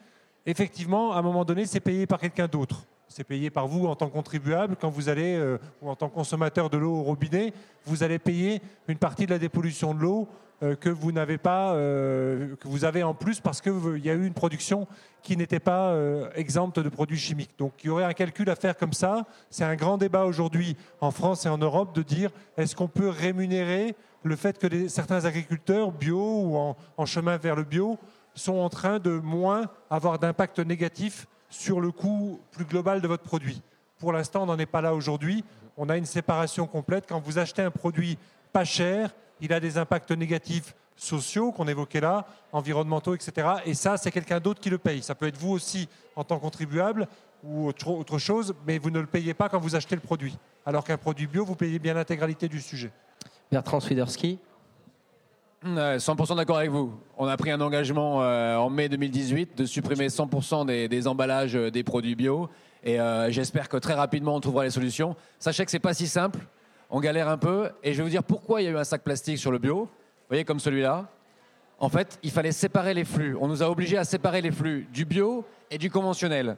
effectivement, 0.46 1.12
à 1.12 1.18
un 1.18 1.22
moment 1.22 1.44
donné, 1.44 1.66
c'est 1.66 1.80
payé 1.80 2.06
par 2.06 2.18
quelqu'un 2.18 2.48
d'autre. 2.48 2.86
C'est 3.08 3.24
payé 3.24 3.50
par 3.50 3.68
vous 3.68 3.86
en 3.86 3.94
tant 3.94 4.08
que 4.08 4.14
contribuable 4.14 4.76
quand 4.80 4.88
vous 4.88 5.10
allez, 5.10 5.36
euh, 5.36 5.58
ou 5.82 5.90
en 5.90 5.96
tant 5.96 6.08
que 6.08 6.14
consommateur 6.14 6.70
de 6.70 6.78
l'eau 6.78 6.94
au 6.94 7.02
robinet, 7.02 7.52
vous 7.84 8.02
allez 8.02 8.18
payer 8.18 8.62
une 8.88 8.96
partie 8.96 9.26
de 9.26 9.32
la 9.32 9.38
dépollution 9.38 9.92
de 9.92 10.00
l'eau 10.00 10.28
que 10.76 10.88
vous 10.88 11.12
n'avez 11.12 11.38
pas, 11.38 11.74
euh, 11.74 12.54
que 12.56 12.68
vous 12.68 12.84
avez 12.84 13.02
en 13.02 13.14
plus 13.14 13.40
parce 13.40 13.60
qu'il 13.60 13.98
y 14.04 14.10
a 14.10 14.14
eu 14.14 14.26
une 14.26 14.34
production 14.34 14.86
qui 15.22 15.36
n'était 15.36 15.60
pas 15.60 15.90
euh, 15.90 16.30
exempte 16.34 16.78
de 16.78 16.88
produits 16.88 17.18
chimiques. 17.18 17.58
Donc 17.58 17.72
il 17.82 17.88
y 17.88 17.90
aurait 17.90 18.04
un 18.04 18.12
calcul 18.12 18.48
à 18.48 18.56
faire 18.56 18.76
comme 18.76 18.92
ça. 18.92 19.26
C'est 19.50 19.64
un 19.64 19.74
grand 19.74 19.98
débat 19.98 20.24
aujourd'hui 20.24 20.76
en 21.00 21.10
France 21.10 21.46
et 21.46 21.48
en 21.48 21.58
Europe 21.58 21.94
de 21.94 22.02
dire 22.02 22.30
est-ce 22.56 22.76
qu'on 22.76 22.88
peut 22.88 23.08
rémunérer 23.08 23.94
le 24.22 24.36
fait 24.36 24.58
que 24.58 24.88
certains 24.88 25.24
agriculteurs 25.24 25.90
bio 25.90 26.42
ou 26.44 26.56
en 26.96 27.06
chemin 27.06 27.36
vers 27.36 27.56
le 27.56 27.64
bio 27.64 27.98
sont 28.34 28.58
en 28.58 28.68
train 28.68 28.98
de 28.98 29.10
moins 29.10 29.68
avoir 29.90 30.18
d'impact 30.18 30.60
négatif 30.60 31.26
sur 31.50 31.80
le 31.80 31.90
coût 31.90 32.40
plus 32.52 32.64
global 32.64 33.00
de 33.00 33.08
votre 33.08 33.24
produit? 33.24 33.62
Pour 33.98 34.12
l'instant, 34.12 34.42
on 34.42 34.46
n'en 34.46 34.58
est 34.58 34.66
pas 34.66 34.80
là 34.80 34.94
aujourd'hui. 34.94 35.44
On 35.76 35.88
a 35.88 35.96
une 35.96 36.06
séparation 36.06 36.66
complète. 36.66 37.04
Quand 37.08 37.20
vous 37.20 37.38
achetez 37.38 37.62
un 37.62 37.70
produit 37.70 38.18
pas 38.52 38.64
cher, 38.64 39.14
il 39.42 39.52
a 39.52 39.60
des 39.60 39.76
impacts 39.76 40.12
négatifs 40.12 40.74
sociaux 40.96 41.52
qu'on 41.52 41.66
évoquait 41.68 42.00
là, 42.00 42.26
environnementaux, 42.52 43.14
etc. 43.14 43.48
Et 43.66 43.74
ça, 43.74 43.96
c'est 43.96 44.10
quelqu'un 44.10 44.40
d'autre 44.40 44.60
qui 44.60 44.70
le 44.70 44.78
paye. 44.78 45.02
Ça 45.02 45.14
peut 45.14 45.26
être 45.26 45.36
vous 45.36 45.50
aussi 45.50 45.88
en 46.16 46.24
tant 46.24 46.36
que 46.36 46.42
contribuable 46.42 47.08
ou 47.44 47.68
autre, 47.68 48.18
chose, 48.18 48.54
mais 48.66 48.78
vous 48.78 48.90
ne 48.90 49.00
le 49.00 49.06
payez 49.06 49.34
pas 49.34 49.48
quand 49.48 49.58
vous 49.58 49.74
achetez 49.74 49.96
le 49.96 50.00
produit. 50.00 50.38
Alors 50.64 50.84
qu'un 50.84 50.96
produit 50.96 51.26
bio, 51.26 51.44
vous 51.44 51.56
payez 51.56 51.80
bien 51.80 51.94
l'intégralité 51.94 52.48
du 52.48 52.60
sujet. 52.60 52.92
Bertrand 53.50 53.80
Swiderski. 53.80 54.38
Ouais, 55.64 55.96
100% 55.96 56.36
d'accord 56.36 56.58
avec 56.58 56.70
vous. 56.70 56.92
On 57.18 57.26
a 57.26 57.36
pris 57.36 57.50
un 57.50 57.60
engagement 57.60 58.22
euh, 58.22 58.56
en 58.56 58.70
mai 58.70 58.88
2018 58.88 59.58
de 59.58 59.64
supprimer 59.64 60.06
100% 60.06 60.66
des, 60.66 60.88
des 60.88 61.08
emballages 61.08 61.56
euh, 61.56 61.70
des 61.70 61.82
produits 61.82 62.14
bio. 62.14 62.48
Et 62.84 63.00
euh, 63.00 63.30
j'espère 63.30 63.68
que 63.68 63.76
très 63.76 63.94
rapidement 63.94 64.34
on 64.36 64.40
trouvera 64.40 64.64
les 64.64 64.70
solutions. 64.70 65.16
Sachez 65.38 65.64
que 65.64 65.70
c'est 65.70 65.78
pas 65.78 65.94
si 65.94 66.06
simple. 66.06 66.40
On 66.94 67.00
galère 67.00 67.28
un 67.30 67.38
peu. 67.38 67.70
Et 67.82 67.94
je 67.94 67.98
vais 67.98 68.04
vous 68.04 68.10
dire 68.10 68.22
pourquoi 68.22 68.60
il 68.60 68.66
y 68.66 68.68
a 68.68 68.70
eu 68.70 68.76
un 68.76 68.84
sac 68.84 69.02
plastique 69.02 69.38
sur 69.38 69.50
le 69.50 69.58
bio. 69.58 69.84
Vous 69.84 69.88
voyez, 70.28 70.44
comme 70.44 70.60
celui-là. 70.60 71.08
En 71.78 71.88
fait, 71.88 72.18
il 72.22 72.30
fallait 72.30 72.52
séparer 72.52 72.92
les 72.92 73.04
flux. 73.04 73.34
On 73.40 73.48
nous 73.48 73.62
a 73.62 73.70
obligés 73.70 73.96
à 73.96 74.04
séparer 74.04 74.42
les 74.42 74.52
flux 74.52 74.86
du 74.92 75.06
bio 75.06 75.44
et 75.70 75.78
du 75.78 75.90
conventionnel. 75.90 76.56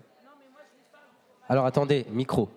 Alors 1.49 1.64
attendez, 1.64 2.05
micro. 2.11 2.49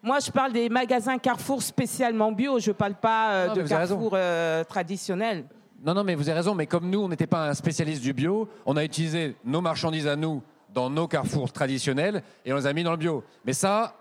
Moi, 0.00 0.20
je 0.20 0.30
parle 0.30 0.52
des 0.52 0.68
magasins 0.68 1.18
Carrefour 1.18 1.60
spécialement 1.60 2.30
bio. 2.30 2.60
Je 2.60 2.70
ne 2.70 2.74
parle 2.74 2.94
pas 2.94 3.32
euh, 3.32 3.48
Non, 3.48 3.54
de. 3.54 3.62
Carrefour 3.62 4.12
euh, 4.14 4.62
traditionnel. 4.62 5.46
Non, 5.84 5.92
non, 5.92 6.04
mais 6.04 6.14
vous 6.14 6.28
avez 6.28 6.38
raison. 6.38 6.54
Mais 6.54 6.66
comme 6.66 6.88
nous, 6.88 7.00
on 7.00 7.08
n'était 7.08 7.26
pas 7.26 7.48
un 7.48 7.54
spécialiste 7.54 8.00
du 8.00 8.12
bio, 8.12 8.48
on 8.64 8.76
a 8.76 8.84
utilisé 8.84 9.34
nos 9.44 9.60
marchandises 9.60 10.06
à 10.06 10.14
nous 10.14 10.40
dans 10.72 10.88
nos 10.88 11.08
carrefours 11.08 11.50
traditionnels 11.50 12.22
et 12.44 12.52
on 12.52 12.56
les 12.56 12.66
a 12.66 12.72
mis 12.72 12.84
dans 12.84 12.92
le 12.92 12.96
bio. 12.96 13.24
Mais 13.44 13.54
ça, 13.54 13.96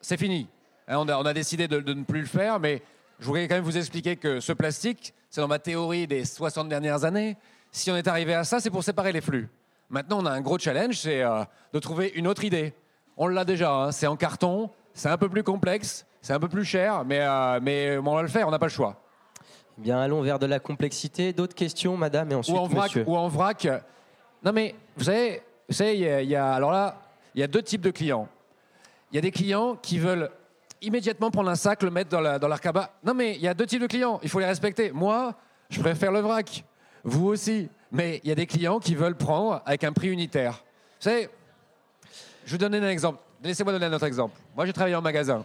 c'est 0.00 0.16
fini. 0.16 0.46
Hein, 0.88 0.98
on, 0.98 1.08
a, 1.08 1.16
on 1.16 1.24
a 1.26 1.32
décidé 1.34 1.68
de, 1.68 1.80
de 1.80 1.92
ne 1.94 2.04
plus 2.04 2.20
le 2.20 2.26
faire, 2.26 2.60
mais 2.60 2.82
je 3.18 3.26
voudrais 3.26 3.48
quand 3.48 3.54
même 3.56 3.64
vous 3.64 3.76
expliquer 3.76 4.16
que 4.16 4.40
ce 4.40 4.52
plastique, 4.52 5.14
c'est 5.30 5.40
dans 5.40 5.48
ma 5.48 5.58
théorie 5.58 6.06
des 6.06 6.24
60 6.24 6.68
dernières 6.68 7.04
années. 7.04 7.36
Si 7.72 7.90
on 7.90 7.96
est 7.96 8.06
arrivé 8.08 8.34
à 8.34 8.44
ça, 8.44 8.60
c'est 8.60 8.70
pour 8.70 8.84
séparer 8.84 9.12
les 9.12 9.20
flux. 9.20 9.48
Maintenant, 9.90 10.18
on 10.22 10.26
a 10.26 10.30
un 10.30 10.40
gros 10.40 10.58
challenge, 10.58 10.98
c'est 10.98 11.22
euh, 11.22 11.42
de 11.72 11.78
trouver 11.78 12.12
une 12.14 12.26
autre 12.26 12.44
idée. 12.44 12.72
On 13.16 13.26
l'a 13.28 13.44
déjà, 13.44 13.72
hein, 13.72 13.92
c'est 13.92 14.06
en 14.06 14.16
carton, 14.16 14.70
c'est 14.94 15.08
un 15.08 15.16
peu 15.18 15.28
plus 15.28 15.42
complexe, 15.42 16.06
c'est 16.22 16.32
un 16.32 16.40
peu 16.40 16.48
plus 16.48 16.64
cher, 16.64 17.04
mais, 17.04 17.20
euh, 17.20 17.60
mais 17.62 17.96
on 17.98 18.14
va 18.14 18.22
le 18.22 18.28
faire, 18.28 18.46
on 18.48 18.50
n'a 18.50 18.58
pas 18.58 18.66
le 18.66 18.70
choix. 18.72 18.96
Eh 19.78 19.82
Bien, 19.82 20.00
allons 20.00 20.22
vers 20.22 20.38
de 20.38 20.46
la 20.46 20.58
complexité. 20.58 21.32
D'autres 21.32 21.54
questions, 21.54 21.96
madame, 21.96 22.32
et 22.32 22.34
ensuite 22.34 22.56
ou 22.56 22.58
en 22.58 22.66
vrac, 22.66 22.84
monsieur. 22.88 23.04
ou 23.06 23.16
en 23.16 23.28
vrac. 23.28 23.68
Non 24.42 24.52
mais 24.52 24.74
vous 24.96 25.04
savez, 25.04 25.42
vous 25.68 25.74
savez, 25.74 26.12
a- 26.12 26.22
y 26.22 26.34
a 26.36 26.52
alors 26.54 26.70
là, 26.72 27.00
il 27.34 27.40
y 27.40 27.44
a 27.44 27.46
deux 27.46 27.62
types 27.62 27.80
de 27.82 27.90
clients. 27.90 28.28
Il 29.12 29.16
y 29.16 29.18
a 29.18 29.20
des 29.22 29.30
clients 29.30 29.76
qui 29.76 29.98
veulent 29.98 30.30
immédiatement 30.86 31.30
prendre 31.30 31.50
un 31.50 31.56
sac, 31.56 31.82
le 31.82 31.90
mettre 31.90 32.10
dans, 32.10 32.20
la, 32.20 32.38
leur 32.38 32.60
cabas. 32.60 32.90
Non 33.04 33.14
mais 33.14 33.34
il 33.34 33.40
y 33.40 33.48
a 33.48 33.54
deux 33.54 33.66
types 33.66 33.82
de 33.82 33.86
clients, 33.86 34.20
il 34.22 34.28
faut 34.28 34.38
les 34.38 34.46
respecter. 34.46 34.90
Moi, 34.92 35.34
je 35.68 35.80
préfère 35.80 36.12
le 36.12 36.20
vrac. 36.20 36.64
Vous 37.04 37.26
aussi. 37.26 37.68
Mais 37.92 38.20
il 38.24 38.28
y 38.28 38.32
a 38.32 38.34
des 38.34 38.46
clients 38.46 38.80
qui 38.80 38.94
veulent 38.94 39.16
prendre 39.16 39.62
avec 39.64 39.84
un 39.84 39.92
prix 39.92 40.08
unitaire. 40.08 40.52
Vous 40.52 41.04
savez, 41.04 41.28
je 42.44 42.50
vais 42.50 42.52
vous 42.52 42.58
donner 42.58 42.78
un 42.78 42.90
exemple. 42.90 43.20
Laissez-moi 43.42 43.72
donner 43.72 43.86
un 43.86 43.92
autre 43.92 44.06
exemple. 44.06 44.38
Moi, 44.56 44.66
j'ai 44.66 44.72
travaillé 44.72 44.96
en 44.96 45.02
magasin. 45.02 45.44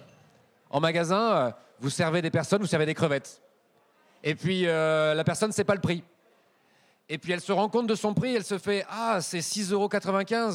En 0.69 0.79
magasin, 0.79 1.31
euh, 1.31 1.51
vous 1.79 1.89
servez 1.89 2.21
des 2.21 2.31
personnes, 2.31 2.61
vous 2.61 2.67
servez 2.67 2.85
des 2.85 2.93
crevettes. 2.93 3.41
Et 4.23 4.33
puis, 4.33 4.67
euh, 4.67 5.13
la 5.13 5.23
personne 5.23 5.49
ne 5.49 5.53
sait 5.53 5.63
pas 5.63 5.75
le 5.75 5.81
prix. 5.81 6.03
Et 7.09 7.17
puis 7.17 7.33
elle 7.33 7.41
se 7.41 7.51
rend 7.51 7.67
compte 7.67 7.87
de 7.87 7.95
son 7.95 8.13
prix, 8.13 8.35
elle 8.35 8.45
se 8.45 8.57
fait 8.57 8.85
Ah, 8.89 9.19
c'est 9.19 9.39
6,95 9.39 9.73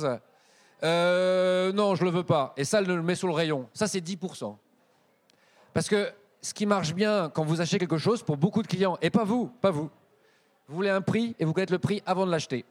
euros. 0.06 0.18
Euh, 0.82 1.70
non, 1.72 1.94
je 1.94 2.02
le 2.02 2.10
veux 2.10 2.22
pas. 2.22 2.54
Et 2.56 2.64
ça, 2.64 2.78
elle 2.78 2.86
le 2.86 3.02
met 3.02 3.14
sous 3.14 3.26
le 3.26 3.34
rayon. 3.34 3.68
Ça, 3.74 3.86
c'est 3.86 4.00
10%. 4.00 4.56
Parce 5.76 5.90
que 5.90 6.10
ce 6.40 6.54
qui 6.54 6.64
marche 6.64 6.94
bien 6.94 7.28
quand 7.28 7.44
vous 7.44 7.60
achetez 7.60 7.76
quelque 7.78 7.98
chose, 7.98 8.22
pour 8.22 8.38
beaucoup 8.38 8.62
de 8.62 8.66
clients, 8.66 8.96
et 9.02 9.10
pas 9.10 9.24
vous, 9.24 9.48
pas 9.60 9.70
vous, 9.70 9.90
vous 10.68 10.74
voulez 10.74 10.88
un 10.88 11.02
prix 11.02 11.36
et 11.38 11.44
vous 11.44 11.52
connaissez 11.52 11.74
le 11.74 11.78
prix 11.78 12.02
avant 12.06 12.24
de 12.24 12.30
l'acheter. 12.30 12.64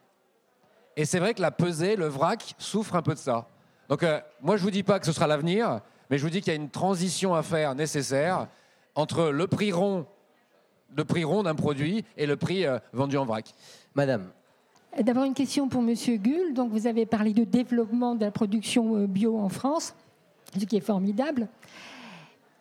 Et 0.95 1.05
c'est 1.05 1.19
vrai 1.19 1.35
que 1.35 1.41
la 1.43 1.51
pesée, 1.51 1.97
le 1.97 2.07
vrac, 2.07 2.55
souffre 2.57 2.95
un 2.95 3.03
peu 3.03 3.13
de 3.13 3.19
ça. 3.19 3.47
Donc, 3.89 4.01
euh, 4.01 4.19
moi, 4.41 4.57
je 4.57 4.63
vous 4.63 4.71
dis 4.71 4.81
pas 4.81 4.99
que 4.99 5.05
ce 5.05 5.11
sera 5.11 5.27
l'avenir, 5.27 5.81
mais 6.09 6.17
je 6.17 6.23
vous 6.23 6.31
dis 6.31 6.41
qu'il 6.41 6.51
y 6.51 6.55
a 6.55 6.59
une 6.59 6.71
transition 6.71 7.35
à 7.35 7.43
faire 7.43 7.75
nécessaire 7.75 8.47
entre 8.95 9.25
le 9.25 9.45
prix 9.45 9.71
rond, 9.71 10.07
le 10.97 11.05
prix 11.05 11.25
rond 11.25 11.43
d'un 11.43 11.53
produit 11.53 12.03
et 12.17 12.25
le 12.25 12.37
prix 12.37 12.65
euh, 12.65 12.79
vendu 12.91 13.17
en 13.17 13.25
vrac. 13.25 13.53
Madame, 13.93 14.31
D'abord 14.99 15.25
une 15.25 15.35
question 15.35 15.69
pour 15.69 15.83
Monsieur 15.83 16.17
Gull. 16.17 16.55
Donc 16.55 16.71
vous 16.71 16.87
avez 16.87 17.05
parlé 17.05 17.33
de 17.33 17.43
développement 17.43 18.15
de 18.15 18.25
la 18.25 18.31
production 18.31 18.95
euh, 18.95 19.05
bio 19.05 19.37
en 19.37 19.49
France, 19.49 19.93
ce 20.57 20.65
qui 20.65 20.75
est 20.75 20.81
formidable. 20.81 21.47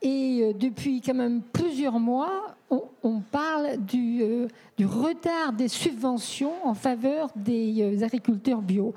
Et 0.05 0.41
euh, 0.43 0.53
depuis 0.53 1.01
quand 1.01 1.15
même 1.15 1.41
plusieurs 1.41 1.99
mois, 1.99 2.55
on, 3.03 3.21
parle 3.21 3.79
du, 3.79 4.21
euh, 4.21 4.49
du 4.77 4.85
retard 4.85 5.53
des 5.57 5.69
subventions 5.69 6.53
en 6.65 6.75
faveur 6.75 7.31
des 7.35 7.77
euh, 7.81 8.05
agriculteurs 8.05 8.61
bio, 8.61 8.93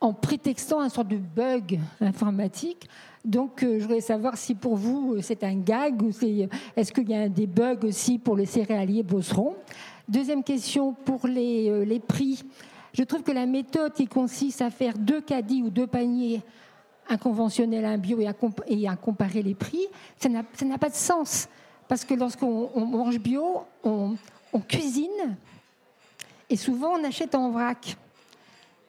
en 0.00 0.12
prétextant 0.12 0.80
un 0.80 0.88
sorte 0.88 1.08
de 1.08 1.16
bug 1.16 1.80
informatique. 2.00 2.88
Donc, 3.24 3.62
je 3.62 3.82
voudrais 3.82 4.00
savoir 4.00 4.36
si 4.36 4.54
pour 4.54 4.76
vous 4.76 5.16
c'est 5.20 5.42
un 5.42 5.56
gag 5.56 6.00
ou 6.00 6.10
est-ce 6.76 6.92
qu'il 6.92 7.08
y 7.08 7.14
a 7.14 7.28
des 7.28 7.48
bugs 7.48 7.80
aussi 7.82 8.18
pour 8.20 8.36
les 8.36 8.46
céréaliers 8.46 9.02
bosserons. 9.02 9.56
Deuxième 10.08 10.44
question 10.44 10.92
pour 10.92 11.26
les, 11.26 11.84
les 11.84 11.98
prix. 11.98 12.44
Je 12.92 13.02
trouve 13.02 13.24
que 13.24 13.32
la 13.32 13.46
méthode 13.46 13.94
qui 13.94 14.06
consiste 14.06 14.62
à 14.62 14.70
faire 14.70 14.96
deux 14.96 15.20
caddies 15.20 15.62
ou 15.62 15.70
deux 15.70 15.88
paniers, 15.88 16.42
un 17.08 17.16
conventionnel, 17.16 17.84
un 17.84 17.98
bio, 17.98 18.20
et 18.20 18.26
à, 18.26 18.92
à 18.92 18.96
comparer 18.96 19.42
les 19.42 19.54
prix, 19.54 19.86
ça 20.18 20.28
n'a 20.28 20.78
pas 20.78 20.88
de 20.88 20.94
sens. 20.94 21.48
Parce 21.88 22.04
que 22.04 22.14
lorsqu'on 22.14 22.70
on 22.74 22.84
mange 22.84 23.18
bio, 23.18 23.64
on, 23.84 24.16
cuisine 24.68 25.36
et 26.48 26.56
souvent 26.56 26.98
on 26.98 27.04
achète 27.04 27.34
en 27.34 27.50
vrac. 27.50 27.96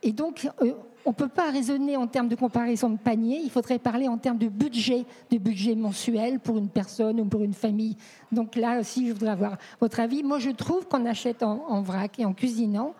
Et 0.02 0.14
donc, 0.14 0.50
euh, 0.62 0.72
on 1.06 1.10
ne 1.10 1.16
peut 1.16 1.28
pas 1.28 1.52
raisonner 1.52 1.98
en 1.98 2.08
termes 2.08 2.30
de 2.30 2.36
comparaison 2.36 2.90
de 2.90 2.98
panier, 2.98 3.42
il 3.44 3.50
faudrait 3.50 3.78
parler 3.78 4.08
en 4.08 4.18
termes 4.18 4.38
de 4.38 4.48
budget, 4.48 5.06
de 5.30 5.38
budget 5.38 5.76
mensuel 5.76 6.40
pour 6.40 6.58
une 6.58 6.70
personne 6.70 7.20
ou 7.20 7.26
pour 7.26 7.44
une 7.44 7.54
famille. 7.54 7.98
Donc 8.32 8.56
là 8.56 8.80
aussi, 8.80 9.08
je 9.08 9.14
voudrais 9.14 9.32
avoir 9.32 9.58
votre 9.82 10.00
avis. 10.00 10.24
Moi, 10.24 10.40
je 10.40 10.52
trouve 10.52 10.88
qu'en 10.88 11.06
achète 11.06 11.44
en, 11.44 11.66
en 11.68 11.82
vrac 11.82 12.18
et 12.18 12.26
en 12.26 12.34
cuisinant, 12.34 12.94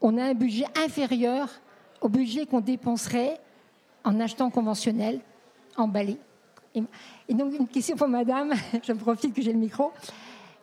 on 0.00 0.16
a 0.16 0.24
un 0.24 0.34
budget 0.34 0.66
inférieur 0.84 1.48
au 2.00 2.08
budget 2.08 2.46
qu'on 2.46 2.60
dépenserait 2.60 3.38
en 4.04 4.20
achetant 4.20 4.50
conventionnel, 4.50 5.20
emballé. 5.76 6.18
Et, 6.74 7.34
donc, 7.34 7.52
une 7.58 7.66
question 7.66 7.96
pour 7.96 8.08
madame, 8.08 8.52
je 8.86 8.92
profite 8.92 9.34
que 9.34 9.42
j'ai 9.42 9.52
le 9.52 9.58
micro. 9.58 9.92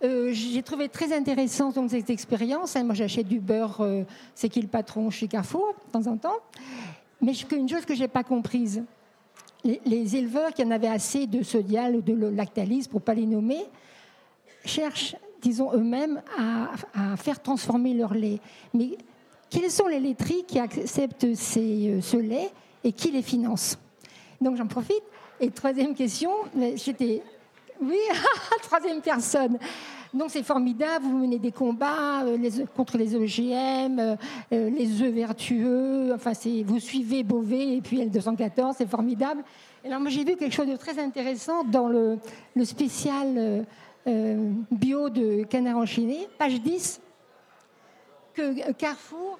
Euh, 0.03 0.29
j'ai 0.31 0.61
trouvé 0.61 0.89
très 0.89 1.15
intéressant 1.15 1.71
donc, 1.71 1.89
cette 1.89 2.09
expérience. 2.09 2.75
hein. 2.75 2.83
Moi, 2.83 2.93
j'achète 2.93 3.27
du 3.27 3.39
beurre, 3.39 3.81
euh, 3.81 4.03
c'est 4.35 4.47
qui 4.47 4.61
le 4.61 4.67
patron 4.67 5.09
chez 5.09 5.27
Carrefour, 5.27 5.73
de 5.87 5.91
temps 5.91 6.07
en 6.07 6.17
temps. 6.17 6.37
Mais 7.21 7.33
une 7.51 7.67
chose 7.67 7.83
que 7.85 7.95
je 7.95 8.01
n'ai 8.01 8.07
pas 8.07 8.23
comprise, 8.23 8.83
les, 9.63 10.15
éleveurs 10.15 10.53
qui 10.53 10.63
en 10.63 10.71
avaient 10.71 10.87
assez 10.87 11.25
de 11.25 11.43
sodial 11.43 11.95
ou 11.95 12.01
de 12.01 12.13
lactalyse, 12.13 12.87
pour 12.87 12.99
ne 12.99 13.05
pas 13.05 13.15
les 13.15 13.25
nommer, 13.25 13.65
cherchent, 14.63 15.15
disons 15.41 15.73
eux-mêmes, 15.73 16.21
à, 16.37 17.17
faire 17.17 17.41
transformer 17.41 17.95
leur 17.95 18.13
lait. 18.13 18.39
Mais 18.75 18.97
quelles 19.49 19.71
sont 19.71 19.87
les 19.87 19.99
laiteries 19.99 20.43
qui 20.47 20.59
acceptent 20.59 21.23
euh, 21.23 21.35
ce 22.01 22.17
lait 22.17 22.51
et 22.83 22.91
qui 22.91 23.11
les 23.11 23.21
finance 23.21 23.77
Donc 24.41 24.57
j'en 24.57 24.67
profite. 24.67 25.03
Et 25.39 25.51
troisième 25.51 25.93
question, 25.93 26.31
j'étais 26.75 27.21
oui, 27.81 27.99
troisième 28.63 29.01
personne. 29.01 29.57
Donc 30.13 30.31
c'est 30.31 30.43
formidable, 30.43 31.05
vous 31.05 31.17
menez 31.17 31.37
des 31.37 31.51
combats 31.51 32.23
euh, 32.23 32.37
contre 32.75 32.97
les 32.97 33.15
OGM, 33.15 33.99
euh, 33.99 34.15
euh, 34.53 34.69
les 34.69 35.01
œufs 35.01 35.13
vertueux, 35.13 36.11
enfin 36.13 36.31
vous 36.65 36.79
suivez 36.79 37.23
Beauvais 37.23 37.75
et 37.75 37.81
puis 37.81 38.01
L214, 38.01 38.75
c'est 38.77 38.89
formidable. 38.89 39.43
Et 39.83 39.87
alors 39.87 39.99
moi 39.99 40.09
j'ai 40.09 40.23
vu 40.23 40.35
quelque 40.35 40.53
chose 40.53 40.67
de 40.67 40.75
très 40.75 40.97
intéressant 40.99 41.63
dans 41.63 41.87
le, 41.87 42.17
spécial 42.63 43.65
bio 44.71 45.09
de 45.09 45.43
Canard 45.43 45.77
enchaîné, 45.77 46.27
page 46.37 46.61
10, 46.61 47.01
que 48.33 48.71
Carrefour 48.71 49.37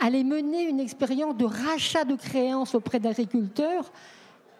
allait 0.00 0.24
mener 0.24 0.62
une 0.62 0.80
expérience 0.80 1.36
de 1.36 1.44
rachat 1.44 2.04
de 2.04 2.14
créances 2.14 2.74
auprès 2.74 3.00
d'agriculteurs 3.00 3.90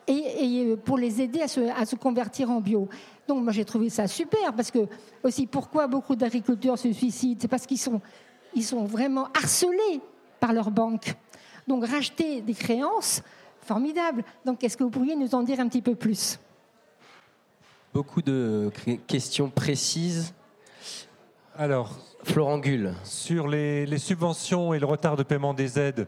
et, 0.06 0.12
et, 0.12 0.66
euh, 0.66 0.76
pour 0.76 0.98
les 0.98 1.20
aider 1.20 1.40
à 1.42 1.48
se, 1.48 1.60
à 1.60 1.84
se 1.86 1.96
convertir 1.96 2.50
en 2.50 2.60
bio. 2.60 2.88
Donc 3.26 3.42
moi 3.44 3.52
j'ai 3.52 3.64
trouvé 3.64 3.90
ça 3.90 4.06
super 4.06 4.54
parce 4.54 4.70
que 4.70 4.86
aussi 5.22 5.46
pourquoi 5.46 5.86
beaucoup 5.86 6.16
d'agriculteurs 6.16 6.78
se 6.78 6.92
suicident, 6.92 7.38
c'est 7.40 7.48
parce 7.48 7.66
qu'ils 7.66 7.78
sont, 7.78 8.00
ils 8.54 8.64
sont 8.64 8.84
vraiment 8.84 9.28
harcelés 9.34 10.00
par 10.40 10.52
leurs 10.52 10.70
banques. 10.70 11.14
Donc 11.66 11.84
racheter 11.84 12.40
des 12.40 12.54
créances, 12.54 13.22
formidable. 13.60 14.24
Donc 14.46 14.64
est-ce 14.64 14.76
que 14.76 14.84
vous 14.84 14.90
pourriez 14.90 15.14
nous 15.16 15.34
en 15.34 15.42
dire 15.42 15.60
un 15.60 15.68
petit 15.68 15.82
peu 15.82 15.94
plus? 15.94 16.38
Beaucoup 17.92 18.22
de 18.22 18.70
cré- 18.72 19.00
questions 19.06 19.50
précises. 19.50 20.32
Alors, 21.56 21.98
Florent 22.28 22.60
Sur 23.04 23.48
les, 23.48 23.98
subventions 23.98 24.74
et 24.74 24.78
le 24.78 24.84
retard 24.84 25.16
de 25.16 25.22
paiement 25.22 25.54
des 25.54 25.78
aides, 25.78 26.06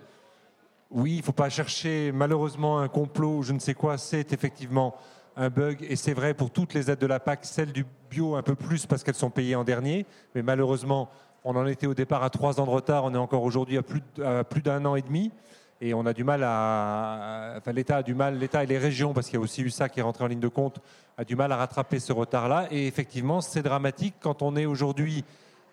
oui, 0.91 1.14
il 1.14 1.18
ne 1.18 1.23
faut 1.23 1.33
pas 1.33 1.49
chercher 1.49 2.12
malheureusement 2.12 2.79
un 2.79 2.89
complot 2.89 3.39
ou 3.39 3.43
je 3.43 3.53
ne 3.55 3.59
sais 3.59 3.73
quoi, 3.73 3.97
c'est 3.97 4.33
effectivement 4.35 4.95
un 5.37 5.49
bug 5.49 5.79
et 5.89 5.97
c'est 5.97 6.12
vrai 6.12 6.35
pour 6.35 6.51
toutes 6.51 6.75
les 6.75 6.91
aides 6.91 6.99
de 6.99 7.07
la 7.07 7.21
PAC, 7.21 7.45
celles 7.45 7.73
du 7.73 7.87
bio 8.11 8.35
un 8.37 8.43
peu 8.43 8.55
plus 8.55 8.85
parce 8.85 9.03
qu'elles 9.03 9.14
sont 9.14 9.31
payées 9.31 9.55
en 9.55 9.64
dernier, 9.64 10.05
mais 10.35 10.43
malheureusement 10.43 11.09
on 11.43 11.57
en 11.57 11.66
était 11.66 11.87
au 11.87 11.95
départ 11.95 12.23
à 12.23 12.29
trois 12.29 12.61
ans 12.61 12.66
de 12.66 12.71
retard, 12.71 13.05
on 13.05 13.14
est 13.14 13.18
encore 13.18 13.43
aujourd'hui 13.45 13.79
à 13.79 13.83
plus, 13.83 14.01
d- 14.01 14.23
à 14.23 14.45
plus 14.45 14.61
d'un 14.62 14.85
an 14.85 14.97
et 14.97 15.03
demi. 15.03 15.33
Et 15.81 15.95
on 15.95 16.05
a 16.05 16.12
du 16.12 16.25
mal 16.25 16.43
à, 16.45 17.55
enfin 17.57 17.73
l'État 17.73 17.97
a 17.99 18.03
du 18.03 18.14
mal, 18.14 18.39
l'État 18.39 18.62
et 18.62 18.66
les 18.66 18.77
régions 18.77 19.14
parce 19.14 19.29
qu'il 19.29 19.39
y 19.39 19.39
a 19.39 19.41
aussi 19.43 19.62
eu 19.62 19.71
ça 19.71 19.89
qui 19.89 20.01
est 20.01 20.03
rentré 20.03 20.23
en 20.23 20.27
ligne 20.27 20.41
de 20.41 20.49
compte, 20.49 20.81
a 21.16 21.25
du 21.25 21.35
mal 21.37 21.51
à 21.53 21.57
rattraper 21.57 21.99
ce 21.99 22.12
retard-là. 22.12 22.66
Et 22.71 22.87
effectivement 22.87 23.41
c'est 23.41 23.62
dramatique 23.62 24.16
quand 24.21 24.43
on 24.43 24.57
est 24.57 24.66
aujourd'hui 24.66 25.25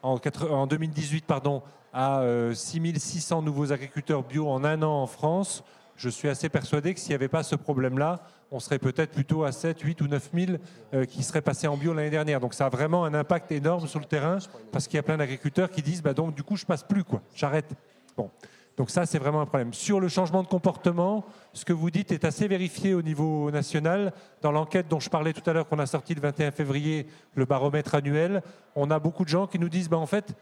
en, 0.03 0.17
quatre- 0.17 0.49
en 0.51 0.67
2018 0.67 1.25
pardon, 1.25 1.61
à 1.93 2.19
euh, 2.21 2.53
6600 2.53 3.41
nouveaux 3.41 3.71
agriculteurs 3.71 4.23
bio 4.23 4.47
en 4.49 4.63
un 4.63 4.81
an 4.83 5.01
en 5.03 5.07
France, 5.07 5.63
je 5.95 6.09
suis 6.09 6.29
assez 6.29 6.49
persuadé 6.49 6.93
que 6.93 6.99
s'il 6.99 7.09
n'y 7.09 7.15
avait 7.15 7.27
pas 7.27 7.41
ce 7.43 7.55
problème-là, 7.55 8.19
on 8.51 8.59
serait 8.59 8.79
peut-être 8.79 9.11
plutôt 9.11 9.43
à 9.43 9.51
7, 9.51 9.81
8 9.81 10.01
ou 10.01 10.07
9 10.07 10.29
000 10.33 10.51
euh, 10.93 11.05
qui 11.05 11.23
seraient 11.23 11.41
passés 11.41 11.67
en 11.67 11.75
bio 11.75 11.93
l'année 11.93 12.09
dernière. 12.11 12.39
Donc 12.39 12.53
ça 12.53 12.67
a 12.67 12.69
vraiment 12.69 13.03
un 13.03 13.13
impact 13.13 13.51
énorme 13.51 13.87
sur 13.87 13.99
le 13.99 14.05
terrain 14.05 14.37
parce 14.71 14.87
qu'il 14.87 14.95
y 14.95 14.99
a 14.99 15.03
plein 15.03 15.17
d'agriculteurs 15.17 15.69
qui 15.69 15.81
disent 15.81 16.01
bah, 16.03 16.13
donc 16.13 16.35
du 16.35 16.43
coup 16.43 16.55
je 16.55 16.65
passe 16.65 16.83
plus 16.83 17.03
quoi, 17.03 17.21
j'arrête. 17.35 17.69
Bon. 18.15 18.29
Donc 18.77 18.91
ça, 18.91 19.07
c'est 19.07 19.17
vraiment 19.17 19.41
un 19.41 19.47
problème. 19.47 19.73
Sur 19.73 19.99
le 19.99 20.07
changement 20.07 20.43
de 20.43 20.47
comportement, 20.47 21.25
ce 21.51 21.65
que 21.65 21.73
vous 21.73 21.89
dites 21.89 22.11
est 22.11 22.23
assez 22.25 22.47
vérifié 22.47 22.93
au 22.93 23.01
niveau 23.01 23.49
national. 23.49 24.13
Dans 24.43 24.51
l'enquête 24.51 24.87
dont 24.87 24.99
je 24.99 25.09
parlais 25.09 25.33
tout 25.33 25.47
à 25.49 25.53
l'heure, 25.53 25.67
qu'on 25.67 25.79
a 25.79 25.87
sortie 25.87 26.13
le 26.13 26.21
21 26.21 26.51
février, 26.51 27.07
le 27.33 27.45
baromètre 27.45 27.95
annuel, 27.95 28.43
on 28.75 28.91
a 28.91 28.99
beaucoup 28.99 29.23
de 29.23 29.29
gens 29.29 29.47
qui 29.47 29.57
nous 29.57 29.67
disent, 29.67 29.89
bah, 29.89 29.97
en 29.97 30.05
fait, 30.05 30.35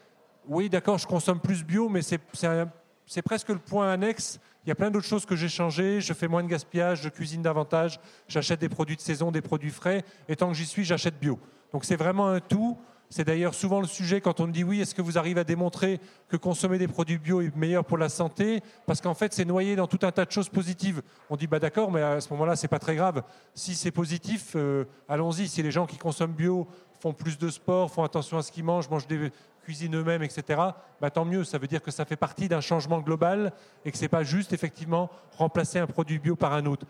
oui, 0.47 0.69
d'accord, 0.69 0.97
je 0.97 1.07
consomme 1.07 1.39
plus 1.39 1.63
bio, 1.63 1.87
mais 1.87 2.01
c'est 2.01 3.21
presque 3.21 3.49
le 3.49 3.57
point 3.57 3.89
annexe. 3.89 4.39
Il 4.65 4.69
y 4.69 4.71
a 4.71 4.75
plein 4.75 4.91
d'autres 4.91 5.07
choses 5.07 5.25
que 5.25 5.37
j'ai 5.37 5.47
changées. 5.47 6.01
Je 6.01 6.11
fais 6.11 6.27
moins 6.27 6.43
de 6.43 6.49
gaspillage, 6.49 7.03
je 7.03 7.09
cuisine 7.09 7.41
davantage, 7.41 8.01
j'achète 8.27 8.59
des 8.59 8.69
produits 8.69 8.97
de 8.97 9.01
saison, 9.01 9.31
des 9.31 9.41
produits 9.41 9.69
frais. 9.69 10.03
Et 10.27 10.35
tant 10.35 10.49
que 10.49 10.55
j'y 10.55 10.65
suis, 10.65 10.83
j'achète 10.83 11.17
bio. 11.19 11.39
Donc 11.71 11.85
c'est 11.85 11.95
vraiment 11.95 12.27
un 12.27 12.41
tout. 12.41 12.77
C'est 13.15 13.23
d'ailleurs 13.23 13.53
souvent 13.53 13.79
le 13.79 13.87
sujet 13.87 14.19
quand 14.19 14.41
on 14.41 14.47
dit 14.49 14.65
oui, 14.65 14.81
est-ce 14.81 14.93
que 14.93 15.01
vous 15.01 15.17
arrivez 15.17 15.39
à 15.39 15.45
démontrer 15.45 16.01
que 16.27 16.35
consommer 16.35 16.77
des 16.77 16.89
produits 16.89 17.17
bio 17.17 17.39
est 17.39 17.55
meilleur 17.55 17.85
pour 17.85 17.97
la 17.97 18.09
santé? 18.09 18.61
Parce 18.85 18.99
qu'en 18.99 19.13
fait, 19.13 19.31
c'est 19.31 19.45
noyé 19.45 19.77
dans 19.77 19.87
tout 19.87 19.99
un 20.01 20.11
tas 20.11 20.25
de 20.25 20.31
choses 20.31 20.49
positives. 20.49 21.01
On 21.29 21.37
dit 21.37 21.47
bah 21.47 21.59
d'accord, 21.59 21.93
mais 21.93 22.01
à 22.01 22.19
ce 22.19 22.29
moment-là, 22.31 22.57
c'est 22.57 22.67
pas 22.67 22.77
très 22.77 22.93
grave. 22.97 23.23
Si 23.53 23.73
c'est 23.73 23.91
positif, 23.91 24.51
euh, 24.57 24.83
allons-y. 25.07 25.47
Si 25.47 25.63
les 25.63 25.71
gens 25.71 25.85
qui 25.85 25.97
consomment 25.97 26.33
bio 26.33 26.67
font 26.99 27.13
plus 27.13 27.37
de 27.37 27.49
sport, 27.49 27.89
font 27.89 28.03
attention 28.03 28.37
à 28.37 28.41
ce 28.41 28.51
qu'ils 28.51 28.65
mangent, 28.65 28.89
mangent 28.89 29.07
des 29.07 29.31
cuisinent 29.63 29.95
eux-mêmes, 29.95 30.21
etc. 30.21 30.59
Bah, 30.99 31.09
tant 31.09 31.23
mieux. 31.23 31.45
Ça 31.45 31.57
veut 31.57 31.67
dire 31.67 31.81
que 31.81 31.91
ça 31.91 32.03
fait 32.03 32.17
partie 32.17 32.49
d'un 32.49 32.59
changement 32.59 32.99
global 32.99 33.53
et 33.85 33.93
que 33.93 33.97
c'est 33.97 34.09
pas 34.09 34.23
juste 34.23 34.51
effectivement 34.51 35.09
remplacer 35.37 35.79
un 35.79 35.87
produit 35.87 36.19
bio 36.19 36.35
par 36.35 36.51
un 36.51 36.65
autre, 36.65 36.85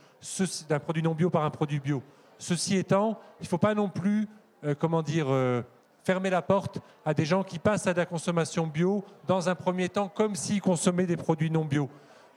d'un 0.70 0.80
produit 0.80 1.04
non 1.04 1.14
bio 1.14 1.30
par 1.30 1.44
un 1.44 1.52
produit 1.52 1.80
bio. 1.80 2.02
Ceci 2.40 2.78
étant, 2.78 3.20
il 3.42 3.48
faut 3.48 3.60
pas 3.60 3.76
non 3.76 3.90
plus, 3.90 4.28
euh, 4.64 4.74
comment 4.74 5.04
dire. 5.04 5.28
euh, 5.30 5.62
fermer 6.06 6.30
la 6.30 6.44
porte 6.44 6.80
à 7.04 7.14
des 7.14 7.26
gens 7.26 7.44
qui 7.44 7.58
passent 7.58 7.88
à 7.88 7.94
la 7.94 8.06
consommation 8.06 8.68
bio 8.68 9.04
dans 9.28 9.50
un 9.50 9.56
premier 9.56 9.90
temps 9.90 10.08
comme 10.08 10.36
s'ils 10.36 10.62
consommaient 10.62 11.08
des 11.08 11.18
produits 11.18 11.50
non 11.50 11.66
bio. 11.66 11.90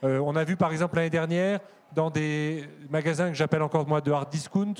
Euh, 0.04 0.18
on 0.20 0.34
a 0.36 0.44
vu 0.44 0.56
par 0.56 0.72
exemple 0.72 0.96
l'année 0.96 1.10
dernière 1.10 1.60
dans 1.94 2.10
des 2.10 2.68
magasins 2.88 3.28
que 3.28 3.34
j'appelle 3.34 3.62
encore 3.62 3.86
moi 3.86 4.00
de 4.00 4.10
hard 4.10 4.30
discount 4.30 4.74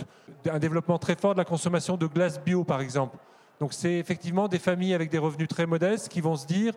un 0.51 0.59
développement 0.59 0.99
très 0.99 1.17
fort 1.17 1.35
de 1.35 1.39
la 1.39 1.45
consommation 1.45 1.97
de 1.99 2.07
glace 2.07 2.41
bio 2.43 2.65
par 2.65 2.81
exemple. 2.81 3.19
Donc 3.61 3.75
c'est 3.75 3.95
effectivement 3.95 4.49
des 4.49 4.59
familles 4.59 4.95
avec 4.95 5.11
des 5.11 5.19
revenus 5.19 5.49
très 5.49 5.67
modestes 5.67 6.09
qui 6.09 6.23
vont 6.23 6.37
se 6.37 6.47
dire 6.47 6.73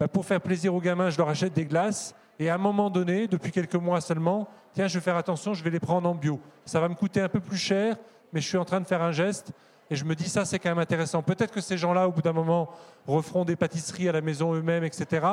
bah, 0.00 0.08
pour 0.08 0.26
faire 0.26 0.40
plaisir 0.40 0.74
aux 0.74 0.80
gamins, 0.80 1.10
je 1.10 1.18
leur 1.18 1.28
achète 1.28 1.52
des 1.52 1.66
glaces. 1.66 2.14
Et 2.40 2.50
à 2.50 2.56
un 2.56 2.58
moment 2.58 2.90
donné, 2.90 3.28
depuis 3.28 3.52
quelques 3.52 3.76
mois 3.76 4.00
seulement, 4.00 4.48
tiens, 4.72 4.88
je 4.88 4.94
vais 4.94 5.04
faire 5.04 5.16
attention, 5.16 5.54
je 5.54 5.62
vais 5.62 5.70
les 5.70 5.78
prendre 5.78 6.08
en 6.08 6.14
bio. 6.14 6.40
Ça 6.64 6.80
va 6.80 6.88
me 6.88 6.94
coûter 6.94 7.20
un 7.20 7.28
peu 7.28 7.38
plus 7.38 7.58
cher, 7.58 7.96
mais 8.32 8.40
je 8.40 8.48
suis 8.48 8.58
en 8.58 8.64
train 8.64 8.80
de 8.80 8.86
faire 8.86 9.02
un 9.02 9.12
geste. 9.12 9.52
Et 9.92 9.94
je 9.94 10.06
me 10.06 10.14
dis, 10.14 10.26
ça, 10.30 10.46
c'est 10.46 10.58
quand 10.58 10.70
même 10.70 10.78
intéressant. 10.78 11.20
Peut-être 11.22 11.52
que 11.52 11.60
ces 11.60 11.76
gens-là, 11.76 12.08
au 12.08 12.12
bout 12.12 12.22
d'un 12.22 12.32
moment, 12.32 12.70
referont 13.06 13.44
des 13.44 13.56
pâtisseries 13.56 14.08
à 14.08 14.12
la 14.12 14.22
maison 14.22 14.54
eux-mêmes, 14.54 14.84
etc. 14.84 15.26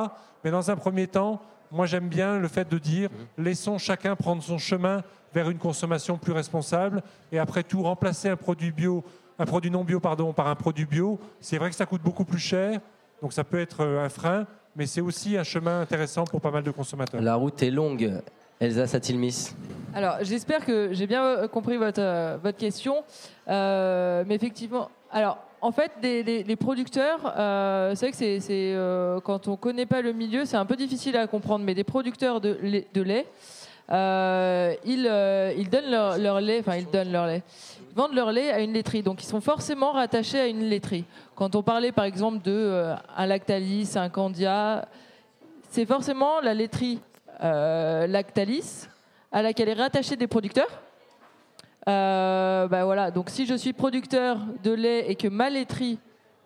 Mais 0.43 0.51
dans 0.51 0.69
un 0.69 0.75
premier 0.75 1.07
temps, 1.07 1.41
moi, 1.71 1.85
j'aime 1.85 2.09
bien 2.09 2.37
le 2.37 2.47
fait 2.49 2.69
de 2.69 2.77
dire, 2.77 3.09
laissons 3.37 3.77
chacun 3.77 4.17
prendre 4.17 4.43
son 4.43 4.57
chemin 4.57 5.01
vers 5.33 5.49
une 5.49 5.59
consommation 5.59 6.17
plus 6.17 6.33
responsable. 6.33 7.01
Et 7.31 7.39
après 7.39 7.63
tout, 7.63 7.83
remplacer 7.83 8.27
un 8.27 8.35
produit 8.35 8.73
bio, 8.73 9.01
un 9.39 9.45
produit 9.45 9.71
non 9.71 9.85
bio, 9.85 10.01
pardon, 10.01 10.33
par 10.33 10.47
un 10.47 10.55
produit 10.55 10.85
bio, 10.85 11.21
c'est 11.39 11.57
vrai 11.57 11.69
que 11.69 11.75
ça 11.77 11.85
coûte 11.85 12.01
beaucoup 12.01 12.25
plus 12.25 12.39
cher. 12.39 12.81
Donc 13.21 13.31
ça 13.31 13.45
peut 13.45 13.61
être 13.61 13.85
euh, 13.85 14.03
un 14.03 14.09
frein, 14.09 14.45
mais 14.75 14.87
c'est 14.87 14.99
aussi 14.99 15.37
un 15.37 15.43
chemin 15.45 15.79
intéressant 15.79 16.25
pour 16.25 16.41
pas 16.41 16.51
mal 16.51 16.63
de 16.63 16.71
consommateurs. 16.71 17.21
La 17.21 17.35
route 17.35 17.63
est 17.63 17.71
longue. 17.71 18.11
Elsa 18.59 18.87
Satilmis. 18.87 19.51
Alors, 19.93 20.17
j'espère 20.21 20.65
que 20.65 20.89
j'ai 20.91 21.07
bien 21.07 21.23
euh, 21.23 21.47
compris 21.47 21.77
votre, 21.77 22.01
euh, 22.01 22.37
votre 22.43 22.57
question. 22.57 23.03
Euh, 23.47 24.25
mais 24.27 24.35
effectivement, 24.35 24.89
alors, 25.11 25.37
en 25.61 25.71
fait, 25.71 25.91
des- 26.01 26.23
les, 26.43 26.55
producteurs, 26.57 27.19
c'est 27.95 28.05
vrai 28.05 28.11
que 28.11 28.17
c'est, 28.17 28.75
quand 29.23 29.47
on 29.47 29.51
ne 29.51 29.55
connaît 29.57 29.85
pas 29.85 30.01
le 30.01 30.13
milieu, 30.13 30.45
c'est 30.45 30.55
un 30.57 30.65
peu 30.65 30.75
difficile 30.77 31.17
à 31.17 31.27
comprendre, 31.27 31.65
mais 31.65 31.73
des 31.73 31.83
producteurs 31.83 32.39
de 32.39 32.57
lait, 32.61 33.27
ils, 34.85 35.11
ils 35.57 35.69
donnent 35.69 35.91
leur, 35.91 36.39
lait, 36.39 36.59
enfin, 36.59 36.77
ils 36.77 36.89
donnent 36.89 37.11
leur 37.11 37.27
lait. 37.27 37.43
Vendent 37.93 38.13
leur 38.13 38.31
lait 38.31 38.51
à 38.51 38.61
une 38.61 38.71
laiterie, 38.71 39.03
donc 39.03 39.21
ils 39.21 39.27
sont 39.27 39.41
forcément 39.41 39.91
rattachés 39.91 40.39
à 40.39 40.47
une 40.47 40.63
laiterie. 40.63 41.03
Quand 41.35 41.55
on 41.55 41.63
parlait 41.63 41.91
par 41.91 42.05
exemple 42.05 42.41
de 42.41 42.93
un 43.17 43.25
Lactalis, 43.25 43.93
un 43.95 44.07
Candia, 44.07 44.87
c'est 45.69 45.85
forcément 45.85 46.39
la 46.39 46.53
laiterie 46.53 46.99
Lactalis 47.41 48.87
à 49.31 49.41
laquelle 49.41 49.69
est 49.69 49.73
rattaché 49.73 50.15
des 50.15 50.27
producteurs. 50.27 50.81
Euh, 51.87 52.67
bah 52.67 52.83
voilà, 52.85 53.09
donc 53.09 53.29
si 53.29 53.45
je 53.45 53.55
suis 53.55 53.73
producteur 53.73 54.39
de 54.63 54.71
lait 54.71 55.09
et 55.09 55.15
que 55.15 55.27
ma 55.27 55.49
laiterie 55.49 55.97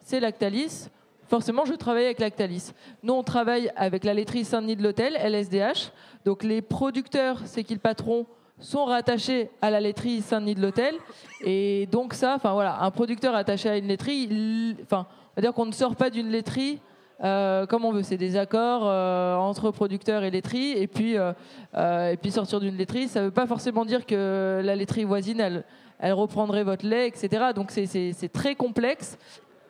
c'est 0.01 0.19
Lactalis, 0.19 0.89
forcément 1.27 1.65
je 1.65 1.73
travaille 1.73 2.05
avec 2.05 2.19
Lactalis. 2.19 2.71
Nous 3.01 3.13
on 3.13 3.23
travaille 3.23 3.71
avec 3.75 4.03
la 4.03 4.13
laiterie 4.13 4.45
Saint-Denis 4.45 4.75
de 4.75 4.83
l'Hôtel, 4.83 5.15
LSDH. 5.15 5.91
Donc 6.25 6.43
les 6.43 6.61
producteurs, 6.61 7.39
c'est 7.45 7.63
qui 7.63 7.73
le 7.73 7.79
patron, 7.79 8.25
sont 8.59 8.85
rattachés 8.85 9.49
à 9.61 9.71
la 9.71 9.81
laiterie 9.81 10.21
Saint-Denis 10.21 10.55
de 10.55 10.61
l'Hôtel. 10.61 10.95
Et 11.41 11.87
donc 11.91 12.13
ça, 12.13 12.35
enfin 12.35 12.53
voilà, 12.53 12.81
un 12.81 12.91
producteur 12.91 13.35
attaché 13.35 13.69
à 13.69 13.77
une 13.77 13.87
laiterie, 13.87 14.77
enfin, 14.83 15.07
on 15.09 15.35
va 15.37 15.41
dire 15.41 15.53
qu'on 15.53 15.65
ne 15.65 15.73
sort 15.73 15.95
pas 15.95 16.09
d'une 16.09 16.29
laiterie 16.29 16.79
euh, 17.23 17.65
comme 17.65 17.85
on 17.85 17.91
veut. 17.91 18.03
C'est 18.03 18.17
des 18.17 18.37
accords 18.37 18.83
euh, 18.85 19.35
entre 19.35 19.71
producteurs 19.71 20.23
et 20.23 20.31
laiterie. 20.31 20.71
Et 20.71 20.87
puis, 20.87 21.15
euh, 21.17 21.33
et 22.11 22.17
puis 22.17 22.31
sortir 22.31 22.59
d'une 22.59 22.75
laiterie, 22.75 23.07
ça 23.07 23.21
ne 23.21 23.25
veut 23.25 23.31
pas 23.31 23.47
forcément 23.47 23.85
dire 23.85 24.05
que 24.05 24.61
la 24.63 24.75
laiterie 24.75 25.03
voisine, 25.03 25.39
elle, 25.39 25.63
reprendrait 26.13 26.63
votre 26.63 26.85
lait, 26.85 27.07
etc. 27.07 27.51
Donc 27.55 27.71
c'est- 27.71 28.33
très 28.33 28.55
complexe. 28.55 29.17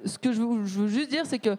Ce 0.05 0.17
que 0.17 0.31
je 0.31 0.41
veux, 0.41 0.87
juste 0.87 1.09
dire, 1.09 1.25
c'est 1.25 1.39
que 1.39 1.55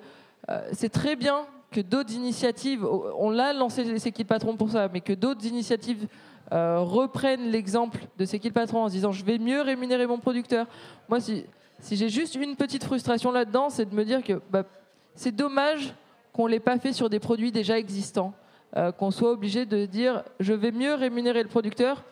c'est 0.72 0.90
très 0.90 1.16
bien 1.16 1.46
que 1.70 1.80
d'autres 1.80 2.12
initiatives, 2.12 2.84
on 3.18 3.30
l'a 3.30 3.52
lancé 3.52 3.98
C'est 3.98 4.12
qui 4.12 4.24
le 4.28 4.56
pour 4.56 4.70
ça, 4.70 4.88
mais 4.92 5.00
que 5.00 5.12
d'autres 5.12 5.46
initiatives 5.46 6.08
reprennent 6.50 7.50
l'exemple 7.50 8.00
de 8.18 8.24
C'est 8.24 8.40
qui 8.40 8.48
le 8.48 8.54
patron 8.54 8.82
en 8.82 8.88
se 8.88 8.94
disant 8.94 9.12
je 9.12 9.24
vais 9.24 9.38
mieux 9.38 9.60
rémunérer 9.62 10.06
mon 10.06 10.18
producteur. 10.18 10.66
Moi, 11.08 11.20
si, 11.20 11.44
si 11.78 11.96
j'ai 11.96 12.08
juste 12.08 12.34
une 12.34 12.56
petite 12.56 12.82
frustration 12.82 13.30
là-dedans, 13.30 13.70
c'est 13.70 13.88
de 13.88 13.94
me 13.94 14.04
dire 14.04 14.24
que 14.24 14.40
bah, 14.50 14.64
c'est 15.14 15.34
dommage 15.34 15.94
qu'on 16.32 16.46
ne 16.46 16.50
l'ait 16.50 16.60
pas 16.60 16.78
fait 16.78 16.92
sur 16.92 17.08
des 17.08 17.20
produits 17.20 17.52
déjà 17.52 17.78
existants, 17.78 18.32
Euh, 18.76 18.90
qu'on 18.90 19.12
soit 19.12 19.30
obligé 19.30 19.66
de 19.66 19.86
dire 19.86 20.24
je 20.40 20.52
vais 20.52 20.72
mieux 20.72 20.94
rémunérer 20.94 21.44
le 21.44 21.48
producteur 21.48 22.02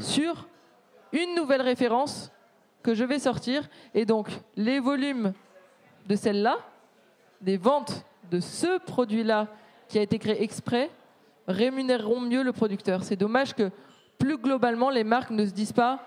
sur 0.00 0.48
une 1.12 1.34
nouvelle 1.34 1.60
référence 1.60 2.32
que 2.82 2.94
je 2.94 3.04
vais 3.04 3.18
sortir. 3.18 3.68
Et 3.92 4.06
donc, 4.06 4.30
les 4.56 4.80
volumes 4.80 5.34
de 6.08 6.16
celle-là, 6.16 6.56
des 7.42 7.58
ventes 7.58 8.06
de 8.30 8.40
ce 8.40 8.78
produit-là 8.78 9.48
qui 9.88 9.98
a 9.98 10.02
été 10.02 10.18
créé 10.18 10.42
exprès, 10.42 10.90
rémunéreront 11.46 12.20
mieux 12.20 12.42
le 12.42 12.52
producteur. 12.52 13.04
C'est 13.04 13.20
dommage 13.20 13.52
que 13.52 13.70
plus 14.16 14.38
globalement, 14.38 14.88
les 14.88 15.04
marques 15.04 15.32
ne 15.32 15.44
se 15.44 15.52
disent 15.52 15.74
pas 15.74 16.00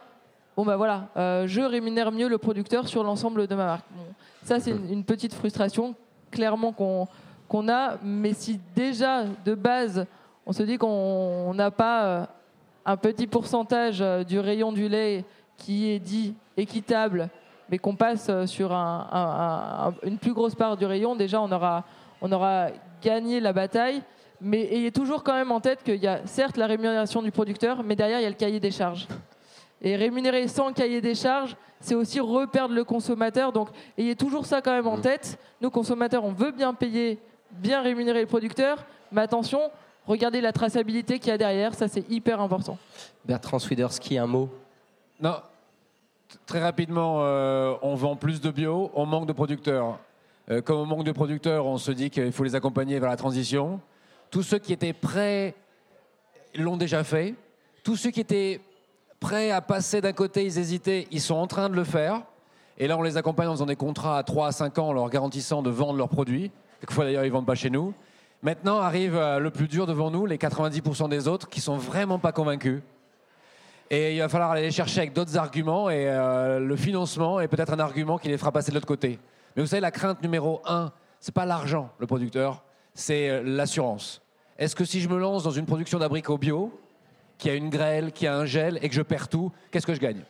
bon 0.56 0.66
ben 0.66 0.76
voilà, 0.76 1.10
euh, 1.16 1.46
je 1.48 1.62
rémunère 1.62 2.12
mieux 2.12 2.28
le 2.28 2.40
producteur 2.40 2.88
sur 2.88 3.04
l'ensemble 3.04 3.46
de 3.46 3.56
ma 3.56 3.66
marque. 3.66 3.86
Bon, 3.92 4.08
ça, 4.44 4.60
c'est 4.60 4.72
une 4.72 5.04
petite 5.04 5.36
frustration 5.36 5.96
clairement 6.32 6.72
qu'on 6.72 7.70
a, 7.70 7.98
mais 8.04 8.34
si 8.34 8.60
déjà 8.76 9.24
de 9.46 9.56
base, 9.56 10.06
on 10.46 10.52
se 10.54 10.64
dit 10.64 10.78
qu'on 10.78 11.54
n'a 11.54 11.72
pas 11.72 12.04
euh, 12.06 12.26
un 12.86 12.98
petit 12.98 13.28
pourcentage 13.28 14.02
euh, 14.02 14.24
du 14.24 14.40
rayon 14.40 14.72
du 14.72 14.88
lait 14.90 15.26
qui 15.58 15.90
est 15.90 16.00
dit 16.00 16.34
équitable, 16.58 17.30
mais 17.70 17.78
qu'on 17.78 17.96
passe 17.96 18.28
euh, 18.30 18.46
sur 18.46 18.72
un- 18.74 19.08
un- 19.12 19.88
un- 19.90 19.94
une 20.08 20.18
plus 20.18 20.34
grosse 20.34 20.56
part 20.56 20.78
du 20.78 20.86
rayon, 20.86 21.16
déjà 21.16 21.42
on 21.42 21.52
aura, 21.52 21.84
on 22.22 22.32
aura 22.32 22.68
gagné 23.02 23.40
la 23.40 23.54
bataille. 23.54 24.02
Mais 24.42 24.62
ayez 24.74 24.92
toujours 24.92 25.22
quand 25.24 25.34
même 25.34 25.52
en 25.52 25.60
tête 25.60 25.84
qu'il 25.84 25.98
y 26.02 26.08
a 26.08 26.26
certes 26.26 26.56
la 26.56 26.66
rémunération 26.66 27.22
du 27.22 27.30
producteur, 27.30 27.84
mais 27.84 27.96
derrière 27.98 28.20
il 28.20 28.24
y 28.24 28.26
a 28.26 28.30
le 28.30 28.36
cahier 28.36 28.62
des 28.62 28.72
charges. 28.72 29.06
Et 29.82 29.96
rémunérer 29.96 30.48
sans 30.48 30.74
cahier 30.74 31.02
des 31.02 31.16
charges, 31.16 31.56
c'est 31.80 31.96
aussi 31.96 32.20
reperdre 32.20 32.74
le 32.74 32.84
consommateur. 32.84 33.52
Donc 33.52 33.70
ayez 33.98 34.16
toujours 34.16 34.46
ça 34.46 34.62
quand 34.62 34.74
même 34.74 34.88
en 34.88 35.00
tête. 35.00 35.40
Nous, 35.62 35.70
consommateurs, 35.70 36.26
on 36.26 36.34
veut 36.34 36.52
bien 36.52 36.74
payer, 36.74 37.20
bien 37.52 37.82
rémunérer 37.82 38.22
le 38.22 38.28
producteur, 38.28 38.86
mais 39.12 39.22
attention, 39.22 39.72
regardez 40.06 40.42
la 40.42 40.52
traçabilité 40.52 41.20
qu'il 41.20 41.30
y 41.30 41.32
a 41.32 41.38
derrière, 41.38 41.74
ça 41.74 41.88
c'est 41.88 42.10
hyper 42.10 42.42
important. 42.42 42.78
Bertrand 43.26 43.60
Swiderski, 43.60 44.18
un 44.18 44.28
mot? 44.28 44.50
Non, 45.22 45.36
très 46.46 46.60
rapidement, 46.60 47.20
euh, 47.22 47.76
on 47.82 47.96
vend 47.96 48.16
plus 48.16 48.42
de 48.42 48.52
bio, 48.52 48.92
on 48.94 49.06
manque 49.06 49.28
de 49.28 49.34
producteurs. 49.34 50.00
Euh, 50.50 50.62
comme 50.62 50.80
on 50.80 50.86
manque 50.86 51.04
de 51.04 51.12
producteurs, 51.12 51.66
on 51.66 51.78
se 51.78 51.92
dit 51.92 52.10
qu'il 52.10 52.32
faut 52.32 52.44
les 52.44 52.56
accompagner 52.56 53.00
vers 53.00 53.10
la 53.10 53.18
transition. 53.18 53.80
Tous 54.32 54.44
ceux 54.44 54.60
qui 54.60 54.74
étaient 54.74 54.94
prêts 54.94 55.56
l'ont 56.56 56.78
déjà 56.78 57.04
fait. 57.04 57.36
Tous 57.84 57.96
ceux 57.96 58.12
qui 58.12 58.20
étaient 58.20 58.62
prêts 59.20 59.52
à 59.52 59.62
passer 59.62 60.02
d'un 60.02 60.14
côté, 60.14 60.46
ils 60.46 60.58
hésitaient, 60.58 61.08
ils 61.12 61.22
sont 61.22 61.36
en 61.36 61.48
train 61.48 61.70
de 61.70 61.76
le 61.76 61.84
faire. 61.84 62.22
Et 62.78 62.88
là, 62.88 62.98
on 62.98 63.02
les 63.02 63.18
accompagne 63.18 63.48
en 63.48 63.54
faisant 63.54 63.66
des 63.66 63.76
contrats 63.76 64.18
à 64.18 64.24
3 64.24 64.48
à 64.48 64.52
5 64.52 64.78
ans, 64.80 64.88
en 64.90 64.94
leur 64.94 65.10
garantissant 65.10 65.62
de 65.62 65.70
vendre 65.70 65.98
leurs 65.98 66.10
produits. 66.10 66.52
Quelquefois, 66.80 67.06
d'ailleurs, 67.06 67.26
ils 67.26 67.32
vendent 67.32 67.46
pas 67.46 67.56
chez 67.56 67.70
nous. 67.70 67.94
Maintenant 68.42 68.80
arrive 68.80 69.18
euh, 69.18 69.40
le 69.40 69.52
plus 69.52 69.68
dur 69.68 69.86
devant 69.86 70.12
nous, 70.12 70.26
les 70.26 70.38
90% 70.38 71.10
des 71.10 71.28
autres 71.28 71.50
qui 71.50 71.60
sont 71.60 71.76
vraiment 71.76 72.20
pas 72.20 72.32
convaincus. 72.32 72.82
Et 73.90 74.16
il 74.16 74.20
va 74.20 74.30
falloir 74.30 74.52
aller 74.52 74.62
les 74.62 74.72
chercher 74.72 75.00
avec 75.00 75.14
d'autres 75.14 75.38
arguments 75.38 75.90
et 75.90 76.08
euh, 76.08 76.60
le 76.60 76.76
financement 76.76 77.40
est 77.42 77.48
peut-être 77.48 77.74
un 77.74 77.80
argument 77.80 78.18
qui 78.18 78.30
les 78.30 78.38
fera 78.38 78.52
passer 78.52 78.70
de 78.70 78.76
l'autre 78.76 78.88
côté. 78.88 79.20
Mais 79.56 79.64
vous 79.64 79.68
savez, 79.68 79.82
la 79.82 79.92
crainte 79.92 80.22
numéro 80.22 80.62
un, 80.66 80.92
c'est 81.20 81.34
pas 81.34 81.46
l'argent, 81.46 81.90
le 81.98 82.08
producteur, 82.08 82.64
c'est 82.94 83.30
euh, 83.30 83.42
l'assurance. 83.44 84.22
Est-ce 84.58 84.76
que 84.76 84.86
si 84.86 85.02
je 85.02 85.10
me 85.10 85.18
lance 85.18 85.44
dans 85.44 85.52
une 85.52 85.66
production 85.66 86.00
d'abricots 86.00 86.38
bio, 86.38 86.72
qui 87.40 87.50
a 87.50 87.56
une 87.56 87.70
grêle, 87.72 88.12
qui 88.12 88.28
a 88.28 88.36
un 88.38 88.46
gel 88.46 88.78
et 88.84 88.90
que 88.90 88.94
je 88.94 89.02
perds 89.02 89.28
tout, 89.30 89.52
qu'est-ce 89.72 89.88
que 89.88 89.96
je 89.96 90.00
gagne? 90.00 90.22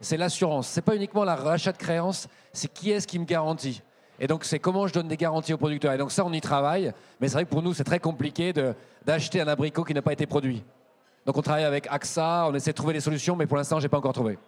C'est 0.00 0.16
l'assurance. 0.16 0.66
C'est 0.66 0.80
pas 0.82 0.96
uniquement 0.96 1.22
la 1.22 1.36
rachat 1.36 1.70
de 1.72 1.76
créances, 1.76 2.26
c'est 2.52 2.72
qui 2.72 2.90
est-ce 2.90 3.06
qui 3.06 3.18
me 3.18 3.24
garantit. 3.26 3.82
Et 4.18 4.26
donc 4.26 4.44
c'est 4.44 4.58
comment 4.58 4.86
je 4.86 4.92
donne 4.94 5.06
des 5.08 5.16
garanties 5.16 5.52
aux 5.52 5.58
producteurs. 5.58 5.92
Et 5.92 5.98
donc 5.98 6.10
ça, 6.10 6.24
on 6.24 6.32
y 6.32 6.40
travaille. 6.40 6.92
Mais 7.20 7.28
c'est 7.28 7.34
vrai 7.34 7.44
que 7.44 7.50
pour 7.50 7.62
nous, 7.62 7.74
c'est 7.74 7.84
très 7.84 8.00
compliqué 8.00 8.52
de- 8.52 8.74
d'acheter 9.04 9.40
un 9.40 9.48
abricot 9.48 9.84
qui 9.84 9.94
n'a 9.94 10.02
pas 10.02 10.12
été 10.12 10.26
produit. 10.26 10.62
Donc 11.26 11.36
on 11.36 11.42
travaille 11.42 11.64
avec 11.64 11.86
AXA, 11.90 12.46
on 12.48 12.54
essaie 12.54 12.70
de 12.72 12.76
trouver 12.76 12.94
des 12.94 13.00
solutions, 13.00 13.36
mais 13.36 13.46
pour 13.46 13.58
l'instant, 13.58 13.78
j'ai 13.78 13.88
pas 13.88 13.98
encore 13.98 14.14
trouvé. 14.14 14.38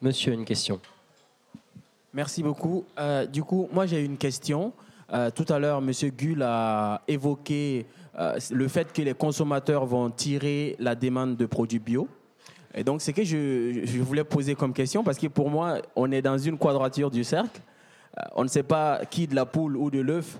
Monsieur, 0.00 0.32
une 0.32 0.44
question. 0.46 0.80
Merci 2.14 2.42
beaucoup. 2.42 2.84
Euh, 2.98 3.26
du 3.26 3.42
coup, 3.44 3.68
moi 3.72 3.84
j'ai 3.86 4.02
une 4.02 4.16
question. 4.16 4.72
Euh, 5.12 5.30
tout 5.30 5.44
à 5.50 5.58
l'heure, 5.58 5.82
Monsieur 5.82 6.08
Gull 6.10 6.42
a 6.42 7.02
évoqué 7.06 7.86
euh, 8.18 8.38
le 8.52 8.68
fait 8.68 8.92
que 8.92 9.02
les 9.02 9.14
consommateurs 9.14 9.86
vont 9.86 10.10
tirer 10.10 10.76
la 10.78 10.94
demande 10.94 11.36
de 11.36 11.46
produits 11.46 11.78
bio. 11.78 12.08
Et 12.74 12.84
donc, 12.84 13.00
c'est 13.00 13.12
que 13.12 13.24
je, 13.24 14.02
voulais 14.02 14.24
poser 14.24 14.54
comme 14.54 14.72
question 14.72 15.04
parce 15.04 15.18
que 15.18 15.28
pour 15.28 15.50
moi, 15.50 15.78
on 15.96 16.10
est 16.10 16.22
dans 16.22 16.38
une 16.38 16.58
quadrature 16.58 17.10
du 17.10 17.24
cercle. 17.24 17.60
Euh, 18.18 18.22
on 18.34 18.42
ne 18.42 18.48
sait 18.48 18.62
pas 18.62 19.00
qui 19.06 19.26
de 19.26 19.34
la 19.34 19.46
poule 19.46 19.76
ou 19.76 19.90
de 19.90 20.00
l'œuf 20.00 20.38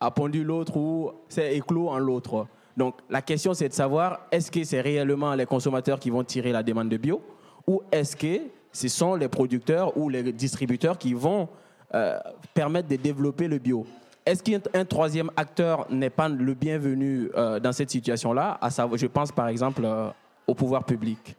a 0.00 0.10
pondu 0.10 0.42
l'autre 0.42 0.76
ou 0.76 1.12
s'est 1.28 1.56
éclos 1.56 1.88
en 1.88 1.98
l'autre. 1.98 2.46
Donc, 2.76 2.96
la 3.08 3.22
question, 3.22 3.54
c'est 3.54 3.68
de 3.68 3.74
savoir 3.74 4.20
est-ce 4.30 4.50
que 4.50 4.64
c'est 4.64 4.80
réellement 4.80 5.34
les 5.34 5.46
consommateurs 5.46 5.98
qui 5.98 6.10
vont 6.10 6.24
tirer 6.24 6.52
la 6.52 6.62
demande 6.62 6.88
de 6.88 6.96
bio 6.96 7.22
ou 7.66 7.82
est-ce 7.92 8.16
que 8.16 8.40
ce 8.72 8.88
sont 8.88 9.14
les 9.14 9.28
producteurs 9.28 9.96
ou 9.96 10.08
les 10.08 10.32
distributeurs 10.32 10.98
qui 10.98 11.12
vont 11.12 11.48
euh, 11.94 12.18
permettre 12.54 12.88
de 12.88 12.96
développer 12.96 13.48
le 13.48 13.58
bio? 13.58 13.86
Est-ce 14.24 14.42
qu'un 14.42 14.60
un 14.74 14.84
troisième 14.84 15.30
acteur 15.36 15.86
n'est 15.90 16.10
pas 16.10 16.28
le 16.28 16.54
bienvenu 16.54 17.30
euh, 17.34 17.58
dans 17.58 17.72
cette 17.72 17.90
situation-là 17.90 18.58
à 18.60 18.70
savoir, 18.70 18.98
Je 18.98 19.06
pense 19.06 19.32
par 19.32 19.48
exemple 19.48 19.82
euh, 19.84 20.10
au 20.46 20.54
pouvoir 20.54 20.84
public? 20.84 21.36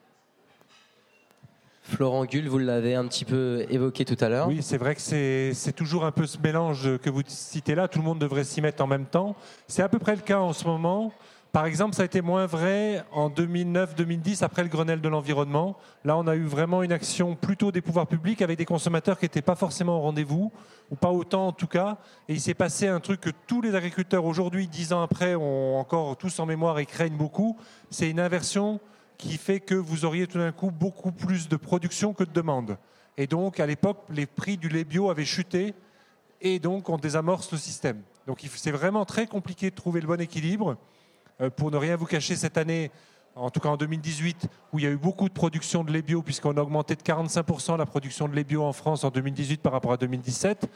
Florent 1.84 2.26
Gull, 2.26 2.48
vous 2.48 2.60
l'avez 2.60 2.96
un 2.96 3.06
petit 3.08 3.26
peu 3.26 3.66
évoqué 3.70 4.06
tout 4.06 4.18
à 4.22 4.30
l'heure. 4.30 4.48
Oui, 4.48 4.62
c'est 4.62 4.78
vrai 4.78 4.96
que 4.96 5.02
c'est 5.02 5.74
toujours 5.76 6.06
un 6.06 6.12
peu 6.12 6.26
ce 6.26 6.38
mélange 6.38 6.98
que 7.00 7.10
vous 7.10 7.22
citez 7.28 7.76
là. 7.76 7.90
Tout 7.90 8.00
le 8.00 8.06
monde 8.06 8.20
devrait 8.20 8.46
s'y 8.46 8.62
mettre 8.62 8.82
en 8.82 8.88
même 8.88 9.06
temps. 9.06 9.36
C'est 9.68 9.82
à 9.82 9.90
peu 9.90 10.00
près 10.00 10.16
le 10.16 10.22
cas 10.22 10.40
en 10.40 10.54
ce 10.54 10.66
moment. 10.66 11.12
Par 11.54 11.68
exemple, 11.68 11.94
ça 11.94 12.02
a 12.02 12.06
été 12.06 12.22
moins 12.22 12.48
vrai 12.48 13.06
en 13.12 13.30
2009-2010, 13.30 14.44
après 14.44 14.64
le 14.64 14.70
Grenelle 14.70 15.02
de 15.02 15.08
l'environnement. 15.08 15.78
Là, 16.04 16.18
on 16.18 16.26
a 16.26 16.36
eu 16.36 16.46
vraiment 16.46 16.82
une 16.82 16.92
action 16.92 17.36
plutôt 17.36 17.72
des 17.72 17.80
pouvoirs 17.80 18.08
publics 18.08 18.42
avec 18.42 18.58
des 18.58 18.66
consommateurs 18.66 19.20
qui 19.20 19.26
n'étaient 19.26 19.44
pas 19.44 19.54
forcément 19.54 20.00
au 20.00 20.02
rendez-vous, 20.02 20.52
ou 20.90 20.96
pas 20.96 21.12
autant 21.12 21.46
en 21.46 21.52
tout 21.52 21.68
cas. 21.68 22.00
Et 22.28 22.34
il 22.34 22.42
s'est 22.42 22.56
passé 22.56 22.88
un 22.88 23.00
truc 23.00 23.22
que 23.22 23.30
tous 23.46 23.62
les 23.62 23.76
agriculteurs 23.76 24.26
aujourd'hui, 24.26 24.68
dix 24.68 24.94
ans 24.94 25.04
après, 25.04 25.36
ont 25.36 25.78
encore 25.78 26.18
tous 26.18 26.40
en 26.40 26.48
mémoire 26.48 26.80
et 26.80 26.88
craignent 26.88 27.18
beaucoup. 27.18 27.56
C'est 27.92 28.10
une 28.10 28.20
inversion 28.20 28.80
qui 29.20 29.38
fait 29.38 29.60
que 29.60 29.76
vous 29.76 30.06
auriez 30.06 30.26
tout 30.26 30.40
d'un 30.40 30.54
coup 30.54 30.72
beaucoup 30.72 31.12
plus 31.12 31.50
de 31.50 31.56
production 31.56 32.14
que 32.14 32.24
de 32.24 32.32
demande. 32.32 32.80
Et 33.16 33.28
donc, 33.28 33.60
à 33.60 33.68
l'époque, 33.68 34.00
les 34.10 34.26
prix 34.26 34.58
du 34.58 34.70
lait 34.70 34.86
bio 34.86 35.12
avaient 35.12 35.24
chuté 35.24 35.76
et 36.42 36.58
donc 36.58 36.90
on 36.90 36.98
désamorce 36.98 37.52
le 37.52 37.60
système. 37.60 38.02
Donc 38.26 38.40
c'est 38.56 38.72
vraiment 38.72 39.06
très 39.06 39.28
compliqué 39.28 39.70
de 39.70 39.76
trouver 39.76 40.02
le 40.02 40.08
bon 40.08 40.20
équilibre. 40.20 40.78
Euh, 41.44 41.50
pour 41.50 41.72
ne 41.72 41.78
rien 41.78 41.96
vous 41.96 42.06
cacher, 42.06 42.36
cette 42.36 42.58
année, 42.58 42.92
en 43.36 43.50
tout 43.50 43.60
cas 43.60 43.70
en 43.70 43.78
2018, 43.78 44.48
où 44.72 44.80
il 44.80 44.86
y 44.86 44.88
a 44.88 44.92
eu 44.92 44.98
beaucoup 44.98 45.28
de 45.28 45.34
production 45.34 45.84
de 45.84 45.92
lait 45.92 46.02
bio, 46.02 46.22
puisqu'on 46.22 46.56
a 46.58 46.62
augmenté 46.62 46.96
de 46.96 47.02
45% 47.02 47.78
la 47.78 47.86
production 47.86 48.28
de 48.28 48.36
lait 48.36 48.44
bio 48.44 48.64
en 48.64 48.74
France 48.74 49.04
en 49.04 49.10
2018 49.10 49.62
par 49.62 49.74
rapport 49.74 49.92
à 49.92 49.98
2017, 49.98 50.70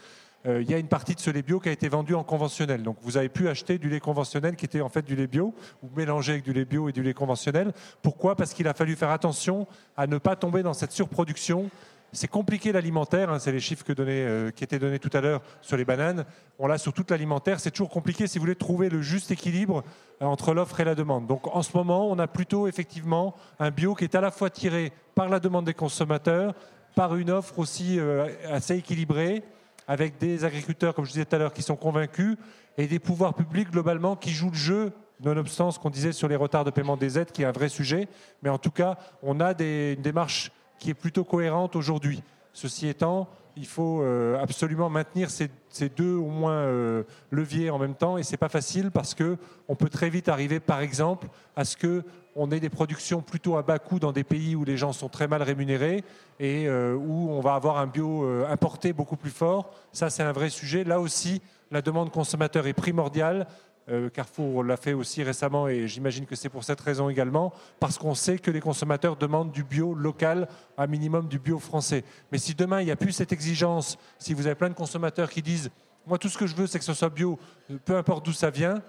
euh, 0.46 0.62
il 0.62 0.70
y 0.70 0.74
a 0.74 0.78
une 0.78 0.88
partie 0.88 1.14
de 1.14 1.20
ce 1.20 1.30
lait 1.30 1.42
bio 1.42 1.58
qui 1.58 1.68
a 1.68 1.72
été 1.72 1.88
vendu 1.88 2.14
en 2.14 2.22
conventionnel. 2.22 2.82
Donc 2.82 2.96
vous 3.02 3.16
avez 3.16 3.28
pu 3.28 3.48
acheter 3.48 3.78
du 3.78 3.88
lait 3.88 4.00
conventionnel 4.00 4.56
qui 4.56 4.66
était 4.66 4.80
en 4.80 4.88
fait 4.88 5.04
du 5.04 5.16
lait 5.16 5.26
bio, 5.26 5.54
ou 5.82 5.88
mélangé 5.96 6.32
avec 6.32 6.44
du 6.44 6.52
lait 6.52 6.64
bio 6.64 6.88
et 6.88 6.92
du 6.92 7.02
lait 7.02 7.14
conventionnel. 7.14 7.72
Pourquoi? 8.02 8.36
Parce 8.36 8.52
qu'il 8.52 8.68
a 8.68 8.74
fallu 8.74 8.94
faire 8.94 9.10
attention 9.10 9.66
à 9.96 10.06
ne 10.06 10.18
pas 10.18 10.36
tomber 10.36 10.62
dans 10.62 10.74
cette 10.74 10.92
surproduction 10.92 11.70
c'est 12.12 12.28
compliqué 12.28 12.72
l'alimentaire, 12.72 13.30
hein, 13.30 13.38
c'est 13.38 13.52
les 13.52 13.60
chiffres 13.60 13.84
euh, 13.98 14.50
qui 14.50 14.64
étaient 14.64 14.78
donnés 14.78 14.98
tout 14.98 15.10
à 15.12 15.20
l'heure 15.20 15.42
sur 15.60 15.76
les 15.76 15.84
bananes. 15.84 16.24
On 16.58 16.66
l'a 16.66 16.78
sur 16.78 16.92
toute 16.92 17.10
l'alimentaire. 17.10 17.60
C'est 17.60 17.70
toujours 17.70 17.90
compliqué 17.90 18.26
si 18.26 18.38
vous 18.38 18.44
voulez 18.44 18.56
trouver 18.56 18.88
le 18.88 19.02
juste 19.02 19.30
équilibre 19.30 19.84
euh, 20.22 20.24
entre 20.24 20.54
l'offre 20.54 20.80
et 20.80 20.84
la 20.84 20.94
demande. 20.94 21.26
Donc 21.26 21.54
en 21.54 21.62
ce 21.62 21.76
moment, 21.76 22.10
on 22.10 22.18
a 22.18 22.26
plutôt 22.26 22.66
effectivement 22.66 23.34
un 23.58 23.70
bio 23.70 23.94
qui 23.94 24.04
est 24.04 24.14
à 24.14 24.20
la 24.20 24.30
fois 24.30 24.48
tiré 24.48 24.92
par 25.14 25.28
la 25.28 25.38
demande 25.38 25.66
des 25.66 25.74
consommateurs, 25.74 26.54
par 26.94 27.14
une 27.16 27.30
offre 27.30 27.58
aussi 27.58 27.98
euh, 27.98 28.28
assez 28.50 28.76
équilibrée, 28.76 29.42
avec 29.86 30.18
des 30.18 30.44
agriculteurs, 30.44 30.94
comme 30.94 31.04
je 31.04 31.12
disais 31.12 31.24
tout 31.24 31.36
à 31.36 31.38
l'heure, 31.38 31.52
qui 31.52 31.62
sont 31.62 31.76
convaincus, 31.76 32.36
et 32.78 32.86
des 32.86 32.98
pouvoirs 32.98 33.34
publics 33.34 33.70
globalement 33.70 34.16
qui 34.16 34.30
jouent 34.30 34.50
le 34.50 34.56
jeu 34.56 34.92
nonobstant 35.20 35.70
ce 35.70 35.78
qu'on 35.78 35.90
disait 35.90 36.12
sur 36.12 36.28
les 36.28 36.36
retards 36.36 36.64
de 36.64 36.70
paiement 36.70 36.96
des 36.96 37.18
aides, 37.18 37.32
qui 37.32 37.42
est 37.42 37.46
un 37.46 37.52
vrai 37.52 37.68
sujet. 37.68 38.08
Mais 38.42 38.50
en 38.50 38.58
tout 38.58 38.70
cas, 38.70 38.96
on 39.22 39.40
a 39.40 39.52
une 39.60 40.00
démarche 40.00 40.52
qui 40.78 40.90
est 40.90 40.94
plutôt 40.94 41.24
cohérente 41.24 41.76
aujourd'hui. 41.76 42.22
Ceci 42.52 42.88
étant, 42.88 43.28
il 43.58 43.66
faut 43.66 44.02
euh, 44.02 44.40
absolument 44.40 44.88
maintenir 44.88 45.28
ces, 45.30 45.50
deux 45.88 46.14
au 46.14 46.28
moins 46.28 46.52
euh, 46.52 47.02
leviers 47.30 47.70
en 47.70 47.78
même 47.78 47.94
temps 47.94 48.16
et 48.16 48.22
c'est 48.22 48.36
pas 48.36 48.48
facile 48.48 48.90
parce 48.90 49.14
que 49.14 49.36
on 49.68 49.74
peut 49.74 49.88
très 49.88 50.10
vite 50.10 50.28
arriver 50.28 50.60
par 50.60 50.80
exemple 50.80 51.28
à 51.56 51.64
ce 51.64 51.76
que 51.76 52.04
on 52.36 52.50
ait 52.52 52.60
des 52.60 52.68
productions 52.68 53.20
plutôt 53.20 53.56
à 53.56 53.62
bas 53.62 53.80
coût 53.80 53.98
dans 53.98 54.12
des 54.12 54.22
pays 54.22 54.54
où 54.54 54.64
les 54.64 54.76
gens 54.76 54.92
sont 54.92 55.08
très 55.08 55.26
mal 55.26 55.42
rémunérés 55.42 56.04
et 56.38 56.68
euh, 56.68 56.94
où 56.94 57.30
on 57.30 57.40
va 57.40 57.54
avoir 57.54 57.78
un 57.78 57.86
bio 57.86 58.24
importé 58.46 58.92
beaucoup 58.92 59.16
plus 59.16 59.30
fort. 59.30 59.70
Ça 59.92 60.08
c'est 60.08 60.22
un 60.22 60.32
vrai 60.32 60.50
sujet. 60.50 60.84
Là 60.84 61.00
aussi, 61.00 61.42
la 61.72 61.82
demande 61.82 62.10
consommateur 62.10 62.66
est 62.66 62.74
primordiale 62.74 63.46
euh, 63.90 64.08
Carrefour 64.10 64.64
l'a 64.64 64.76
fait 64.76 64.92
aussi 64.92 65.22
récemment 65.22 65.68
et 65.68 65.88
j'imagine 65.88 66.26
que 66.26 66.36
c'est 66.36 66.48
pour 66.48 66.64
cette 66.64 66.80
raison 66.80 67.08
également, 67.08 67.52
parce 67.80 67.98
qu'on 67.98 68.14
sait 68.14 68.38
que 68.38 68.50
les 68.50 68.60
consommateurs 68.60 69.16
demandent 69.16 69.52
du 69.52 69.64
bio 69.64 69.94
local, 69.94 70.48
un 70.76 70.86
minimum 70.86 71.28
du 71.28 71.38
bio 71.38 71.58
français. 71.58 72.04
Mais 72.32 72.38
si 72.38 72.54
demain 72.54 72.80
il 72.80 72.86
n'y 72.86 72.90
a 72.90 72.96
plus 72.96 73.12
cette 73.12 73.32
exigence, 73.32 73.98
si 74.18 74.34
vous 74.34 74.46
avez 74.46 74.54
plein 74.54 74.68
de 74.68 74.74
consommateurs 74.74 75.30
qui 75.30 75.42
disent 75.42 75.70
moi 76.06 76.18
tout 76.18 76.28
ce 76.28 76.38
que 76.38 76.46
je 76.46 76.56
veux 76.56 76.66
c'est 76.66 76.78
que 76.78 76.84
ce 76.84 76.94
soit 76.94 77.10
bio, 77.10 77.38
peu 77.84 77.96
importe 77.96 78.24
d'où 78.24 78.32
ça 78.32 78.50
vient, 78.50 78.82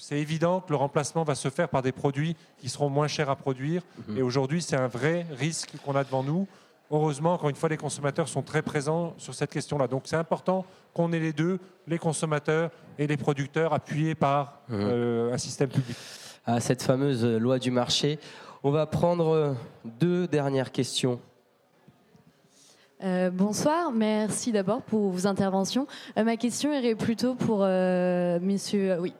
c'est 0.00 0.18
évident 0.18 0.60
que 0.60 0.70
le 0.70 0.76
remplacement 0.76 1.24
va 1.24 1.34
se 1.34 1.50
faire 1.50 1.68
par 1.68 1.82
des 1.82 1.92
produits 1.92 2.34
qui 2.58 2.68
seront 2.68 2.88
moins 2.88 3.06
chers 3.06 3.30
à 3.30 3.36
produire. 3.36 3.82
Mhm. 4.08 4.18
Et 4.18 4.22
aujourd'hui, 4.22 4.62
c'est 4.62 4.76
un 4.76 4.88
vrai 4.88 5.26
risque 5.30 5.74
qu'on 5.84 5.94
a 5.94 6.04
devant 6.04 6.24
nous. 6.24 6.48
Heureusement, 6.90 7.34
encore 7.34 7.48
une 7.48 7.56
fois, 7.56 7.68
les 7.68 7.76
consommateurs 7.76 8.28
sont 8.28 8.42
très 8.42 8.62
présents 8.62 9.14
sur 9.16 9.34
cette 9.34 9.50
question-là. 9.50 9.86
Donc 9.86 10.02
c'est 10.06 10.16
important 10.16 10.64
qu'on 10.92 11.12
ait 11.12 11.20
les 11.20 11.32
deux, 11.32 11.60
les 11.86 11.98
consommateurs 11.98 12.70
et 12.98 13.06
les 13.06 13.16
producteurs, 13.16 13.72
appuyés 13.72 14.16
par 14.16 14.62
mmh. 14.68 14.74
euh, 14.74 15.32
un 15.32 15.38
système 15.38 15.68
public. 15.68 15.96
À 16.46 16.58
cette 16.58 16.82
fameuse 16.82 17.24
loi 17.24 17.58
du 17.58 17.70
marché. 17.70 18.18
On 18.62 18.70
va 18.70 18.86
prendre 18.86 19.54
deux 19.84 20.26
dernières 20.26 20.72
questions. 20.72 21.20
Euh, 23.02 23.30
bonsoir, 23.30 23.92
merci 23.92 24.52
d'abord 24.52 24.82
pour 24.82 25.10
vos 25.10 25.26
interventions. 25.26 25.86
Euh, 26.18 26.24
ma 26.24 26.36
question 26.36 26.72
irait 26.72 26.94
plutôt 26.94 27.34
pour 27.34 27.60
Monsieur, 27.60 28.98
oui, 29.00 29.14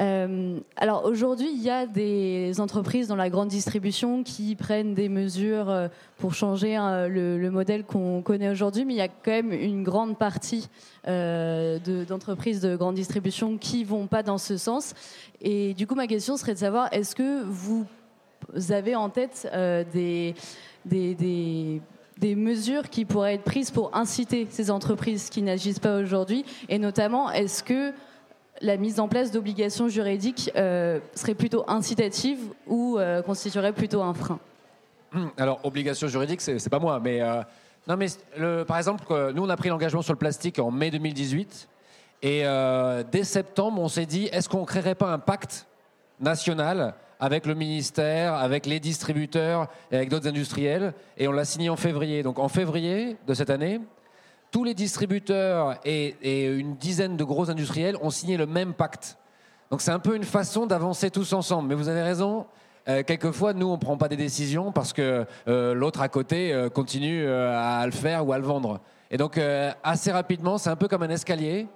euh, 0.00 0.60
alors 0.76 1.04
aujourd'hui, 1.04 1.50
il 1.52 1.62
y 1.62 1.70
a 1.70 1.86
des 1.86 2.60
entreprises 2.60 3.08
dans 3.08 3.16
la 3.16 3.28
grande 3.28 3.48
distribution 3.48 4.22
qui 4.22 4.54
prennent 4.54 4.94
des 4.94 5.08
mesures 5.08 5.68
euh, 5.68 5.88
pour 6.18 6.34
changer 6.34 6.76
hein, 6.76 7.08
le, 7.08 7.50
modèle 7.50 7.84
qu'on 7.84 8.22
connaît 8.22 8.50
aujourd'hui, 8.50 8.84
mais 8.84 8.94
il 8.94 8.98
y 8.98 9.02
a 9.02 9.08
quand 9.08 9.30
même 9.30 9.52
une 9.52 9.82
grande 9.82 10.18
partie 10.18 10.68
euh, 11.08 11.78
d'entreprises 12.08 12.60
de, 12.60 12.76
grande 12.76 12.94
distribution 12.94 13.58
qui 13.58 13.84
vont 13.84 14.06
pas 14.06 14.22
dans 14.22 14.38
ce 14.38 14.56
sens. 14.56 14.94
Et 15.40 15.74
du 15.74 15.86
coup, 15.86 15.94
ma 15.94 16.06
question 16.06 16.36
serait 16.36 16.54
de 16.54 16.58
savoir, 16.58 16.88
est-ce 16.92 17.14
que 17.14 17.42
vous 17.44 17.86
avez 18.70 18.94
en 18.94 19.08
tête 19.10 19.48
des, 19.92 20.34
des, 20.84 21.14
des 21.14 21.80
mesures 22.22 22.88
qui 22.90 23.04
pourraient 23.04 23.34
être 23.34 23.44
prises 23.44 23.70
pour 23.70 23.94
inciter 23.96 24.46
ces 24.50 24.70
entreprises 24.70 25.30
qui 25.30 25.42
n'agissent 25.42 25.78
pas 25.78 25.96
aujourd'hui 25.96 26.44
Et 26.68 26.78
notamment, 26.78 27.30
est-ce 27.30 27.62
que 27.62 27.92
la 28.60 28.76
mise 28.76 29.00
en 29.00 29.08
place 29.08 29.30
d'obligations 29.30 29.88
juridiques 29.88 30.50
euh, 30.56 31.00
serait 31.14 31.34
plutôt 31.34 31.64
incitative 31.68 32.38
ou 32.66 32.98
euh, 32.98 33.22
constituerait 33.22 33.72
plutôt 33.72 34.02
un 34.02 34.14
frein? 34.14 34.38
Hum, 35.14 35.30
Alors, 35.36 35.60
obligation 35.64 36.08
juridique, 36.08 36.40
c'est 36.40 36.68
pas 36.70 36.78
moi, 36.78 37.00
mais 37.00 37.20
euh, 37.20 37.42
non, 37.86 37.96
mais 37.96 38.06
par 38.64 38.78
exemple, 38.78 39.04
nous 39.34 39.44
on 39.44 39.48
a 39.48 39.56
pris 39.56 39.68
l'engagement 39.68 40.02
sur 40.02 40.12
le 40.12 40.18
plastique 40.18 40.58
en 40.58 40.70
mai 40.70 40.90
2018, 40.90 41.68
et 42.22 42.44
dès 43.12 43.24
septembre, 43.24 43.82
on 43.82 43.88
s'est 43.88 44.06
dit, 44.06 44.30
est-ce 44.32 44.48
qu'on 44.48 44.64
créerait 44.64 44.94
pas 44.94 45.12
un 45.12 45.18
pacte 45.18 45.66
national 46.18 46.94
avec 47.20 47.46
le 47.46 47.54
ministère, 47.54 48.34
avec 48.34 48.66
les 48.66 48.80
distributeurs 48.80 49.68
et 49.90 49.96
avec 49.96 50.08
d'autres 50.08 50.28
industriels, 50.28 50.94
et 51.16 51.28
on 51.28 51.32
l'a 51.32 51.44
signé 51.44 51.70
en 51.70 51.76
février. 51.76 52.22
Donc 52.22 52.38
en 52.38 52.48
février 52.48 53.16
de 53.26 53.34
cette 53.34 53.50
année, 53.50 53.80
tous 54.50 54.62
les 54.62 54.74
distributeurs 54.74 55.78
et, 55.84 56.46
une 56.46 56.76
dizaine 56.76 57.16
de 57.16 57.24
gros 57.24 57.50
industriels 57.50 57.96
ont 58.00 58.10
signé 58.10 58.36
le 58.36 58.46
même 58.46 58.72
pacte. 58.72 59.18
Donc 59.70 59.80
c'est 59.80 59.90
un 59.90 59.98
peu 59.98 60.14
une 60.14 60.22
façon 60.22 60.66
d'avancer 60.66 61.10
tous 61.10 61.32
ensemble. 61.32 61.68
Mais 61.68 61.74
vous 61.74 61.88
avez 61.88 62.02
raison, 62.02 62.46
euh, 62.88 63.02
quelquefois, 63.02 63.52
nous, 63.52 63.66
on 63.66 63.72
ne 63.72 63.80
prend 63.80 63.96
pas 63.96 64.08
des 64.08 64.16
décisions 64.16 64.70
parce 64.70 64.92
que 64.92 65.26
euh, 65.48 65.74
l'autre 65.74 66.00
à 66.00 66.08
côté 66.08 66.52
euh, 66.52 66.68
continue 66.68 67.26
à 67.26 67.84
le 67.84 67.90
faire 67.90 68.24
ou 68.26 68.32
à 68.32 68.38
le 68.38 68.44
vendre. 68.44 68.80
Et 69.10 69.16
donc, 69.16 69.40
assez 69.82 70.12
rapidement, 70.12 70.58
c'est 70.58 70.70
un 70.70 70.76
peu 70.76 70.88
comme 70.88 71.02
un 71.02 71.10
escalier. 71.10 71.66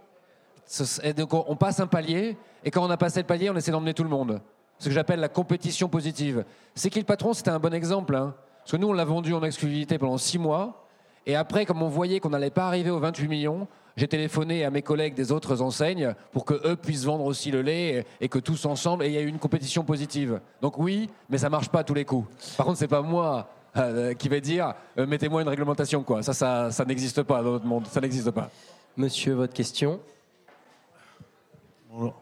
Et 1.02 1.12
donc, 1.14 1.34
on 1.34 1.56
passe 1.56 1.80
un 1.80 1.86
palier, 1.86 2.36
et 2.64 2.70
quand 2.70 2.84
on 2.84 2.90
a 2.90 2.96
passé 2.96 3.20
le 3.20 3.26
palier, 3.26 3.48
on 3.50 3.56
essaie 3.56 3.70
d'emmener 3.70 3.94
tout 3.94 4.02
le 4.02 4.08
monde. 4.08 4.40
Ce 4.78 4.88
que 4.88 4.94
j'appelle 4.94 5.20
la 5.20 5.28
compétition 5.28 5.88
positive. 5.88 6.44
C'est 6.74 6.90
qui 6.90 6.98
le 6.98 7.04
patron? 7.04 7.32
C'était 7.32 7.50
un 7.50 7.58
bon 7.58 7.74
exemple. 7.74 8.14
Hein. 8.14 8.34
Parce 8.58 8.72
que 8.72 8.76
nous, 8.76 8.88
on 8.88 8.92
l'a 8.92 9.04
vendu 9.04 9.34
en 9.34 9.42
exclusivité 9.42 9.98
pendant 9.98 10.18
six 10.18 10.38
mois. 10.38 10.86
Et 11.26 11.36
après, 11.36 11.66
comme 11.66 11.82
on 11.82 11.88
voyait 11.88 12.20
qu'on 12.20 12.30
n'allait 12.30 12.50
pas 12.50 12.66
arriver 12.66 12.90
aux 12.90 13.00
28 13.00 13.28
millions, 13.28 13.68
j'ai 13.98 14.06
téléphoné 14.06 14.64
à 14.64 14.70
mes 14.70 14.82
collègues 14.82 15.14
des 15.14 15.32
autres 15.32 15.60
enseignes 15.60 16.14
pour 16.32 16.44
que 16.44 16.54
eux 16.66 16.76
puissent 16.76 17.04
vendre 17.04 17.24
aussi 17.24 17.50
le 17.50 17.62
lait 17.62 18.06
et 18.20 18.28
que 18.28 18.38
tous 18.38 18.64
ensemble, 18.64 19.04
et 19.04 19.08
il 19.08 19.12
y 19.12 19.18
a 19.18 19.20
eu 19.20 19.26
une 19.26 19.40
compétition 19.40 19.82
positive. 19.82 20.40
Donc 20.62 20.78
oui, 20.78 21.10
mais 21.28 21.36
ça 21.36 21.50
marche 21.50 21.68
pas 21.68 21.80
à 21.80 21.84
tous 21.84 21.94
les 21.94 22.04
coups. 22.04 22.28
Par 22.56 22.64
contre, 22.64 22.78
c'est 22.78 22.88
pas 22.88 23.02
moi 23.02 23.48
euh, 23.76 24.14
qui 24.14 24.28
vais 24.28 24.40
dire 24.40 24.74
euh, 24.98 25.06
mettez-moi 25.06 25.42
une 25.42 25.48
réglementation 25.48 26.04
quoi. 26.04 26.22
Ça, 26.22 26.32
ça, 26.32 26.70
ça 26.70 26.84
n'existe 26.84 27.22
pas 27.24 27.42
dans 27.42 27.50
notre 27.50 27.66
monde. 27.66 27.86
Ça 27.88 28.00
n'existe 28.00 28.30
pas. 28.30 28.50
Monsieur, 28.96 29.34
votre 29.34 29.52
question. 29.52 30.00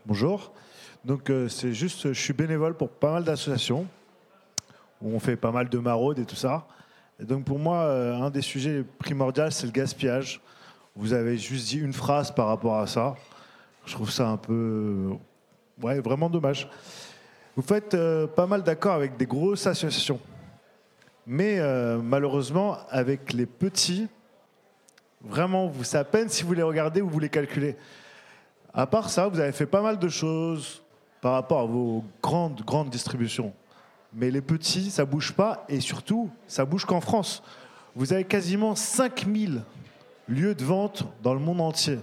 Bonjour. 0.06 0.52
Donc 1.06 1.30
euh, 1.30 1.48
c'est 1.48 1.72
juste, 1.72 2.12
je 2.12 2.20
suis 2.20 2.32
bénévole 2.32 2.76
pour 2.76 2.88
pas 2.88 3.12
mal 3.12 3.22
d'associations 3.22 3.86
où 5.00 5.14
on 5.14 5.20
fait 5.20 5.36
pas 5.36 5.52
mal 5.52 5.68
de 5.68 5.78
maraudes 5.78 6.18
et 6.18 6.24
tout 6.24 6.34
ça. 6.34 6.66
Donc 7.20 7.44
pour 7.44 7.60
moi, 7.60 7.76
euh, 7.82 8.20
un 8.20 8.28
des 8.28 8.40
sujets 8.40 8.82
primordiaux, 8.98 9.48
c'est 9.50 9.66
le 9.66 9.72
gaspillage. 9.72 10.40
Vous 10.96 11.12
avez 11.12 11.38
juste 11.38 11.68
dit 11.68 11.78
une 11.78 11.92
phrase 11.92 12.32
par 12.32 12.48
rapport 12.48 12.78
à 12.78 12.88
ça. 12.88 13.14
Je 13.84 13.92
trouve 13.92 14.10
ça 14.10 14.28
un 14.30 14.36
peu, 14.36 15.10
ouais, 15.80 16.00
vraiment 16.00 16.28
dommage. 16.28 16.68
Vous 17.54 17.62
faites 17.62 17.94
euh, 17.94 18.26
pas 18.26 18.48
mal 18.48 18.64
d'accord 18.64 18.94
avec 18.94 19.16
des 19.16 19.26
grosses 19.26 19.68
associations, 19.68 20.18
mais 21.24 21.60
malheureusement 22.02 22.78
avec 22.90 23.32
les 23.32 23.46
petits, 23.46 24.08
vraiment, 25.22 25.72
c'est 25.84 25.98
à 25.98 26.04
peine 26.04 26.28
si 26.28 26.42
vous 26.42 26.52
les 26.52 26.64
regardez 26.64 27.00
ou 27.00 27.08
vous 27.08 27.20
les 27.20 27.28
calculez. 27.28 27.76
À 28.74 28.88
part 28.88 29.08
ça, 29.08 29.28
vous 29.28 29.38
avez 29.38 29.52
fait 29.52 29.66
pas 29.66 29.82
mal 29.82 30.00
de 30.00 30.08
choses 30.08 30.82
par 31.20 31.32
rapport 31.32 31.60
à 31.60 31.64
vos 31.64 32.04
grandes, 32.22 32.62
grandes 32.62 32.90
distributions. 32.90 33.52
mais 34.12 34.30
les 34.30 34.40
petits, 34.40 34.90
ça 34.90 35.04
bouge 35.04 35.32
pas, 35.32 35.64
et 35.68 35.80
surtout, 35.80 36.30
ça 36.46 36.64
bouge 36.64 36.84
qu'en 36.84 37.00
France. 37.00 37.42
Vous 37.94 38.12
avez 38.12 38.24
quasiment 38.24 38.74
5000 38.74 39.62
lieux 40.28 40.54
de 40.54 40.64
vente 40.64 41.04
dans 41.22 41.34
le 41.34 41.40
monde 41.40 41.60
entier, 41.60 41.98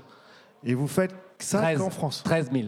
et 0.64 0.74
vous 0.74 0.88
faites 0.88 1.14
ça 1.40 1.60
13, 1.60 1.80
qu'en 1.80 1.90
France. 1.90 2.22
13 2.24 2.52
000. 2.52 2.68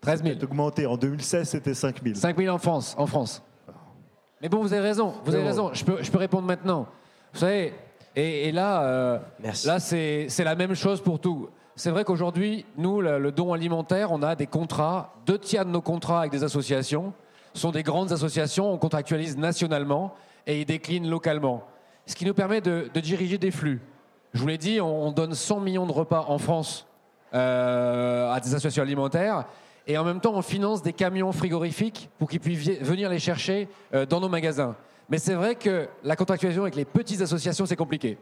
13 0.00 0.22
000. 0.22 0.34
C'est 0.38 0.44
augmenté. 0.44 0.86
En 0.86 0.96
2016, 0.96 1.48
c'était 1.48 1.74
5000. 1.74 2.16
5 2.16 2.36
000 2.38 2.54
en 2.54 2.58
France, 2.58 2.94
en 2.98 3.06
France. 3.06 3.42
Mais 4.40 4.48
bon, 4.48 4.60
vous 4.62 4.72
avez 4.72 4.82
raison, 4.82 5.14
vous 5.24 5.34
avez 5.34 5.44
raison. 5.44 5.70
Je 5.72 5.84
peux, 5.84 6.02
je 6.02 6.10
peux 6.10 6.18
répondre 6.18 6.46
maintenant. 6.46 6.86
Vous 7.32 7.40
savez, 7.40 7.74
et, 8.14 8.48
et 8.48 8.52
là, 8.52 8.82
euh, 8.82 9.18
là 9.64 9.80
c'est 9.80 10.26
c'est 10.28 10.44
la 10.44 10.54
même 10.54 10.74
chose 10.74 11.00
pour 11.00 11.20
tout. 11.20 11.48
C'est 11.78 11.92
vrai 11.92 12.02
qu'aujourd'hui, 12.02 12.66
nous, 12.76 13.00
le, 13.00 13.30
don 13.30 13.52
alimentaire, 13.52 14.10
on 14.10 14.20
a 14.20 14.34
des 14.34 14.48
contrats. 14.48 15.14
Deux 15.26 15.38
tiers 15.38 15.64
de 15.64 15.70
nos 15.70 15.80
contrats 15.80 16.18
avec 16.18 16.32
des 16.32 16.42
associations 16.42 17.12
sont 17.54 17.70
des 17.70 17.84
grandes 17.84 18.10
associations. 18.10 18.72
On 18.72 18.78
contractualise 18.78 19.36
nationalement 19.36 20.12
et 20.48 20.60
ils 20.60 20.64
déclinent 20.64 21.08
localement. 21.08 21.62
Ce 22.04 22.16
qui 22.16 22.24
nous 22.24 22.34
permet 22.34 22.60
de, 22.60 22.90
diriger 22.96 23.38
des 23.38 23.52
flux. 23.52 23.80
Je 24.34 24.40
vous 24.40 24.48
l'ai 24.48 24.58
dit, 24.58 24.80
on, 24.80 25.06
on 25.06 25.12
donne 25.12 25.34
100 25.34 25.60
millions 25.60 25.86
de 25.86 25.92
repas 25.92 26.24
en 26.26 26.38
France 26.38 26.84
euh, 27.32 28.32
à 28.32 28.40
des 28.40 28.48
associations 28.48 28.82
alimentaires. 28.82 29.44
Et 29.86 29.96
en 29.96 30.02
même 30.02 30.20
temps, 30.20 30.34
on 30.34 30.42
finance 30.42 30.82
des 30.82 30.92
camions 30.92 31.30
frigorifiques 31.30 32.10
pour 32.18 32.28
qu'ils 32.28 32.40
puissent 32.40 32.80
venir 32.80 33.08
les 33.08 33.20
chercher 33.20 33.68
euh, 33.94 34.04
dans 34.04 34.18
nos 34.18 34.28
magasins. 34.28 34.74
Mais 35.08 35.18
c'est 35.18 35.34
vrai 35.34 35.54
que 35.54 35.88
la 36.02 36.16
contractualisation 36.16 36.64
avec 36.64 36.74
les 36.74 36.84
petites 36.84 37.20
associations, 37.20 37.66
c'est 37.66 37.76
compliqué. 37.76 38.18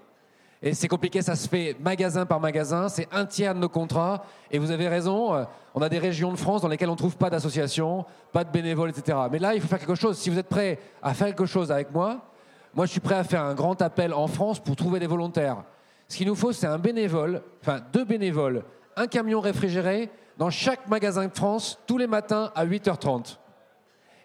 Et 0.62 0.72
c'est 0.74 0.88
compliqué, 0.88 1.20
ça 1.22 1.36
se 1.36 1.48
fait 1.48 1.76
magasin 1.80 2.24
par 2.26 2.40
magasin, 2.40 2.88
c'est 2.88 3.06
un 3.12 3.26
tiers 3.26 3.54
de 3.54 3.60
nos 3.60 3.68
contrats. 3.68 4.24
Et 4.50 4.58
vous 4.58 4.70
avez 4.70 4.88
raison, 4.88 5.34
euh, 5.34 5.44
on 5.74 5.82
a 5.82 5.88
des 5.88 5.98
régions 5.98 6.32
de 6.32 6.36
France 6.38 6.62
dans 6.62 6.68
lesquelles 6.68 6.88
on 6.88 6.92
ne 6.92 6.98
trouve 6.98 7.16
pas 7.16 7.28
d'associations, 7.30 8.04
pas 8.32 8.42
de 8.42 8.50
bénévoles, 8.50 8.90
etc. 8.90 9.18
Mais 9.30 9.38
là, 9.38 9.54
il 9.54 9.60
faut 9.60 9.68
faire 9.68 9.78
quelque 9.78 9.94
chose. 9.94 10.16
Si 10.16 10.30
vous 10.30 10.38
êtes 10.38 10.48
prêt 10.48 10.78
à 11.02 11.12
faire 11.14 11.26
quelque 11.28 11.46
chose 11.46 11.70
avec 11.70 11.92
moi, 11.92 12.22
moi, 12.74 12.86
je 12.86 12.90
suis 12.90 13.00
prêt 13.00 13.14
à 13.16 13.24
faire 13.24 13.42
un 13.42 13.54
grand 13.54 13.80
appel 13.82 14.12
en 14.14 14.26
France 14.26 14.58
pour 14.58 14.76
trouver 14.76 14.98
des 14.98 15.06
volontaires. 15.06 15.62
Ce 16.08 16.16
qu'il 16.16 16.26
nous 16.26 16.34
faut, 16.34 16.52
c'est 16.52 16.66
un 16.66 16.78
bénévole, 16.78 17.42
enfin 17.62 17.80
deux 17.92 18.04
bénévoles, 18.04 18.64
un 18.96 19.06
camion 19.08 19.40
réfrigéré 19.40 20.08
dans 20.38 20.50
chaque 20.50 20.88
magasin 20.88 21.26
de 21.26 21.34
France 21.34 21.78
tous 21.86 21.98
les 21.98 22.06
matins 22.06 22.50
à 22.54 22.64
8h30. 22.66 23.38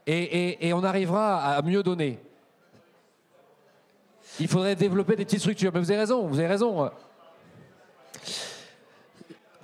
Et, 0.07 0.17
et- 0.17 0.67
et 0.67 0.73
on 0.73 0.83
arrivera 0.83 1.37
à 1.55 1.61
mieux 1.61 1.83
donner. 1.83 2.19
Il 4.39 4.47
faudrait 4.47 4.75
développer 4.75 5.15
des 5.15 5.25
petites 5.25 5.39
structures. 5.39 5.71
Mais 5.73 5.79
vous 5.79 5.91
avez 5.91 5.99
raison, 5.99 6.27
vous 6.27 6.39
avez 6.39 6.47
raison. 6.47 6.89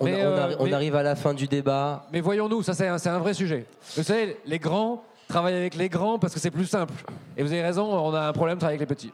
On, 0.00 0.04
Mais, 0.04 0.14
on 0.24 0.26
euh, 0.28 0.56
on 0.58 0.72
arrive 0.72 0.94
à 0.94 1.02
la 1.02 1.16
fin 1.16 1.34
du 1.34 1.48
débat. 1.48 2.06
Mais 2.12 2.20
voyons-nous, 2.20 2.62
ça 2.62 2.74
c'est 2.74 2.86
un, 2.86 3.18
vrai 3.18 3.34
sujet. 3.34 3.66
Vous 3.96 4.02
savez, 4.02 4.36
les 4.46 4.58
grands 4.58 5.02
travaillent 5.26 5.56
avec 5.56 5.74
les 5.74 5.88
grands 5.88 6.18
parce 6.18 6.34
que 6.34 6.40
c'est 6.40 6.50
plus 6.50 6.66
simple. 6.66 6.94
Et 7.36 7.42
vous 7.42 7.52
avez 7.52 7.62
raison, 7.62 7.84
on 7.92 8.14
a 8.14 8.28
un 8.28 8.32
problème 8.32 8.56
de 8.56 8.60
travailler 8.60 8.78
avec 8.78 8.88
les 8.88 8.94
petits. 8.94 9.12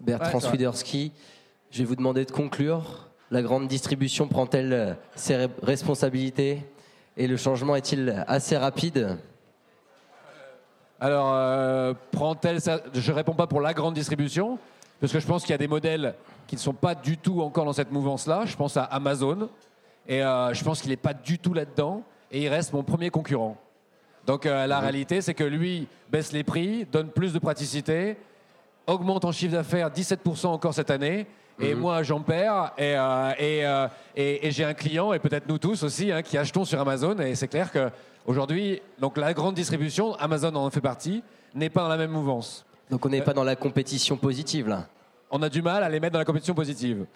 Bertrand 0.00 0.38
Ouais, 0.38 1.10
je 1.70 1.78
vais 1.78 1.84
vous 1.84 1.96
demander 1.96 2.24
de 2.24 2.30
conclure. 2.30 3.08
La 3.30 3.42
grande 3.42 3.68
distribution 3.68 4.28
prend-elle 4.28 4.96
ses 5.16 5.34
re- 5.34 5.50
responsabilités 5.62 6.62
Et 7.16 7.26
le 7.26 7.36
changement 7.36 7.74
est-il 7.76 8.24
assez 8.28 8.56
rapide? 8.56 9.18
Alors, 11.00 11.30
euh, 11.32 11.94
prend-elle 12.10 12.60
ça 12.60 12.80
Je 12.92 13.12
réponds 13.12 13.34
pas 13.34 13.46
pour 13.46 13.60
la 13.60 13.72
grande 13.72 13.94
distribution, 13.94 14.58
parce 15.00 15.12
que 15.12 15.20
je 15.20 15.26
pense 15.26 15.42
qu'il 15.42 15.50
y 15.50 15.54
a 15.54 15.58
des 15.58 15.68
modèles 15.68 16.14
qui 16.46 16.56
ne 16.56 16.60
sont 16.60 16.72
pas 16.72 16.94
du 16.94 17.16
tout 17.16 17.40
encore 17.42 17.64
dans 17.64 17.72
cette 17.72 17.92
mouvance-là. 17.92 18.42
Je 18.46 18.56
pense 18.56 18.76
à 18.76 18.84
Amazon, 18.84 19.48
et 20.08 20.22
euh, 20.24 20.52
je 20.54 20.64
pense 20.64 20.80
qu'il 20.80 20.90
n'est 20.90 20.96
pas 20.96 21.14
du 21.14 21.38
tout 21.38 21.54
là-dedans, 21.54 22.02
et 22.32 22.42
il 22.42 22.48
reste 22.48 22.72
mon 22.72 22.82
premier 22.82 23.10
concurrent. 23.10 23.56
Donc 24.26 24.44
euh, 24.44 24.66
la 24.66 24.80
réalité, 24.80 25.20
c'est 25.22 25.34
que 25.34 25.44
lui 25.44 25.86
baisse 26.10 26.32
les 26.32 26.44
prix, 26.44 26.84
donne 26.90 27.08
plus 27.10 27.32
de 27.32 27.38
praticité, 27.38 28.16
augmente 28.86 29.24
en 29.24 29.32
chiffre 29.32 29.52
d'affaires 29.52 29.90
17% 29.90 30.46
encore 30.48 30.74
cette 30.74 30.90
année. 30.90 31.26
Et 31.60 31.74
Mhm. 31.74 31.80
moi, 31.80 32.02
j'en 32.04 32.20
perds. 32.20 32.72
Et, 32.78 32.94
euh, 32.96 33.32
et, 33.38 33.66
euh, 33.66 33.88
et- 34.16 34.46
et 34.46 34.50
j'ai 34.52 34.64
un 34.64 34.74
client, 34.74 35.12
et 35.12 35.18
peut-être 35.18 35.48
nous 35.48 35.58
tous 35.58 35.82
aussi, 35.82 36.12
hein, 36.12 36.22
qui 36.22 36.38
achetons 36.38 36.64
sur 36.64 36.80
Amazon. 36.80 37.18
Et 37.18 37.34
c'est 37.34 37.48
clair 37.48 37.70
qu'aujourd'hui, 38.32 38.80
donc 38.98 39.16
la 39.16 39.32
grande 39.32 39.54
distribution, 39.54 40.14
Amazon 40.16 40.54
en 40.54 40.70
fait 40.70 40.80
partie, 40.82 41.22
n'est 41.54 41.70
pas 41.70 41.82
dans 41.82 41.88
la 41.88 41.96
même 41.96 42.10
mouvance. 42.10 42.64
Donc 42.90 43.04
on 43.06 43.08
n'est 43.08 43.20
Euh, 43.22 43.24
pas 43.24 43.32
dans 43.32 43.44
la 43.44 43.56
compétition 43.56 44.16
positive 44.18 44.68
là. 44.68 44.86
On 45.30 45.42
a 45.42 45.48
du 45.48 45.62
mal 45.62 45.82
à 45.82 45.88
les 45.88 45.98
mettre 46.00 46.12
dans 46.12 46.18
la 46.18 46.24
compétition 46.24 46.54
positive. 46.54 47.06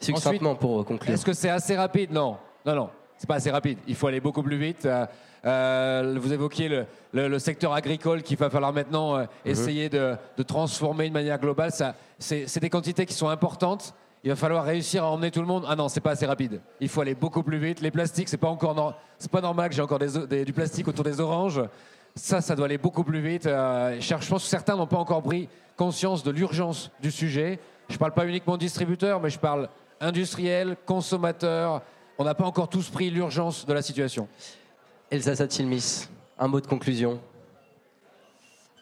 Succinctement 0.00 0.54
pour 0.54 0.84
conclure. 0.84 1.12
Est-ce 1.14 1.24
que 1.24 1.32
c'est 1.32 1.50
assez 1.50 1.76
rapide? 1.76 2.10
Non, 2.12 2.36
non, 2.64 2.74
non. 2.74 2.90
C'est 3.18 3.26
pas 3.26 3.34
assez 3.36 3.50
rapide. 3.50 3.78
Il 3.86 3.94
faut 3.94 4.06
aller 4.06 4.20
beaucoup 4.20 4.42
plus 4.42 4.56
vite. 4.56 4.86
Euh, 4.86 5.06
euh, 5.44 6.16
vous 6.18 6.32
évoquiez 6.32 6.68
le, 6.68 6.86
le- 7.12 7.28
le 7.28 7.38
secteur 7.38 7.72
agricole 7.74 8.22
qu'il 8.22 8.36
va 8.38 8.48
falloir 8.50 8.72
maintenant 8.72 9.16
euh, 9.16 9.24
essayer 9.44 9.88
de, 9.90 10.16
de 10.36 10.42
transformer 10.42 11.08
de 11.08 11.12
manière 11.14 11.38
globale. 11.38 11.70
Ça, 11.70 11.94
c'est, 12.18 12.46
c'est 12.46 12.60
des 12.60 12.70
quantités 12.70 13.04
qui 13.06 13.12
sont 13.14 13.28
importantes. 13.28 13.94
Il 14.22 14.28
va 14.28 14.36
falloir 14.36 14.64
réussir 14.64 15.02
à 15.04 15.10
emmener 15.10 15.30
tout 15.30 15.40
le 15.40 15.46
monde. 15.46 15.64
Ah 15.66 15.76
non, 15.76 15.88
c'est 15.88 16.00
pas 16.00 16.10
assez 16.10 16.26
rapide. 16.26 16.60
Il 16.78 16.88
faut 16.88 17.00
aller 17.00 17.14
beaucoup 17.14 17.42
plus 17.42 17.58
vite. 17.58 17.80
Les 17.80 17.90
plastiques, 17.90 18.28
c'est 18.28 18.36
pas 18.36 18.48
encore 18.48 18.94
pas 19.30 19.40
normal 19.40 19.70
que 19.70 19.74
j'ai 19.74 19.82
encore 19.82 19.98
du 19.98 20.52
plastique 20.52 20.88
autour 20.88 21.04
des 21.04 21.20
oranges. 21.20 21.62
Ça, 22.14 22.40
ça 22.40 22.54
doit 22.54 22.66
aller 22.66 22.76
beaucoup 22.76 23.04
plus 23.04 23.20
vite. 23.20 23.46
Euh, 23.46 23.98
je 23.98 24.28
pense 24.28 24.42
que 24.42 24.48
certains 24.48 24.76
n'ont 24.76 24.86
pas 24.86 24.98
encore 24.98 25.22
pris 25.22 25.48
conscience 25.76 26.22
de 26.22 26.30
l'urgence 26.30 26.90
du 27.00 27.10
sujet. 27.10 27.58
Je 27.88 27.96
parle 27.96 28.12
pas 28.12 28.26
uniquement 28.26 28.58
distributeur, 28.58 29.20
mais 29.20 29.30
je 29.30 29.38
parle 29.38 29.68
industriel, 30.00 30.76
consommateur. 30.84 31.82
On 32.18 32.24
n'a 32.24 32.34
pas 32.34 32.44
encore 32.44 32.68
tous 32.68 32.90
pris 32.90 33.10
l'urgence 33.10 33.64
de 33.64 33.72
la 33.72 33.80
situation. 33.80 34.28
Elsa 35.10 35.36
Satilmis, 35.36 36.08
un 36.38 36.48
mot 36.48 36.60
de 36.60 36.66
conclusion. 36.66 37.20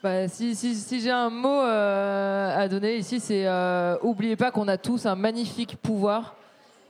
Bah, 0.01 0.29
si 0.29 1.01
j'ai 1.01 1.11
un 1.11 1.29
mot 1.29 1.49
euh, 1.49 2.57
à 2.57 2.69
donner 2.69 2.99
ici, 2.99 3.19
c'est 3.19 3.49
euh, 3.49 3.97
oubliez 4.03 4.37
pas 4.37 4.53
qu'on 4.53 4.69
a 4.69 4.77
tous 4.77 5.07
un 5.07 5.17
magnifique 5.17 5.77
pouvoir. 5.83 6.37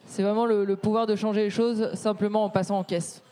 C'est 0.05 0.23
vraiment 0.23 0.45
le, 0.45 0.77
pouvoir 0.77 1.07
de 1.07 1.17
changer 1.17 1.45
les 1.45 1.51
choses 1.51 1.95
simplement 1.95 2.45
en 2.45 2.51
passant 2.51 2.79
en 2.79 2.85
caisse. 2.85 3.23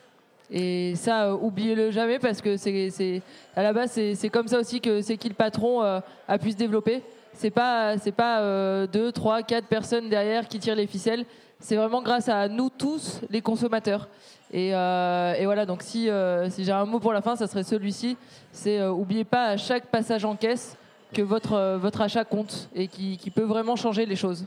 Et 0.51 0.95
ça, 0.95 1.27
euh, 1.27 1.37
oubliez-le 1.39 1.91
jamais 1.91 2.19
parce 2.19 2.41
que 2.41 2.57
c'est 2.57 3.21
à 3.55 3.63
la 3.63 3.75
base 3.75 3.91
c'est 3.91 4.29
comme 4.31 4.49
ça 4.49 4.59
aussi 4.59 4.81
que 4.81 5.03
c'est 5.03 5.19
qui 5.19 5.29
le 5.29 5.35
patron 5.35 5.83
euh, 5.83 6.01
a 6.27 6.39
pu 6.39 6.53
se 6.53 6.57
développer. 6.57 7.03
C'est 7.35 7.51
pas 7.51 7.99
c'est 7.99 8.13
pas 8.13 8.87
deux, 8.87 9.13
trois, 9.13 9.43
quatre 9.43 9.67
personnes 9.67 10.09
derrière 10.09 10.49
qui 10.49 10.59
tirent 10.59 10.77
les 10.77 10.87
ficelles. 10.87 11.27
C'est 11.61 11.77
vraiment 11.77 12.01
grâce 12.01 12.31
à 12.31 12.49
nous 12.49 12.71
tous, 12.71 13.21
les 13.29 13.43
consommateurs. 13.43 14.09
Et, 14.53 14.75
euh, 14.75 15.35
et 15.35 15.45
voilà, 15.45 15.67
donc 15.67 15.83
si, 15.83 16.09
euh, 16.09 16.49
si 16.51 16.65
j'ai 16.65 16.73
un 16.73 16.85
mot 16.85 17.01
pour 17.01 17.13
la 17.13 17.21
fin, 17.21 17.35
ça 17.37 17.47
serait 17.47 17.65
celui-ci. 17.65 18.17
C'est 18.53 18.79
euh, 18.79 18.91
oubliez 18.93 19.25
pas 19.25 19.47
à 19.47 19.57
chaque 19.57 19.87
passage 19.87 20.25
en 20.25 20.37
caisse 20.37 20.77
que 21.13 21.23
votre, 21.23 21.55
euh, 21.55 21.79
votre 21.79 22.01
achat 22.01 22.25
compte 22.25 22.69
et 22.75 22.87
qui, 22.89 23.17
qui 23.17 23.31
peut 23.31 23.43
vraiment 23.45 23.77
changer 23.77 24.07
les 24.07 24.17
choses. 24.17 24.47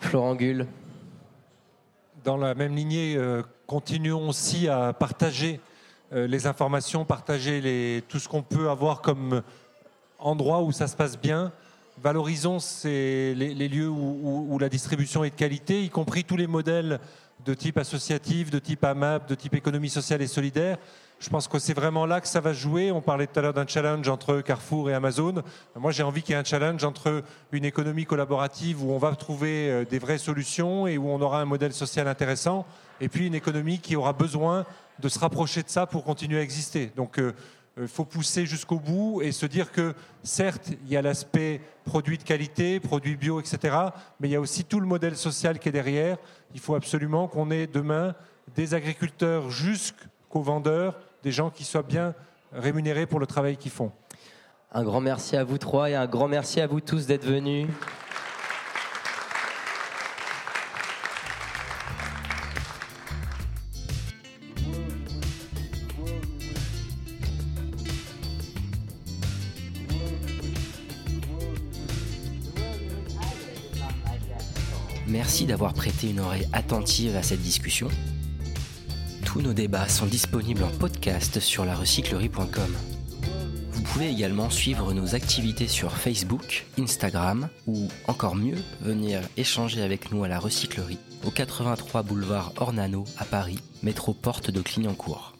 Florent 0.00 0.36
Gull. 0.36 0.66
Dans 2.24 2.36
la 2.36 2.54
même 2.54 2.74
lignée, 2.76 3.16
euh, 3.16 3.42
continuons 3.66 4.28
aussi 4.28 4.68
à 4.68 4.92
partager 4.92 5.60
euh, 6.12 6.26
les 6.26 6.46
informations, 6.46 7.04
partager 7.04 7.60
les, 7.60 8.02
tout 8.08 8.18
ce 8.18 8.28
qu'on 8.28 8.42
peut 8.42 8.70
avoir 8.70 9.02
comme 9.02 9.42
endroit 10.18 10.62
où 10.62 10.72
ça 10.72 10.86
se 10.86 10.96
passe 10.96 11.18
bien. 11.18 11.52
Valorisons 12.00 12.60
ces- 12.60 13.34
les, 13.36 13.54
les 13.54 13.68
lieux 13.68 13.88
où, 13.88 14.18
où- 14.22 14.46
où 14.54 14.58
la 14.58 14.68
distribution 14.68 15.24
est 15.24 15.30
de 15.30 15.34
qualité, 15.34 15.82
y 15.82 15.90
compris 15.90 16.22
tous 16.24 16.36
les 16.36 16.46
modèles 16.46 17.00
de 17.44 17.54
type 17.54 17.78
associatif, 17.78 18.50
de 18.50 18.58
type 18.58 18.84
AMAP, 18.84 19.28
de 19.28 19.34
type 19.34 19.54
économie 19.54 19.88
sociale 19.88 20.22
et 20.22 20.26
solidaire. 20.26 20.78
Je 21.20 21.30
pense 21.30 21.48
que 21.48 21.58
c'est 21.58 21.74
vraiment 21.74 22.06
là 22.06 22.20
que 22.20 22.28
ça 22.28 22.40
va 22.40 22.52
jouer. 22.52 22.92
On 22.92 23.00
parlait 23.00 23.26
tout 23.26 23.38
à 23.38 23.42
l'heure 23.42 23.52
d'un 23.52 23.66
challenge 23.66 24.08
entre 24.08 24.40
Carrefour 24.40 24.88
et 24.88 24.94
Amazon. 24.94 25.42
Moi, 25.74 25.90
j'ai 25.90 26.04
envie 26.04 26.22
qu'il 26.22 26.32
y 26.32 26.36
ait 26.36 26.40
un 26.40 26.44
challenge 26.44 26.84
entre 26.84 27.24
une 27.50 27.64
économie 27.64 28.04
collaborative 28.04 28.84
où 28.84 28.92
on 28.92 28.98
va 28.98 29.14
trouver 29.16 29.68
euh, 29.68 29.84
des 29.84 29.98
vraies 29.98 30.18
solutions 30.18 30.86
et 30.86 30.96
où 30.96 31.08
on 31.08 31.20
aura 31.20 31.40
un 31.40 31.44
modèle 31.44 31.72
social 31.72 32.06
intéressant, 32.06 32.66
et 33.00 33.08
puis 33.08 33.26
une 33.26 33.34
économie 33.34 33.80
qui 33.80 33.96
aura 33.96 34.12
besoin 34.12 34.64
de 35.00 35.08
se 35.08 35.18
rapprocher 35.18 35.62
de 35.62 35.68
ça 35.68 35.86
pour 35.86 36.04
continuer 36.04 36.38
à 36.38 36.42
exister. 36.42 36.92
Donc, 36.94 37.18
euh, 37.18 37.32
il 37.80 37.88
faut 37.88 38.04
pousser 38.04 38.46
jusqu'au 38.46 38.78
bout 38.78 39.22
et 39.22 39.32
se 39.32 39.46
dire 39.46 39.70
que, 39.70 39.94
certes, 40.22 40.70
il 40.84 40.92
y 40.92 40.96
a 40.96 41.02
l'aspect 41.02 41.60
produit 41.84 42.18
de 42.18 42.22
qualité, 42.22 42.80
produit 42.80 43.16
bio, 43.16 43.40
etc., 43.40 43.76
mais 44.20 44.28
il 44.28 44.32
y 44.32 44.36
a 44.36 44.40
aussi 44.40 44.64
tout 44.64 44.80
le 44.80 44.86
modèle 44.86 45.16
social 45.16 45.58
qui 45.58 45.68
est 45.68 45.72
derrière. 45.72 46.18
Il 46.54 46.60
faut 46.60 46.74
absolument 46.74 47.28
qu'on 47.28 47.50
ait 47.50 47.66
demain 47.66 48.14
des 48.54 48.74
agriculteurs 48.74 49.50
jusqu'aux 49.50 50.42
vendeurs, 50.42 50.98
des 51.22 51.32
gens 51.32 51.50
qui 51.50 51.64
soient 51.64 51.82
bien 51.82 52.14
rémunérés 52.52 53.06
pour 53.06 53.20
le 53.20 53.26
travail 53.26 53.56
qu'ils 53.56 53.70
font. 53.70 53.92
Un 54.72 54.84
grand 54.84 55.00
merci 55.00 55.36
à 55.36 55.44
vous 55.44 55.58
trois 55.58 55.90
et 55.90 55.94
un 55.94 56.06
grand 56.06 56.28
merci 56.28 56.60
à 56.60 56.66
vous 56.66 56.80
tous 56.80 57.06
d'être 57.06 57.24
venus. 57.24 57.68
Merci 75.18 75.46
d'avoir 75.46 75.74
prêté 75.74 76.10
une 76.10 76.20
oreille 76.20 76.46
attentive 76.52 77.16
à 77.16 77.24
cette 77.24 77.42
discussion. 77.42 77.88
Tous 79.24 79.40
nos 79.40 79.52
débats 79.52 79.88
sont 79.88 80.06
disponibles 80.06 80.62
en 80.62 80.68
podcast 80.68 81.40
sur 81.40 81.64
larecyclerie.com. 81.64 82.72
pouvez 83.82 84.10
également 84.10 84.48
suivre 84.48 84.92
nos 84.92 85.16
activités 85.16 85.66
sur 85.66 85.96
Facebook, 85.96 86.66
Instagram 86.78 87.48
ou 87.66 87.88
encore 88.06 88.36
mieux, 88.36 88.58
venir 88.80 89.20
échanger 89.36 89.82
avec 89.82 90.12
nous 90.12 90.22
à 90.22 90.28
la 90.28 90.38
recyclerie 90.38 91.00
au 91.26 91.32
83 91.32 92.04
boulevard 92.04 92.52
Ornano 92.58 93.02
à 93.18 93.24
Paris, 93.24 93.58
métro 93.82 94.14
porte 94.14 94.52
de 94.52 94.60
Clignancourt. 94.60 95.37